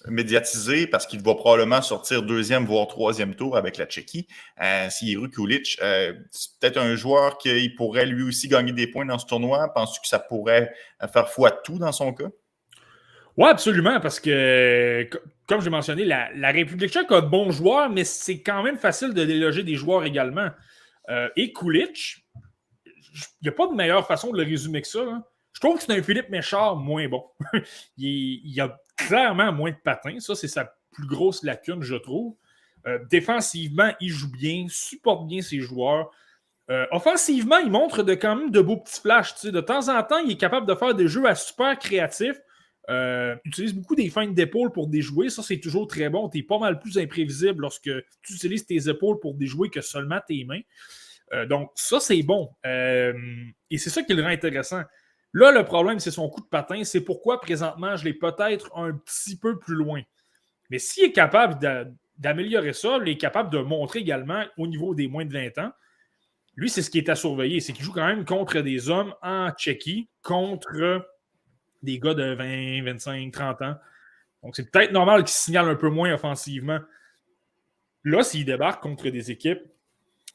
médiatisé 0.07 0.87
parce 0.87 1.05
qu'il 1.05 1.21
va 1.21 1.35
probablement 1.35 1.81
sortir 1.81 2.23
deuxième, 2.23 2.65
voire 2.65 2.87
troisième 2.87 3.35
tour 3.35 3.57
avec 3.57 3.77
la 3.77 3.85
Tchéquie. 3.85 4.27
Euh, 4.61 4.87
est 4.87 5.31
Kulic, 5.31 5.77
euh, 5.81 6.13
c'est 6.31 6.59
peut-être 6.59 6.77
un 6.77 6.95
joueur 6.95 7.37
qui 7.37 7.69
pourrait 7.69 8.05
lui 8.05 8.23
aussi 8.23 8.47
gagner 8.47 8.71
des 8.71 8.87
points 8.87 9.05
dans 9.05 9.19
ce 9.19 9.25
tournoi. 9.25 9.73
Penses-tu 9.73 10.01
que 10.01 10.07
ça 10.07 10.19
pourrait 10.19 10.73
faire 11.13 11.29
foi 11.29 11.51
de 11.51 11.57
tout 11.63 11.77
dans 11.77 11.91
son 11.91 12.13
cas? 12.13 12.29
Oui, 13.37 13.49
absolument, 13.49 13.99
parce 13.99 14.19
que, 14.19 15.09
comme 15.47 15.61
j'ai 15.61 15.69
mentionné, 15.69 16.05
la, 16.05 16.51
République 16.51 16.91
tchèque 16.91 17.11
a 17.11 17.21
de 17.21 17.27
bons 17.27 17.51
joueurs, 17.51 17.89
mais 17.89 18.05
c'est 18.05 18.41
quand 18.41 18.63
même 18.63 18.77
facile 18.77 19.13
de 19.13 19.25
déloger 19.25 19.63
des 19.63 19.75
joueurs 19.75 20.05
également. 20.05 20.49
Euh, 21.09 21.27
et 21.35 21.51
Kulic, 21.51 22.25
il 22.95 23.43
n'y 23.43 23.49
a 23.49 23.51
pas 23.51 23.67
de 23.67 23.73
meilleure 23.73 24.07
façon 24.07 24.31
de 24.31 24.37
le 24.37 24.43
résumer 24.43 24.81
que 24.81 24.87
ça. 24.87 25.23
Je 25.51 25.59
trouve 25.59 25.77
que 25.77 25.83
c'est 25.83 25.97
un 25.97 26.01
Philippe 26.01 26.29
Méchard 26.29 26.77
moins 26.77 27.07
bon. 27.07 27.25
il, 27.97 28.41
il, 28.43 28.61
a 28.61 28.77
clairement 28.95 29.51
moins 29.51 29.71
de 29.71 29.77
patins. 29.83 30.19
Ça, 30.19 30.35
c'est 30.35 30.47
sa 30.47 30.75
plus 30.91 31.07
grosse 31.07 31.43
lacune, 31.43 31.83
je 31.83 31.95
trouve. 31.95 32.35
Euh, 32.87 32.99
défensivement, 33.09 33.91
il 33.99 34.09
joue 34.09 34.31
bien, 34.31 34.65
supporte 34.69 35.27
bien 35.27 35.41
ses 35.41 35.59
joueurs. 35.59 36.11
Euh, 36.71 36.85
offensivement, 36.91 37.57
il 37.57 37.69
montre 37.69 38.03
de, 38.03 38.13
quand 38.13 38.35
même 38.35 38.51
de 38.51 38.61
beaux 38.61 38.77
petits 38.77 39.01
flashs. 39.01 39.43
De 39.43 39.61
temps 39.61 39.89
en 39.89 40.01
temps, 40.03 40.19
il 40.19 40.31
est 40.31 40.37
capable 40.37 40.67
de 40.67 40.75
faire 40.75 40.93
des 40.95 41.07
jeux 41.07 41.25
à 41.25 41.35
super 41.35 41.77
créatifs. 41.77 42.39
Euh, 42.89 43.35
utilise 43.45 43.73
beaucoup 43.73 43.95
des 43.95 44.09
feintes 44.09 44.35
d'épaule 44.35 44.71
pour 44.71 44.87
déjouer. 44.87 45.29
Ça, 45.29 45.41
c'est 45.41 45.59
toujours 45.59 45.87
très 45.87 46.09
bon. 46.09 46.29
Tu 46.29 46.39
es 46.39 46.43
pas 46.43 46.59
mal 46.59 46.79
plus 46.79 46.97
imprévisible 46.97 47.61
lorsque 47.61 47.89
tu 48.21 48.33
utilises 48.33 48.65
tes 48.65 48.87
épaules 48.89 49.19
pour 49.19 49.33
déjouer 49.33 49.69
que 49.69 49.81
seulement 49.81 50.19
tes 50.27 50.45
mains. 50.45 50.61
donc, 51.47 51.71
ça, 51.73 51.99
c'est 51.99 52.21
bon. 52.21 52.49
et 52.63 53.77
c'est 53.77 53.89
ça 53.89 54.03
qui 54.03 54.13
le 54.13 54.21
rend 54.21 54.29
intéressant. 54.29 54.83
Là, 55.35 55.51
le 55.51 55.65
problème, 55.65 55.99
c'est 55.99 56.11
son 56.11 56.29
coup 56.29 56.39
de 56.39 56.47
patin. 56.47 56.85
C'est 56.85 57.01
pourquoi 57.01 57.41
présentement, 57.41 57.97
je 57.97 58.05
l'ai 58.05 58.13
peut-être 58.13 58.71
un 58.77 58.93
petit 58.93 59.37
peu 59.37 59.59
plus 59.59 59.75
loin. 59.75 60.01
Mais 60.69 60.79
s'il 60.79 61.03
est 61.03 61.11
capable 61.11 61.59
d'améliorer 62.17 62.71
ça, 62.71 62.99
il 63.01 63.09
est 63.09 63.17
capable 63.17 63.49
de 63.49 63.57
montrer 63.57 63.99
également 63.99 64.45
au 64.57 64.65
niveau 64.65 64.95
des 64.95 65.09
moins 65.09 65.25
de 65.25 65.33
20 65.33 65.57
ans, 65.57 65.71
lui, 66.55 66.69
c'est 66.69 66.81
ce 66.81 66.89
qui 66.89 66.99
est 66.99 67.09
à 67.09 67.15
surveiller. 67.15 67.59
C'est 67.59 67.73
qu'il 67.73 67.83
joue 67.83 67.91
quand 67.91 68.07
même 68.07 68.23
contre 68.23 68.61
des 68.61 68.89
hommes 68.89 69.13
en 69.21 69.51
Tchéquie, 69.51 70.07
contre 70.21 71.05
des 71.83 71.99
gars 71.99 72.13
de 72.13 72.33
20, 72.33 72.85
25, 72.85 73.29
30 73.33 73.61
ans. 73.61 73.75
Donc, 74.41 74.55
c'est 74.55 74.71
peut-être 74.71 74.93
normal 74.93 75.25
qu'il 75.25 75.35
signale 75.35 75.67
un 75.67 75.75
peu 75.75 75.89
moins 75.89 76.13
offensivement. 76.13 76.79
Là, 78.05 78.23
s'il 78.23 78.45
débarque 78.45 78.81
contre 78.81 79.09
des 79.09 79.31
équipes 79.31 79.59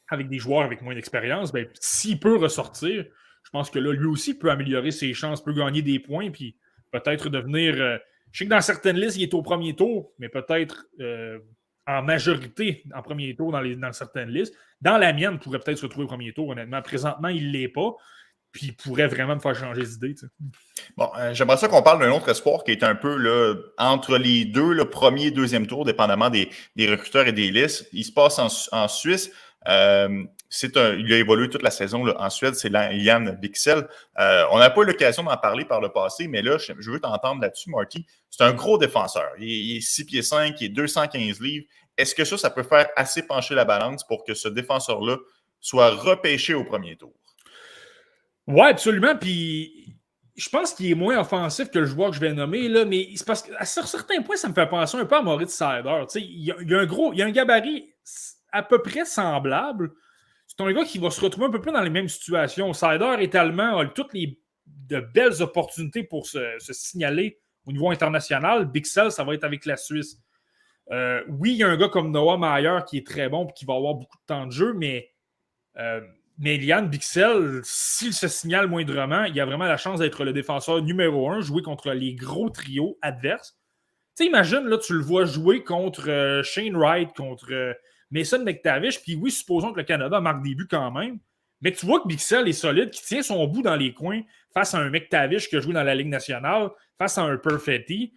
avec 0.09 0.29
des 0.29 0.37
joueurs 0.37 0.61
avec 0.61 0.83
moins 0.83 0.93
d'expérience, 0.93 1.51
ben, 1.51 1.67
s'il 1.79 2.19
peut 2.19 2.37
ressortir, 2.37 3.07
je 3.43 3.49
pense 3.49 3.69
que 3.69 3.79
là, 3.79 3.91
lui 3.91 4.05
aussi 4.05 4.37
peut 4.37 4.51
améliorer 4.51 4.91
ses 4.91 5.13
chances, 5.13 5.43
peut 5.43 5.53
gagner 5.53 5.81
des 5.81 5.99
points, 5.99 6.31
puis 6.31 6.57
peut-être 6.91 7.29
devenir. 7.29 7.75
Euh, 7.77 7.97
je 8.31 8.39
sais 8.39 8.45
que 8.45 8.49
dans 8.49 8.61
certaines 8.61 8.97
listes, 8.97 9.17
il 9.17 9.23
est 9.23 9.33
au 9.33 9.41
premier 9.41 9.75
tour, 9.75 10.13
mais 10.19 10.29
peut-être 10.29 10.85
euh, 10.99 11.39
en 11.87 12.01
majorité 12.01 12.83
en 12.95 13.01
premier 13.01 13.35
tour 13.35 13.51
dans, 13.51 13.93
certaines 13.93 14.29
listes. 14.29 14.53
Dans 14.79 14.97
la 14.97 15.11
mienne, 15.13 15.33
il 15.33 15.39
pourrait 15.39 15.59
peut-être 15.59 15.79
se 15.79 15.85
retrouver 15.85 16.05
au 16.05 16.07
premier 16.07 16.31
tour, 16.33 16.49
honnêtement. 16.49 16.81
Présentement, 16.81 17.27
il 17.27 17.47
ne 17.47 17.51
l'est 17.51 17.67
pas. 17.67 17.95
Puis 18.51 18.67
il 18.67 18.75
pourrait 18.75 19.07
vraiment 19.07 19.35
me 19.35 19.39
faire 19.39 19.55
changer 19.55 19.83
d'idée. 19.83 20.13
Bon, 20.97 21.09
euh, 21.17 21.33
j'aimerais 21.33 21.55
ça 21.55 21.69
qu'on 21.69 21.81
parle 21.81 22.01
d'un 22.01 22.11
autre 22.11 22.29
espoir 22.29 22.65
qui 22.65 22.71
est 22.71 22.83
un 22.83 22.95
peu 22.95 23.15
là, 23.15 23.55
entre 23.77 24.17
les 24.17 24.43
deux, 24.43 24.73
le 24.73 24.89
premier 24.89 25.27
et 25.27 25.31
deuxième 25.31 25.67
tour, 25.67 25.85
dépendamment 25.85 26.29
des, 26.29 26.49
recruteurs 26.79 27.27
et 27.27 27.31
des 27.31 27.49
listes. 27.49 27.87
Il 27.93 28.03
se 28.03 28.11
passe 28.11 28.39
en, 28.39 28.87
Suisse. 28.89 29.31
Un, 30.75 30.93
il 30.95 31.11
a 31.13 31.17
évolué 31.17 31.49
toute 31.49 31.63
la 31.63 31.71
saison 31.71 32.07
en 32.07 32.29
Suède, 32.29 32.55
c'est 32.55 32.69
Yann 32.69 33.37
Bixel. 33.41 33.87
Euh, 34.19 34.45
on 34.51 34.59
n'a 34.59 34.69
pas 34.69 34.81
eu 34.81 34.85
l'occasion 34.85 35.23
d'en 35.23 35.37
parler 35.37 35.65
par 35.65 35.81
le 35.81 35.89
passé, 35.89 36.27
mais 36.27 36.41
là, 36.41 36.57
je, 36.57 36.73
veux 36.91 36.99
t'entendre 36.99 37.41
là-dessus, 37.41 37.69
Marty. 37.69 38.05
C'est 38.29 38.43
un 38.43 38.53
gros 38.53 38.77
défenseur. 38.77 39.29
Il, 39.39 39.77
est 39.77 39.81
6 39.81 40.05
pieds 40.05 40.21
5, 40.21 40.59
il 40.59 40.65
est 40.65 40.69
215 40.69 41.39
livres. 41.39 41.65
Est-ce 41.97 42.13
que 42.15 42.25
ça, 42.25 42.37
ça 42.37 42.49
peut 42.49 42.63
faire 42.63 42.89
assez 42.95 43.23
pencher 43.23 43.55
la 43.55 43.65
balance 43.65 44.05
pour 44.05 44.23
que 44.23 44.33
ce 44.33 44.47
défenseur-là 44.47 45.17
soit 45.59 45.91
repêché 45.91 46.53
au 46.53 46.63
premier 46.63 46.95
tour? 46.97 47.13
Oui, 48.47 48.67
absolument. 48.67 49.15
Puis 49.15 49.95
je 50.35 50.49
pense 50.49 50.73
qu'il 50.73 50.91
est 50.91 50.95
moins 50.95 51.19
offensif 51.19 51.69
que 51.69 51.79
le 51.79 51.85
joueur 51.85 52.09
que 52.09 52.15
je 52.15 52.21
vais 52.21 52.33
nommer, 52.33 52.67
là, 52.67 52.85
mais 52.85 53.09
c'est 53.15 53.25
parce 53.25 53.43
qu'à 53.43 53.63
certains 53.65 54.21
points, 54.21 54.35
ça 54.35 54.49
me 54.49 54.53
fait 54.53 54.67
penser 54.67 54.97
un 54.97 55.05
peu 55.05 55.15
à 55.15 55.21
Maurice 55.21 55.51
Sider. 55.51 56.05
Il 56.15 56.43
y 56.43 56.51
a 56.51 56.79
un 56.79 56.85
gros, 56.85 57.13
il 57.13 57.19
y 57.19 57.21
a 57.21 57.25
un 57.25 57.31
gabarit 57.31 57.93
à 58.51 58.63
peu 58.63 58.81
près 58.81 59.05
semblable. 59.05 59.91
C'est 60.61 60.67
un 60.67 60.73
gars 60.73 60.85
qui 60.85 60.99
va 60.99 61.09
se 61.09 61.19
retrouver 61.19 61.47
un 61.47 61.49
peu 61.49 61.59
plus 61.59 61.71
dans 61.71 61.81
les 61.81 61.89
mêmes 61.89 62.07
situations. 62.07 62.71
Sider 62.73 63.15
est 63.19 63.33
allemand, 63.33 63.79
a 63.79 63.85
toutes 63.87 64.13
les 64.13 64.39
de 64.67 64.99
belles 64.99 65.41
opportunités 65.41 66.03
pour 66.03 66.27
se, 66.27 66.57
signaler 66.59 67.39
au 67.65 67.71
niveau 67.71 67.89
international. 67.89 68.65
Bixel, 68.65 69.11
ça 69.11 69.23
va 69.23 69.33
être 69.33 69.43
avec 69.43 69.65
la 69.65 69.75
Suisse. 69.75 70.19
Euh, 70.91 71.23
oui, 71.29 71.53
il 71.53 71.57
y 71.57 71.63
a 71.63 71.67
un 71.67 71.77
gars 71.77 71.89
comme 71.89 72.11
Noah 72.11 72.37
Mayer 72.37 72.79
qui 72.87 72.97
est 72.97 73.07
très 73.07 73.27
bon 73.27 73.47
et 73.47 73.53
qui 73.53 73.65
va 73.65 73.73
avoir 73.73 73.95
beaucoup 73.95 74.17
de 74.17 74.25
temps 74.27 74.45
de 74.45 74.51
jeu, 74.51 74.73
mais 74.73 75.09
euh, 75.77 76.01
Mais 76.37 76.59
Bixel, 76.59 77.61
s'il 77.63 78.13
se 78.13 78.27
signale 78.27 78.67
moindrement, 78.67 79.23
il 79.23 79.39
a 79.39 79.45
vraiment 79.45 79.65
la 79.65 79.77
chance 79.77 79.99
d'être 79.99 80.23
le 80.23 80.33
défenseur 80.33 80.83
numéro 80.83 81.31
un, 81.31 81.41
jouer 81.41 81.63
contre 81.63 81.91
les 81.91 82.13
gros 82.13 82.51
trios 82.51 82.99
adverses. 83.01 83.57
Tu 84.15 84.25
imagine, 84.25 84.65
là, 84.65 84.77
tu 84.77 84.93
le 84.93 85.01
vois 85.01 85.25
jouer 85.25 85.63
contre 85.63 86.07
euh, 86.09 86.43
Shane 86.43 86.75
Wright, 86.75 87.13
contre 87.15 87.51
euh, 87.51 87.73
Mason 88.11 88.43
McTavish, 88.43 89.01
puis 89.01 89.15
oui, 89.15 89.31
supposons 89.31 89.71
que 89.71 89.79
le 89.79 89.85
Canada 89.85 90.19
marque 90.19 90.43
des 90.43 90.53
buts 90.53 90.67
quand 90.69 90.91
même, 90.91 91.19
mais 91.61 91.71
tu 91.71 91.85
vois 91.85 92.01
que 92.01 92.07
Bixel 92.07 92.47
est 92.47 92.53
solide, 92.53 92.89
qui 92.89 93.03
tient 93.03 93.21
son 93.21 93.45
bout 93.47 93.61
dans 93.61 93.75
les 93.75 93.93
coins 93.93 94.21
face 94.53 94.73
à 94.73 94.79
un 94.79 94.89
McTavish 94.89 95.47
qui 95.47 95.55
a 95.55 95.59
joué 95.59 95.73
dans 95.73 95.83
la 95.83 95.95
Ligue 95.95 96.07
nationale, 96.07 96.69
face 96.97 97.17
à 97.17 97.23
un 97.23 97.37
Perfetti, 97.37 98.13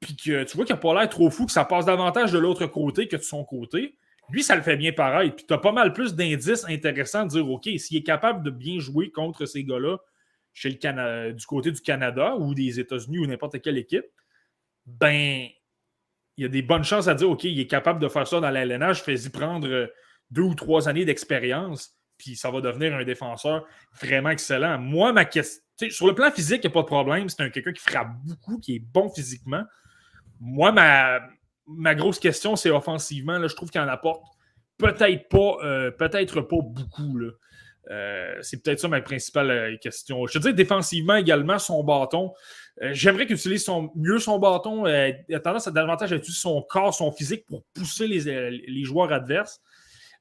puis 0.00 0.16
que 0.16 0.44
tu 0.44 0.56
vois 0.56 0.66
qu'il 0.66 0.74
n'a 0.74 0.80
pas 0.80 0.94
l'air 0.94 1.08
trop 1.08 1.30
fou, 1.30 1.46
que 1.46 1.52
ça 1.52 1.64
passe 1.64 1.86
davantage 1.86 2.32
de 2.32 2.38
l'autre 2.38 2.66
côté 2.66 3.08
que 3.08 3.16
de 3.16 3.22
son 3.22 3.44
côté. 3.44 3.96
Lui, 4.30 4.42
ça 4.42 4.56
le 4.56 4.62
fait 4.62 4.76
bien 4.76 4.92
pareil. 4.92 5.30
Puis 5.30 5.46
tu 5.46 5.54
as 5.54 5.58
pas 5.58 5.72
mal 5.72 5.92
plus 5.92 6.14
d'indices 6.14 6.64
intéressants 6.68 7.24
de 7.24 7.30
dire 7.30 7.48
OK, 7.48 7.68
s'il 7.76 7.96
est 7.96 8.02
capable 8.02 8.42
de 8.42 8.50
bien 8.50 8.78
jouer 8.80 9.10
contre 9.10 9.46
ces 9.46 9.64
gars-là 9.64 9.98
chez 10.52 10.70
le 10.70 11.32
du 11.32 11.46
côté 11.46 11.70
du 11.70 11.80
Canada 11.80 12.36
ou 12.36 12.54
des 12.54 12.78
États-Unis 12.80 13.18
ou 13.18 13.26
n'importe 13.26 13.60
quelle 13.62 13.78
équipe, 13.78 14.04
ben, 14.86 15.48
il 16.36 16.42
y 16.42 16.44
a 16.44 16.48
des 16.48 16.62
bonnes 16.62 16.84
chances 16.84 17.08
à 17.08 17.14
dire 17.14 17.30
OK, 17.30 17.44
il 17.44 17.58
est 17.60 17.66
capable 17.66 18.00
de 18.00 18.08
faire 18.08 18.26
ça 18.26 18.40
dans 18.40 18.50
l'LNH, 18.50 19.02
fais-y 19.02 19.28
prendre 19.28 19.90
deux 20.30 20.42
ou 20.42 20.54
trois 20.54 20.88
années 20.88 21.04
d'expérience, 21.04 21.94
puis 22.16 22.36
ça 22.36 22.50
va 22.50 22.60
devenir 22.60 22.94
un 22.94 23.04
défenseur 23.04 23.66
vraiment 24.00 24.30
excellent. 24.30 24.78
Moi, 24.78 25.12
ma 25.12 25.24
question, 25.24 25.62
sur 25.90 26.06
le 26.06 26.14
plan 26.14 26.30
physique, 26.30 26.60
il 26.64 26.68
n'y 26.68 26.72
a 26.72 26.74
pas 26.74 26.82
de 26.82 26.86
problème. 26.86 27.28
C'est 27.28 27.42
un 27.42 27.50
quelqu'un 27.50 27.72
qui 27.72 27.82
frappe 27.82 28.12
beaucoup, 28.24 28.58
qui 28.58 28.76
est 28.76 28.78
bon 28.78 29.10
physiquement. 29.10 29.62
Moi, 30.40 30.72
ma, 30.72 31.20
ma 31.66 31.94
grosse 31.94 32.18
question, 32.18 32.56
c'est 32.56 32.70
offensivement. 32.70 33.38
Là, 33.38 33.48
je 33.48 33.54
trouve 33.54 33.70
qu'il 33.70 33.80
en 33.80 33.88
apporte 33.88 34.22
peut-être 34.78 35.28
pas, 35.28 35.56
euh, 35.64 35.90
peut-être 35.90 36.40
pas 36.40 36.56
beaucoup. 36.62 37.18
Euh, 37.90 38.34
c'est 38.42 38.62
peut-être 38.62 38.80
ça 38.80 38.88
ma 38.88 39.00
principale 39.00 39.50
euh, 39.50 39.76
question. 39.76 40.26
Je 40.26 40.38
veux 40.38 40.42
dire, 40.42 40.54
défensivement 40.54 41.16
également, 41.16 41.58
son 41.58 41.82
bâton. 41.82 42.32
J'aimerais 42.80 43.26
qu'il 43.26 43.36
utilise 43.36 43.68
mieux 43.94 44.18
son 44.18 44.38
bâton. 44.38 44.86
il 44.86 45.34
a 45.34 45.40
tendance 45.40 45.68
à 45.68 45.70
davantage 45.70 46.10
utiliser 46.12 46.40
son 46.40 46.62
corps, 46.62 46.94
son 46.94 47.12
physique 47.12 47.44
pour 47.46 47.64
pousser 47.74 48.06
les, 48.06 48.84
joueurs 48.84 49.12
adverses. 49.12 49.60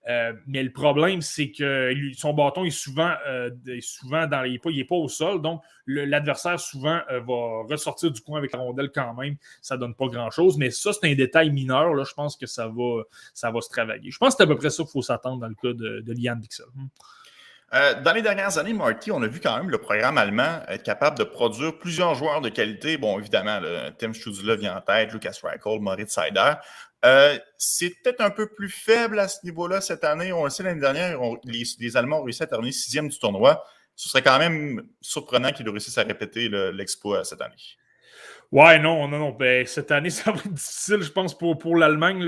Euh, 0.09 0.34
mais 0.47 0.64
le 0.64 0.72
problème, 0.72 1.22
c'est 1.22 1.51
que 1.51 1.93
son 2.16 2.34
bâton 2.34 2.66
est 2.66 2.72
souvent, 2.72 3.14
euh, 3.28 3.51
souvent 3.82 4.26
dans 4.26 4.41
les 4.41 4.57
pas, 4.57 4.72
il 4.72 4.78
n'est 4.78 4.86
pas 4.86 4.95
au 4.95 5.07
sol. 5.07 5.41
Donc, 5.41 5.62
l'adversaire 5.86 6.59
souvent 6.59 6.99
euh, 7.12 7.20
va 7.20 7.64
ressortir 7.70 8.12
du 8.12 8.20
coin 8.22 8.39
avec 8.39 8.51
la 8.51 8.59
rondelle 8.59 8.91
quand 8.93 9.14
même. 9.14 9.36
Ça 9.62 9.76
ne 9.76 9.82
donne 9.82 9.95
pas 9.95 10.07
grand-chose. 10.07 10.57
Mais 10.57 10.72
ça, 10.72 10.91
c'est 10.93 11.09
un 11.09 11.16
détail 11.16 11.51
mineur. 11.51 11.93
Là, 11.93 12.03
je 12.03 12.14
pense 12.14 12.36
que 12.36 12.47
ça 12.47 12.68
va, 12.68 13.03
ça 13.34 13.51
va 13.51 13.62
se 13.62 13.70
travailler. 13.70 14.09
Je 14.09 14.18
pense 14.18 14.34
que 14.34 14.38
c'est 14.38 14.43
à 14.43 14.47
peu 14.47 14.57
près 14.57 14.72
ça 14.72 14.84
qu'il 14.84 14.91
faut 14.91 15.03
s'attendre 15.03 15.39
dans 15.39 15.49
le 15.49 15.55
cas 15.55 15.74
de, 15.74 16.01
de 16.01 16.14
Liane 16.14 16.39
Bixel. 16.39 16.66
Hmm. 17.72 18.04
dans 18.04 18.14
les 18.14 18.22
dernières 18.22 18.58
années, 18.58 18.74
Marty, 18.74 19.12
on 19.12 19.22
a 19.22 19.28
vu 19.28 19.40
quand 19.40 19.58
même 19.58 19.70
le 19.70 19.78
programme 19.78 20.18
allemand 20.18 20.62
être 20.68 20.84
capable 20.84 21.18
de 21.18 21.24
produire 21.24 21.78
plusieurs 21.78 22.16
joueurs 22.16 22.42
de 22.42 22.50
qualité. 22.50 22.98
Bon, 22.98 23.18
évidemment, 23.18 23.60
le 23.62 23.92
Tim 23.98 24.14
Stützle 24.14 24.58
vient 24.58 24.76
en 24.76 24.82
tête, 24.82 25.14
Lucas 25.14 25.38
Reichel, 25.42 25.80
Moritz 25.80 26.14
Seider. 26.14 26.54
Euh, 27.04 27.38
c'est 27.58 27.90
peut-être 27.90 28.22
un 28.22 28.30
peu 28.30 28.48
plus 28.48 28.70
faible 28.70 29.20
à 29.20 29.28
ce 29.28 29.40
niveau-là 29.44 29.82
cette 29.82 30.04
année. 30.04 30.32
On 30.34 30.44
le 30.44 30.50
sait, 30.50 30.64
l'année 30.64 30.82
dernière, 30.82 31.18
les, 31.46 31.98
Allemands 31.98 32.20
ont 32.20 32.24
réussi 32.24 32.44
à 32.44 32.48
terminer 32.48 32.72
sixième 32.72 33.08
du 33.08 33.18
tournoi. 33.18 33.64
Ce 33.96 34.10
serait 34.10 34.22
quand 34.22 34.38
même 34.38 34.84
surprenant 35.02 35.52
qu'ils 35.52 35.68
réussissent 35.70 35.98
à 35.98 36.04
répéter 36.04 36.50
l'exploit 36.50 37.24
cette 37.24 37.42
année. 37.42 37.56
Ouais, 38.52 38.80
non, 38.80 39.08
non, 39.08 39.18
non. 39.18 39.32
Ben, 39.32 39.66
cette 39.66 39.92
année, 39.92 40.10
ça 40.12 40.32
va 40.32 40.38
être 40.38 40.54
difficile, 40.54 41.02
je 41.02 41.12
pense, 41.12 41.38
pour, 41.38 41.58
pour 41.58 41.76
l'Allemagne. 41.78 42.24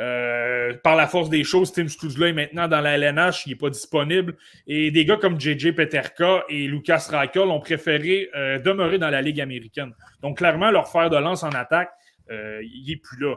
Euh, 0.00 0.72
par 0.82 0.96
la 0.96 1.06
force 1.06 1.28
des 1.28 1.44
choses, 1.44 1.72
Tim 1.72 1.86
Stützle 1.86 2.24
est 2.24 2.32
maintenant 2.32 2.66
dans 2.66 2.80
la 2.80 2.96
LNH, 2.96 3.46
il 3.46 3.50
n'est 3.50 3.56
pas 3.56 3.70
disponible. 3.70 4.36
Et 4.66 4.90
des 4.90 5.04
gars 5.04 5.16
comme 5.16 5.38
JJ 5.38 5.72
Peterka 5.72 6.44
et 6.48 6.66
Lucas 6.66 7.08
Reichel 7.10 7.48
ont 7.48 7.60
préféré 7.60 8.30
euh, 8.34 8.58
demeurer 8.58 8.98
dans 8.98 9.10
la 9.10 9.20
Ligue 9.20 9.40
américaine. 9.40 9.92
Donc, 10.22 10.38
clairement, 10.38 10.70
leur 10.70 10.90
fer 10.90 11.10
de 11.10 11.16
lance 11.16 11.42
en 11.42 11.50
attaque, 11.50 11.90
il 12.30 12.84
n'est 12.88 12.96
plus 12.96 13.20
là. 13.20 13.34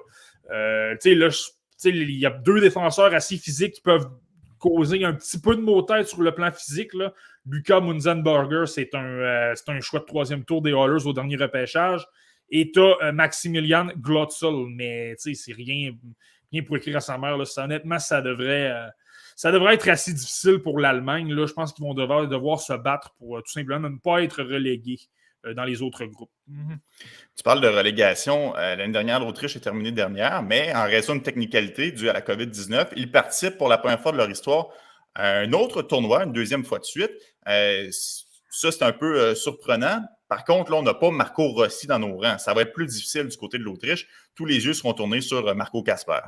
Euh, 0.52 0.96
il 1.04 2.12
y 2.12 2.26
a 2.26 2.30
deux 2.30 2.62
défenseurs 2.62 3.14
assez 3.14 3.38
physiques 3.38 3.74
qui 3.74 3.82
peuvent 3.82 4.10
causer 4.60 5.04
un 5.04 5.14
petit 5.14 5.40
peu 5.40 5.56
de 5.56 5.62
maux 5.62 5.82
tête 5.82 6.08
sur 6.08 6.22
le 6.22 6.34
plan 6.34 6.52
physique. 6.52 6.94
Là. 6.94 7.14
Lucas 7.48 7.82
Munzenberger, 7.82 8.66
c'est 8.66 8.96
un, 8.96 9.04
euh, 9.04 9.54
un, 9.68 9.82
choix 9.82 10.00
de 10.00 10.06
troisième 10.06 10.44
tour 10.46 10.62
des 10.62 10.72
Oilers 10.72 11.06
au 11.06 11.14
dernier 11.14 11.36
repêchage. 11.36 12.06
Et 12.50 12.72
tu 12.72 12.80
as 12.80 12.96
euh, 13.04 13.12
Maximilian 13.12 13.88
Glotzel, 13.98 14.68
mais 14.70 15.16
c'est 15.18 15.54
rien, 15.54 15.92
rien 16.56 16.64
pour 16.64 16.78
écrire 16.78 16.98
à 16.98 17.02
sa 17.02 17.18
mère. 17.18 17.38
Là. 17.38 17.46
honnêtement, 17.58 18.00
ça 18.00 18.22
devrait, 18.22 18.74
ça 19.36 19.52
devrait 19.52 19.76
être 19.76 19.88
assez 19.90 20.14
difficile 20.14 20.60
pour 20.60 20.80
l'Allemagne. 20.80 21.30
Je 21.30 21.54
pense 21.54 21.74
qu'ils 21.74 21.86
vont 21.86 21.94
devoir, 21.94 22.28
devoir 22.28 22.60
se 22.60 22.74
battre 22.74 23.14
pour 23.18 23.38
tout 23.44 23.52
simplement 23.52 23.90
ne 23.90 23.98
pas 23.98 24.24
être 24.24 24.44
relégués. 24.44 25.00
Euh, 25.46 25.54
dans 25.54 25.64
les 25.64 25.82
autres 25.82 26.06
groupes. 26.06 26.32
Mhm. 26.48 26.80
Tu 27.36 27.44
parles 27.44 27.62
de 27.62 27.68
relégation. 27.68 28.56
Euh, 28.56 28.76
l'année 28.76 28.94
dernière, 28.94 29.20
l'Autriche 29.20 29.56
est 29.56 29.60
terminée 29.60 29.92
dernière, 29.92 30.42
mais 30.42 30.74
en 30.74 30.86
raison 30.86 31.16
de 31.16 31.22
technicalité 31.22 31.92
due 31.92 32.10
à 32.10 32.14
la 32.14 32.22
COVID-19, 32.22 32.90
ils 32.96 33.12
participent 33.12 33.58
pour 33.58 33.68
la 33.68 33.78
première 33.78 34.00
fois 34.00 34.12
de 34.12 34.18
leur 34.18 34.30
histoire 34.30 34.70
à 35.14 35.40
un 35.40 35.54
autre 35.54 35.82
tournoi, 35.82 36.24
une 36.24 36.34
deuxième 36.34 36.66
fois 36.66 36.80
de 36.80 36.86
suite. 36.86 37.12
Euh, 37.48 37.90
ça, 38.50 38.72
c'est 38.72 38.84
un 38.84 38.92
peu 38.92 39.36
surprenant. 39.36 40.02
Par 40.30 40.46
contre, 40.46 40.72
là, 40.72 40.78
on 40.78 40.84
n'a 40.84 40.94
pas 40.94 41.12
Marco 41.12 41.50
Rossi 41.50 41.88
dans 41.88 42.00
nos 42.00 42.18
rangs. 42.18 42.38
Ça 42.38 42.54
va 42.54 42.62
être 42.62 42.74
plus 42.74 42.88
difficile 42.88 43.28
du 43.28 43.38
côté 43.38 43.58
de 43.58 43.64
l'Autriche. 43.64 44.08
Tous 44.34 44.46
les 44.46 44.66
yeux 44.66 44.74
seront 44.74 44.94
tournés 44.94 45.22
sur 45.22 45.54
Marco 45.56 45.84
Casper. 45.84 46.22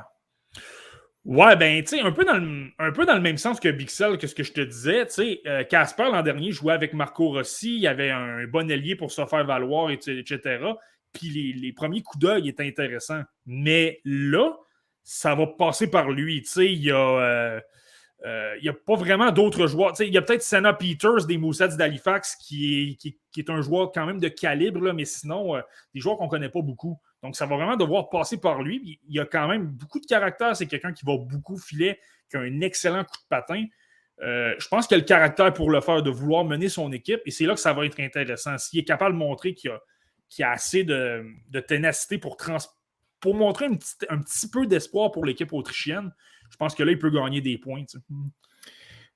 Ouais, 1.28 1.56
ben, 1.56 1.84
tu 1.84 1.98
sais, 1.98 2.00
un, 2.00 2.10
peu 2.10 2.24
dans 2.24 2.38
le, 2.38 3.20
même 3.20 3.36
sens 3.36 3.60
que 3.60 3.68
Bixel, 3.68 4.16
que 4.16 4.26
ce 4.26 4.34
que 4.34 4.42
je 4.42 4.54
te 4.54 4.62
disais. 4.62 5.04
Tu 5.08 5.12
sais, 5.12 5.40
euh, 5.46 5.62
Casper, 5.62 6.04
l'an 6.04 6.22
dernier, 6.22 6.52
jouait 6.52 6.72
avec 6.72 6.94
Marco 6.94 7.28
Rossi. 7.28 7.76
Il 7.76 7.86
avait 7.86 8.10
un 8.10 8.46
bon 8.46 8.70
allié 8.70 8.96
pour 8.96 9.12
se 9.12 9.26
faire 9.26 9.44
valoir, 9.44 9.90
etc. 9.90 10.32
Puis 11.12 11.52
les, 11.52 11.72
premiers 11.74 12.00
coups 12.00 12.18
d'œil 12.18 12.48
étaient 12.48 12.66
intéressants. 12.66 13.24
Mais 13.44 14.00
là, 14.06 14.56
ça 15.04 15.34
va 15.34 15.46
passer 15.46 15.90
par 15.90 16.08
lui. 16.10 16.40
Tu 16.40 16.48
sais, 16.48 16.72
il 16.72 16.82
y 16.82 16.90
a. 16.90 16.96
Euh, 16.96 17.60
euh, 18.24 18.54
n'y 18.62 18.70
a 18.70 18.72
pas 18.72 18.96
vraiment 18.96 19.30
d'autres 19.30 19.66
joueurs. 19.66 19.92
il 20.00 20.12
y 20.12 20.16
a 20.16 20.22
peut-être 20.22 20.42
Senna 20.42 20.72
Peters 20.72 21.26
des 21.26 21.36
Moussets 21.36 21.76
d'Halifax 21.76 22.36
qui 22.36 22.90
est, 22.90 22.94
qui, 22.96 23.18
est, 23.36 23.50
un 23.50 23.60
joueur 23.60 23.92
quand 23.92 24.06
même 24.06 24.18
de 24.18 24.28
calibre, 24.28 24.94
mais 24.94 25.04
sinon, 25.04 25.60
des 25.94 26.00
joueurs 26.00 26.16
qu'on 26.16 26.24
ne 26.24 26.30
connaît 26.30 26.48
pas 26.48 26.62
beaucoup. 26.62 26.98
Donc, 27.22 27.36
ça 27.36 27.46
va 27.46 27.56
vraiment 27.56 27.76
devoir 27.76 28.08
passer 28.10 28.38
par 28.38 28.62
lui. 28.62 29.00
Il 29.08 29.20
a 29.20 29.26
quand 29.26 29.48
même 29.48 29.66
beaucoup 29.66 29.98
de 29.98 30.06
caractère. 30.06 30.54
C'est 30.56 30.66
quelqu'un 30.66 30.92
qui 30.92 31.04
va 31.04 31.16
beaucoup 31.16 31.58
filer, 31.58 31.98
qui 32.30 32.36
a 32.36 32.40
un 32.40 32.60
excellent 32.60 33.04
coup 33.04 33.16
de 33.16 33.28
patin. 33.28 33.64
Euh, 34.22 34.54
je 34.58 34.68
pense 34.68 34.86
qu'il 34.86 34.96
a 34.96 34.98
le 34.98 35.04
caractère 35.04 35.52
pour 35.52 35.70
le 35.70 35.80
faire, 35.80 36.02
de 36.02 36.10
vouloir 36.10 36.44
mener 36.44 36.68
son 36.68 36.92
équipe. 36.92 37.20
Et 37.26 37.30
c'est 37.30 37.44
là 37.44 37.54
que 37.54 37.60
ça 37.60 37.72
va 37.72 37.86
être 37.86 37.98
intéressant. 38.00 38.56
S'il 38.58 38.80
est 38.80 38.84
capable 38.84 39.14
de 39.14 39.18
montrer 39.18 39.54
qu'il 39.54 39.70
a, 39.70 39.80
a, 40.44 40.52
assez 40.52 40.84
de, 40.84 41.24
ténacité 41.66 42.18
pour, 42.18 42.36
montrer 43.34 43.66
un 43.66 43.74
petit, 43.74 43.94
un 44.08 44.18
petit 44.18 44.48
peu 44.48 44.66
d'espoir 44.66 45.10
pour 45.10 45.24
l'équipe 45.24 45.52
autrichienne, 45.52 46.12
je 46.50 46.56
pense 46.56 46.74
que 46.74 46.82
là, 46.82 46.92
il 46.92 46.98
peut 46.98 47.10
gagner 47.10 47.40
des 47.40 47.58
points. 47.58 47.84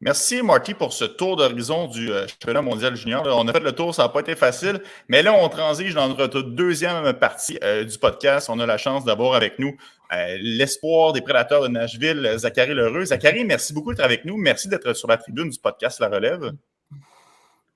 Merci, 0.04 0.42
Marty, 0.42 0.74
pour 0.74 0.92
ce 0.92 1.04
tour 1.04 1.36
d'horizon 1.36 1.86
du 1.86 2.10
euh, 2.10 2.26
championnat 2.26 2.60
mondial 2.60 2.96
junior. 2.96 3.24
on 3.24 3.46
a 3.46 3.52
fait 3.52 3.60
le 3.60 3.70
tour, 3.70 3.94
ça 3.94 4.02
n'a 4.02 4.08
pas 4.08 4.18
été 4.18 4.34
facile, 4.34 4.82
mais 5.06 5.22
là, 5.22 5.32
on 5.32 5.48
transige 5.48 5.94
dans 5.94 6.08
notre 6.08 6.42
deuxième 6.42 7.12
partie 7.12 7.56
euh, 7.62 7.84
du 7.84 7.96
podcast. 7.98 8.50
On 8.50 8.58
a 8.58 8.66
la 8.66 8.78
chance 8.78 9.04
d'avoir 9.04 9.34
avec 9.34 9.60
nous 9.60 9.76
euh, 10.12 10.38
l'espoir 10.40 11.12
des 11.12 11.20
prédateurs 11.20 11.62
de 11.62 11.68
Nashville, 11.68 12.34
Zachary 12.36 12.74
Lheureux. 12.74 13.04
Zachary, 13.04 13.44
merci 13.44 13.72
beaucoup 13.72 13.94
d'être 13.94 14.04
avec 14.04 14.24
nous. 14.24 14.36
Merci 14.36 14.66
d'être 14.66 14.92
sur 14.92 15.06
la 15.06 15.18
tribune 15.18 15.50
du 15.50 15.58
podcast 15.60 16.00
La 16.00 16.08
Relève. 16.08 16.50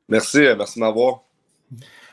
Merci, 0.09 0.49
merci 0.59 0.81
de 0.81 0.85
m'avoir. 0.85 1.23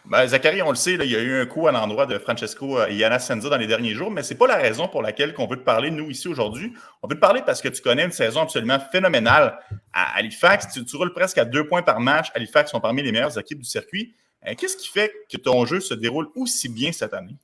Ben, 0.06 0.28
Zachary, 0.28 0.62
on 0.62 0.70
le 0.70 0.76
sait, 0.76 0.96
il 0.96 1.10
y 1.10 1.16
a 1.16 1.22
eu 1.22 1.42
un 1.42 1.46
coup 1.46 1.66
à 1.68 1.72
l'endroit 1.72 2.06
de 2.06 2.18
Francesco 2.18 2.86
et 2.88 2.96
Yana 2.96 3.20
Senza 3.20 3.48
dans 3.50 3.58
les 3.58 3.68
derniers 3.68 3.94
jours, 3.94 4.12
mais 4.12 4.22
ce 4.22 4.34
n'est 4.34 4.38
pas 4.38 4.48
la 4.48 4.58
raison 4.58 4.90
pour 4.90 5.02
laquelle 5.02 5.34
on 5.38 5.48
veut 5.48 5.56
te 5.56 5.64
parler, 5.64 5.92
nous, 5.92 6.10
ici 6.10 6.28
aujourd'hui. 6.28 6.74
On 7.02 7.08
veut 7.08 7.16
te 7.16 7.22
parler 7.22 7.42
parce 7.46 7.62
que 7.62 7.70
tu 7.70 7.82
connais 7.82 8.04
une 8.04 8.12
saison 8.12 8.42
absolument 8.42 8.80
phénoménale 8.92 9.58
à 9.94 10.18
Halifax. 10.18 10.68
Tu, 10.86 10.96
roules 10.98 11.14
presque 11.14 11.38
à 11.38 11.46
deux 11.46 11.68
points 11.68 11.84
par 11.84 12.02
match. 12.02 12.32
Halifax 12.36 12.72
sont 12.72 12.82
parmi 12.82 13.02
les 13.02 13.14
meilleures 13.14 13.38
équipes 13.38 13.60
du 13.60 13.70
circuit. 13.70 14.14
Euh, 14.46 14.54
qu'est-ce 14.58 14.76
qui 14.76 14.90
fait 14.90 15.14
que 15.32 15.38
ton 15.38 15.66
jeu 15.66 15.80
se 15.80 15.94
déroule 15.94 16.28
aussi 16.36 16.68
bien 16.68 16.92
cette 16.92 17.14
année? 17.14 17.38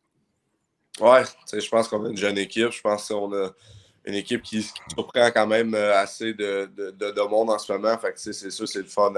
Ouais, 1.00 1.24
je 1.54 1.70
pense 1.70 1.88
qu'on 1.88 2.06
a 2.06 2.10
une 2.10 2.18
jeune 2.18 2.38
équipe. 2.38 2.72
Je 2.72 2.82
pense 2.82 3.08
qu'on 3.08 3.34
a 3.34 3.52
une 4.04 4.16
équipe 4.16 4.42
qui, 4.42 4.64
surprend 4.94 5.32
quand 5.32 5.48
même 5.48 5.74
euh, 5.76 5.98
assez 5.98 6.34
de, 6.34 6.70
de, 6.76 7.28
monde 7.28 7.52
en 7.52 7.58
ce 7.58 7.72
moment. 7.72 7.98
C'est 8.16 8.34
sûr, 8.52 8.68
c'est 8.68 8.80
le 8.80 8.86
fun 8.86 9.14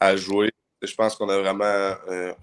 à, 0.00 0.16
jouer. 0.16 0.50
Je 0.82 0.94
pense 0.94 1.16
qu'on 1.16 1.30
a 1.30 1.38
vraiment 1.38 1.64
euh, 1.64 2.34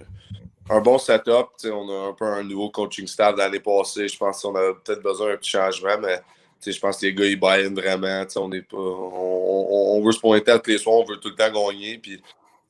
un 0.70 0.82
bon 0.82 0.98
setup. 0.98 1.50
On 1.66 1.90
a 1.90 2.10
un 2.10 2.14
peu 2.14 2.26
un 2.26 2.44
nouveau 2.44 2.70
coaching 2.70 3.08
staff 3.08 3.36
l'année 3.38 3.60
passée. 3.60 4.08
Je 4.08 4.18
pense 4.18 4.42
qu'on 4.42 4.56
a 4.56 4.74
peut-être 4.74 5.02
besoin 5.02 5.30
d'un 5.32 5.38
petit 5.38 5.52
changement, 5.52 5.98
mais 6.02 6.22
je 6.66 6.80
pense 6.80 6.98
que 6.98 7.08
les 7.08 7.14
gars, 7.14 7.26
ils 7.26 7.40
braillent 7.40 7.74
vraiment. 7.74 8.24
On, 8.36 8.52
est 8.52 8.62
pas, 8.62 8.78
on, 8.78 10.02
veut 10.04 10.12
se 10.12 10.20
pointer 10.20 10.54
tous 10.64 10.70
les 10.70 10.78
soirs, 10.78 10.98
on 10.98 11.06
veut 11.06 11.18
tout 11.18 11.30
le 11.30 11.36
temps 11.36 11.52
gagner. 11.52 11.98
Puis, 11.98 12.22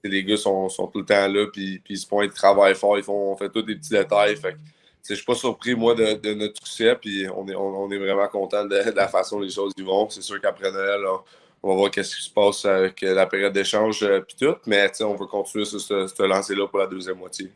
les 0.03 0.23
gars 0.23 0.37
sont, 0.37 0.67
tout 0.69 0.99
le 0.99 1.05
temps 1.05 1.27
là, 1.27 1.45
puis, 1.51 1.79
puis 1.79 1.93
ils 1.93 1.97
se 1.97 2.07
pointent, 2.07 2.31
ils 2.31 2.37
travaillent 2.37 2.75
fort, 2.75 2.97
ils 2.97 3.03
font 3.03 3.33
on 3.33 3.37
fait 3.37 3.49
tous 3.49 3.61
des 3.61 3.75
petits 3.75 3.91
détails. 3.91 4.35
Je 5.07 5.13
suis 5.15 5.25
pas 5.25 5.35
surpris, 5.35 5.75
moi, 5.75 5.93
de, 5.93 6.33
notre 6.33 6.55
succès, 6.65 6.95
puis 6.95 7.27
on 7.35 7.47
est, 7.47 7.55
on, 7.55 7.91
est 7.91 7.97
vraiment 7.97 8.27
content 8.27 8.65
de, 8.65 8.77
la 8.95 9.07
façon 9.07 9.37
dont 9.37 9.43
les 9.43 9.49
choses 9.49 9.73
y 9.77 9.83
vont. 9.83 10.09
C'est 10.09 10.21
sûr 10.21 10.39
qu'après 10.41 10.71
Noël, 10.71 11.01
on 11.61 11.69
va 11.69 11.75
voir 11.75 11.91
qu'est-ce 11.91 12.15
qui 12.15 12.23
se 12.23 12.29
passe 12.29 12.65
avec 12.65 13.01
la 13.01 13.27
période 13.27 13.53
d'échange 13.53 14.01
et 14.03 14.21
tout. 14.39 14.55
Mais 14.65 14.89
on 15.01 15.15
va 15.15 15.25
continuer 15.25 15.65
ce, 15.65 15.77
ce 15.77 16.23
lancer-là 16.23 16.67
pour 16.67 16.79
la 16.79 16.87
deuxième 16.87 17.17
moitié. 17.17 17.51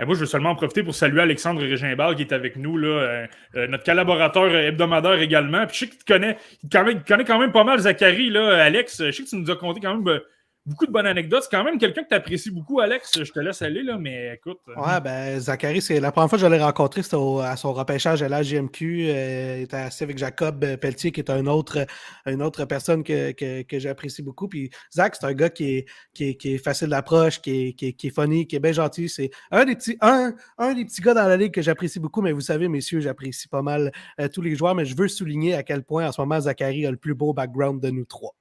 Et 0.00 0.04
moi, 0.04 0.14
je 0.14 0.20
veux 0.20 0.26
seulement 0.26 0.50
en 0.50 0.54
profiter 0.56 0.82
pour 0.82 0.94
saluer 0.94 1.22
Alexandre 1.22 1.60
Régimbal 1.60 2.16
qui 2.16 2.22
est 2.22 2.32
avec 2.32 2.56
nous, 2.56 2.76
là, 2.76 2.88
euh, 2.88 3.26
euh, 3.54 3.66
notre 3.68 3.84
collaborateur 3.84 4.52
hebdomadaire 4.54 5.20
également. 5.20 5.66
Puis 5.66 5.74
je 5.74 5.78
sais 5.80 5.88
qu'il 5.88 6.04
connaît, 6.04 6.36
il 6.64 7.02
connaît, 7.04 7.24
quand 7.24 7.38
même 7.38 7.52
pas 7.52 7.62
mal 7.62 7.78
Zachary, 7.78 8.30
là, 8.30 8.64
Alex. 8.64 9.04
Je 9.04 9.10
sais 9.12 9.22
que 9.22 9.28
tu 9.28 9.36
nous 9.36 9.50
as 9.50 9.56
conté 9.56 9.80
quand 9.80 9.94
même 9.94 10.20
beaucoup 10.66 10.86
de 10.86 10.92
bonnes 10.92 11.06
anecdotes. 11.06 11.44
C'est 11.44 11.56
quand 11.56 11.64
même 11.64 11.78
quelqu'un 11.78 12.02
que 12.02 12.08
tu 12.08 12.14
apprécies 12.14 12.50
beaucoup, 12.50 12.80
Alex. 12.80 13.22
Je 13.22 13.30
te 13.30 13.40
laisse 13.40 13.60
aller, 13.62 13.82
là, 13.82 13.98
mais 13.98 14.34
écoute. 14.34 14.58
Euh, 14.68 14.80
ouais, 14.80 15.00
ben, 15.00 15.38
Zachary, 15.38 15.82
c'est 15.82 16.00
la 16.00 16.12
première 16.12 16.28
fois 16.28 16.38
que 16.38 16.44
je 16.44 16.50
l'ai 16.50 16.62
rencontré, 16.62 17.02
c'était 17.02 17.16
à 17.16 17.56
son 17.56 17.72
repêchage 17.72 18.22
à 18.22 18.28
l'AGMQ. 18.28 19.06
Euh, 19.08 19.56
il 19.58 19.62
était 19.64 19.76
assis 19.76 20.04
avec 20.04 20.18
Jacob 20.18 20.64
Pelletier, 20.76 21.12
qui 21.12 21.20
est 21.20 21.30
un 21.30 21.46
autre, 21.46 21.86
une 22.26 22.42
autre 22.42 22.64
personne 22.64 23.04
que, 23.04 23.32
que, 23.32 23.78
j'apprécie 23.78 24.22
beaucoup. 24.22 24.48
Puis 24.48 24.70
Zach, 24.92 25.16
c'est 25.20 25.26
un 25.26 25.34
gars 25.34 25.50
qui 25.50 25.76
est, 25.76 25.86
qui 26.14 26.30
est, 26.30 26.34
qui 26.34 26.54
est 26.54 26.58
facile 26.58 26.88
d'approche, 26.88 27.40
qui 27.40 27.68
est, 27.68 27.72
qui, 27.74 27.86
est, 27.88 27.92
qui 27.92 28.06
est 28.06 28.14
funny, 28.14 28.46
qui 28.46 28.56
est 28.56 28.60
bien 28.60 28.72
gentil. 28.72 29.08
C'est 29.08 29.30
un 29.50 29.64
des 29.64 29.76
petits, 29.76 29.96
un, 30.00 30.34
un 30.58 30.74
des 30.74 30.84
petits 30.84 31.02
gars 31.02 31.14
dans 31.14 31.26
la 31.26 31.36
ligue 31.36 31.52
que 31.52 31.62
j'apprécie 31.62 32.00
beaucoup, 32.00 32.22
mais 32.22 32.32
vous 32.32 32.40
savez, 32.40 32.68
messieurs, 32.68 33.00
j'apprécie 33.00 33.48
pas 33.48 33.62
mal 33.62 33.92
euh, 34.20 34.28
tous 34.28 34.42
les 34.42 34.54
joueurs. 34.54 34.74
Mais 34.74 34.84
je 34.84 34.96
veux 34.96 35.08
souligner 35.08 35.54
à 35.54 35.62
quel 35.62 35.82
point 35.82 36.08
en 36.08 36.12
ce 36.12 36.20
moment, 36.20 36.40
Zachary 36.40 36.86
a 36.86 36.90
le 36.90 36.96
plus 36.96 37.14
beau 37.14 37.32
background 37.34 37.82
de 37.82 37.90
nous 37.90 38.04
trois. 38.04 38.34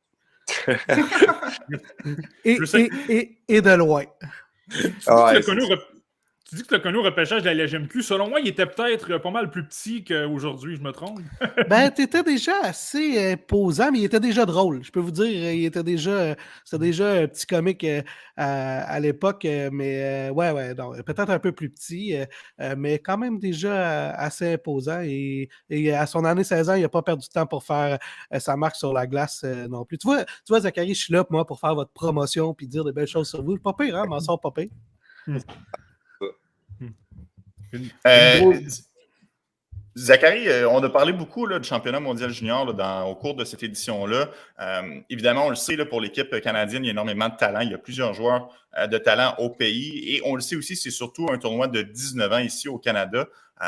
et, 2.45 2.57
et, 3.09 3.37
et, 3.47 3.61
de 3.61 3.71
loin. 3.71 4.03
Ah 5.07 5.33
tu 5.35 5.53
dis 6.55 6.63
que 6.63 6.67
tu 6.67 6.75
as 6.75 6.79
connu 6.79 6.97
au 6.97 7.03
repêchage 7.03 7.43
de 7.43 7.49
la 7.49 7.65
LGMQ. 7.65 8.01
Selon 8.01 8.29
moi, 8.29 8.39
il 8.39 8.47
était 8.47 8.65
peut-être 8.65 9.17
pas 9.17 9.31
mal 9.31 9.49
plus 9.49 9.65
petit 9.65 10.03
qu'aujourd'hui, 10.03 10.75
je 10.75 10.81
me 10.81 10.91
trompe. 10.91 11.19
ben, 11.69 11.91
tu 11.91 12.01
étais 12.01 12.23
déjà 12.23 12.53
assez 12.63 13.33
imposant, 13.33 13.91
mais 13.91 13.99
il 13.99 14.05
était 14.05 14.19
déjà 14.19 14.45
drôle. 14.45 14.83
Je 14.83 14.91
peux 14.91 14.99
vous 14.99 15.11
dire, 15.11 15.25
il 15.25 15.65
était 15.65 15.83
déjà. 15.83 16.35
C'était 16.65 16.85
déjà 16.85 17.11
un 17.13 17.27
petit 17.27 17.45
comique 17.45 17.83
euh, 17.83 18.01
à, 18.37 18.99
l'époque, 18.99 19.45
euh, 19.45 19.69
mais 19.71 20.29
euh, 20.29 20.31
ouais, 20.31 20.51
ouais, 20.51 20.75
peut-être 20.75 21.29
un 21.29 21.39
peu 21.39 21.51
plus 21.51 21.69
petit, 21.69 22.15
mais 22.77 22.99
quand 22.99 23.17
même 23.17 23.39
déjà 23.39 24.11
assez 24.11 24.53
imposant. 24.53 25.01
Et, 25.03 25.49
à 25.93 26.05
son 26.05 26.25
année 26.25 26.43
16 26.43 26.69
ans, 26.69 26.75
il 26.75 26.81
n'a 26.81 26.89
pas 26.89 27.01
perdu 27.01 27.27
de 27.27 27.31
temps 27.31 27.45
pour 27.45 27.63
faire 27.63 27.97
sa 28.39 28.55
marque 28.55 28.75
sur 28.75 28.93
la 28.93 29.07
glace 29.07 29.43
non 29.69 29.85
plus. 29.85 29.97
Tu 29.97 30.07
vois, 30.07 30.23
tu 30.23 30.49
vois, 30.49 30.61
Zachary, 30.61 30.93
je 30.93 31.01
suis 31.01 31.13
là, 31.13 31.25
moi, 31.29 31.45
pour 31.45 31.59
faire 31.59 31.75
votre 31.75 31.91
promotion 31.91 32.53
puis 32.53 32.67
dire 32.67 32.83
des 32.83 32.91
belles 32.91 33.07
choses 33.07 33.29
sur 33.29 33.43
vous. 33.43 33.57
Pas 33.57 33.73
pire, 33.73 33.95
hein, 33.95 34.05
m'en 34.07 34.19
sort 34.19 34.39
pas 34.39 34.51
pire. 34.51 34.69
Euh, 38.05 38.59
Zachary, 39.95 40.47
euh, 40.47 40.67
on 40.69 40.83
a 40.83 40.89
parlé 40.89 41.13
beaucoup 41.13 41.47
du 41.47 41.63
championnat 41.63 41.99
mondial 41.99 42.31
junior 42.31 42.67
au 43.07 43.15
cours 43.15 43.35
de 43.35 43.45
cette 43.45 43.61
édition-là. 43.61 44.29
Euh, 44.59 44.99
évidemment, 45.09 45.45
on 45.45 45.49
le 45.49 45.55
sait, 45.55 45.77
pour 45.85 46.01
l'équipe 46.01 46.39
canadienne, 46.41 46.83
il 46.83 46.87
y 46.87 46.89
a 46.89 46.93
énormément 46.93 47.29
de 47.29 47.35
talent. 47.35 47.61
Il 47.61 47.71
y 47.71 47.73
a 47.73 47.77
plusieurs 47.77 48.13
joueurs 48.13 48.49
de 48.89 48.97
talent 48.97 49.35
au 49.37 49.49
pays. 49.49 50.15
Et 50.15 50.21
on 50.25 50.35
le 50.35 50.41
sait 50.41 50.55
aussi, 50.55 50.75
c'est 50.75 50.91
surtout 50.91 51.27
un 51.31 51.37
tournoi 51.37 51.67
de 51.67 51.83
19 51.83 52.31
ans 52.31 52.39
ici 52.39 52.67
au 52.67 52.79
Canada. 52.79 53.27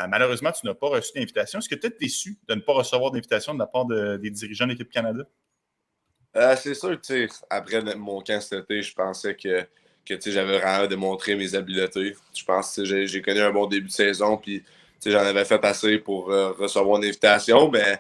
malheureusement, 0.10 0.52
tu 0.52 0.66
n'as 0.66 0.74
pas 0.74 0.88
reçu 0.88 1.12
d'invitation. 1.14 1.60
Est-ce 1.60 1.70
que 1.70 1.76
tu 1.76 1.88
es 1.88 1.92
déçu 1.92 2.40
de 2.48 2.56
ne 2.56 2.62
pas 2.62 2.74
recevoir 2.74 3.12
d'invitation 3.12 3.54
de 3.54 3.60
la 3.60 3.68
part 3.68 3.86
des 3.86 4.30
dirigeants 4.32 4.66
de 4.66 4.72
l'équipe 4.72 4.90
Canada? 4.90 5.24
c'est 6.58 6.74
sûr, 6.74 7.00
tu 7.00 7.28
sais, 7.28 7.28
après 7.50 7.82
mon 7.96 8.22
camp 8.22 8.42
cet 8.42 8.64
été, 8.64 8.82
je 8.82 8.94
pensais 8.94 9.36
que 9.36 9.66
que 10.06 10.32
j'avais 10.32 10.60
vraiment 10.60 10.88
démontré 10.88 11.36
mes 11.36 11.56
habiletés. 11.56 12.16
Je 12.34 12.44
pense 12.44 12.76
que 12.76 13.06
j'ai 13.06 13.22
connu 13.22 13.40
un 13.40 13.52
bon 13.52 13.66
début 13.66 13.88
de 13.88 13.92
saison, 13.92 14.38
puis 14.38 14.64
j'en 15.06 15.20
avais 15.20 15.46
fait 15.46 15.64
assez 15.64 15.98
pour 15.98 16.32
euh, 16.32 16.52
recevoir 16.52 16.98
une 16.98 17.06
invitation, 17.06 17.70
mais 17.70 18.00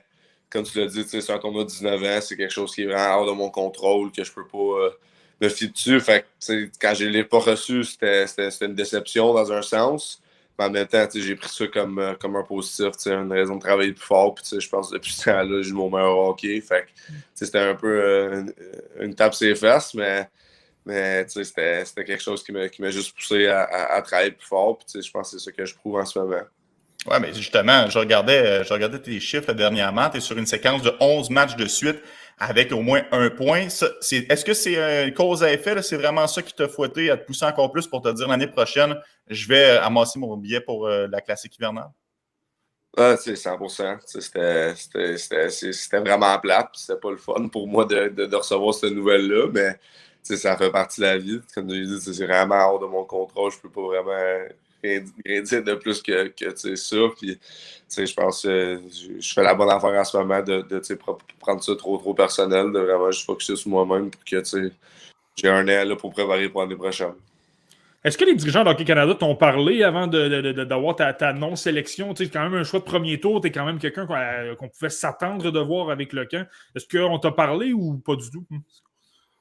comme 0.49 0.63
tu 0.63 0.79
l'as 0.79 0.87
dit, 0.87 1.03
c'est 1.07 1.29
un 1.31 1.39
tournoi 1.39 1.63
de 1.63 1.69
19 1.69 2.03
ans, 2.03 2.21
c'est 2.21 2.37
quelque 2.37 2.53
chose 2.53 2.73
qui 2.73 2.83
est 2.83 2.85
vraiment 2.85 3.19
hors 3.19 3.27
de 3.27 3.31
mon 3.31 3.49
contrôle, 3.49 4.11
que 4.11 4.23
je 4.23 4.31
peux 4.31 4.47
pas 4.47 4.57
euh, 4.57 4.89
me 5.41 5.49
fier 5.49 5.69
dessus. 5.69 5.99
Fait 5.99 6.25
quand 6.79 6.93
je 6.93 7.05
ne 7.05 7.09
l'ai 7.09 7.23
pas 7.23 7.39
reçu, 7.39 7.83
c'était 7.83 8.25
une 8.61 8.75
déception 8.75 9.33
dans 9.33 9.51
un 9.51 9.61
sens. 9.61 10.21
Mais 10.57 10.65
en 10.65 10.69
même 10.69 10.87
temps, 10.87 11.05
j'ai 11.13 11.35
pris 11.35 11.49
ça 11.49 11.67
comme, 11.67 11.99
euh, 11.99 12.13
comme 12.13 12.37
un 12.37 12.43
positif, 12.43 12.93
une 13.07 13.31
raison 13.31 13.55
de 13.55 13.61
travailler 13.61 13.91
plus 13.91 14.05
fort. 14.05 14.33
Puis 14.33 14.45
je 14.57 14.69
pense 14.69 14.89
que 14.89 14.95
depuis 14.95 15.11
ce 15.11 15.25
temps-là, 15.25 15.61
j'ai 15.61 15.73
mon 15.73 15.89
meilleur 15.89 16.17
hockey. 16.17 16.61
Fait 16.61 16.85
c'était 17.33 17.59
un 17.59 17.75
peu 17.75 18.31
une, 18.31 18.53
une 19.01 19.15
tape 19.15 19.35
ses 19.35 19.53
fesses, 19.55 19.93
mais 19.95 20.29
mais 20.85 21.25
c'était 21.27 21.83
quelque 21.95 22.21
chose 22.21 22.43
qui 22.43 22.51
m'a 22.51 22.89
juste 22.89 23.15
poussé 23.15 23.47
à, 23.47 24.01
travailler 24.03 24.31
plus 24.31 24.47
fort. 24.47 24.77
Puis, 24.77 25.01
je 25.01 25.11
pense 25.11 25.31
que 25.31 25.39
c'est 25.39 25.45
ça 25.45 25.51
que 25.51 25.65
je 25.65 25.75
prouve 25.75 25.97
en 25.97 26.05
ce 26.05 26.17
moment. 26.19 26.41
Oui, 27.07 27.17
mais 27.21 27.33
justement, 27.33 27.87
je 27.89 27.99
regardais, 27.99 28.63
je 28.63 28.73
regardais 28.73 28.99
tes 28.99 29.19
chiffres 29.19 29.53
dernièrement. 29.53 30.09
Tu 30.09 30.17
es 30.17 30.19
sur 30.19 30.37
une 30.37 30.47
séquence 30.47 30.81
de 30.81 30.91
11 30.99 31.29
matchs 31.29 31.55
de 31.55 31.67
suite 31.67 32.01
avec 32.39 32.71
au 32.71 32.81
moins 32.81 33.03
un 33.11 33.29
point. 33.29 33.67
Est-ce 33.67 34.45
que 34.45 34.53
c'est 34.53 35.05
une 35.05 35.13
cause 35.13 35.43
à 35.43 35.51
effet? 35.51 35.81
C'est 35.81 35.97
vraiment 35.97 36.27
ça 36.27 36.41
qui 36.41 36.53
t'a 36.53 36.67
fouetté 36.67 37.11
à 37.11 37.17
te 37.17 37.25
pousser 37.25 37.45
encore 37.45 37.71
plus 37.71 37.87
pour 37.87 38.01
te 38.01 38.11
dire 38.11 38.27
l'année 38.27 38.47
prochaine, 38.47 38.95
je 39.27 39.47
vais 39.47 39.77
amasser 39.77 40.19
mon 40.19 40.35
billet 40.35 40.61
pour 40.61 40.87
euh, 40.87 41.07
la 41.09 41.21
classique 41.21 41.55
hivernale? 41.57 41.89
Ah, 42.97 43.15
100% 43.15 43.99
C'était 44.05 45.99
vraiment 45.99 46.39
plate. 46.39 46.69
C'était 46.73 46.99
pas 46.99 47.11
le 47.11 47.17
fun 47.17 47.47
pour 47.49 47.67
moi 47.67 47.85
de, 47.85 48.07
de, 48.07 48.25
de 48.25 48.35
recevoir 48.35 48.73
cette 48.73 48.93
nouvelle-là. 48.93 49.49
Mais 49.53 49.77
ça 50.25 50.57
fait 50.57 50.71
partie 50.71 51.01
de 51.01 51.05
la 51.05 51.17
vie. 51.17 51.39
Comme 51.53 51.69
je 51.69 51.83
dis, 51.83 52.13
c'est 52.13 52.25
vraiment 52.25 52.55
hors 52.55 52.79
de 52.79 52.85
mon 52.85 53.03
contrôle. 53.03 53.51
Je 53.51 53.59
peux 53.59 53.69
pas 53.69 53.81
vraiment 53.81 54.47
rien, 54.83 55.41
dire 55.41 55.63
de 55.63 55.75
plus 55.75 56.01
que, 56.01 56.27
que 56.27 56.75
ça. 56.75 56.97
Puis, 57.17 57.39
je 57.95 58.13
pense 58.13 58.41
que 58.43 58.81
je, 59.19 59.33
fais 59.33 59.43
la 59.43 59.53
bonne 59.53 59.69
affaire 59.69 59.99
en 59.99 60.03
ce 60.03 60.17
moment 60.17 60.41
de, 60.41 60.61
de 60.61 60.97
prendre 61.39 61.63
ça 61.63 61.75
trop, 61.75 61.97
trop 61.97 62.13
personnel, 62.13 62.71
de 62.71 62.79
vraiment 62.79 63.11
juste 63.11 63.25
focuser 63.25 63.55
sur 63.55 63.69
moi-même 63.69 64.09
pour 64.09 64.23
que 64.23 64.41
j'ai 65.35 65.49
un 65.49 65.67
an 65.67 65.85
là, 65.85 65.95
pour 65.95 66.11
préparer 66.11 66.49
pour 66.49 66.61
l'année 66.61 66.75
prochaine. 66.75 67.13
Est-ce 68.03 68.19
que 68.19 68.25
les 68.25 68.35
dirigeants 68.35 68.63
d'Hockey 68.63 68.85
Canada 68.85 69.15
t'ont 69.15 69.35
parlé 69.35 69.81
avant 69.81 70.05
d'avoir 70.05 70.95
ta, 70.95 71.11
ta 71.11 71.33
non-sélection? 71.33 72.13
Tu 72.13 72.29
quand 72.29 72.43
même 72.43 72.53
un 72.53 72.63
choix 72.63 72.79
de 72.79 72.85
premier 72.85 73.19
tour, 73.19 73.41
tu 73.41 73.47
es 73.47 73.51
quand 73.51 73.65
même 73.65 73.79
quelqu'un 73.79 74.05
qu'on 74.05 74.69
pouvait 74.69 74.91
s'attendre 74.91 75.49
de 75.49 75.59
voir 75.59 75.89
avec 75.89 76.13
le 76.13 76.25
camp. 76.25 76.45
Est-ce 76.75 76.85
qu'on 76.87 77.17
t'a 77.17 77.31
parlé 77.31 77.73
ou 77.73 77.97
pas 77.97 78.15
du 78.15 78.29
tout? 78.29 78.45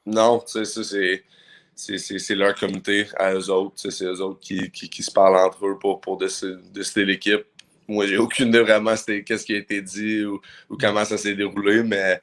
Non, 0.07 0.43
ça, 0.47 0.65
c'est 0.65 2.35
leur 2.35 2.55
comité 2.55 3.07
à 3.17 3.35
eux 3.35 3.51
autres. 3.51 3.91
C'est 3.91 4.05
eux 4.05 4.21
autres 4.21 4.41
qui, 4.41 4.71
qui, 4.71 5.03
se 5.03 5.11
parlent 5.11 5.37
entre 5.37 5.67
eux 5.67 5.79
pour, 5.79 6.01
pour 6.01 6.19
décider, 6.19 7.05
l'équipe. 7.05 7.45
Moi, 7.89 8.07
j'ai 8.07 8.17
aucune 8.17 8.49
idée 8.49 8.61
vraiment 8.61 8.95
qu'est-ce 8.95 9.45
qui 9.45 9.55
a 9.55 9.59
été 9.59 9.83
dit 9.83 10.25
ou, 10.25 10.41
comment 10.81 11.05
ça 11.05 11.19
s'est 11.19 11.35
déroulé, 11.35 11.83
mais 11.83 12.21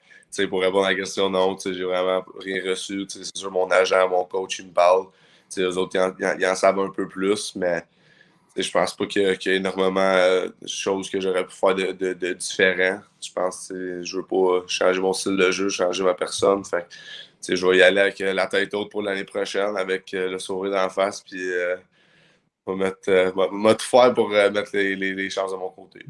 pour 0.49 0.61
répondre 0.61 0.85
à 0.85 0.91
la 0.91 0.95
question, 0.95 1.29
non, 1.29 1.57
j'ai 1.63 1.83
vraiment 1.83 2.23
rien 2.39 2.63
reçu. 2.69 3.05
C'est 3.09 3.35
sûr, 3.35 3.51
mon 3.51 3.69
agent, 3.69 4.07
mon 4.09 4.23
coach, 4.25 4.59
il 4.59 4.67
me 4.67 4.71
parle. 4.71 5.07
eux 5.57 5.77
autres, 5.77 5.97
ils 6.39 6.45
en, 6.45 6.55
savent 6.55 6.79
un 6.79 6.89
peu 6.89 7.07
plus, 7.07 7.55
mais 7.55 7.83
je 8.55 8.69
pense 8.71 8.95
pas 8.95 9.05
qu'il 9.05 9.21
y, 9.21 9.25
ait 9.25 9.55
énormément 9.55 9.99
euh, 9.99 10.49
de 10.61 10.67
choses 10.67 11.09
que 11.09 11.19
j'aurais 11.21 11.45
pu 11.45 11.53
faire 11.53 11.75
de, 11.75 12.13
de, 12.13 12.33
différent. 12.33 13.01
Je 13.21 13.31
pense 13.31 13.67
que 13.69 14.03
je 14.03 14.17
veux 14.17 14.25
pas 14.25 14.65
changer 14.67 14.99
mon 14.99 15.13
style 15.13 15.37
de 15.37 15.51
jeu, 15.51 15.69
changer 15.69 16.03
ma 16.03 16.13
personne. 16.13 16.63
Je 17.49 17.65
vais 17.65 17.77
y 17.77 17.81
aller 17.81 18.01
avec 18.01 18.21
euh, 18.21 18.33
la 18.33 18.47
tête 18.47 18.73
haute 18.73 18.91
pour 18.91 19.01
l'année 19.01 19.23
prochaine, 19.23 19.75
avec 19.77 20.13
euh, 20.13 20.29
le 20.29 20.39
sourire 20.39 20.73
d'en 20.73 20.89
face, 20.89 21.21
puis 21.21 21.41
euh, 21.41 21.75
je 22.67 22.73
vais 22.73 22.91
tout 22.91 23.85
faire 23.85 24.13
pour 24.13 24.29
mettre 24.29 24.71
les, 24.73 25.29
chances 25.29 25.51
de 25.51 25.57
mon 25.57 25.69
côté. 25.69 26.05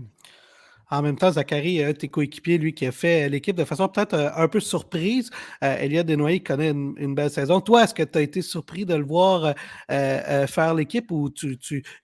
En 0.89 1.01
même 1.01 1.17
temps, 1.17 1.31
Zachary, 1.31 1.81
tes 1.97 2.09
coéquipiers, 2.09 2.57
lui, 2.57 2.73
qui 2.73 2.85
a 2.85 2.91
fait 2.91 3.29
l'équipe 3.29 3.55
de 3.55 3.63
façon 3.63 3.87
peut-être 3.87 4.33
un 4.35 4.47
peu 4.49 4.59
surprise. 4.59 5.29
Elliot 5.61 6.03
Desnoyers 6.03 6.43
connaît 6.43 6.71
une, 6.71 7.15
belle 7.15 7.29
saison. 7.29 7.61
Toi, 7.61 7.85
est-ce 7.85 7.93
que 7.93 8.03
tu 8.03 8.17
as 8.17 8.21
été 8.21 8.41
surpris 8.41 8.83
de 8.85 8.95
le 8.95 9.05
voir 9.05 9.55
faire 9.87 10.73
l'équipe 10.73 11.09
ou 11.11 11.29
tu, 11.29 11.57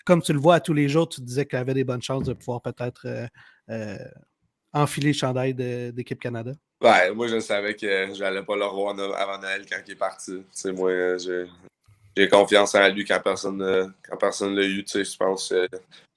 comme 0.05 0.21
tu 0.21 0.31
le 0.31 0.39
vois 0.39 0.55
à 0.55 0.59
tous 0.61 0.73
les 0.73 0.87
jours, 0.87 1.09
tu 1.09 1.19
disais 1.19 1.45
qu'il 1.45 1.59
avait 1.59 1.73
des 1.73 1.83
bonnes 1.83 2.01
chances 2.01 2.23
de 2.23 2.31
pouvoir 2.31 2.61
peut-être 2.61 3.27
enfiler 4.71 5.07
le 5.07 5.17
chandail 5.17 5.53
d'équipe 5.53 6.21
Canada? 6.21 6.53
Ouais, 6.79 7.11
moi, 7.11 7.27
je 7.27 7.39
savais 7.39 7.73
que 7.73 8.13
je 8.13 8.19
n'allais 8.19 8.43
pas 8.43 8.55
le 8.55 8.65
revoir 8.65 8.91
avant 9.17 9.39
Noël 9.39 9.65
quand 9.69 9.77
il 9.87 9.91
est 9.91 9.95
parti. 9.95 10.43
moi, 10.65 11.17
j'ai 11.17 12.29
confiance 12.29 12.75
en 12.75 12.87
lui 12.89 13.03
quand 13.05 13.19
personne 13.19 13.93
quand 14.07 14.17
personne 14.17 14.55
l'a 14.55 14.63
eu. 14.63 14.85
Je 14.87 15.17
pense 15.17 15.53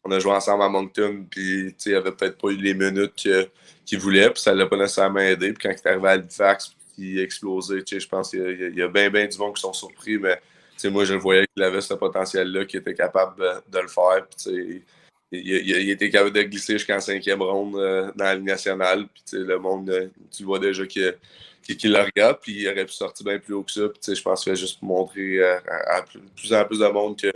qu'on 0.03 0.11
a 0.11 0.19
joué 0.19 0.32
ensemble 0.32 0.62
à 0.62 0.69
Moncton, 0.69 1.27
puis 1.31 1.74
il 1.87 1.93
n'avait 1.93 2.12
peut-être 2.12 2.39
pas 2.39 2.49
eu 2.49 2.57
les 2.57 2.74
minutes 2.74 3.28
qu'il 3.87 3.99
voulait, 3.99 4.31
puis 4.31 4.41
ça 4.41 4.55
l'a 4.55 4.66
pas 4.66 4.77
nécessairement 4.77 5.20
aidé. 5.20 5.53
Puis 5.53 5.69
quand 5.69 5.70
il 5.70 5.77
est 5.77 5.87
arrivé 5.87 6.09
à 6.09 6.12
Halifax, 6.12 6.74
il 6.99 7.20
a. 7.20 7.27
Je 7.27 8.07
pense 8.07 8.31
qu'il 8.31 8.74
y, 8.77 8.82
a 8.82 8.89
bien, 8.89 9.11
bien 9.11 9.27
du 9.27 9.39
monde 9.39 9.55
qui 9.55 9.62
sont 9.62 9.73
surpris, 9.73 10.19
mais 10.19 10.41
moi, 10.89 11.05
je 11.05 11.15
le 11.15 11.20
voyais 11.20 11.47
qu'il 11.55 11.62
avait 11.62 11.81
ce 11.81 11.95
potentiel-là, 11.95 12.65
qu'il 12.65 12.81
était 12.81 12.95
capable 12.95 13.62
de, 13.69 13.78
le 13.78 13.89
faire. 13.89 14.27
Puis, 14.27 14.82
il, 15.32 15.90
était 15.90 16.11
capable 16.11 16.32
de 16.32 16.43
glisser 16.43 16.74
jusqu'en 16.74 17.01
cinquième 17.01 17.43
ronde 17.43 17.77
euh, 17.77 18.11
dans 18.16 18.24
la 18.24 18.35
Ligue 18.35 18.47
nationale. 18.47 19.07
Puis, 19.07 19.39
le 19.39 19.59
monde, 19.59 19.89
euh, 19.90 20.09
tu 20.31 20.44
vois 20.44 20.59
déjà 20.59 20.86
qu'il 20.86 21.16
qui, 21.62 21.89
le 21.89 22.01
regarde, 22.01 22.39
puis 22.43 22.62
il 22.62 22.69
aurait 22.69 22.85
pu 22.85 22.93
sortir 22.93 23.24
bien 23.24 23.39
plus 23.39 23.55
haut 23.55 23.62
que 23.62 23.70
ça. 23.70 23.82
Puis, 23.89 24.15
je 24.15 24.23
pense 24.23 24.43
qu'il 24.43 24.52
va 24.52 24.57
juste 24.57 24.82
montrer 24.82 25.39
euh, 25.39 25.59
à, 25.86 26.02
plus 26.02 26.52
en 26.52 26.65
plus 26.65 26.81
de 26.81 26.86
monde 26.89 27.16
que, 27.20 27.31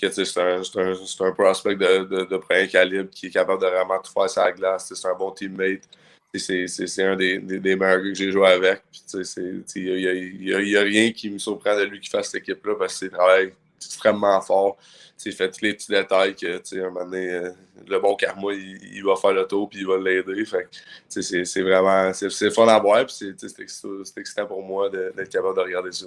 que 0.00 0.10
c'est 0.10 0.40
un, 0.40 0.60
un, 0.60 1.32
prospect 1.32 1.76
de, 1.76 2.24
de, 2.24 2.36
premier 2.36 2.68
calibre 2.68 3.08
qui 3.10 3.26
est 3.26 3.30
capable 3.30 3.62
de 3.62 3.68
vraiment 3.68 3.98
tout 3.98 4.12
faire 4.12 4.44
la 4.44 4.52
glace. 4.52 4.92
C'est 4.94 5.08
un 5.08 5.14
bon 5.14 5.30
teammate. 5.30 5.88
c'est 6.34 7.02
un 7.02 7.16
des, 7.16 7.38
des, 7.38 7.76
meilleurs 7.76 8.02
que 8.02 8.14
j'ai 8.14 8.30
joué 8.30 8.46
avec. 8.48 8.82
Il 9.14 10.38
n'y 10.38 10.76
a, 10.76 10.82
rien 10.82 11.12
qui 11.12 11.30
me 11.30 11.38
surprend 11.38 11.76
de 11.76 11.84
lui 11.84 12.00
qui 12.00 12.10
fasse 12.10 12.30
cette 12.30 12.42
équipe-là 12.42 12.74
parce 12.78 12.92
que 12.92 12.98
c'est 13.06 13.10
travail 13.10 13.54
extrêmement 13.86 14.40
fort. 14.40 14.76
Il 15.24 15.32
fait 15.32 15.50
tous 15.50 15.62
les 15.62 15.74
petits 15.74 15.90
détails 15.90 16.34
que, 16.34 16.46
à 16.46 16.86
un 16.86 16.90
moment 16.90 17.04
donné, 17.04 17.30
euh, 17.30 17.50
le 17.86 17.98
bon 17.98 18.14
karma, 18.14 18.52
il, 18.52 19.02
va 19.04 19.16
faire 19.16 19.32
le 19.32 19.44
tour 19.46 19.68
puis 19.68 19.80
il 19.80 19.86
va 19.86 19.98
l'aider. 19.98 20.44
C'est 21.08 21.62
vraiment 21.62 22.12
c'est 22.12 22.50
fun 22.50 22.68
à 22.68 22.78
voir. 22.78 23.08
C'est 23.10 23.34
excitant 24.16 24.46
pour 24.46 24.62
moi 24.62 24.88
d'être 24.90 25.28
capable 25.28 25.56
de 25.56 25.62
regarder 25.62 25.92
ça. 25.92 26.06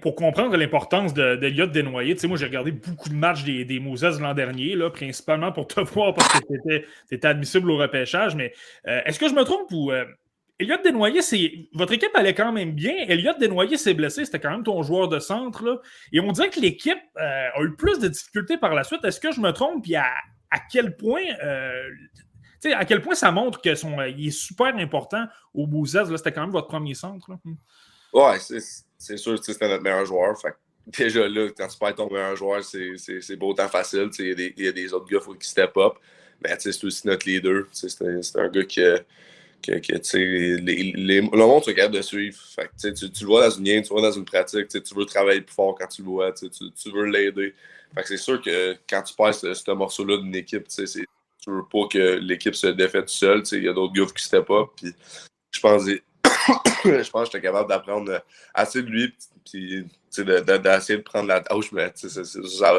Pour 0.00 0.16
comprendre 0.16 0.56
l'importance 0.56 1.14
d'Eliott 1.14 1.68
de, 1.68 1.74
Desnoyers, 1.74 2.16
moi 2.24 2.36
j'ai 2.36 2.46
regardé 2.46 2.72
beaucoup 2.72 3.08
de 3.08 3.14
matchs 3.14 3.44
des, 3.44 3.64
des 3.64 3.78
Moses 3.78 4.20
l'an 4.20 4.34
dernier, 4.34 4.74
là, 4.74 4.90
principalement 4.90 5.52
pour 5.52 5.68
te 5.68 5.80
voir 5.94 6.12
parce 6.12 6.40
que 6.40 6.44
tu 6.68 6.86
étais, 7.12 7.28
admissible 7.28 7.70
au 7.70 7.76
repêchage. 7.76 8.34
Mais 8.34 8.52
euh, 8.88 9.00
est-ce 9.06 9.20
que 9.20 9.28
je 9.28 9.34
me 9.34 9.44
trompe 9.44 9.70
ou 9.70 9.92
euh, 9.92 10.04
Elliott 10.60 10.84
Desnoyers, 10.84 11.68
votre 11.72 11.92
équipe 11.94 12.14
allait 12.14 12.34
quand 12.34 12.52
même 12.52 12.72
bien. 12.72 12.94
Elliott 13.08 13.38
Desnoyers 13.38 13.78
s'est 13.78 13.94
blessé, 13.94 14.26
c'était 14.26 14.38
quand 14.38 14.50
même 14.50 14.62
ton 14.62 14.82
joueur 14.82 15.08
de 15.08 15.18
centre. 15.18 15.80
Et 16.12 16.20
on 16.20 16.30
dirait 16.32 16.50
que 16.50 16.60
l'équipe 16.60 16.98
euh, 17.18 17.48
a 17.54 17.62
eu 17.62 17.74
plus 17.74 17.98
de 17.98 18.08
difficultés 18.08 18.58
par 18.58 18.74
la 18.74 18.84
suite. 18.84 19.02
Est-ce 19.04 19.20
que 19.20 19.32
je 19.32 19.40
me 19.40 19.52
trompe? 19.52 19.82
Puis 19.82 19.96
à, 19.96 20.12
quel 20.70 20.96
point 20.96 21.22
à 22.74 22.84
quel 22.84 23.00
point 23.00 23.14
ça 23.14 23.30
montre 23.30 23.62
qu'il 23.62 23.72
est 23.72 24.30
super 24.30 24.76
important 24.76 25.26
au 25.54 25.66
Bouzès. 25.66 26.04
C'était 26.14 26.32
quand 26.32 26.42
même 26.42 26.50
votre 26.50 26.68
premier 26.68 26.94
centre. 26.94 27.30
Là. 27.30 27.38
Hmm. 27.42 27.54
Ouais, 28.12 28.38
c'est 28.98 29.16
sûr 29.16 29.38
que 29.38 29.44
c'était 29.44 29.68
notre 29.68 29.82
meilleur 29.82 30.04
joueur. 30.04 30.38
Fait 30.38 30.54
déjà 30.86 31.26
là, 31.26 31.48
quand 31.56 31.68
tu 31.68 31.78
perds 31.78 31.94
ton 31.94 32.10
meilleur 32.10 32.36
joueur, 32.36 32.62
c'est 32.62 33.36
beau 33.36 33.54
temps 33.54 33.68
facile. 33.68 34.10
Il 34.18 34.52
y, 34.58 34.68
a 34.68 34.72
des 34.72 34.92
autres 34.92 35.06
gars 35.06 35.20
qui 35.38 35.48
step 35.48 35.74
up. 35.78 35.94
Mais 36.42 36.54
c'est 36.58 36.84
aussi 36.84 37.06
notre 37.06 37.26
leader. 37.26 37.64
C'est 37.72 38.36
un 38.36 38.48
gars 38.48 38.64
qui, 38.64 38.82
que, 39.60 40.16
les, 40.16 40.92
les, 40.92 41.20
le 41.20 41.36
monde 41.36 41.64
se 41.64 41.70
capable 41.70 41.94
de 41.94 42.02
suivre. 42.02 42.38
Fait 42.54 42.70
tu, 42.78 43.10
tu, 43.10 43.24
le 43.24 43.26
vois 43.26 43.48
dans 43.48 43.56
une 43.56 43.64
game, 43.64 43.82
tu 43.82 43.94
le 43.94 44.00
vois 44.00 44.10
dans 44.10 44.16
une 44.16 44.24
pratique, 44.24 44.68
tu 44.68 44.94
veux 44.94 45.04
travailler 45.04 45.40
plus 45.40 45.54
fort 45.54 45.76
quand 45.78 45.86
tu 45.86 46.02
le 46.02 46.08
vois, 46.08 46.32
tu, 46.32 46.48
tu 46.50 46.90
veux 46.90 47.04
l'aider. 47.04 47.54
c'est 48.04 48.16
sûr 48.16 48.40
que 48.40 48.76
quand 48.88 49.02
tu 49.02 49.14
passes 49.14 49.40
ce, 49.40 49.70
morceau-là 49.70 50.18
d'une 50.18 50.34
équipe, 50.34 50.68
tu 50.68 51.50
veux 51.50 51.64
pas 51.70 51.86
que 51.90 52.18
l'équipe 52.18 52.54
se 52.54 52.68
défaite 52.68 53.06
tout 53.06 53.12
seul. 53.12 53.42
Il 53.52 53.64
y 53.64 53.68
a 53.68 53.72
d'autres 53.72 53.94
gars 53.94 54.06
qui 54.14 54.22
step 54.22 54.50
up. 54.50 54.68
Puis 54.76 54.94
je 55.50 55.60
pense 55.60 55.84
je 56.84 57.10
pense 57.10 57.30
capable 57.30 57.68
d'apprendre 57.68 58.22
assez 58.54 58.82
de 58.82 58.88
lui, 58.88 59.14
puis 59.44 59.84
d'essayer 60.16 60.98
de, 60.98 61.02
prendre 61.02 61.28
la 61.28 61.40
tâche, 61.40 61.72
mais 61.72 61.92
ça, 61.94 62.24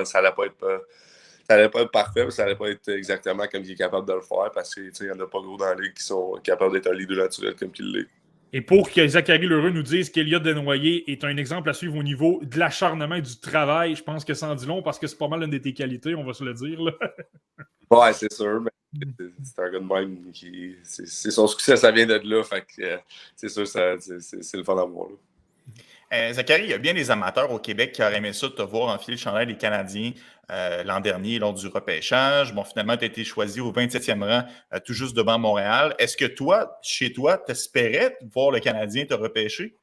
ça 0.06 0.18
allait 0.20 0.32
pas 0.32 0.45
être 0.45 0.86
ça 1.52 1.56
allait 1.56 1.69
pas 1.69 1.82
être 1.82 1.91
parfait, 1.91 2.23
mais 2.23 2.32
ça 2.32 2.44
allait 2.44 2.56
pas 2.56 2.69
être 2.69 2.88
exactement 2.90 3.44
comme 3.52 3.64
il 3.64 3.72
est 3.72 3.76
capable 3.76 4.07
de 4.07 4.14
le 4.14 4.22
faire 4.22 4.49
parce 4.53 4.73
qu'il 4.73 4.91
n'y 5.02 5.11
en 5.11 5.19
a 5.19 5.28
pas 5.28 5.41
gros 5.41 5.57
dans 5.57 5.65
la 5.65 5.76
ligue 5.76 5.94
qui 5.94 6.03
sont 6.03 6.40
capables 6.41 6.73
d'être 6.73 6.88
un 6.88 6.94
leader 6.94 7.18
naturel 7.18 7.56
comme 7.56 7.72
qu'il 7.72 7.91
l'est. 7.91 8.07
Et 8.53 8.61
pour 8.61 8.90
que 8.90 9.06
Zachary 9.06 9.48
Lheureux 9.48 9.69
nous 9.69 9.84
dise 9.84 10.10
qu'Eliott 10.10 10.44
Desnoyers 10.44 11.10
est 11.11 11.23
un 11.26 11.36
exemple 11.36 11.69
à 11.69 11.73
suivre 11.73 11.98
au 11.98 12.03
niveau 12.03 12.40
de 12.41 12.57
l'acharnement 12.57 13.15
et 13.15 13.22
du 13.22 13.38
travail, 13.38 13.95
je 13.95 14.03
pense 14.03 14.23
que 14.23 14.34
ça 14.34 14.49
en 14.49 14.56
dit 14.56 14.65
long 14.65 14.82
parce 14.82 14.98
que 14.98 15.07
c'est 15.07 15.18
pas 15.18 15.28
mal 15.28 15.44
une 15.44 15.49
de 15.49 15.57
tes 15.57 15.73
qualités, 15.73 16.15
on 16.15 16.23
va 16.23 16.34
se 16.34 16.44
le 16.44 16.53
dire. 16.53 16.82
Là. 16.82 16.94
ouais, 17.91 18.14
c'est 18.14 18.32
sûr, 18.32 18.61
mais 18.61 18.72
c'est 19.44 19.61
un 19.61 19.72
gars 19.72 19.80
de 19.80 19.86
même 19.86 20.32
qui. 20.32 20.76
C'est 20.84 21.32
son 21.32 21.48
succès, 21.48 21.76
ça 21.76 21.91
vient 21.91 22.06
de 22.06 22.19
là. 22.23 22.44
Fait 22.44 22.61
que 22.61 22.82
euh, 22.82 22.98
c'est 23.36 23.49
sûr, 23.49 23.68
c'est 23.68 24.57
le 24.57 24.64
fun 24.64 24.76
d'avoir. 24.76 25.07
Euh, 26.13 26.33
Zachary, 26.33 26.63
il 26.63 26.69
y 26.69 26.73
a 26.73 26.77
bien 26.77 26.93
des 26.93 27.09
amateurs 27.09 27.51
au 27.51 27.59
Québec 27.59 27.93
qui 27.93 28.01
auraient 28.01 28.17
aimé 28.17 28.33
ça 28.33 28.47
de 28.47 28.53
te 28.53 28.61
voir 28.61 28.93
enfiler 28.93 29.15
le 29.15 29.21
chandail 29.21 29.47
des 29.47 29.55
Canadiens 29.55 30.11
euh, 30.51 30.83
l'an 30.83 30.99
dernier 30.99 31.39
lors 31.39 31.53
du 31.53 31.67
repêchage. 31.67 32.53
Bon, 32.53 32.65
finalement, 32.65 32.97
tu 32.97 33.05
as 33.05 33.07
été 33.07 33.23
choisi 33.23 33.61
au 33.61 33.71
27e 33.71 34.21
rang, 34.21 34.43
euh, 34.73 34.79
tout 34.83 34.93
juste 34.93 35.15
devant 35.15 35.39
Montréal. 35.39 35.95
Est-ce 35.99 36.17
que 36.17 36.25
toi, 36.25 36.77
chez 36.81 37.13
toi, 37.13 37.38
t'espérais 37.38 38.17
voir 38.33 38.51
le 38.51 38.59
Canadien 38.59 39.05
te 39.05 39.13
repêcher? 39.13 39.77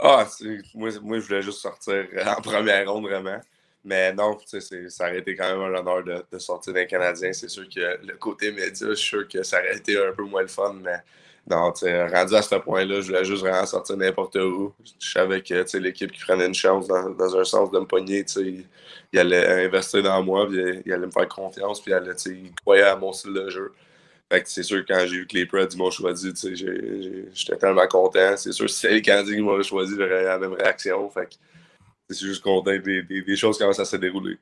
Ah, 0.00 0.26
moi, 0.74 0.90
moi, 1.02 1.20
je 1.20 1.26
voulais 1.26 1.42
juste 1.42 1.60
sortir 1.60 2.06
en 2.26 2.40
première 2.40 2.90
ronde, 2.90 3.04
vraiment. 3.04 3.40
Mais 3.84 4.12
non, 4.12 4.36
ça 4.44 5.04
aurait 5.04 5.18
été 5.18 5.36
quand 5.36 5.48
même 5.48 5.72
un 5.72 5.78
honneur 5.78 6.02
de, 6.02 6.38
sortir 6.40 6.72
d'un 6.72 6.86
Canadien. 6.86 7.32
C'est 7.32 7.48
sûr 7.48 7.68
que 7.68 8.04
le 8.04 8.16
côté 8.16 8.50
média, 8.50 8.88
je 8.88 8.94
suis 8.94 9.08
sûr 9.08 9.28
que 9.28 9.44
ça 9.44 9.60
aurait 9.60 9.76
été 9.76 9.96
un 9.96 10.10
peu 10.10 10.24
moins 10.24 10.42
le 10.42 10.48
fun, 10.48 10.74
mais 10.82 10.98
non, 11.48 11.72
rendu 11.72 12.34
à 12.34 12.42
ce 12.42 12.56
point-là, 12.56 13.00
je 13.00 13.06
voulais 13.06 13.24
juste 13.24 13.42
vraiment 13.42 13.64
sortir 13.66 13.96
n'importe 13.96 14.34
où. 14.36 14.74
Je 15.00 15.10
savais 15.12 15.42
que 15.42 15.78
l'équipe 15.78 16.10
qui 16.10 16.24
prenait 16.24 16.46
une 16.46 16.54
chance 16.54 16.88
dans, 16.88 17.36
un 17.36 17.44
sens 17.44 17.70
de 17.70 17.78
me 17.78 17.84
pogner, 17.84 18.24
il, 18.36 18.64
il, 19.12 19.18
allait 19.18 19.64
investir 19.66 20.02
dans 20.02 20.20
moi, 20.24 20.48
puis 20.48 20.82
il, 20.84 20.92
allait 20.92 21.06
me 21.06 21.12
faire 21.12 21.28
confiance, 21.28 21.80
puis 21.80 21.92
il, 21.92 21.94
allait, 21.94 22.14
il 22.26 22.52
croyait 22.64 22.82
à 22.82 22.96
mon 22.96 23.12
style 23.12 23.32
de 23.32 23.48
jeu. 23.48 23.72
Fait 24.30 24.42
que 24.42 24.48
c'est 24.48 24.64
sûr 24.64 24.84
que 24.84 24.92
quand 24.92 25.06
j'ai 25.06 25.18
vu 25.18 25.26
que 25.28 25.36
les 25.36 25.46
Preds 25.46 25.76
m'ont 25.76 25.90
choisi, 25.90 26.32
j'étais 26.34 27.56
tellement 27.58 27.86
content. 27.86 28.36
C'est 28.36 28.50
sûr 28.50 28.68
si 28.68 28.80
c'était 28.80 28.94
les 28.94 29.02
Canadiens 29.02 29.36
qui 29.36 29.42
m'auraient 29.42 29.62
choisi, 29.62 29.94
j'aurais 29.96 30.24
la 30.24 30.38
même 30.38 30.54
réaction. 30.54 31.08
Fait 31.10 31.26
que 31.26 31.34
c'est 32.10 32.26
juste 32.26 32.42
content 32.42 32.72
des, 32.72 33.02
des, 33.02 33.22
des 33.22 33.36
choses 33.36 33.56
commencent 33.56 33.78
à 33.78 33.84
se 33.84 33.96
dérouler. 33.96 34.36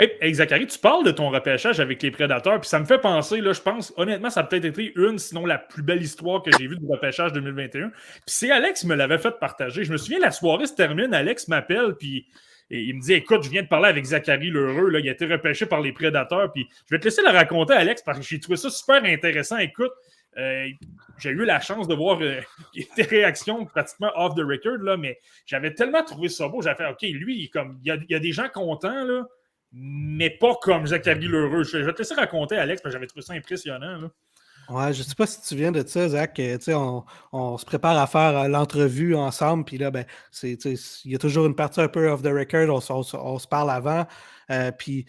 Hey, 0.00 0.32
Zachary, 0.32 0.68
tu 0.68 0.78
parles 0.78 1.04
de 1.04 1.10
ton 1.10 1.28
repêchage 1.28 1.80
avec 1.80 2.00
les 2.04 2.12
prédateurs, 2.12 2.60
puis 2.60 2.68
ça 2.68 2.78
me 2.78 2.84
fait 2.84 3.00
penser, 3.00 3.40
là, 3.40 3.52
je 3.52 3.60
pense, 3.60 3.92
honnêtement, 3.96 4.30
ça 4.30 4.40
a 4.40 4.44
peut-être 4.44 4.66
été 4.66 4.92
une, 4.94 5.18
sinon 5.18 5.44
la 5.44 5.58
plus 5.58 5.82
belle 5.82 6.00
histoire 6.00 6.40
que 6.40 6.52
j'ai 6.56 6.68
vue 6.68 6.76
du 6.76 6.86
repêchage 6.86 7.32
2021. 7.32 7.88
Puis 7.88 7.98
c'est 8.26 8.52
Alex 8.52 8.82
qui 8.82 8.86
me 8.86 8.94
l'avait 8.94 9.18
fait 9.18 9.36
partager. 9.40 9.82
Je 9.82 9.90
me 9.90 9.96
souviens, 9.96 10.20
la 10.20 10.30
soirée 10.30 10.66
se 10.66 10.74
termine, 10.74 11.12
Alex 11.12 11.48
m'appelle, 11.48 11.96
puis 11.98 12.28
il 12.70 12.94
me 12.94 13.00
dit 13.00 13.14
Écoute, 13.14 13.42
je 13.42 13.50
viens 13.50 13.62
de 13.62 13.66
parler 13.66 13.88
avec 13.88 14.04
Zachary 14.04 14.50
Lheureux, 14.50 14.88
là, 14.88 15.00
il 15.00 15.08
a 15.08 15.12
été 15.12 15.26
repêché 15.26 15.66
par 15.66 15.80
les 15.80 15.90
prédateurs, 15.90 16.52
puis 16.52 16.68
je 16.88 16.94
vais 16.94 17.00
te 17.00 17.06
laisser 17.06 17.22
le 17.22 17.30
raconter, 17.30 17.74
Alex, 17.74 18.02
parce 18.02 18.20
que 18.20 18.24
j'ai 18.24 18.38
trouvé 18.38 18.56
ça 18.56 18.70
super 18.70 19.02
intéressant. 19.02 19.58
Écoute, 19.58 19.90
euh, 20.36 20.68
j'ai 21.18 21.30
eu 21.30 21.44
la 21.44 21.58
chance 21.58 21.88
de 21.88 21.96
voir 21.96 22.20
euh, 22.22 22.40
tes 22.94 23.02
réactions 23.02 23.64
pratiquement 23.64 24.12
off 24.14 24.36
the 24.36 24.44
record, 24.44 24.78
là, 24.78 24.96
mais 24.96 25.18
j'avais 25.44 25.74
tellement 25.74 26.04
trouvé 26.04 26.28
ça 26.28 26.46
beau. 26.46 26.62
J'avais 26.62 26.76
fait 26.76 26.88
OK, 26.88 27.02
lui, 27.02 27.50
comme 27.50 27.80
il 27.82 28.06
y 28.08 28.14
a 28.14 28.20
des 28.20 28.30
gens 28.30 28.48
contents, 28.48 29.04
là 29.04 29.24
mais 29.72 30.30
pas 30.30 30.54
comme 30.62 30.86
Zachary 30.86 31.26
Lheureux. 31.26 31.64
Je 31.64 31.78
vais 31.78 31.92
te 31.92 31.98
laisser 31.98 32.14
raconter, 32.14 32.56
Alex, 32.56 32.82
parce 32.82 32.92
que 32.92 32.96
j'avais 32.98 33.06
trouvé 33.06 33.22
ça 33.22 33.34
impressionnant. 33.34 34.10
Ouais, 34.68 34.92
je 34.92 35.02
sais 35.02 35.14
pas 35.14 35.26
si 35.26 35.40
tu 35.40 35.56
viens 35.56 35.72
de 35.72 35.86
ça, 35.86 36.08
Zach. 36.10 36.38
On, 36.68 37.02
on 37.32 37.56
se 37.56 37.64
prépare 37.64 37.96
à 37.96 38.06
faire 38.06 38.36
euh, 38.36 38.48
l'entrevue 38.48 39.14
ensemble, 39.14 39.64
puis 39.64 39.78
là, 39.78 39.90
ben, 39.90 40.04
il 40.42 40.58
y 41.06 41.14
a 41.14 41.18
toujours 41.18 41.46
une 41.46 41.54
partie 41.54 41.80
un 41.80 41.88
peu 41.88 42.10
off 42.10 42.20
the 42.20 42.26
record, 42.26 42.68
on, 42.68 43.02
on 43.18 43.38
se 43.38 43.46
parle 43.48 43.70
avant. 43.70 44.06
Euh, 44.50 44.70
puis 44.70 45.06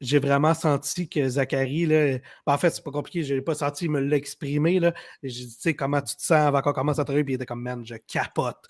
j'ai 0.00 0.18
vraiment 0.18 0.54
senti 0.54 1.08
que 1.08 1.28
Zachary, 1.28 1.86
là, 1.86 2.18
ben, 2.46 2.52
en 2.54 2.58
fait, 2.58 2.70
c'est 2.70 2.84
pas 2.84 2.90
compliqué, 2.90 3.22
je 3.22 3.34
l'ai 3.34 3.42
pas 3.42 3.54
senti, 3.54 3.86
il 3.86 3.90
me 3.90 4.00
l'a 4.00 4.16
exprimé. 4.16 4.80
Là, 4.80 4.92
j'ai 5.22 5.44
dit, 5.44 5.56
tu 5.56 5.62
sais, 5.62 5.74
comment 5.74 6.00
tu 6.00 6.16
te 6.16 6.22
sens 6.22 6.46
avant 6.46 6.60
qu'on 6.60 6.72
commence 6.72 6.98
à 6.98 7.04
travailler, 7.04 7.24
puis 7.24 7.34
il 7.34 7.36
était 7.36 7.46
comme, 7.46 7.62
man, 7.62 7.84
je 7.84 7.94
capote. 8.06 8.68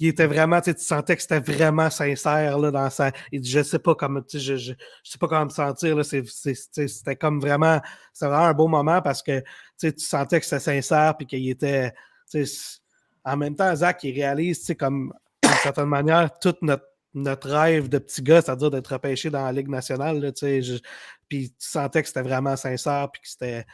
il 0.00 0.06
était 0.06 0.26
vraiment, 0.26 0.60
tu 0.60 0.74
sentais 0.76 1.16
que 1.16 1.22
c'était 1.22 1.40
vraiment 1.40 1.90
sincère 1.90 2.58
là, 2.58 2.70
dans 2.70 2.90
sa. 2.90 3.12
Il 3.30 3.40
dit, 3.40 3.50
je 3.50 3.62
sais 3.62 3.78
pas 3.78 3.94
comment, 3.94 4.20
je, 4.32 4.38
je, 4.38 4.56
je, 4.56 4.72
sais 5.04 5.18
pas 5.18 5.28
comment 5.28 5.44
me 5.44 5.50
sentir. 5.50 6.02
C'était 6.04 7.16
comme 7.16 7.40
vraiment, 7.40 7.80
c'était 8.12 8.26
vraiment 8.26 8.46
un 8.46 8.54
beau 8.54 8.68
moment 8.68 9.00
parce 9.02 9.22
que 9.22 9.42
tu 9.78 9.92
sentais 9.98 10.40
que 10.40 10.46
c'était 10.46 10.60
sincère, 10.60 11.16
puis 11.16 11.26
qu'il 11.26 11.48
était. 11.48 11.92
En 13.24 13.36
même 13.36 13.54
temps, 13.54 13.74
Zach, 13.76 14.02
il 14.04 14.14
réalise, 14.14 14.74
comme, 14.78 15.12
d'une 15.42 15.52
certaine 15.52 15.86
manière, 15.86 16.38
toute 16.38 16.62
notre 16.62 16.91
notre 17.14 17.50
rêve 17.50 17.88
de 17.88 17.98
petit 17.98 18.22
gars, 18.22 18.40
c'est-à-dire 18.42 18.70
d'être 18.70 18.92
repêché 18.92 19.30
dans 19.30 19.44
la 19.44 19.52
Ligue 19.52 19.68
nationale. 19.68 20.20
Là, 20.20 20.30
puis 21.28 21.50
tu 21.50 21.68
sentais 21.68 22.02
que 22.02 22.08
c'était 22.08 22.22
vraiment 22.22 22.56
sincère, 22.56 23.10
puis 23.12 23.22
que 23.22 23.28
c'était. 23.28 23.66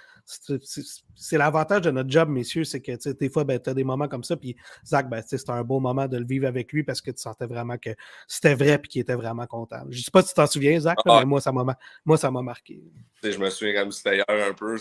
C'est 1.14 1.38
l'avantage 1.38 1.80
de 1.80 1.90
notre 1.90 2.10
job, 2.10 2.28
messieurs, 2.28 2.64
c'est 2.64 2.82
que 2.82 3.12
des 3.12 3.30
fois, 3.30 3.44
ben, 3.44 3.58
tu 3.58 3.70
as 3.70 3.74
des 3.74 3.82
moments 3.82 4.08
comme 4.08 4.24
ça. 4.24 4.36
Puis 4.36 4.56
Zach, 4.86 5.08
ben, 5.08 5.22
c'était 5.26 5.50
un 5.50 5.64
beau 5.64 5.80
moment 5.80 6.06
de 6.06 6.18
le 6.18 6.26
vivre 6.26 6.46
avec 6.46 6.70
lui 6.70 6.84
parce 6.84 7.00
que 7.00 7.10
tu 7.10 7.22
sentais 7.22 7.46
vraiment 7.46 7.78
que 7.78 7.90
c'était 8.26 8.54
vrai 8.54 8.74
et 8.74 8.86
qu'il 8.86 9.00
était 9.00 9.14
vraiment 9.14 9.46
content. 9.46 9.80
Je 9.88 9.98
ne 9.98 10.02
sais 10.02 10.10
pas 10.10 10.20
si 10.20 10.28
tu 10.28 10.34
t'en 10.34 10.46
souviens, 10.46 10.78
Zach, 10.80 10.98
ah. 11.06 11.20
mais 11.20 11.24
moi, 11.24 11.40
ça 11.40 12.30
m'a 12.30 12.42
marqué. 12.42 12.82
Je 13.22 13.38
me 13.38 13.48
souviens 13.48 13.80
comme 13.80 13.90
c'était 13.90 14.16
hier 14.16 14.26
un 14.28 14.52
peu. 14.52 14.76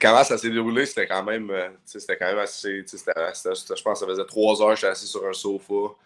Comment 0.00 0.22
ça 0.22 0.38
s'est 0.38 0.50
déroulé, 0.50 0.86
c'était 0.86 1.08
quand 1.08 1.24
même 1.24 1.50
euh, 1.50 1.70
c'était 1.84 2.16
quand 2.16 2.26
même 2.26 2.38
assez. 2.38 2.84
je 2.86 3.82
pense 3.82 3.98
que 3.98 3.98
ça 3.98 4.06
faisait 4.06 4.26
trois 4.26 4.62
heures 4.62 4.70
que 4.70 4.76
j'étais 4.76 4.92
assis 4.92 5.08
sur 5.08 5.26
un 5.26 5.32
sofa. 5.32 5.96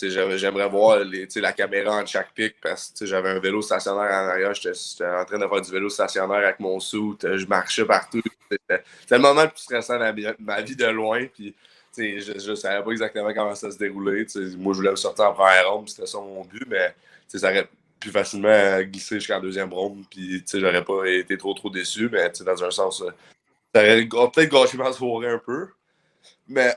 J'aimerais 0.00 0.68
voir 0.68 0.98
la 1.36 1.52
caméra 1.52 1.96
en 2.02 2.06
chaque 2.06 2.32
pic 2.34 2.56
parce 2.60 2.92
que 2.98 3.06
j'avais 3.06 3.30
un 3.30 3.38
vélo 3.38 3.62
stationnaire 3.62 4.10
en 4.10 4.28
arrière. 4.28 4.52
J'étais 4.54 5.06
en 5.06 5.24
train 5.24 5.38
de 5.38 5.46
faire 5.46 5.60
du 5.60 5.70
vélo 5.70 5.88
stationnaire 5.88 6.38
avec 6.38 6.58
mon 6.58 6.80
sou. 6.80 7.16
Je 7.22 7.46
marchais 7.46 7.84
partout. 7.84 8.22
C'était 8.50 8.82
le 9.10 9.18
moment 9.18 9.42
le 9.42 9.48
plus 9.48 9.60
stressant 9.60 9.98
de 9.98 10.36
ma 10.40 10.60
vie 10.62 10.76
de 10.76 10.86
loin. 10.86 11.24
Puis, 11.32 11.54
je 11.96 12.50
ne 12.50 12.54
savais 12.56 12.82
pas 12.82 12.90
exactement 12.90 13.32
comment 13.32 13.54
ça 13.54 13.70
se 13.70 13.78
déroulait. 13.78 14.26
moi, 14.58 14.72
je 14.72 14.78
voulais 14.78 14.90
me 14.90 14.96
sortir 14.96 15.26
en 15.26 15.32
première 15.32 15.70
ronde. 15.70 15.88
C'était 15.88 16.06
ça 16.06 16.18
mon 16.18 16.44
but. 16.44 16.66
Mais 16.66 16.92
ça 17.28 17.50
aurait 17.50 17.68
pu 18.00 18.10
facilement 18.10 18.80
glisser 18.82 19.16
jusqu'en 19.16 19.40
deuxième 19.40 19.72
ronde. 19.72 20.04
Puis, 20.10 20.42
j'aurais 20.54 20.84
pas 20.84 21.06
été 21.06 21.38
trop, 21.38 21.54
trop 21.54 21.70
déçu. 21.70 22.08
Mais 22.10 22.32
dans 22.44 22.64
un 22.64 22.70
sens, 22.72 22.98
ça 23.74 23.80
aurait 23.80 24.06
peut-être 24.06 24.50
gâché 24.50 24.76
ma 24.76 24.92
soirée 24.92 25.28
un 25.28 25.38
peu. 25.38 25.68
Mais. 26.48 26.74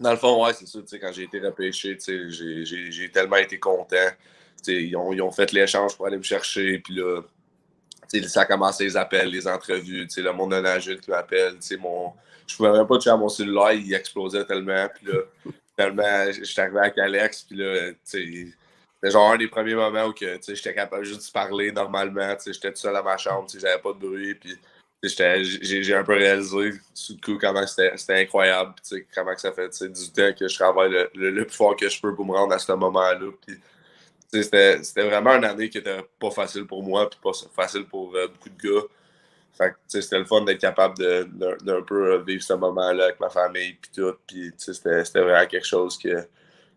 Dans 0.00 0.10
le 0.10 0.16
fond, 0.16 0.44
ouais, 0.44 0.52
c'est 0.52 0.66
ça. 0.66 0.78
Quand 1.00 1.12
j'ai 1.12 1.24
été 1.24 1.40
repêché, 1.40 1.96
j'ai 2.28 3.10
tellement 3.12 3.36
été 3.36 3.58
content. 3.58 3.96
Ils 4.66 4.96
ont, 4.96 5.12
ils 5.12 5.22
ont, 5.22 5.30
fait 5.30 5.52
l'échange 5.52 5.96
pour 5.96 6.06
aller 6.06 6.16
me 6.16 6.22
chercher. 6.22 6.78
Puis 6.78 6.94
là, 6.94 7.22
ça 8.26 8.42
a 8.42 8.44
commencé 8.46 8.84
les 8.84 8.96
appels, 8.96 9.28
les 9.28 9.46
entrevues, 9.46 10.06
le 10.16 10.32
monde 10.32 10.52
de 10.52 10.60
Nagel 10.60 11.00
qui 11.00 11.10
m'appelle. 11.10 11.58
Mon... 11.78 12.12
Je 12.46 12.56
pouvais 12.56 12.72
même 12.72 12.86
pas 12.86 12.96
toucher 12.96 13.10
à 13.10 13.16
mon 13.16 13.28
cellulaire, 13.28 13.72
il 13.72 13.92
explosait 13.94 14.44
tellement. 14.44 14.88
Puis 14.94 15.06
là, 15.12 15.20
tellement, 15.76 16.32
j'étais 16.32 16.60
arrivé 16.60 16.78
avec 16.78 16.98
Alex, 16.98 17.42
puis 17.42 17.56
là, 17.56 17.92
c'était 18.02 19.10
genre 19.10 19.32
un 19.32 19.36
des 19.36 19.48
premiers 19.48 19.74
moments 19.74 20.06
où 20.06 20.14
j'étais 20.16 20.74
capable 20.74 21.04
juste 21.04 21.26
de 21.26 21.32
parler 21.32 21.72
normalement. 21.72 22.34
J'étais 22.44 22.72
tout 22.72 22.78
seul 22.78 22.94
dans 22.94 23.04
ma 23.04 23.16
chambre, 23.16 23.48
j'avais 23.52 23.80
pas 23.80 23.92
de 23.92 23.98
bruit. 23.98 24.34
Puis 24.34 24.56
j'ai 25.08 25.94
un 25.94 26.04
peu 26.04 26.14
réalisé 26.14 26.72
sous 26.94 27.14
le 27.14 27.20
coup 27.20 27.38
comment 27.38 27.66
c'était 27.66 28.20
incroyable. 28.22 28.74
comment 29.14 29.34
que 29.34 29.40
ça 29.40 29.52
fait 29.52 29.68
du 29.88 30.10
temps 30.10 30.32
que 30.38 30.48
je 30.48 30.54
travaille 30.54 30.90
le, 31.14 31.30
le, 31.30 31.44
plus 31.44 31.56
fort 31.56 31.76
que 31.76 31.88
je 31.88 32.00
peux 32.00 32.14
pour 32.14 32.24
me 32.24 32.32
rendre 32.32 32.54
à 32.54 32.58
ce 32.58 32.72
moment-là. 32.72 33.30
C'était 34.42 34.78
vraiment 34.96 35.36
une 35.36 35.44
année 35.44 35.68
qui 35.68 35.78
était 35.78 36.04
pas 36.18 36.30
facile 36.30 36.66
pour 36.66 36.82
moi, 36.82 37.08
puis 37.08 37.18
pas 37.22 37.32
facile 37.54 37.86
pour 37.86 38.14
euh, 38.14 38.28
beaucoup 38.28 38.48
de 38.48 38.56
gars. 38.56 39.70
c'était 39.86 40.18
le 40.18 40.24
fun 40.24 40.42
d'être 40.42 40.60
capable 40.60 40.96
d'un 41.62 41.82
peu 41.82 42.22
vivre 42.22 42.42
ce 42.42 42.54
moment-là 42.54 43.04
avec 43.04 43.20
ma 43.20 43.30
famille, 43.30 43.74
puis 43.74 43.90
tout. 43.94 44.14
c'était 44.56 45.20
vraiment 45.20 45.46
quelque 45.46 45.66
chose 45.66 45.96
qui, 45.98 46.10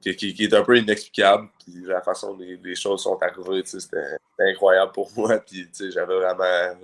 qui, 0.02 0.44
est 0.44 0.54
un 0.54 0.64
peu 0.64 0.78
inexplicable. 0.78 1.49
La 1.86 2.02
façon 2.02 2.36
dont 2.36 2.45
les, 2.64 2.76
choses 2.76 3.02
sont 3.02 3.18
arrivées, 3.22 3.64
c'était 3.66 4.18
incroyable 4.40 4.91
pour 4.91 5.12
moi. 5.16 5.44
J'avais 5.80 6.16
vraiment. 6.16 6.78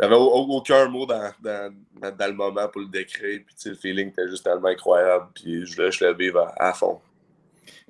J'avais 0.00 0.14
aucun 0.14 0.88
mot 0.88 1.06
dans, 1.06 1.32
dans, 1.40 1.74
dans, 2.00 2.26
le 2.26 2.32
moment 2.32 2.68
pour 2.68 2.82
le 2.82 2.88
décrire. 2.88 3.40
Puis 3.44 3.56
le 3.70 3.74
feeling 3.74 4.08
était 4.10 4.28
juste 4.28 4.44
tellement 4.44 4.68
incroyable. 4.68 5.26
Puis 5.34 5.66
je, 5.66 5.90
je 5.90 6.04
le 6.04 6.14
vivre 6.14 6.52
à 6.56 6.72
fond. 6.72 7.00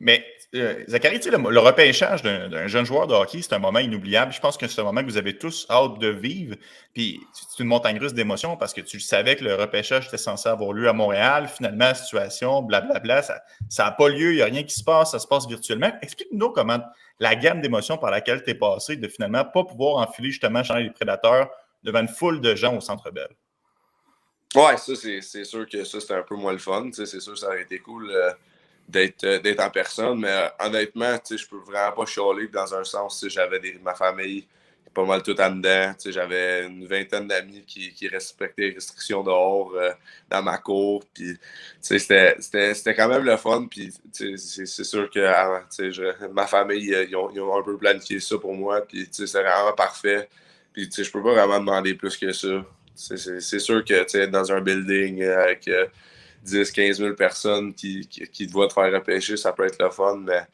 Mais 0.01 0.25
euh, 0.55 0.83
Zachary, 0.89 1.21
le, 1.27 1.51
le, 1.51 1.59
repêchage 1.59 2.23
d'un 2.23 2.67
jeune 2.69 2.87
joueur 2.87 3.07
de 3.07 3.13
hockey, 3.13 3.43
c'est 3.43 3.53
un 3.53 3.59
moment 3.59 3.81
inoubliable. 3.81 4.33
Je 4.33 4.41
pense 4.41 4.57
que 4.57 4.67
c'est 4.67 4.81
un 4.81 4.85
moment 4.85 5.03
que 5.03 5.07
vous 5.07 5.19
avez 5.19 5.37
tous 5.37 5.67
hâte 5.69 5.99
de 5.99 6.09
vivre. 6.09 6.57
Puis 6.95 7.21
c'est 7.35 7.63
une 7.63 7.69
montagne 7.69 7.99
russe 7.99 8.15
d'émotions 8.15 8.57
parce 8.57 8.73
que 8.73 8.81
tu 8.81 9.01
savais 9.01 9.37
que 9.37 9.45
le 9.45 9.55
repêchage 9.57 10.07
était 10.07 10.17
censé 10.17 10.49
avoir 10.49 10.73
lieu 10.73 10.89
à 10.89 10.95
Montréal. 10.95 11.49
Finalement, 11.49 11.95
situation, 11.95 12.63
blablabla, 12.63 13.23
ça 13.23 13.43
n'a 13.79 13.91
pas 13.91 14.09
lieu, 14.09 14.33
il 14.33 14.37
n'y 14.37 14.43
a 14.43 14.47
rien 14.47 14.63
qui 14.63 14.75
se 14.75 14.85
passe, 14.85 15.11
ça 15.11 15.19
se 15.19 15.27
passe 15.27 15.47
virtuellement. 15.47 15.93
Explique-nous 16.01 16.51
comment 16.51 16.79
la 17.21 17.35
gamme 17.35 17.61
d'émotions 17.61 17.99
par 17.99 18.11
laquelle 18.11 18.43
tu 18.43 18.51
es 18.51 18.55
passé 18.55 18.97
de 18.97 19.09
finalement 19.09 19.45
pas 19.45 19.65
pouvoir 19.65 19.97
enfiler 19.97 20.31
justement 20.31 20.63
chez 20.63 20.75
les 20.83 20.91
prédateurs 20.91 21.51
devant 21.83 22.01
une 22.01 22.09
foule 22.09 22.41
de 22.41 22.55
gens 22.55 22.77
au 22.77 22.81
centre 22.81 23.11
Bell. 23.11 23.29
Ouais, 24.55 24.77
ça, 24.79 24.95
c'est 24.97 25.45
sûr 25.45 25.69
que 25.69 25.85
ça, 25.85 26.01
c'était 26.01 26.15
un 26.15 26.23
peu 26.23 26.35
moins 26.35 26.53
le 26.53 26.59
fun. 26.59 26.91
C'est 26.93 27.07
sûr 27.07 27.35
que 27.35 27.39
ça 27.39 27.49
aurait 27.49 27.63
été 27.63 27.79
cool. 27.79 28.11
Euh, 28.11 28.31
euh, 28.97 29.39
d'être 29.41 29.61
en 29.61 29.71
personne. 29.71 30.21
Mais 30.21 30.31
euh, 30.31 30.49
honnêtement, 30.61 31.17
je 31.31 31.47
peux 31.47 31.59
vraiment 31.59 31.93
pas 31.93 32.07
chialer 32.07 32.49
dans 32.49 32.75
un 32.75 32.85
sens. 32.85 33.25
J'avais 33.29 33.61
ma 33.83 33.95
famille 33.95 34.47
pas 34.95 35.05
mal 35.05 35.23
tout 35.23 35.39
en 35.39 35.51
dedans. 35.51 35.93
J'avais 36.07 36.67
une 36.67 36.87
vingtaine 36.87 37.29
d'amis 37.29 37.65
qui, 37.67 38.09
respectaient 38.09 38.69
les 38.69 38.75
restrictions 38.75 39.23
dehors 39.23 39.73
dans 40.31 40.43
ma 40.43 40.57
cour. 40.57 41.05
C'était 41.81 42.35
quand 42.97 43.09
même 43.09 43.25
le 43.25 43.37
fun. 43.37 43.69
C'est 44.13 44.85
sûr 44.85 45.11
que 45.11 45.21
ah, 45.21 45.67
ma 46.33 46.47
famille, 46.47 46.97
ils 47.09 47.15
ont, 47.15 47.59
un 47.59 47.63
peu 47.63 47.77
planifié 47.77 48.19
ça 48.21 48.39
pour 48.39 48.55
moi. 48.55 48.83
C'est 49.13 49.31
vraiment 49.31 49.75
parfait. 49.75 50.29
Puis 50.87 51.05
je 51.05 51.11
peux 51.11 51.23
pas 51.23 51.33
vraiment 51.33 51.59
demander 51.59 51.95
plus 51.95 52.17
que 52.17 52.33
ça. 52.33 52.65
C'est 52.95 53.59
sûr 53.59 53.85
que 53.85 54.27
dans 54.27 54.53
un 54.53 54.61
building 54.61 55.25
avec 55.25 55.69
10, 56.45 56.71
15 56.71 56.99
000 56.99 57.15
personnes 57.15 57.75
qui, 57.75 58.07
qui, 58.07 58.47
te 58.47 58.53
voient 58.53 58.69
te 58.69 58.75
faire 58.75 58.93
repêcher, 58.93 59.37
ça 59.37 59.53
peut 59.53 59.65
être 59.65 59.83
le 59.83 59.91
fun, 59.91 60.19
mais 60.19 60.47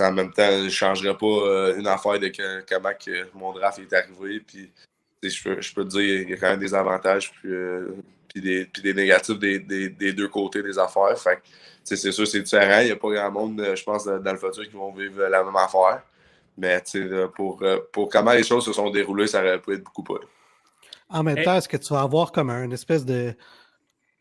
en 0.00 0.12
même 0.12 0.32
temps, 0.32 0.50
je 0.50 0.64
ne 0.64 0.68
changerais 0.68 1.16
pas 1.16 1.26
euh, 1.26 1.78
une 1.78 1.86
affaire 1.86 2.18
de 2.18 2.28
que, 2.28 2.64
comment 2.68 2.90
mon 3.34 3.52
draft 3.52 3.78
est 3.78 3.92
arrivé. 3.92 4.40
Puis, 4.40 4.70
je, 5.22 5.42
peux, 5.42 5.60
je 5.60 5.72
peux 5.72 5.84
te 5.84 5.90
dire, 5.90 6.22
il 6.22 6.30
y 6.30 6.32
a 6.32 6.36
quand 6.36 6.50
même 6.50 6.60
des 6.60 6.74
avantages 6.74 7.32
puis, 7.32 7.52
euh, 7.52 7.88
puis, 8.28 8.40
des, 8.40 8.64
puis 8.64 8.82
des, 8.82 8.94
négatifs 8.94 9.38
des, 9.38 9.60
des, 9.60 10.12
deux 10.12 10.28
côtés 10.28 10.62
des 10.62 10.78
affaires. 10.78 11.16
C'est 11.84 12.12
sûr, 12.12 12.26
c'est 12.26 12.42
différent. 12.42 12.80
Il 12.80 12.86
n'y 12.86 12.92
a 12.92 12.96
pas 12.96 13.10
grand 13.10 13.30
monde, 13.30 13.74
je 13.76 13.82
pense, 13.84 14.06
dans 14.06 14.32
le 14.32 14.38
futur 14.38 14.64
qui 14.64 14.74
vont 14.74 14.92
vivre 14.92 15.22
la 15.28 15.44
même 15.44 15.56
affaire. 15.56 16.02
Mais 16.58 16.82
pour, 17.36 17.62
euh, 17.62 17.78
pour 17.92 18.08
comment 18.08 18.32
les 18.32 18.42
choses 18.42 18.64
se 18.64 18.72
sont 18.72 18.90
déroulées, 18.90 19.28
ça 19.28 19.40
aurait 19.40 19.60
pu 19.60 19.74
être 19.74 19.84
beaucoup 19.84 20.02
plus. 20.02 20.26
En 21.08 21.22
même 21.22 21.42
temps, 21.42 21.54
est-ce 21.54 21.68
que 21.68 21.76
tu 21.76 21.94
vas 21.94 22.02
avoir 22.02 22.32
comme 22.32 22.50
un 22.50 22.70
espèce 22.70 23.06
de 23.06 23.34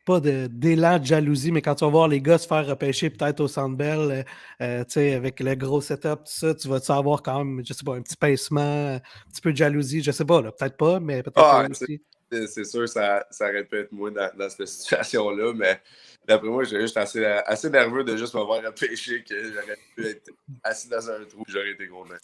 pas 0.05 0.22
d'élan 0.22 0.99
de, 0.99 1.05
jalousie, 1.05 1.51
mais 1.51 1.61
quand 1.61 1.76
tu 1.76 1.84
vas 1.84 1.91
voir 1.91 2.07
les 2.07 2.22
gars 2.22 2.38
se 2.38 2.47
faire 2.47 2.65
repêcher 2.65 3.09
peut-être 3.09 3.41
au 3.41 3.49
Centre 3.49 3.76
Bell, 3.76 4.26
euh, 4.61 4.84
euh 4.89 5.15
avec 5.15 5.41
le 5.41 5.53
gros 5.55 5.81
setup, 5.81 6.19
tout 6.19 6.31
ça, 6.31 6.55
tu 6.55 6.69
vas 6.69 6.80
avoir 6.95 7.22
quand 7.22 7.43
même, 7.43 7.61
je 7.65 7.73
sais 7.73 7.84
pas, 7.84 7.95
un 7.95 8.01
petit 8.01 8.15
pincement, 8.15 8.95
un 8.95 8.99
petit 9.30 9.41
peu 9.41 9.51
de 9.51 9.57
jalousie, 9.57 10.01
je 10.01 10.11
sais 10.11 10.23
pas, 10.23 10.41
peut-être 10.41 10.77
pas, 10.77 11.01
mais 11.01 11.23
peut-être 11.23 11.39
ah, 11.43 11.68
aussi. 11.69 12.01
C'est 12.31 12.64
sûr, 12.64 12.88
ça, 12.88 13.26
ça 13.31 13.49
aurait 13.49 13.65
pu 13.65 13.80
être 13.80 13.91
moi 13.91 14.09
dans, 14.11 14.49
cette 14.49 14.68
situation-là, 14.68 15.53
mais 15.53 15.81
d'après 16.28 16.49
moi, 16.49 16.64
j'ai 16.64 16.82
juste 16.82 16.98
assez, 16.98 17.24
assez 17.26 17.70
nerveux 17.70 18.04
de 18.04 18.18
juste 18.18 18.36
me 18.36 18.41
voir 18.41 18.62
repêcher 18.64 19.24
que 19.24 19.36
j'aurais 19.54 19.78
pu 19.95 20.06
être 20.06 20.30
assis 20.64 20.90
dans 20.90 21.10
un 21.10 21.24
trou 21.26 21.44
et 21.48 21.52
j'aurais 21.52 21.72
été 21.72 21.88
content. 21.88 22.16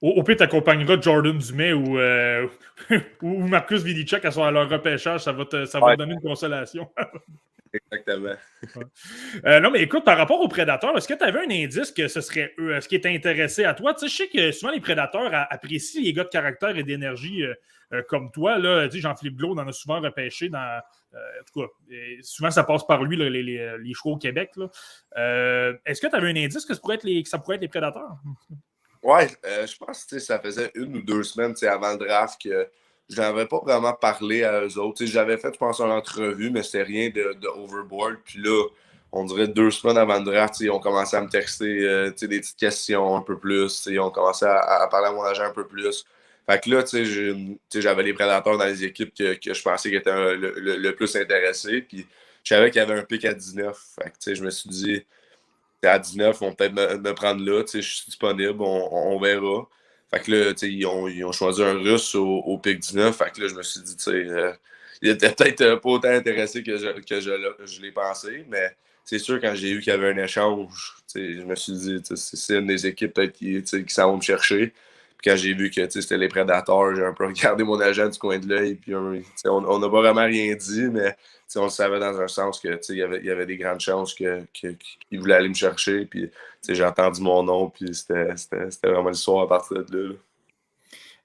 Au, 0.00 0.10
au 0.10 0.22
pire, 0.22 0.36
t'accompagneras 0.36 1.00
Jordan 1.00 1.36
Dumais 1.38 1.72
ou, 1.72 1.98
euh, 1.98 2.46
ou 3.22 3.46
Marcus 3.48 3.82
Vidicek 3.82 4.24
à, 4.24 4.50
leur 4.50 4.68
repêchage. 4.68 5.24
Ça 5.24 5.32
va 5.32 5.44
te, 5.44 5.64
ça 5.64 5.80
va 5.80 5.96
donner 5.96 6.14
une 6.14 6.20
consolation. 6.20 6.88
Exactement. 7.72 8.34
Euh, 9.44 9.60
non, 9.60 9.70
mais 9.70 9.82
écoute, 9.82 10.04
par 10.04 10.16
rapport 10.16 10.40
aux 10.40 10.48
prédateurs, 10.48 10.96
est-ce 10.96 11.08
que 11.08 11.14
tu 11.14 11.24
avais 11.24 11.40
un 11.40 11.50
indice 11.50 11.90
que 11.90 12.08
ce 12.08 12.20
serait 12.20 12.54
eux, 12.58 12.80
ce 12.80 12.88
qui 12.88 12.94
est 12.94 13.06
intéressé 13.06 13.64
à 13.64 13.74
toi? 13.74 13.92
Tu 13.92 14.00
sais, 14.00 14.08
je 14.08 14.16
sais 14.16 14.28
que 14.28 14.52
souvent 14.52 14.72
les 14.72 14.80
prédateurs 14.80 15.30
apprécient 15.50 16.02
les 16.02 16.12
gars 16.12 16.24
de 16.24 16.28
caractère 16.28 16.76
et 16.78 16.82
d'énergie 16.82 17.44
euh, 17.44 17.54
comme 18.08 18.30
toi. 18.30 18.58
Là, 18.58 18.88
Jean-Philippe 18.90 19.36
Glau 19.36 19.52
en 19.52 19.66
a 19.66 19.72
souvent 19.72 20.00
repêché 20.00 20.48
dans. 20.48 20.80
en 21.14 21.44
tout 21.52 21.60
cas, 21.60 21.66
souvent 22.22 22.50
ça 22.50 22.64
passe 22.64 22.86
par 22.86 23.02
lui, 23.02 23.16
les, 23.16 23.30
les, 23.30 23.42
les, 23.78 23.94
choix 23.94 24.12
au 24.12 24.18
Québec. 24.18 24.50
est-ce 25.16 26.00
que 26.00 26.06
tu 26.06 26.14
avais 26.16 26.28
un 26.28 26.36
indice 26.36 26.64
que 26.64 26.74
ça 26.74 26.80
pourrait 26.80 26.96
être 26.96 27.04
les, 27.60 27.68
prédateurs? 27.68 28.18
Euh, 29.04 29.66
je 29.66 29.76
pense 29.76 30.04
que 30.04 30.18
ça 30.18 30.38
faisait 30.38 30.70
une 30.74 30.96
ou 30.96 31.02
deux 31.02 31.22
semaines 31.22 31.54
avant 31.62 31.92
le 31.92 31.98
draft 31.98 32.40
que 32.42 32.68
je 33.08 33.20
n'avais 33.20 33.46
pas 33.46 33.60
vraiment 33.60 33.94
parlé 33.94 34.44
à 34.44 34.62
eux 34.62 34.78
autres. 34.78 35.04
J'avais 35.06 35.38
fait, 35.38 35.52
je 35.54 35.58
pense, 35.58 35.80
une 35.80 35.90
entrevue, 35.90 36.50
mais 36.50 36.62
c'était 36.62 36.82
rien 36.82 37.08
de, 37.08 37.48
overboard. 37.48 38.16
Puis 38.24 38.40
là, 38.40 38.66
on 39.12 39.24
dirait 39.24 39.48
deux 39.48 39.70
semaines 39.70 39.96
avant 39.96 40.18
le 40.18 40.24
draft, 40.24 40.60
ils 40.60 40.70
ont 40.70 40.80
commencé 40.80 41.16
à 41.16 41.22
me 41.22 41.28
texter 41.28 41.80
euh, 41.84 42.10
des 42.10 42.40
petites 42.40 42.58
questions 42.58 43.16
un 43.16 43.22
peu 43.22 43.38
plus. 43.38 43.86
Ils 43.86 43.98
ont 44.00 44.10
commencé 44.10 44.44
à, 44.44 44.86
parler 44.90 45.08
à 45.08 45.12
mon 45.12 45.22
agent 45.22 45.44
un 45.44 45.52
peu 45.52 45.66
plus. 45.66 46.04
Fait 46.48 46.62
que 46.62 46.70
là, 46.70 46.82
j'avais 47.74 48.02
les 48.02 48.14
prédateurs 48.14 48.56
dans 48.56 48.64
les 48.64 48.82
équipes 48.82 49.12
que, 49.14 49.36
je 49.52 49.62
pensais 49.62 49.90
qui 49.90 49.96
étaient 49.96 50.34
le, 50.36 50.90
plus 50.92 51.14
intéressés. 51.16 51.82
Puis 51.82 52.06
je 52.42 52.54
savais 52.54 52.70
qu'il 52.70 52.80
y 52.80 52.82
avait 52.82 52.98
un 52.98 53.02
pic 53.02 53.24
à 53.26 53.34
19. 53.34 53.78
Fait 54.02 54.10
que 54.10 54.34
je 54.34 54.42
me 54.42 54.50
suis 54.50 54.70
dit, 54.70 55.06
à 55.82 55.98
19, 55.98 56.40
on 56.40 56.54
peut 56.54 56.70
peut-être 56.70 57.02
me, 57.02 57.14
prendre 57.14 57.44
là, 57.44 57.64
je 57.72 57.80
suis 57.80 58.06
disponible, 58.06 58.62
on, 58.62 59.20
verra. 59.20 59.68
Fait 60.10 60.20
que 60.20 60.32
là, 60.32 60.52
ils 60.62 60.86
ont, 60.86 61.06
ils 61.06 61.22
ont 61.24 61.32
choisi 61.32 61.62
un 61.62 61.74
russe 61.74 62.14
au, 62.14 62.26
au 62.26 62.58
pic 62.58 62.78
19. 62.78 63.14
Fait 63.14 63.30
que 63.30 63.42
là, 63.42 63.48
je 63.48 63.54
me 63.54 63.62
suis 63.62 63.82
dit, 63.82 63.96
tu 63.96 64.04
sais, 64.04 64.10
euh, 64.10 64.52
il 65.02 65.10
était 65.10 65.30
peut-être 65.30 65.60
euh, 65.60 65.76
pas 65.76 65.90
autant 65.90 66.08
intéressé 66.08 66.62
que 66.62 66.78
je, 66.78 67.00
que 67.00 67.20
je 67.20 67.82
l'ai 67.82 67.92
pensé, 67.92 68.46
mais 68.48 68.74
c'est 69.04 69.18
sûr, 69.18 69.38
quand 69.40 69.54
j'ai 69.54 69.74
vu 69.74 69.80
qu'il 69.80 69.92
y 69.92 69.94
avait 69.94 70.12
un 70.12 70.24
échange, 70.24 70.96
je 71.14 71.42
me 71.42 71.54
suis 71.56 71.72
dit, 71.74 72.02
c'est 72.14 72.56
une 72.56 72.66
des 72.66 72.86
équipes 72.86 73.12
peut-être 73.14 73.32
qui, 73.32 73.62
qui 73.62 73.94
s'en 73.94 74.10
vont 74.10 74.16
me 74.16 74.22
chercher. 74.22 74.72
Puis 75.18 75.30
quand 75.30 75.36
j'ai 75.36 75.52
vu 75.52 75.70
que 75.70 75.88
c'était 75.88 76.16
les 76.16 76.28
prédateurs, 76.28 76.94
j'ai 76.94 77.04
un 77.04 77.12
peu 77.12 77.26
regardé 77.26 77.64
mon 77.64 77.80
agent 77.80 78.08
du 78.08 78.18
coin 78.18 78.38
de 78.38 78.48
l'œil. 78.48 78.76
Puis 78.76 78.94
on 78.94 79.78
n'a 79.78 79.88
pas 79.88 80.00
vraiment 80.00 80.24
rien 80.24 80.54
dit, 80.54 80.88
mais 80.92 81.16
on 81.56 81.64
le 81.64 81.70
savait 81.70 81.98
dans 81.98 82.20
un 82.20 82.28
sens 82.28 82.60
que 82.60 82.80
il 82.90 82.96
y 82.96 83.02
avait, 83.02 83.24
y 83.24 83.30
avait 83.30 83.46
des 83.46 83.56
grandes 83.56 83.80
chances 83.80 84.14
qu'il 84.14 84.46
que, 84.60 84.76
voulait 85.16 85.34
aller 85.34 85.48
me 85.48 85.54
chercher. 85.54 86.06
Puis 86.06 86.30
j'ai 86.68 86.84
entendu 86.84 87.20
mon 87.20 87.42
nom, 87.42 87.68
puis 87.68 87.94
c'était 87.94 88.34
vraiment 88.84 89.10
l'histoire 89.10 89.44
à 89.44 89.48
partir 89.48 89.84
de 89.84 89.98
là. 89.98 90.14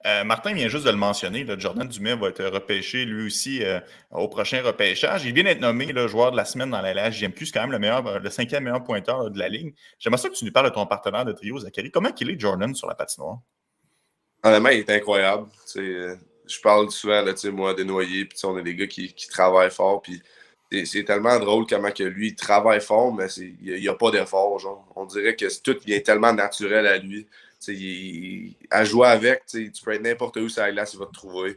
Euh, 0.06 0.22
Martin 0.22 0.52
vient 0.52 0.68
juste 0.68 0.84
de 0.84 0.90
le 0.90 0.96
mentionner. 0.96 1.46
Jordan 1.58 1.88
Dumais 1.88 2.14
va 2.14 2.28
être 2.28 2.44
repêché 2.44 3.06
lui 3.06 3.26
aussi 3.26 3.64
euh, 3.64 3.80
au 4.10 4.28
prochain 4.28 4.62
repêchage. 4.62 5.24
Il 5.24 5.32
vient 5.32 5.44
d'être 5.44 5.60
nommé 5.60 5.86
le 5.86 6.08
joueur 6.08 6.30
de 6.30 6.36
la 6.36 6.44
semaine 6.44 6.70
dans 6.70 6.82
la 6.82 6.92
LHJMQ. 6.92 7.46
C'est 7.46 7.52
quand 7.52 7.62
même 7.62 7.72
le, 7.72 7.78
meilleur, 7.78 8.20
le 8.20 8.30
cinquième 8.30 8.64
meilleur 8.64 8.84
pointeur 8.84 9.30
de 9.30 9.38
la 9.38 9.48
ligne. 9.48 9.72
J'aimerais 9.98 10.20
ça 10.20 10.28
que 10.28 10.34
tu 10.34 10.44
nous 10.44 10.52
parles 10.52 10.68
de 10.68 10.74
ton 10.74 10.84
partenaire 10.84 11.24
de 11.24 11.32
trio, 11.32 11.58
Zachary. 11.58 11.90
Comment 11.90 12.10
il 12.20 12.30
est 12.30 12.38
Jordan 12.38 12.74
sur 12.74 12.86
la 12.86 12.94
patinoire? 12.94 13.38
Honnêtement, 14.44 14.68
il 14.68 14.80
est 14.80 14.90
incroyable. 14.90 15.46
Euh, 15.78 16.16
je 16.46 16.60
parle 16.60 16.90
souvent, 16.90 17.22
là, 17.22 17.32
moi, 17.50 17.72
des 17.72 17.84
noyés, 17.84 18.26
puis 18.26 18.38
on 18.44 18.54
a 18.56 18.62
des 18.62 18.74
gars 18.74 18.86
qui, 18.86 19.14
travaillent 19.30 19.70
fort, 19.70 20.02
puis 20.02 20.22
c'est 20.84 21.04
tellement 21.04 21.38
drôle 21.38 21.66
comment 21.66 21.90
que 21.90 22.02
lui, 22.02 22.28
il 22.28 22.36
travaille 22.36 22.82
fort, 22.82 23.14
mais 23.14 23.26
il 23.38 23.80
n'y 23.80 23.88
a, 23.88 23.94
pas 23.94 24.10
d'effort. 24.10 24.60
On 24.96 25.06
dirait 25.06 25.34
que 25.34 25.46
tout 25.62 25.76
vient 25.86 26.00
tellement 26.00 26.34
naturel 26.34 26.86
à 26.86 26.98
lui. 26.98 27.26
À 28.70 28.84
jouer 28.84 29.08
avec, 29.08 29.46
tu 29.46 29.70
peux 29.82 29.92
être 29.92 30.02
n'importe 30.02 30.36
où 30.36 30.50
sur 30.50 30.60
la 30.60 30.72
glace, 30.72 30.92
il 30.92 30.98
va 30.98 31.06
te 31.06 31.14
trouver. 31.14 31.56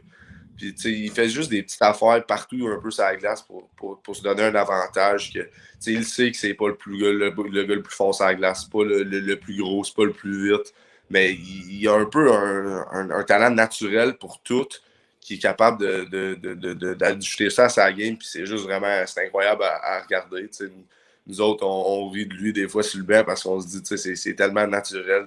Puis, 0.56 0.74
il 0.86 1.10
fait 1.10 1.28
juste 1.28 1.50
des 1.50 1.62
petites 1.62 1.82
affaires 1.82 2.24
partout 2.26 2.68
un 2.68 2.80
peu 2.80 2.90
sur 2.90 3.04
la 3.04 3.16
glace 3.16 3.42
pour, 3.42 4.16
se 4.16 4.22
donner 4.22 4.44
un 4.44 4.54
avantage. 4.54 5.34
Que, 5.34 5.46
il 5.86 6.06
sait 6.06 6.30
que 6.30 6.38
c'est 6.38 6.54
pas 6.54 6.68
le, 6.68 6.76
plus, 6.76 6.96
le, 6.98 7.12
le, 7.12 7.64
gars 7.64 7.74
le 7.74 7.82
plus 7.82 7.94
fort 7.94 8.14
sur 8.14 8.24
la 8.24 8.34
glace, 8.34 8.64
pas 8.64 8.82
le, 8.82 9.02
le, 9.02 9.36
plus 9.36 9.58
gros, 9.58 9.84
c'est 9.84 9.94
pas 9.94 10.04
le 10.04 10.12
plus 10.12 10.50
vite 10.50 10.72
mais 11.10 11.32
il, 11.32 11.88
a 11.88 11.94
un 11.94 12.04
peu 12.04 12.30
un, 12.32 13.22
talent 13.24 13.50
naturel 13.50 14.16
pour 14.18 14.40
tout, 14.42 14.68
qui 15.20 15.34
est 15.34 15.38
capable 15.38 15.78
d'ajouter 16.98 17.44
de, 17.44 17.50
ça 17.50 17.64
à 17.64 17.68
sa 17.68 17.92
game, 17.92 18.16
puis 18.16 18.28
c'est 18.30 18.46
juste 18.46 18.64
vraiment 18.64 19.04
c'est 19.06 19.26
incroyable 19.26 19.62
à, 19.64 20.00
regarder. 20.02 20.48
Nous 21.26 21.40
autres, 21.40 21.64
on, 21.66 22.08
rit 22.08 22.26
de 22.26 22.34
lui 22.34 22.52
des 22.52 22.68
fois 22.68 22.82
sur 22.82 22.98
le 22.98 23.04
banc 23.04 23.22
parce 23.24 23.42
qu'on 23.42 23.60
se 23.60 23.66
dit, 23.66 24.16
c'est 24.16 24.34
tellement 24.34 24.66
naturel. 24.66 25.26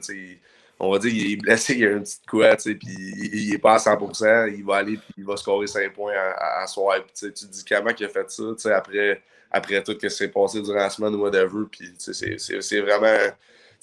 on 0.80 0.92
va 0.92 1.00
dire 1.00 1.12
qu'il 1.12 1.32
est 1.34 1.36
blessé, 1.36 1.76
il 1.76 1.86
a 1.86 1.92
une 1.92 2.04
petite 2.04 2.26
quoi, 2.28 2.56
puis 2.56 2.78
il 2.82 3.52
n'est 3.52 3.60
pas 3.60 3.76
à 3.76 3.78
100%, 3.78 4.54
il 4.56 4.66
va 4.66 4.78
aller 4.78 4.98
puis 4.98 5.14
il 5.18 5.26
va 5.26 5.38
scorer 5.38 5.68
5 5.68 5.94
points 5.94 6.14
à, 6.14 6.62
à 6.64 6.68
soir. 6.68 6.98
tu 7.16 7.32
te 7.32 7.46
dis 7.46 7.64
comment 7.68 7.92
il 7.98 8.06
a 8.06 8.10
fait 8.10 8.30
ça 8.30 8.78
après, 8.78 9.22
après 9.52 9.84
tout 9.84 9.94
ce 9.94 9.98
qui 9.98 10.10
s'est 10.10 10.30
passé 10.30 10.62
durant 10.62 10.80
la 10.80 10.90
semaine 10.90 11.14
ou 11.16 11.22
whatever. 11.22 11.66
Puis 11.70 11.94
c'est 11.98 12.80
vraiment 12.80 13.18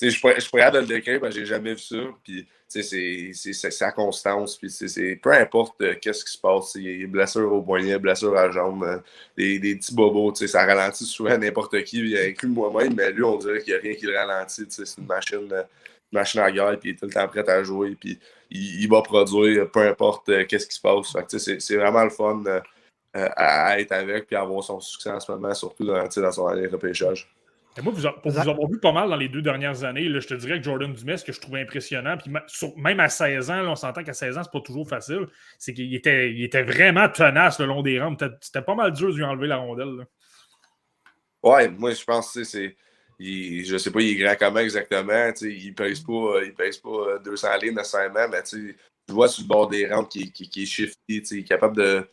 je 0.00 0.08
suis 0.10 0.20
de 0.22 0.78
le 0.78 0.86
décrire, 0.86 1.20
mais 1.20 1.32
j'ai 1.32 1.44
jamais 1.44 1.74
vu 1.74 1.80
ça. 1.80 1.96
Puis, 2.22 2.46
c'est 2.68 3.32
sa 3.52 3.92
constance. 3.92 4.56
Puis, 4.56 5.16
peu 5.20 5.32
importe 5.32 5.80
euh, 5.80 5.94
qu'est-ce 6.00 6.24
qui 6.24 6.32
se 6.32 6.38
passe. 6.38 6.76
Blessure 7.08 7.52
au 7.52 7.62
poignet, 7.62 7.98
blessure 7.98 8.36
à 8.36 8.46
la 8.46 8.52
jambe, 8.52 8.84
euh, 8.84 8.98
des, 9.36 9.58
des, 9.58 9.76
petits 9.76 9.94
bobos. 9.94 10.34
Ça 10.34 10.64
ralentit 10.64 11.04
souvent 11.04 11.36
n'importe 11.36 11.82
qui, 11.84 12.16
inclus 12.16 12.48
moi-même. 12.48 12.94
Mais 12.94 13.10
lui, 13.10 13.24
on 13.24 13.36
dirait 13.36 13.60
qu'il 13.62 13.74
n'y 13.74 13.78
a 13.78 13.82
rien 13.82 13.94
qui 13.94 14.06
le 14.06 14.16
ralentit. 14.16 14.66
C'est 14.68 14.98
une 14.98 15.06
machine, 15.06 15.48
euh, 15.52 15.62
machine 16.12 16.40
à 16.40 16.52
guerre. 16.52 16.78
Puis, 16.78 16.90
il 16.90 16.92
est 16.92 16.96
tout 16.96 17.06
le 17.06 17.12
temps 17.12 17.26
prêt 17.26 17.48
à 17.48 17.62
jouer. 17.64 17.96
Puis, 17.98 18.18
il, 18.50 18.88
va 18.88 19.02
produire 19.02 19.70
peu 19.70 19.80
importe 19.80 20.46
qu'est-ce 20.46 20.66
qui 20.66 20.76
se 20.76 20.80
passe. 20.80 21.14
C'est 21.58 21.76
vraiment 21.76 22.04
le 22.04 22.10
fun 22.10 22.42
à, 23.14 23.80
être 23.80 23.92
avec 23.92 24.26
puis 24.26 24.36
avoir 24.36 24.62
son 24.62 24.80
succès 24.80 25.10
en 25.10 25.20
ce 25.20 25.30
moment, 25.32 25.52
surtout 25.54 25.84
dans, 25.84 26.06
dans 26.06 26.32
son 26.32 26.46
année 26.46 26.66
repêchage 26.66 27.28
moi, 27.82 27.92
vous, 27.94 28.02
pour 28.22 28.32
vous 28.32 28.38
avoir 28.38 28.68
vu 28.68 28.78
pas 28.78 28.92
mal 28.92 29.08
dans 29.08 29.16
les 29.16 29.28
deux 29.28 29.42
dernières 29.42 29.84
années, 29.84 30.08
je 30.08 30.26
te 30.26 30.34
dirais 30.34 30.58
que 30.58 30.64
Jordan 30.64 30.92
Dumais, 30.92 31.16
ce 31.16 31.24
que 31.24 31.32
je 31.32 31.40
trouvais 31.40 31.60
impressionnant, 31.60 32.16
puis 32.16 32.32
même 32.76 33.00
à 33.00 33.08
16 33.08 33.50
ans, 33.50 33.62
on 33.66 33.76
s'entend 33.76 34.02
qu'à 34.02 34.14
16 34.14 34.38
ans, 34.38 34.42
c'est 34.44 34.52
pas 34.52 34.60
toujours 34.60 34.88
facile, 34.88 35.26
c'est 35.58 35.74
qu'il 35.74 35.94
était, 35.94 36.32
il 36.32 36.42
était 36.44 36.62
vraiment 36.62 37.08
tenace 37.08 37.58
le 37.60 37.66
long 37.66 37.82
des 37.82 38.00
rampes. 38.00 38.22
C'était 38.40 38.62
pas 38.62 38.74
mal 38.74 38.92
dur 38.92 39.10
de 39.10 39.16
lui 39.16 39.24
enlever 39.24 39.48
la 39.48 39.56
rondelle. 39.56 40.06
Ouais, 41.42 41.68
moi, 41.68 41.92
je 41.92 42.04
pense 42.04 42.32
que 42.32 42.44
c'est. 42.44 42.76
je 43.18 43.78
sais 43.78 43.90
pas, 43.90 44.00
il 44.00 44.10
est 44.10 44.16
grand 44.16 44.34
comment 44.38 44.60
exactement. 44.60 45.30
Il 45.40 45.74
pèse 45.74 46.00
pas, 46.00 46.42
il 46.44 46.54
pèse 46.54 46.78
pas 46.78 47.18
200 47.24 47.48
lignes 47.62 47.74
nécessairement, 47.76 48.28
mais 48.28 48.42
tu 48.42 48.76
vois 49.08 49.28
sur 49.28 49.42
le 49.42 49.48
bord 49.48 49.68
des 49.68 49.86
rampes 49.86 50.08
qui, 50.08 50.32
qui, 50.32 50.62
est 50.62 50.66
shifty, 50.66 50.96
il 51.08 51.38
est 51.38 51.44
capable 51.44 51.76
de. 51.76 52.08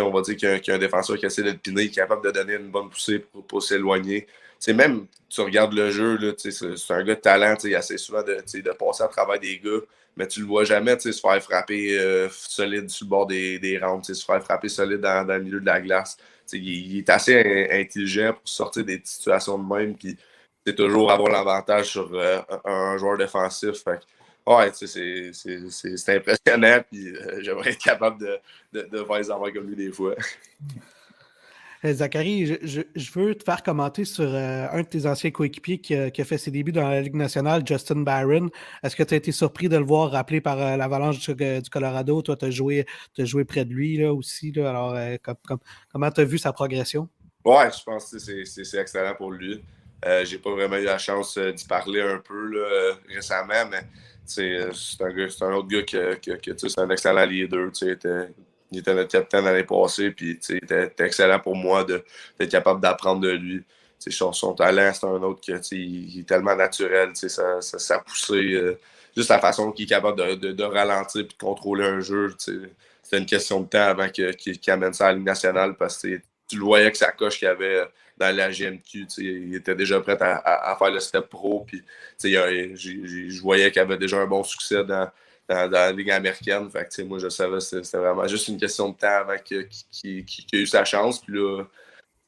on 0.00 0.10
va 0.10 0.20
dire 0.22 0.36
qu'il 0.36 0.48
y, 0.48 0.70
a 0.70 0.74
un 0.74 0.78
défenseur 0.78 1.18
qui 1.18 1.26
essaie 1.26 1.42
de 1.42 1.50
le 1.50 1.56
piner, 1.56 1.88
qui 1.88 1.98
est 1.98 2.02
capable 2.02 2.24
de 2.24 2.30
donner 2.30 2.54
une 2.54 2.70
bonne 2.70 2.88
poussée 2.88 3.18
pour, 3.18 3.46
pour 3.46 3.62
s'éloigner 3.62 4.26
c'est 4.60 4.74
même, 4.74 5.06
tu 5.30 5.40
regardes 5.40 5.72
le 5.72 5.90
jeu, 5.90 6.18
c'est 6.36 6.92
un 6.92 7.02
gars 7.02 7.14
de 7.14 7.20
talent, 7.20 7.56
il 7.64 7.72
essaie 7.72 7.96
souvent 7.96 8.22
de, 8.22 8.34
passer 8.72 9.02
à 9.02 9.08
travers 9.08 9.40
des 9.40 9.58
gars, 9.58 9.80
mais 10.16 10.28
tu 10.28 10.40
le 10.40 10.46
vois 10.46 10.64
jamais 10.64 10.98
se 10.98 11.10
faire 11.12 11.42
frapper 11.42 11.98
euh, 11.98 12.28
solide 12.30 12.90
sur 12.90 13.06
le 13.06 13.10
bord 13.10 13.26
des, 13.26 13.58
des 13.58 13.78
rampes, 13.78 14.04
se 14.04 14.12
faire 14.12 14.44
frapper 14.44 14.68
solide 14.68 15.00
dans, 15.00 15.26
le 15.26 15.40
milieu 15.40 15.60
de 15.60 15.66
la 15.66 15.80
glace. 15.80 16.18
Il, 16.52 16.98
est 16.98 17.08
assez 17.08 17.68
intelligent 17.72 18.34
pour 18.34 18.42
sortir 18.44 18.84
des 18.84 19.00
situations 19.02 19.56
de 19.56 19.74
même, 19.74 19.96
puis 19.96 20.16
c'est 20.66 20.74
toujours 20.74 21.10
avoir 21.10 21.30
l'avantage 21.32 21.86
sur 21.86 22.10
euh, 22.12 22.40
un, 22.66 22.98
joueur 22.98 23.16
défensif. 23.16 23.82
Ouais, 24.46 24.70
c'est 24.74 26.14
impressionnant, 26.16 26.82
puis 26.90 27.16
euh, 27.16 27.38
j'aimerais 27.40 27.70
être 27.70 27.82
capable 27.82 28.20
de, 28.20 28.38
de, 28.74 28.82
de 28.82 29.04
faire 29.04 29.16
les 29.16 29.30
avoir 29.30 29.50
comme 29.54 29.68
lui 29.68 29.76
des 29.76 29.92
fois. 29.92 30.14
Euh, 31.84 31.94
Zachary, 31.94 32.58
je, 32.62 33.12
veux 33.14 33.34
te 33.34 33.42
faire 33.42 33.62
commenter 33.62 34.04
sur 34.04 34.24
euh, 34.24 34.66
un 34.70 34.82
de 34.82 34.86
tes 34.86 35.06
anciens 35.06 35.30
coéquipiers 35.30 35.78
qui, 35.78 35.94
a 35.94 36.24
fait 36.24 36.36
ses 36.36 36.50
débuts 36.50 36.72
dans 36.72 36.88
la 36.88 37.00
Ligue 37.00 37.14
nationale, 37.14 37.62
Justin 37.66 38.02
Barron. 38.02 38.50
Est-ce 38.82 38.94
que 38.94 39.02
tu 39.02 39.14
as 39.14 39.16
été 39.16 39.32
surpris 39.32 39.68
de 39.68 39.78
le 39.78 39.84
voir 39.84 40.10
rappelé 40.10 40.40
par 40.42 40.60
euh, 40.60 40.76
l'Avalanche 40.76 41.30
du, 41.30 41.70
Colorado? 41.70 42.20
Toi, 42.20 42.36
tu 42.36 42.44
as 42.44 42.50
joué, 42.50 42.84
près 43.46 43.64
de 43.64 43.72
lui 43.72 43.96
là, 43.96 44.12
aussi. 44.12 44.52
Alors, 44.58 44.94
comment 45.90 46.10
tu 46.10 46.20
as 46.20 46.24
vu 46.24 46.38
sa 46.38 46.52
progression? 46.52 47.08
Oui, 47.44 47.64
je 47.76 47.82
pense 47.82 48.10
que 48.10 48.18
c'est 48.18 48.78
excellent 48.78 49.14
pour 49.14 49.32
lui. 49.32 49.62
J'ai 50.24 50.38
pas 50.38 50.50
vraiment 50.50 50.76
eu 50.76 50.84
la 50.84 50.98
chance 50.98 51.38
d'y 51.38 51.64
parler 51.64 52.02
un 52.02 52.18
peu 52.18 52.52
récemment, 53.08 53.66
mais 53.70 53.84
c'est 54.26 54.60
un, 54.60 55.46
un, 55.46 55.54
autre 55.54 55.68
gars 55.68 55.82
qui, 55.82 56.30
qui, 56.42 56.52
c'est 56.56 56.78
un 56.78 56.90
excellent 56.90 57.24
leader. 57.24 57.70
Il 58.72 58.78
était 58.78 58.94
notre 58.94 59.10
capitaine 59.10 59.44
l'année 59.44 59.64
passée, 59.64 60.10
puis 60.10 60.38
c'était 60.40 60.92
excellent 60.98 61.40
pour 61.40 61.56
moi 61.56 61.84
d'être 61.84 62.50
capable 62.50 62.80
d'apprendre 62.80 63.20
de 63.20 63.30
lui. 63.30 63.64
Son, 63.98 64.32
son, 64.32 64.54
talent, 64.54 64.92
c'est 64.94 65.04
un 65.04 65.22
autre 65.22 65.40
qui 65.40 65.52
il 65.52 66.20
est 66.20 66.28
tellement 66.28 66.56
naturel, 66.56 67.10
sa, 67.14 67.60
sa, 67.60 67.78
sa 67.78 67.98
poussée, 67.98 68.54
euh, 68.54 68.78
juste 69.14 69.28
la 69.28 69.38
façon 69.38 69.72
qu'il 69.72 69.84
est 69.84 69.88
capable 69.88 70.38
de, 70.38 70.52
de, 70.52 70.64
ralentir 70.64 71.20
et 71.20 71.24
de 71.24 71.32
contrôler 71.38 71.84
un 71.84 72.00
jeu. 72.00 72.34
C'était 72.38 73.18
une 73.18 73.26
question 73.26 73.60
de 73.60 73.66
temps 73.66 73.82
avant 73.82 74.08
qu'il 74.08 74.58
amène 74.68 74.94
ça 74.94 75.08
à 75.08 75.08
la 75.08 75.16
Ligue 75.16 75.26
nationale 75.26 75.74
parce 75.76 76.00
que 76.00 76.18
tu 76.48 76.56
le 76.56 76.62
voyais 76.62 76.90
que 76.90 76.96
sa 76.96 77.12
coche 77.12 77.38
qu'il 77.38 77.48
avait 77.48 77.84
dans 78.16 78.34
la 78.34 78.50
GMQ, 78.50 79.06
il 79.18 79.54
était 79.54 79.74
déjà 79.74 80.00
prêt 80.00 80.16
à, 80.20 80.70
à, 80.72 80.76
faire 80.76 80.90
le 80.90 81.00
step 81.00 81.28
pro. 81.28 81.64
Puis, 81.66 81.82
je 82.22 83.40
voyais 83.40 83.70
qu'il 83.70 83.82
avait 83.82 83.98
déjà 83.98 84.18
un 84.18 84.26
bon 84.26 84.42
succès 84.44 84.84
dans, 84.84 85.10
dans, 85.50 85.70
la 85.70 85.92
Ligue 85.92 86.10
américaine. 86.10 86.70
Fait 86.70 87.04
moi, 87.04 87.18
je 87.18 87.28
savais 87.28 87.54
que 87.54 87.60
c'était 87.60 87.98
vraiment 87.98 88.26
juste 88.26 88.48
une 88.48 88.58
question 88.58 88.90
de 88.90 88.96
temps 88.96 89.08
avant 89.08 89.36
qu'il 89.38 89.68
ait 90.04 90.56
eu 90.56 90.66
sa 90.66 90.84
chance. 90.84 91.20
Puis 91.20 91.34
là, 91.36 91.64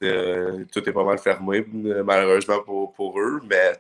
euh, 0.03 0.65
tout 0.73 0.89
est 0.89 0.93
pas 0.93 1.05
mal 1.05 1.19
fermé, 1.19 1.65
malheureusement 2.05 2.61
pour, 2.62 2.93
pour 2.93 3.20
eux, 3.20 3.40
mais 3.49 3.73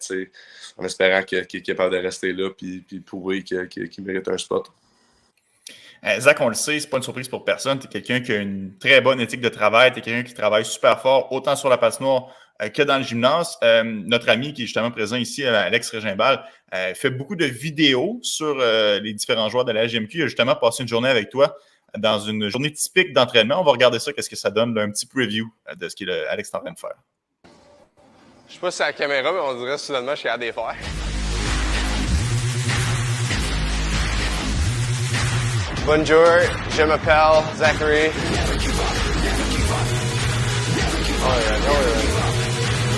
en 0.76 0.84
espérant 0.84 1.22
qu'il 1.22 1.38
est 1.38 1.62
capable 1.62 1.94
de 1.94 1.98
rester 1.98 2.32
là 2.32 2.50
puis, 2.50 2.84
puis 2.86 3.00
prouver 3.00 3.42
qu'il 3.42 4.04
mérite 4.04 4.28
un 4.28 4.38
spot. 4.38 4.70
Euh, 6.04 6.18
Zach, 6.18 6.40
on 6.40 6.48
le 6.48 6.54
sait, 6.54 6.80
c'est 6.80 6.88
pas 6.88 6.96
une 6.96 7.02
surprise 7.02 7.28
pour 7.28 7.44
personne. 7.44 7.78
Tu 7.78 7.86
es 7.86 7.90
quelqu'un 7.90 8.20
qui 8.20 8.32
a 8.32 8.36
une 8.36 8.76
très 8.78 9.00
bonne 9.00 9.20
éthique 9.20 9.40
de 9.40 9.48
travail, 9.48 9.92
tu 9.92 9.98
es 9.98 10.02
quelqu'un 10.02 10.22
qui 10.22 10.34
travaille 10.34 10.64
super 10.64 11.00
fort, 11.00 11.32
autant 11.32 11.54
sur 11.54 11.68
la 11.68 11.78
passe 11.78 12.00
noire 12.00 12.28
que 12.70 12.82
dans 12.82 12.98
le 12.98 13.04
gymnase. 13.04 13.56
Euh, 13.62 13.82
notre 13.84 14.28
ami 14.28 14.52
qui 14.52 14.62
est 14.62 14.66
justement 14.66 14.90
présent 14.90 15.16
ici, 15.16 15.44
euh, 15.44 15.54
Alex 15.54 15.90
Régimbal, 15.90 16.44
fait 16.94 17.10
beaucoup 17.10 17.36
de 17.36 17.44
vidéos 17.44 18.18
sur 18.22 18.56
les 18.56 19.12
différents 19.12 19.50
joueurs 19.50 19.66
de 19.66 19.72
la 19.72 19.86
GMQ. 19.86 20.18
Il 20.18 20.22
a 20.22 20.26
justement 20.26 20.56
passé 20.56 20.82
une 20.82 20.88
journée 20.88 21.10
avec 21.10 21.28
toi 21.28 21.54
dans 21.98 22.18
une 22.18 22.48
journée 22.48 22.72
typique 22.72 23.12
d'entraînement. 23.12 23.60
On 23.60 23.64
va 23.64 23.72
regarder 23.72 23.98
ça, 23.98 24.14
qu'est-ce 24.14 24.30
que 24.30 24.36
ça 24.36 24.50
donne, 24.50 24.78
un 24.78 24.90
petit 24.90 25.04
preview 25.04 25.52
de 25.76 25.88
ce 25.90 25.94
qu'Alex 25.94 26.48
est 26.48 26.56
en 26.56 26.60
train 26.60 26.72
de 26.72 26.78
faire. 26.78 26.94
Je 28.48 28.54
sais 28.54 28.60
pas 28.60 28.70
si 28.70 28.78
c'est 28.78 28.84
la 28.84 28.92
caméra, 28.94 29.32
mais 29.32 29.40
on 29.40 29.58
dirait 29.58 29.76
soudainement 29.76 30.14
je 30.14 30.20
suis 30.20 30.28
à. 30.28 30.38
Bonjour, 35.84 36.26
je 36.70 36.82
m'appelle 36.84 37.42
Zachary. 37.56 38.10
Oh 41.24 41.38
yeah, 41.38 41.60
oh 41.68 41.82
yeah. 41.86 42.01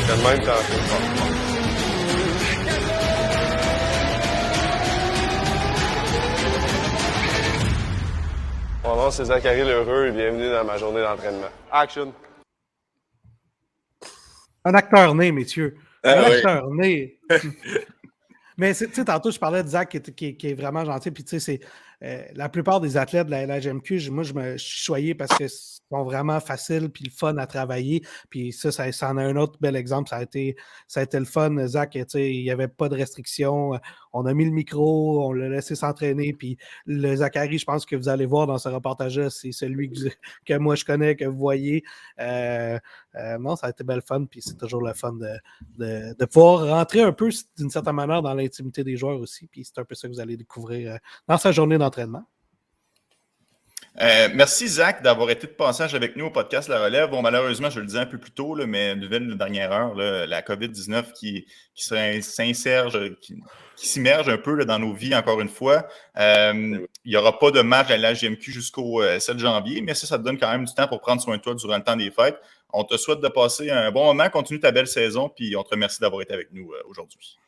Quand 0.07 0.17
même 0.29 0.43
temps. 0.43 0.53
Mon 8.85 8.97
nom, 8.97 9.11
c'est 9.11 9.25
Zachary 9.25 9.63
Lheureux 9.63 10.09
et 10.09 10.13
bienvenue 10.13 10.51
dans 10.51 10.65
ma 10.65 10.77
journée 10.77 11.01
d'entraînement. 11.01 11.49
Action! 11.73 12.13
Un 14.67 14.75
acteur 14.75 15.15
né, 15.15 15.33
messieurs. 15.33 15.77
Ah 16.03 16.21
Un 16.21 16.25
acteur 16.25 16.71
né. 16.71 17.19
Mais 18.59 18.75
tu 18.75 18.89
sais, 18.93 19.05
tantôt, 19.05 19.31
je 19.31 19.39
parlais 19.39 19.63
de 19.63 19.69
Zach 19.69 19.99
qui 20.15 20.37
est, 20.43 20.55
vraiment 20.55 20.85
gentil. 20.85 21.11
Puis, 21.11 21.25
tu 21.25 21.31
sais, 21.31 21.41
c'est 21.41 21.61
euh, 22.05 22.23
la 22.35 22.49
plupart 22.49 22.81
des 22.81 22.97
athlètes 22.97 23.27
de 23.27 23.31
la 23.31 23.47
LHMQ, 23.47 24.11
moi, 24.11 24.25
je 24.25 24.35
me 24.35 24.59
suis 24.59 24.83
choyé 24.83 25.15
parce 25.15 25.37
que 25.37 25.47
sont 25.91 26.05
vraiment 26.05 26.41
faciles 26.41 26.91
puis 26.91 27.05
le 27.05 27.11
fun 27.11 27.37
à 27.37 27.47
travailler. 27.47 28.03
Puis 28.31 28.53
ça, 28.53 28.73
ça, 28.73 29.11
en 29.11 29.17
a 29.17 29.23
un 29.23 29.37
autre 29.37 29.59
bel 29.61 29.77
exemple. 29.77 30.09
Ça 30.09 30.17
a 30.17 30.23
été, 30.23 30.57
ça 30.87 31.01
a 31.01 31.03
été 31.03 31.19
le 31.19 31.25
fun. 31.25 31.67
Zach, 31.67 31.95
il 31.95 32.43
n'y 32.43 32.51
avait 32.51 32.69
pas 32.69 32.89
de 32.89 32.97
restrictions. 32.97 33.73
On 34.13 34.27
a 34.27 34.35
mis 34.35 34.45
le 34.45 34.51
micro, 34.51 35.27
on 35.27 35.33
l'a 35.33 35.49
laissé 35.49 35.75
s'entraîner. 35.75 36.33
Puis 36.33 36.57
le 36.87 37.17
Zachary, 37.17 37.59
je 37.59 37.65
pense 37.65 37.87
que 37.87 37.97
vous 37.97 38.09
allez 38.09 38.27
voir 38.27 38.47
dans 38.47 38.59
ce 38.59 38.69
reportage-là, 38.69 39.31
c'est 39.31 39.53
celui 39.53 39.91
que, 40.47 40.55
moi 40.55 40.75
je 40.75 40.85
connais, 40.85 41.17
que 41.17 41.25
vous 41.25 41.39
voyez. 41.39 41.85
Euh, 42.21 42.79
euh, 43.17 43.39
non, 43.39 43.57
ça 43.57 43.69
a 43.69 43.71
été 43.71 43.85
bel 43.85 44.03
fun. 44.03 44.25
Puis 44.25 44.43
c'est 44.43 44.57
toujours 44.57 44.83
le 44.83 44.93
fun 44.95 45.13
de, 45.13 46.15
de, 46.15 46.25
pouvoir 46.25 46.67
rentrer 46.69 47.03
un 47.03 47.13
peu, 47.13 47.31
d'une 47.59 47.71
certaine 47.71 47.95
manière, 47.95 48.23
dans 48.23 48.35
l'intimité 48.35 48.85
des 48.85 48.97
joueurs 48.97 49.21
aussi. 49.21 49.47
Puis 49.47 49.65
c'est 49.65 49.81
un 49.81 49.85
peu 49.85 49.95
ça 49.95 50.09
que 50.09 50.13
vous 50.13 50.21
allez 50.21 50.37
découvrir 50.37 50.95
euh, 50.95 50.97
dans 51.29 51.39
sa 51.39 51.53
journée 51.53 51.79
d'entraînement. 51.79 51.94
Euh, 54.01 54.29
merci, 54.35 54.67
Zach, 54.67 55.03
d'avoir 55.03 55.31
été 55.31 55.47
de 55.47 55.53
passage 55.53 55.95
avec 55.95 56.17
nous 56.17 56.27
au 56.27 56.31
podcast 56.31 56.69
La 56.69 56.83
Relève. 56.83 57.11
Bon, 57.11 57.23
malheureusement, 57.23 57.71
je 57.71 57.79
le 57.79 57.87
disais 57.87 58.01
un 58.01 58.07
peu 58.07 58.19
plus 58.19 58.33
tôt, 58.33 58.57
là, 58.57 58.67
mais 58.67 58.97
nouvelle 58.97 59.29
de 59.29 59.35
dernière 59.35 59.71
heure, 59.71 59.95
la 59.95 60.43
COVID-19 60.43 61.13
qui, 61.13 61.47
qui 61.77 61.85
s'insère, 61.85 62.89
qui, 63.21 63.37
s'immerge 63.77 64.29
un 64.29 64.39
peu 64.39 64.65
dans 64.65 64.81
nos 64.81 64.95
vies, 64.95 65.15
encore 65.15 65.41
une 65.41 65.49
fois. 65.49 65.87
Euh, 66.19 66.85
il 67.05 67.11
n'y 67.11 67.17
aura 67.17 67.39
pas 67.39 67.53
de 67.53 67.61
match 67.61 67.91
à 67.91 67.97
la 67.97 68.15
GMQ 68.15 68.51
jusqu'au 68.51 69.01
7 69.03 69.31
euh, 69.31 69.39
janvier, 69.39 69.81
mais 69.81 69.95
ça, 69.95 70.09
ça 70.09 70.19
te 70.19 70.25
donne 70.25 70.39
quand 70.39 70.51
même 70.51 70.65
du 70.65 70.75
temps 70.75 70.89
pour 70.89 71.01
prendre 71.01 71.23
soin 71.23 71.37
de 71.37 71.43
toi 71.43 71.55
durant 71.55 71.77
le 71.77 71.85
temps 71.85 71.97
des 71.97 72.11
fêtes. 72.11 72.39
On 72.73 72.83
te 72.83 72.97
souhaite 72.97 73.21
de 73.21 73.29
passer 73.29 73.71
un 73.71 73.93
bon 73.93 74.07
moment, 74.07 74.29
continue 74.29 74.59
ta 74.59 74.73
belle 74.73 74.89
saison, 74.89 75.29
puis 75.29 75.55
on 75.57 75.63
te 75.63 75.71
remercie 75.71 76.01
d'avoir 76.01 76.23
été 76.23 76.35
avec 76.35 76.49
nous 76.53 76.73
aujourd'hui. 76.89 77.39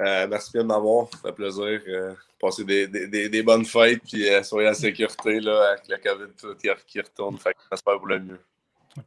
Euh, 0.00 0.26
merci 0.28 0.50
bien 0.52 0.62
de 0.62 0.68
m'avoir. 0.68 1.08
Ça 1.10 1.18
fait 1.18 1.32
plaisir. 1.32 1.80
Euh, 1.88 2.14
passer 2.40 2.64
des, 2.64 2.88
des, 2.88 3.28
des, 3.28 3.42
bonnes 3.42 3.64
fêtes. 3.64 4.02
Puis 4.02 4.28
euh, 4.28 4.42
soyez 4.42 4.68
en 4.68 4.74
sécurité 4.74 5.40
là, 5.40 5.70
avec 5.70 5.88
la 5.88 5.98
COVID 5.98 6.32
tout, 6.38 6.54
qui, 6.86 7.00
retourne. 7.00 7.38
Fait 7.38 7.54
que 7.54 7.60
j'espère 7.70 7.98
vous 7.98 8.06
le 8.06 8.20
mieux. 8.20 8.40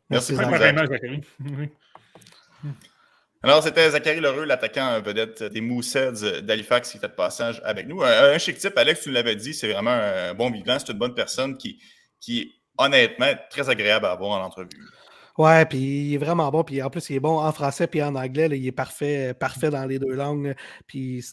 Merci, 0.09 0.35
Zachary. 0.35 1.22
Alors, 3.43 3.61
c'était 3.61 3.91
Zachary 3.91 4.19
Lheureux, 4.19 4.45
l'attaquant 4.45 4.99
vedette 4.99 5.43
des 5.43 5.61
Mooseheads 5.61 6.41
d'Halifax 6.41 6.91
qui 6.91 6.97
était 6.97 7.07
de 7.07 7.14
passage 7.14 7.61
avec 7.64 7.88
nous. 7.88 8.01
Un, 8.01 8.34
un 8.34 8.38
chic 8.39 8.57
type, 8.57 8.76
Alex, 8.77 9.01
tu 9.01 9.11
l'avais 9.11 9.35
dit, 9.35 9.53
c'est 9.53 9.72
vraiment 9.72 9.91
un 9.91 10.34
bon 10.34 10.49
vivant. 10.49 10.80
C'est 10.80 10.91
une 10.91 10.97
bonne 10.97 11.14
personne 11.14 11.55
qui, 11.55 11.80
qui 12.19 12.57
honnêtement, 12.77 13.34
très 13.49 13.69
agréable 13.69 14.05
à 14.05 14.11
avoir 14.11 14.31
en 14.31 14.43
entrevue. 14.43 14.69
Ouais, 15.38 15.65
puis 15.68 15.77
il 15.77 16.14
est 16.15 16.18
vraiment 16.18 16.49
bon. 16.49 16.64
Puis 16.64 16.81
en 16.81 16.89
plus, 16.89 17.09
il 17.11 17.15
est 17.18 17.19
bon 17.19 17.39
en 17.39 17.51
français 17.51 17.85
puis 17.88 18.01
en 18.01 18.15
anglais. 18.15 18.47
il 18.57 18.65
est 18.65 18.72
parfait, 18.72 19.34
parfait 19.35 19.69
dans 19.69 19.85
les 19.85 19.99
deux 19.99 20.14
langues. 20.14 20.55
Puis 20.88 21.23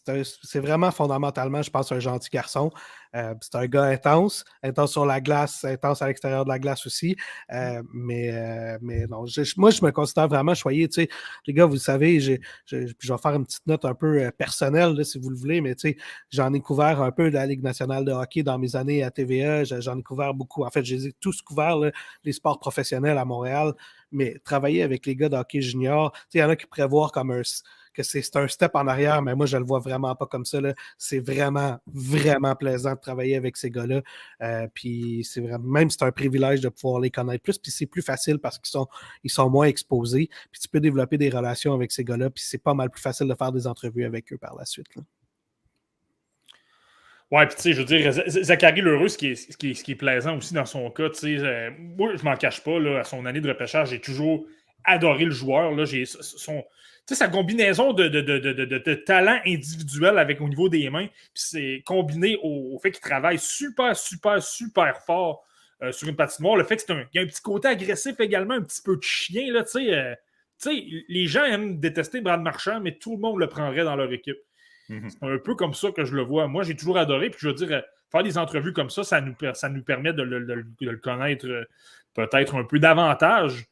c'est 0.42 0.58
vraiment 0.60 0.90
fondamentalement, 0.90 1.62
je 1.62 1.70
pense, 1.70 1.90
un 1.90 2.00
gentil 2.00 2.28
garçon. 2.30 2.70
Euh, 3.14 3.34
c'est 3.40 3.54
un 3.54 3.66
gars 3.66 3.84
intense, 3.84 4.44
intense 4.62 4.92
sur 4.92 5.06
la 5.06 5.20
glace, 5.20 5.64
intense 5.64 6.02
à 6.02 6.08
l'extérieur 6.08 6.44
de 6.44 6.48
la 6.48 6.58
glace 6.58 6.84
aussi. 6.86 7.16
Euh, 7.52 7.82
mais, 7.92 8.30
euh, 8.32 8.78
mais 8.82 9.06
non, 9.06 9.24
moi, 9.56 9.70
je 9.70 9.84
me 9.84 9.90
considère 9.90 10.28
vraiment 10.28 10.54
choyé. 10.54 10.88
Les 11.46 11.52
gars, 11.52 11.66
vous 11.66 11.76
savez, 11.76 12.20
je, 12.20 12.34
je, 12.66 12.76
vais 12.76 13.18
faire 13.22 13.34
une 13.34 13.44
petite 13.44 13.66
note 13.66 13.84
un 13.84 13.94
peu 13.94 14.30
personnelle, 14.36 15.04
si 15.04 15.18
vous 15.18 15.30
le 15.30 15.36
voulez, 15.36 15.60
mais 15.60 15.76
j'en 16.30 16.52
ai 16.52 16.60
couvert 16.60 17.00
un 17.02 17.12
peu 17.12 17.30
de 17.30 17.34
la 17.34 17.46
Ligue 17.46 17.62
nationale 17.62 18.04
de 18.04 18.12
hockey 18.12 18.42
dans 18.42 18.58
mes 18.58 18.74
années 18.76 19.02
à 19.02 19.10
TVA. 19.10 19.64
J'en 19.64 19.98
ai 19.98 20.02
couvert 20.02 20.34
beaucoup. 20.34 20.64
En 20.64 20.70
fait, 20.70 20.84
j'ai 20.84 21.12
tous 21.20 21.42
couvert 21.42 21.78
les 22.24 22.32
sports 22.32 22.58
professionnels 22.58 23.18
à 23.18 23.24
Montréal, 23.24 23.74
mais 24.10 24.38
travailler 24.44 24.82
avec 24.82 25.06
les 25.06 25.16
gars 25.16 25.28
de 25.28 25.36
hockey 25.36 25.60
junior, 25.60 26.12
il 26.32 26.40
y 26.40 26.42
en 26.42 26.48
a 26.48 26.56
qui 26.56 26.66
prévoient 26.66 27.10
comme 27.10 27.30
un 27.30 27.42
que 27.94 28.02
c'est 28.02 28.36
un 28.36 28.48
step 28.48 28.72
en 28.74 28.86
arrière, 28.86 29.22
mais 29.22 29.34
moi, 29.34 29.46
je 29.46 29.56
le 29.56 29.64
vois 29.64 29.78
vraiment 29.78 30.14
pas 30.14 30.26
comme 30.26 30.44
ça. 30.44 30.58
C'est 30.98 31.20
vraiment, 31.20 31.78
vraiment 31.86 32.54
plaisant 32.54 32.94
de 32.94 33.00
travailler 33.00 33.36
avec 33.36 33.56
ces 33.56 33.70
gars-là. 33.70 34.02
Euh, 34.42 34.66
puis 34.74 35.26
c'est 35.28 35.40
vraiment, 35.40 35.64
même 35.66 35.90
c'est 35.90 36.02
un 36.02 36.12
privilège 36.12 36.60
de 36.60 36.68
pouvoir 36.68 37.00
les 37.00 37.10
connaître 37.10 37.42
plus. 37.42 37.58
Puis 37.58 37.70
c'est 37.70 37.86
plus 37.86 38.02
facile 38.02 38.38
parce 38.38 38.58
qu'ils 38.58 38.70
sont, 38.70 38.88
ils 39.22 39.30
sont 39.30 39.48
moins 39.48 39.66
exposés. 39.66 40.28
Puis 40.52 40.60
tu 40.60 40.68
peux 40.68 40.80
développer 40.80 41.16
des 41.16 41.30
relations 41.30 41.72
avec 41.72 41.92
ces 41.92 42.04
gars-là. 42.04 42.30
Puis 42.30 42.44
c'est 42.46 42.62
pas 42.62 42.74
mal 42.74 42.90
plus 42.90 43.02
facile 43.02 43.28
de 43.28 43.34
faire 43.34 43.52
des 43.52 43.66
entrevues 43.66 44.04
avec 44.04 44.32
eux 44.32 44.38
par 44.38 44.54
la 44.56 44.64
suite. 44.64 44.88
Ouais, 47.30 47.46
puis 47.46 47.56
tu 47.56 47.62
sais, 47.62 47.72
je 47.72 47.80
veux 47.80 47.86
dire, 47.86 48.12
Zachary 48.28 48.80
Lheureux, 48.80 49.08
ce 49.08 49.18
qui, 49.18 49.28
est, 49.28 49.56
qui 49.56 49.70
est, 49.70 49.82
qui 49.82 49.92
est 49.92 49.96
plaisant 49.96 50.36
aussi 50.36 50.54
dans 50.54 50.66
son 50.66 50.88
cas, 50.90 51.08
tu 51.10 51.18
sais, 51.18 51.38
euh, 51.38 51.70
moi, 51.78 52.14
je 52.14 52.22
m'en 52.22 52.36
cache 52.36 52.62
pas, 52.62 52.78
là, 52.78 53.00
à 53.00 53.04
son 53.04 53.24
année 53.24 53.40
de 53.40 53.48
repêchage, 53.48 53.90
j'ai 53.90 54.00
toujours 54.00 54.46
adoré 54.84 55.24
le 55.24 55.30
joueur. 55.30 55.72
Là, 55.72 55.84
son, 56.04 56.62
sais, 57.06 57.14
sa 57.14 57.28
combinaison 57.28 57.92
de, 57.92 58.08
de, 58.08 58.20
de, 58.20 58.40
de, 58.40 58.94
talent 58.94 59.38
individuel 59.46 60.18
avec 60.18 60.40
au 60.40 60.48
niveau 60.48 60.68
des 60.68 60.88
mains, 60.90 61.06
puis 61.06 61.30
c'est 61.34 61.82
combiné 61.84 62.38
au, 62.42 62.78
fait 62.82 62.92
qu'il 62.92 63.02
travaille 63.02 63.38
super, 63.38 63.96
super, 63.96 64.42
super 64.42 64.98
fort 65.02 65.44
euh, 65.82 65.92
sur 65.92 66.08
une 66.08 66.16
patinoire. 66.16 66.56
Le 66.56 66.64
fait 66.64 66.84
qu'il 66.84 67.06
y 67.14 67.18
a 67.18 67.22
un 67.22 67.26
petit 67.26 67.42
côté 67.42 67.68
agressif 67.68 68.18
également, 68.20 68.54
un 68.54 68.62
petit 68.62 68.82
peu 68.82 68.96
de 68.96 69.02
chien. 69.02 69.52
Là, 69.52 69.64
euh, 69.76 70.14
les 71.08 71.26
gens 71.26 71.44
aiment 71.44 71.78
détester 71.78 72.20
Brad 72.20 72.40
Marchand, 72.40 72.80
mais 72.80 72.96
tout 72.96 73.12
le 73.12 73.18
monde 73.18 73.38
le 73.38 73.48
prendrait 73.48 73.84
dans 73.84 73.96
leur 73.96 74.12
équipe. 74.12 74.38
Mm-hmm. 74.88 75.10
C'est 75.10 75.26
un 75.26 75.38
peu 75.38 75.54
comme 75.54 75.74
ça 75.74 75.90
que 75.90 76.04
je 76.04 76.14
le 76.14 76.22
vois. 76.22 76.46
Moi, 76.46 76.62
j'ai 76.62 76.76
toujours 76.76 76.96
adoré. 76.96 77.28
Puis 77.30 77.40
je 77.42 77.48
veux 77.48 77.54
dire, 77.54 77.72
euh, 77.72 77.80
faire 78.10 78.22
des 78.22 78.38
entrevues 78.38 78.72
comme 78.72 78.90
ça, 78.90 79.04
ça 79.04 79.20
nous, 79.20 79.34
ça 79.52 79.68
nous 79.68 79.82
permet 79.82 80.12
de 80.12 80.22
le 80.22 80.96
connaître 80.96 81.46
peut-être 82.14 82.54
un 82.54 82.64
peu 82.64 82.78
davantage. 82.78 83.66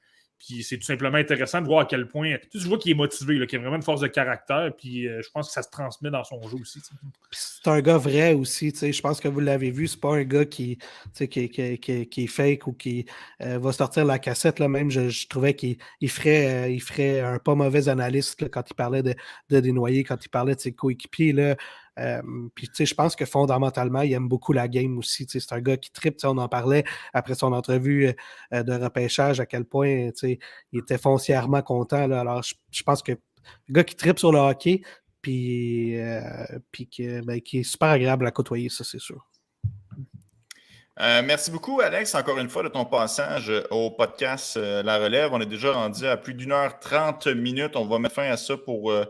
Puis 0.45 0.65
c'est 0.65 0.77
tout 0.77 0.85
simplement 0.85 1.19
intéressant 1.19 1.61
de 1.61 1.67
voir 1.67 1.81
à 1.81 1.85
quel 1.85 2.09
point. 2.09 2.37
Tu, 2.51 2.59
vois 2.59 2.79
qu'il 2.79 2.91
est 2.91 2.95
motivé, 2.95 3.47
qu'il 3.47 3.59
a 3.59 3.63
vraiment 3.63 3.77
une 3.77 3.83
force 3.83 4.01
de 4.01 4.09
caractère. 4.09 4.73
Puis 4.77 5.07
euh, 5.07 5.21
je 5.23 5.31
pense 5.31 5.49
que 5.49 5.53
ça 5.53 5.63
se 5.63 5.71
transmet 5.71 6.11
dans 6.11 6.25
son 6.25 6.43
jeu 6.49 6.57
aussi. 6.61 6.81
C'est 7.31 7.71
un 7.71 7.81
gars 7.81 7.99
vrai 7.99 8.35
aussi. 8.35 8.73
Je 8.75 9.01
pense 9.01 9.21
que 9.21 9.29
vous 9.29 9.39
l'avez 9.39 9.71
vu. 9.71 9.87
C'est 9.87 10.01
pas 10.01 10.15
un 10.15 10.25
gars 10.25 10.45
qui, 10.45 10.79
qui, 11.15 11.49
qui, 11.49 11.79
qui, 11.79 12.25
est 12.25 12.27
fake 12.27 12.67
ou 12.67 12.73
qui 12.73 13.07
euh, 13.41 13.59
va 13.59 13.73
sortir 13.73 14.05
la 14.05 14.19
cassette. 14.19 14.59
Là. 14.59 14.69
Même, 14.69 14.91
je, 14.91 15.29
trouvais 15.29 15.55
qu'il 15.55 15.77
ferait, 16.09 16.65
euh, 16.65 16.69
il 16.69 16.83
ferait 16.83 17.21
un 17.21 17.39
pas 17.39 17.55
mauvais 17.55 17.89
analyste 17.89 18.49
quand 18.51 18.65
il 18.69 18.75
parlait 18.75 19.05
de, 19.05 19.15
de 19.51 19.61
dénoyer, 19.61 20.03
quand 20.03 20.25
il 20.25 20.29
parlait 20.29 20.57
de 20.57 20.61
ses 20.61 20.73
coéquipiers. 20.73 21.33
Euh, 21.99 22.23
puis, 22.55 22.69
tu 22.69 22.75
sais, 22.75 22.87
je 22.87 22.95
pense 22.95 23.17
que 23.17 23.25
fondamentalement, 23.25 24.03
il 24.03 24.13
aime 24.13 24.29
beaucoup 24.29 24.53
la 24.53 24.69
game 24.69 24.99
aussi. 24.99 25.27
C'est 25.29 25.53
un 25.53 25.61
gars 25.61 25.77
qui 25.77 25.91
tripe. 25.91 26.17
On 26.25 26.39
en 26.39 26.49
parlait 26.49 26.85
après 27.13 27.35
son 27.35 27.53
entrevue 27.53 28.15
euh, 28.53 28.63
de 28.63 28.73
repêchage, 28.73 29.41
à 29.41 29.47
quel 29.47 29.65
point, 29.65 30.11
tu 30.11 30.13
sais, 30.17 30.39
il 30.73 30.81
était 30.81 30.99
foncièrement 30.99 31.63
content. 31.63 32.11
Alors, 32.11 32.43
je, 32.43 32.83
pense 32.83 33.03
que 33.03 33.13
le 33.13 33.73
gars 33.73 33.85
qui 33.85 33.97
tripe 33.97 34.19
sur 34.19 34.33
le 34.33 34.39
hockey, 34.39 34.83
puis, 35.21 35.99
euh, 36.01 36.23
puis 36.71 36.89
ben, 37.25 37.41
qui 37.41 37.59
est 37.59 37.63
super 37.63 37.91
agréable 37.91 38.27
à 38.27 38.31
côtoyer, 38.31 38.69
ça, 38.69 38.85
c'est 38.85 39.01
sûr. 39.01 39.29
merci 40.99 41.51
beaucoup, 41.51 41.81
Alex, 41.81 42.15
encore 42.15 42.39
une 42.39 42.49
fois, 42.49 42.63
de 42.63 42.69
ton 42.69 42.87
passage 42.87 43.53
au 43.71 43.91
podcast 43.91 44.57
La 44.57 44.99
Relève. 44.99 45.31
On 45.33 45.41
est 45.41 45.47
déjà 45.47 45.73
rendu 45.73 46.07
à 46.07 46.17
plus 46.17 46.35
d'une 46.35 46.53
heure 46.53 46.79
trente 46.81 47.27
minutes. 47.27 47.77
On 47.77 47.87
va 47.87 47.99
mettre 47.99 48.15
fin 48.15 48.31
à 48.31 48.37
ça 48.37 48.57
pour 48.57 48.91
euh, 48.91 49.05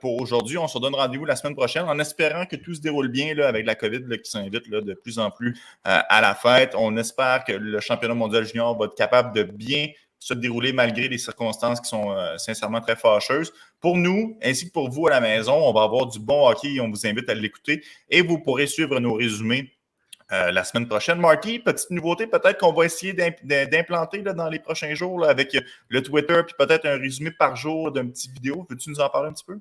pour 0.00 0.20
aujourd'hui. 0.20 0.58
On 0.58 0.68
se 0.68 0.78
donne 0.78 0.94
rendez-vous 0.94 1.24
la 1.24 1.36
semaine 1.36 1.54
prochaine 1.54 1.84
en 1.84 1.98
espérant 1.98 2.46
que 2.46 2.56
tout 2.56 2.74
se 2.74 2.80
déroule 2.80 3.08
bien 3.08 3.34
là, 3.34 3.48
avec 3.48 3.66
la 3.66 3.74
COVID 3.74 4.04
qui 4.22 4.30
s'invite 4.30 4.68
de 4.70 4.94
plus 4.94 5.18
en 5.18 5.30
plus 5.30 5.58
euh, 5.86 6.00
à 6.08 6.20
la 6.20 6.34
fête. 6.34 6.74
On 6.76 6.96
espère 6.96 7.44
que 7.44 7.52
le 7.52 7.80
championnat 7.80 8.14
mondial 8.14 8.44
junior 8.44 8.76
va 8.78 8.86
être 8.86 8.94
capable 8.94 9.34
de 9.34 9.42
bien 9.42 9.88
se 10.20 10.34
dérouler 10.34 10.72
malgré 10.72 11.08
les 11.08 11.18
circonstances 11.18 11.80
qui 11.80 11.88
sont 11.88 12.10
euh, 12.10 12.36
sincèrement 12.38 12.80
très 12.80 12.96
fâcheuses. 12.96 13.52
Pour 13.80 13.96
nous, 13.96 14.36
ainsi 14.42 14.66
que 14.66 14.72
pour 14.72 14.90
vous 14.90 15.06
à 15.06 15.10
la 15.10 15.20
maison, 15.20 15.54
on 15.54 15.72
va 15.72 15.82
avoir 15.82 16.06
du 16.06 16.18
bon 16.18 16.48
hockey 16.48 16.74
et 16.74 16.80
on 16.80 16.90
vous 16.90 17.06
invite 17.06 17.28
à 17.28 17.34
l'écouter. 17.34 17.84
Et 18.10 18.22
vous 18.22 18.38
pourrez 18.38 18.66
suivre 18.66 18.98
nos 18.98 19.14
résumés 19.14 19.77
euh, 20.32 20.50
la 20.50 20.64
semaine 20.64 20.86
prochaine. 20.86 21.18
Marty, 21.18 21.58
petite 21.58 21.90
nouveauté, 21.90 22.26
peut-être 22.26 22.58
qu'on 22.58 22.72
va 22.72 22.84
essayer 22.84 23.14
d'implanter 23.14 24.22
dans 24.22 24.48
les 24.48 24.58
prochains 24.58 24.94
jours 24.94 25.24
avec 25.24 25.56
le 25.88 26.02
Twitter, 26.02 26.40
puis 26.46 26.54
peut-être 26.58 26.86
un 26.86 26.98
résumé 26.98 27.30
par 27.30 27.56
jour 27.56 27.90
d'une 27.92 28.10
petite 28.10 28.32
vidéo. 28.32 28.66
Veux-tu 28.68 28.90
nous 28.90 29.00
en 29.00 29.08
parler 29.08 29.30
un 29.30 29.32
petit 29.32 29.44
peu? 29.44 29.58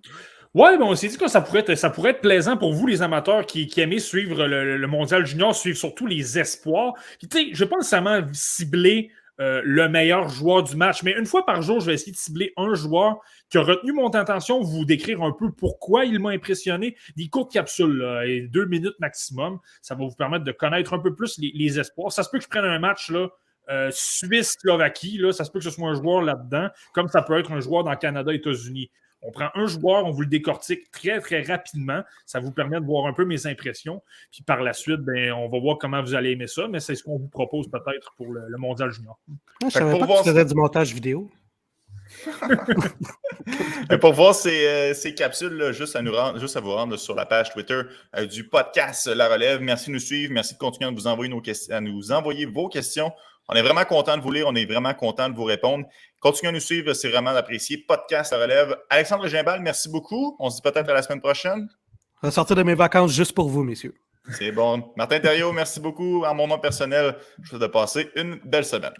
Oui, 0.53 0.69
on 0.79 0.95
s'est 0.95 1.07
dit 1.07 1.17
que 1.17 1.27
ça 1.27 1.41
pourrait, 1.41 1.59
être, 1.59 1.75
ça 1.75 1.89
pourrait 1.89 2.11
être 2.11 2.21
plaisant 2.21 2.57
pour 2.57 2.73
vous, 2.73 2.87
les 2.87 3.01
amateurs 3.01 3.45
qui, 3.45 3.67
qui 3.67 3.79
aimez 3.79 3.99
suivre 3.99 4.45
le, 4.45 4.87
Mondial 4.87 5.25
Junior, 5.25 5.55
suivre 5.55 5.77
surtout 5.77 6.07
les 6.07 6.39
espoirs. 6.39 6.93
Tu 7.19 7.27
sais, 7.31 7.45
je 7.45 7.51
ne 7.51 7.57
vais 7.57 7.69
pas 7.69 7.77
nécessairement 7.77 8.21
cibler 8.33 9.11
euh, 9.39 9.61
le 9.63 9.87
meilleur 9.87 10.29
joueur 10.29 10.63
du 10.63 10.75
match. 10.75 11.03
Mais 11.03 11.11
une 11.11 11.25
fois 11.25 11.45
par 11.45 11.61
jour, 11.61 11.79
je 11.79 11.85
vais 11.87 11.93
essayer 11.93 12.11
de 12.11 12.17
cibler 12.17 12.53
un 12.57 12.73
joueur 12.73 13.19
qui 13.49 13.57
a 13.57 13.61
retenu 13.61 13.91
mon 13.91 14.09
attention, 14.09 14.61
vous 14.61 14.85
décrire 14.85 15.21
un 15.21 15.31
peu 15.31 15.51
pourquoi 15.51 16.05
il 16.05 16.19
m'a 16.19 16.31
impressionné. 16.31 16.95
Des 17.15 17.27
courtes 17.29 17.51
capsules, 17.51 18.03
et 18.25 18.41
deux 18.41 18.65
minutes 18.65 18.99
maximum. 18.99 19.59
Ça 19.81 19.95
va 19.95 20.05
vous 20.05 20.15
permettre 20.15 20.43
de 20.43 20.51
connaître 20.51 20.93
un 20.93 20.99
peu 20.99 21.13
plus 21.13 21.37
les, 21.37 21.79
espoirs. 21.79 22.11
Ça 22.11 22.23
se 22.23 22.29
peut 22.29 22.39
que 22.39 22.43
je 22.43 22.49
prenne 22.49 22.65
un 22.65 22.79
match 22.79 23.09
là, 23.09 23.27
euh, 23.69 23.89
Suisse-Slovaquie, 23.91 25.21
ça 25.31 25.43
se 25.43 25.51
peut 25.51 25.59
que 25.59 25.65
ce 25.65 25.71
soit 25.71 25.89
un 25.89 25.95
joueur 25.95 26.21
là-dedans, 26.21 26.69
comme 26.93 27.07
ça 27.07 27.21
peut 27.21 27.37
être 27.37 27.51
un 27.51 27.59
joueur 27.59 27.83
dans 27.83 27.95
Canada-États-Unis. 27.95 28.89
On 29.21 29.31
prend 29.31 29.49
un 29.55 29.65
joueur, 29.65 30.05
on 30.05 30.11
vous 30.11 30.21
le 30.21 30.27
décortique 30.27 30.91
très, 30.91 31.19
très 31.19 31.41
rapidement. 31.41 32.01
Ça 32.25 32.39
vous 32.39 32.51
permet 32.51 32.79
de 32.79 32.85
voir 32.85 33.07
un 33.07 33.13
peu 33.13 33.25
mes 33.25 33.47
impressions. 33.47 34.03
Puis 34.31 34.43
par 34.43 34.61
la 34.61 34.73
suite, 34.73 35.01
ben, 35.01 35.33
on 35.33 35.49
va 35.49 35.59
voir 35.59 35.77
comment 35.79 36.01
vous 36.01 36.13
allez 36.13 36.31
aimer 36.31 36.47
ça, 36.47 36.67
mais 36.67 36.79
c'est 36.79 36.95
ce 36.95 37.03
qu'on 37.03 37.17
vous 37.17 37.27
propose 37.27 37.69
peut-être 37.69 38.13
pour 38.15 38.31
le, 38.31 38.57
Mondial 38.57 38.91
Junior. 38.91 39.19
je 39.63 39.69
savais 39.69 39.99
pas 39.99 40.05
que 40.23 40.41
tu 40.41 40.45
du 40.45 40.55
montage 40.55 40.93
vidéo. 40.93 41.29
pour 44.01 44.13
voir 44.13 44.33
ces, 44.33 44.65
euh, 44.65 44.93
ces 44.93 45.13
capsules, 45.13 45.71
juste, 45.73 45.95
à 45.95 46.01
nous 46.01 46.13
rendre, 46.13 46.39
juste 46.39 46.55
à 46.57 46.61
vous 46.61 46.73
rendre 46.73 46.97
sur 46.97 47.15
la 47.15 47.25
page 47.25 47.51
Twitter 47.51 47.81
euh, 48.15 48.25
du 48.25 48.47
podcast 48.47 49.07
La 49.07 49.27
Relève. 49.27 49.61
Merci 49.61 49.87
de 49.87 49.93
nous 49.93 49.99
suivre. 49.99 50.33
Merci 50.33 50.53
de 50.53 50.59
continuer 50.59 50.89
à 50.89 50.91
nous 50.91 51.07
envoyer, 51.07 51.29
nos 51.29 51.41
à 51.71 51.81
nous 51.81 52.11
envoyer 52.11 52.45
vos 52.45 52.69
questions. 52.69 53.11
On 53.49 53.55
est 53.55 53.61
vraiment 53.61 53.85
content 53.85 54.17
de 54.17 54.21
vous 54.21 54.31
lire. 54.31 54.45
On 54.47 54.55
est 54.55 54.65
vraiment 54.65 54.93
content 54.93 55.29
de 55.29 55.35
vous 55.35 55.43
répondre. 55.43 55.85
Continuez 56.19 56.49
à 56.49 56.51
nous 56.53 56.59
suivre. 56.59 56.93
C'est 56.93 57.09
vraiment 57.09 57.29
apprécié. 57.31 57.83
Podcast 57.87 58.31
La 58.31 58.39
Relève. 58.39 58.77
Alexandre 58.89 59.27
Gimbal, 59.27 59.61
merci 59.61 59.89
beaucoup. 59.89 60.35
On 60.39 60.49
se 60.49 60.55
dit 60.55 60.61
peut-être 60.61 60.89
à 60.89 60.93
la 60.93 61.01
semaine 61.03 61.21
prochaine. 61.21 61.67
On 62.23 62.27
va 62.27 62.31
sortir 62.31 62.55
de 62.55 62.63
mes 62.63 62.75
vacances 62.75 63.11
juste 63.11 63.33
pour 63.33 63.49
vous, 63.49 63.63
messieurs. 63.63 63.93
C'est 64.31 64.51
bon. 64.51 64.91
Martin 64.97 65.19
Thériault, 65.19 65.53
merci 65.53 65.79
beaucoup. 65.79 66.25
En 66.25 66.33
mon 66.33 66.47
nom 66.47 66.59
personnel, 66.59 67.15
je 67.37 67.43
vous 67.43 67.47
souhaite 67.49 67.61
de 67.61 67.67
passer 67.67 68.09
une 68.15 68.39
belle 68.43 68.65
semaine. 68.65 68.93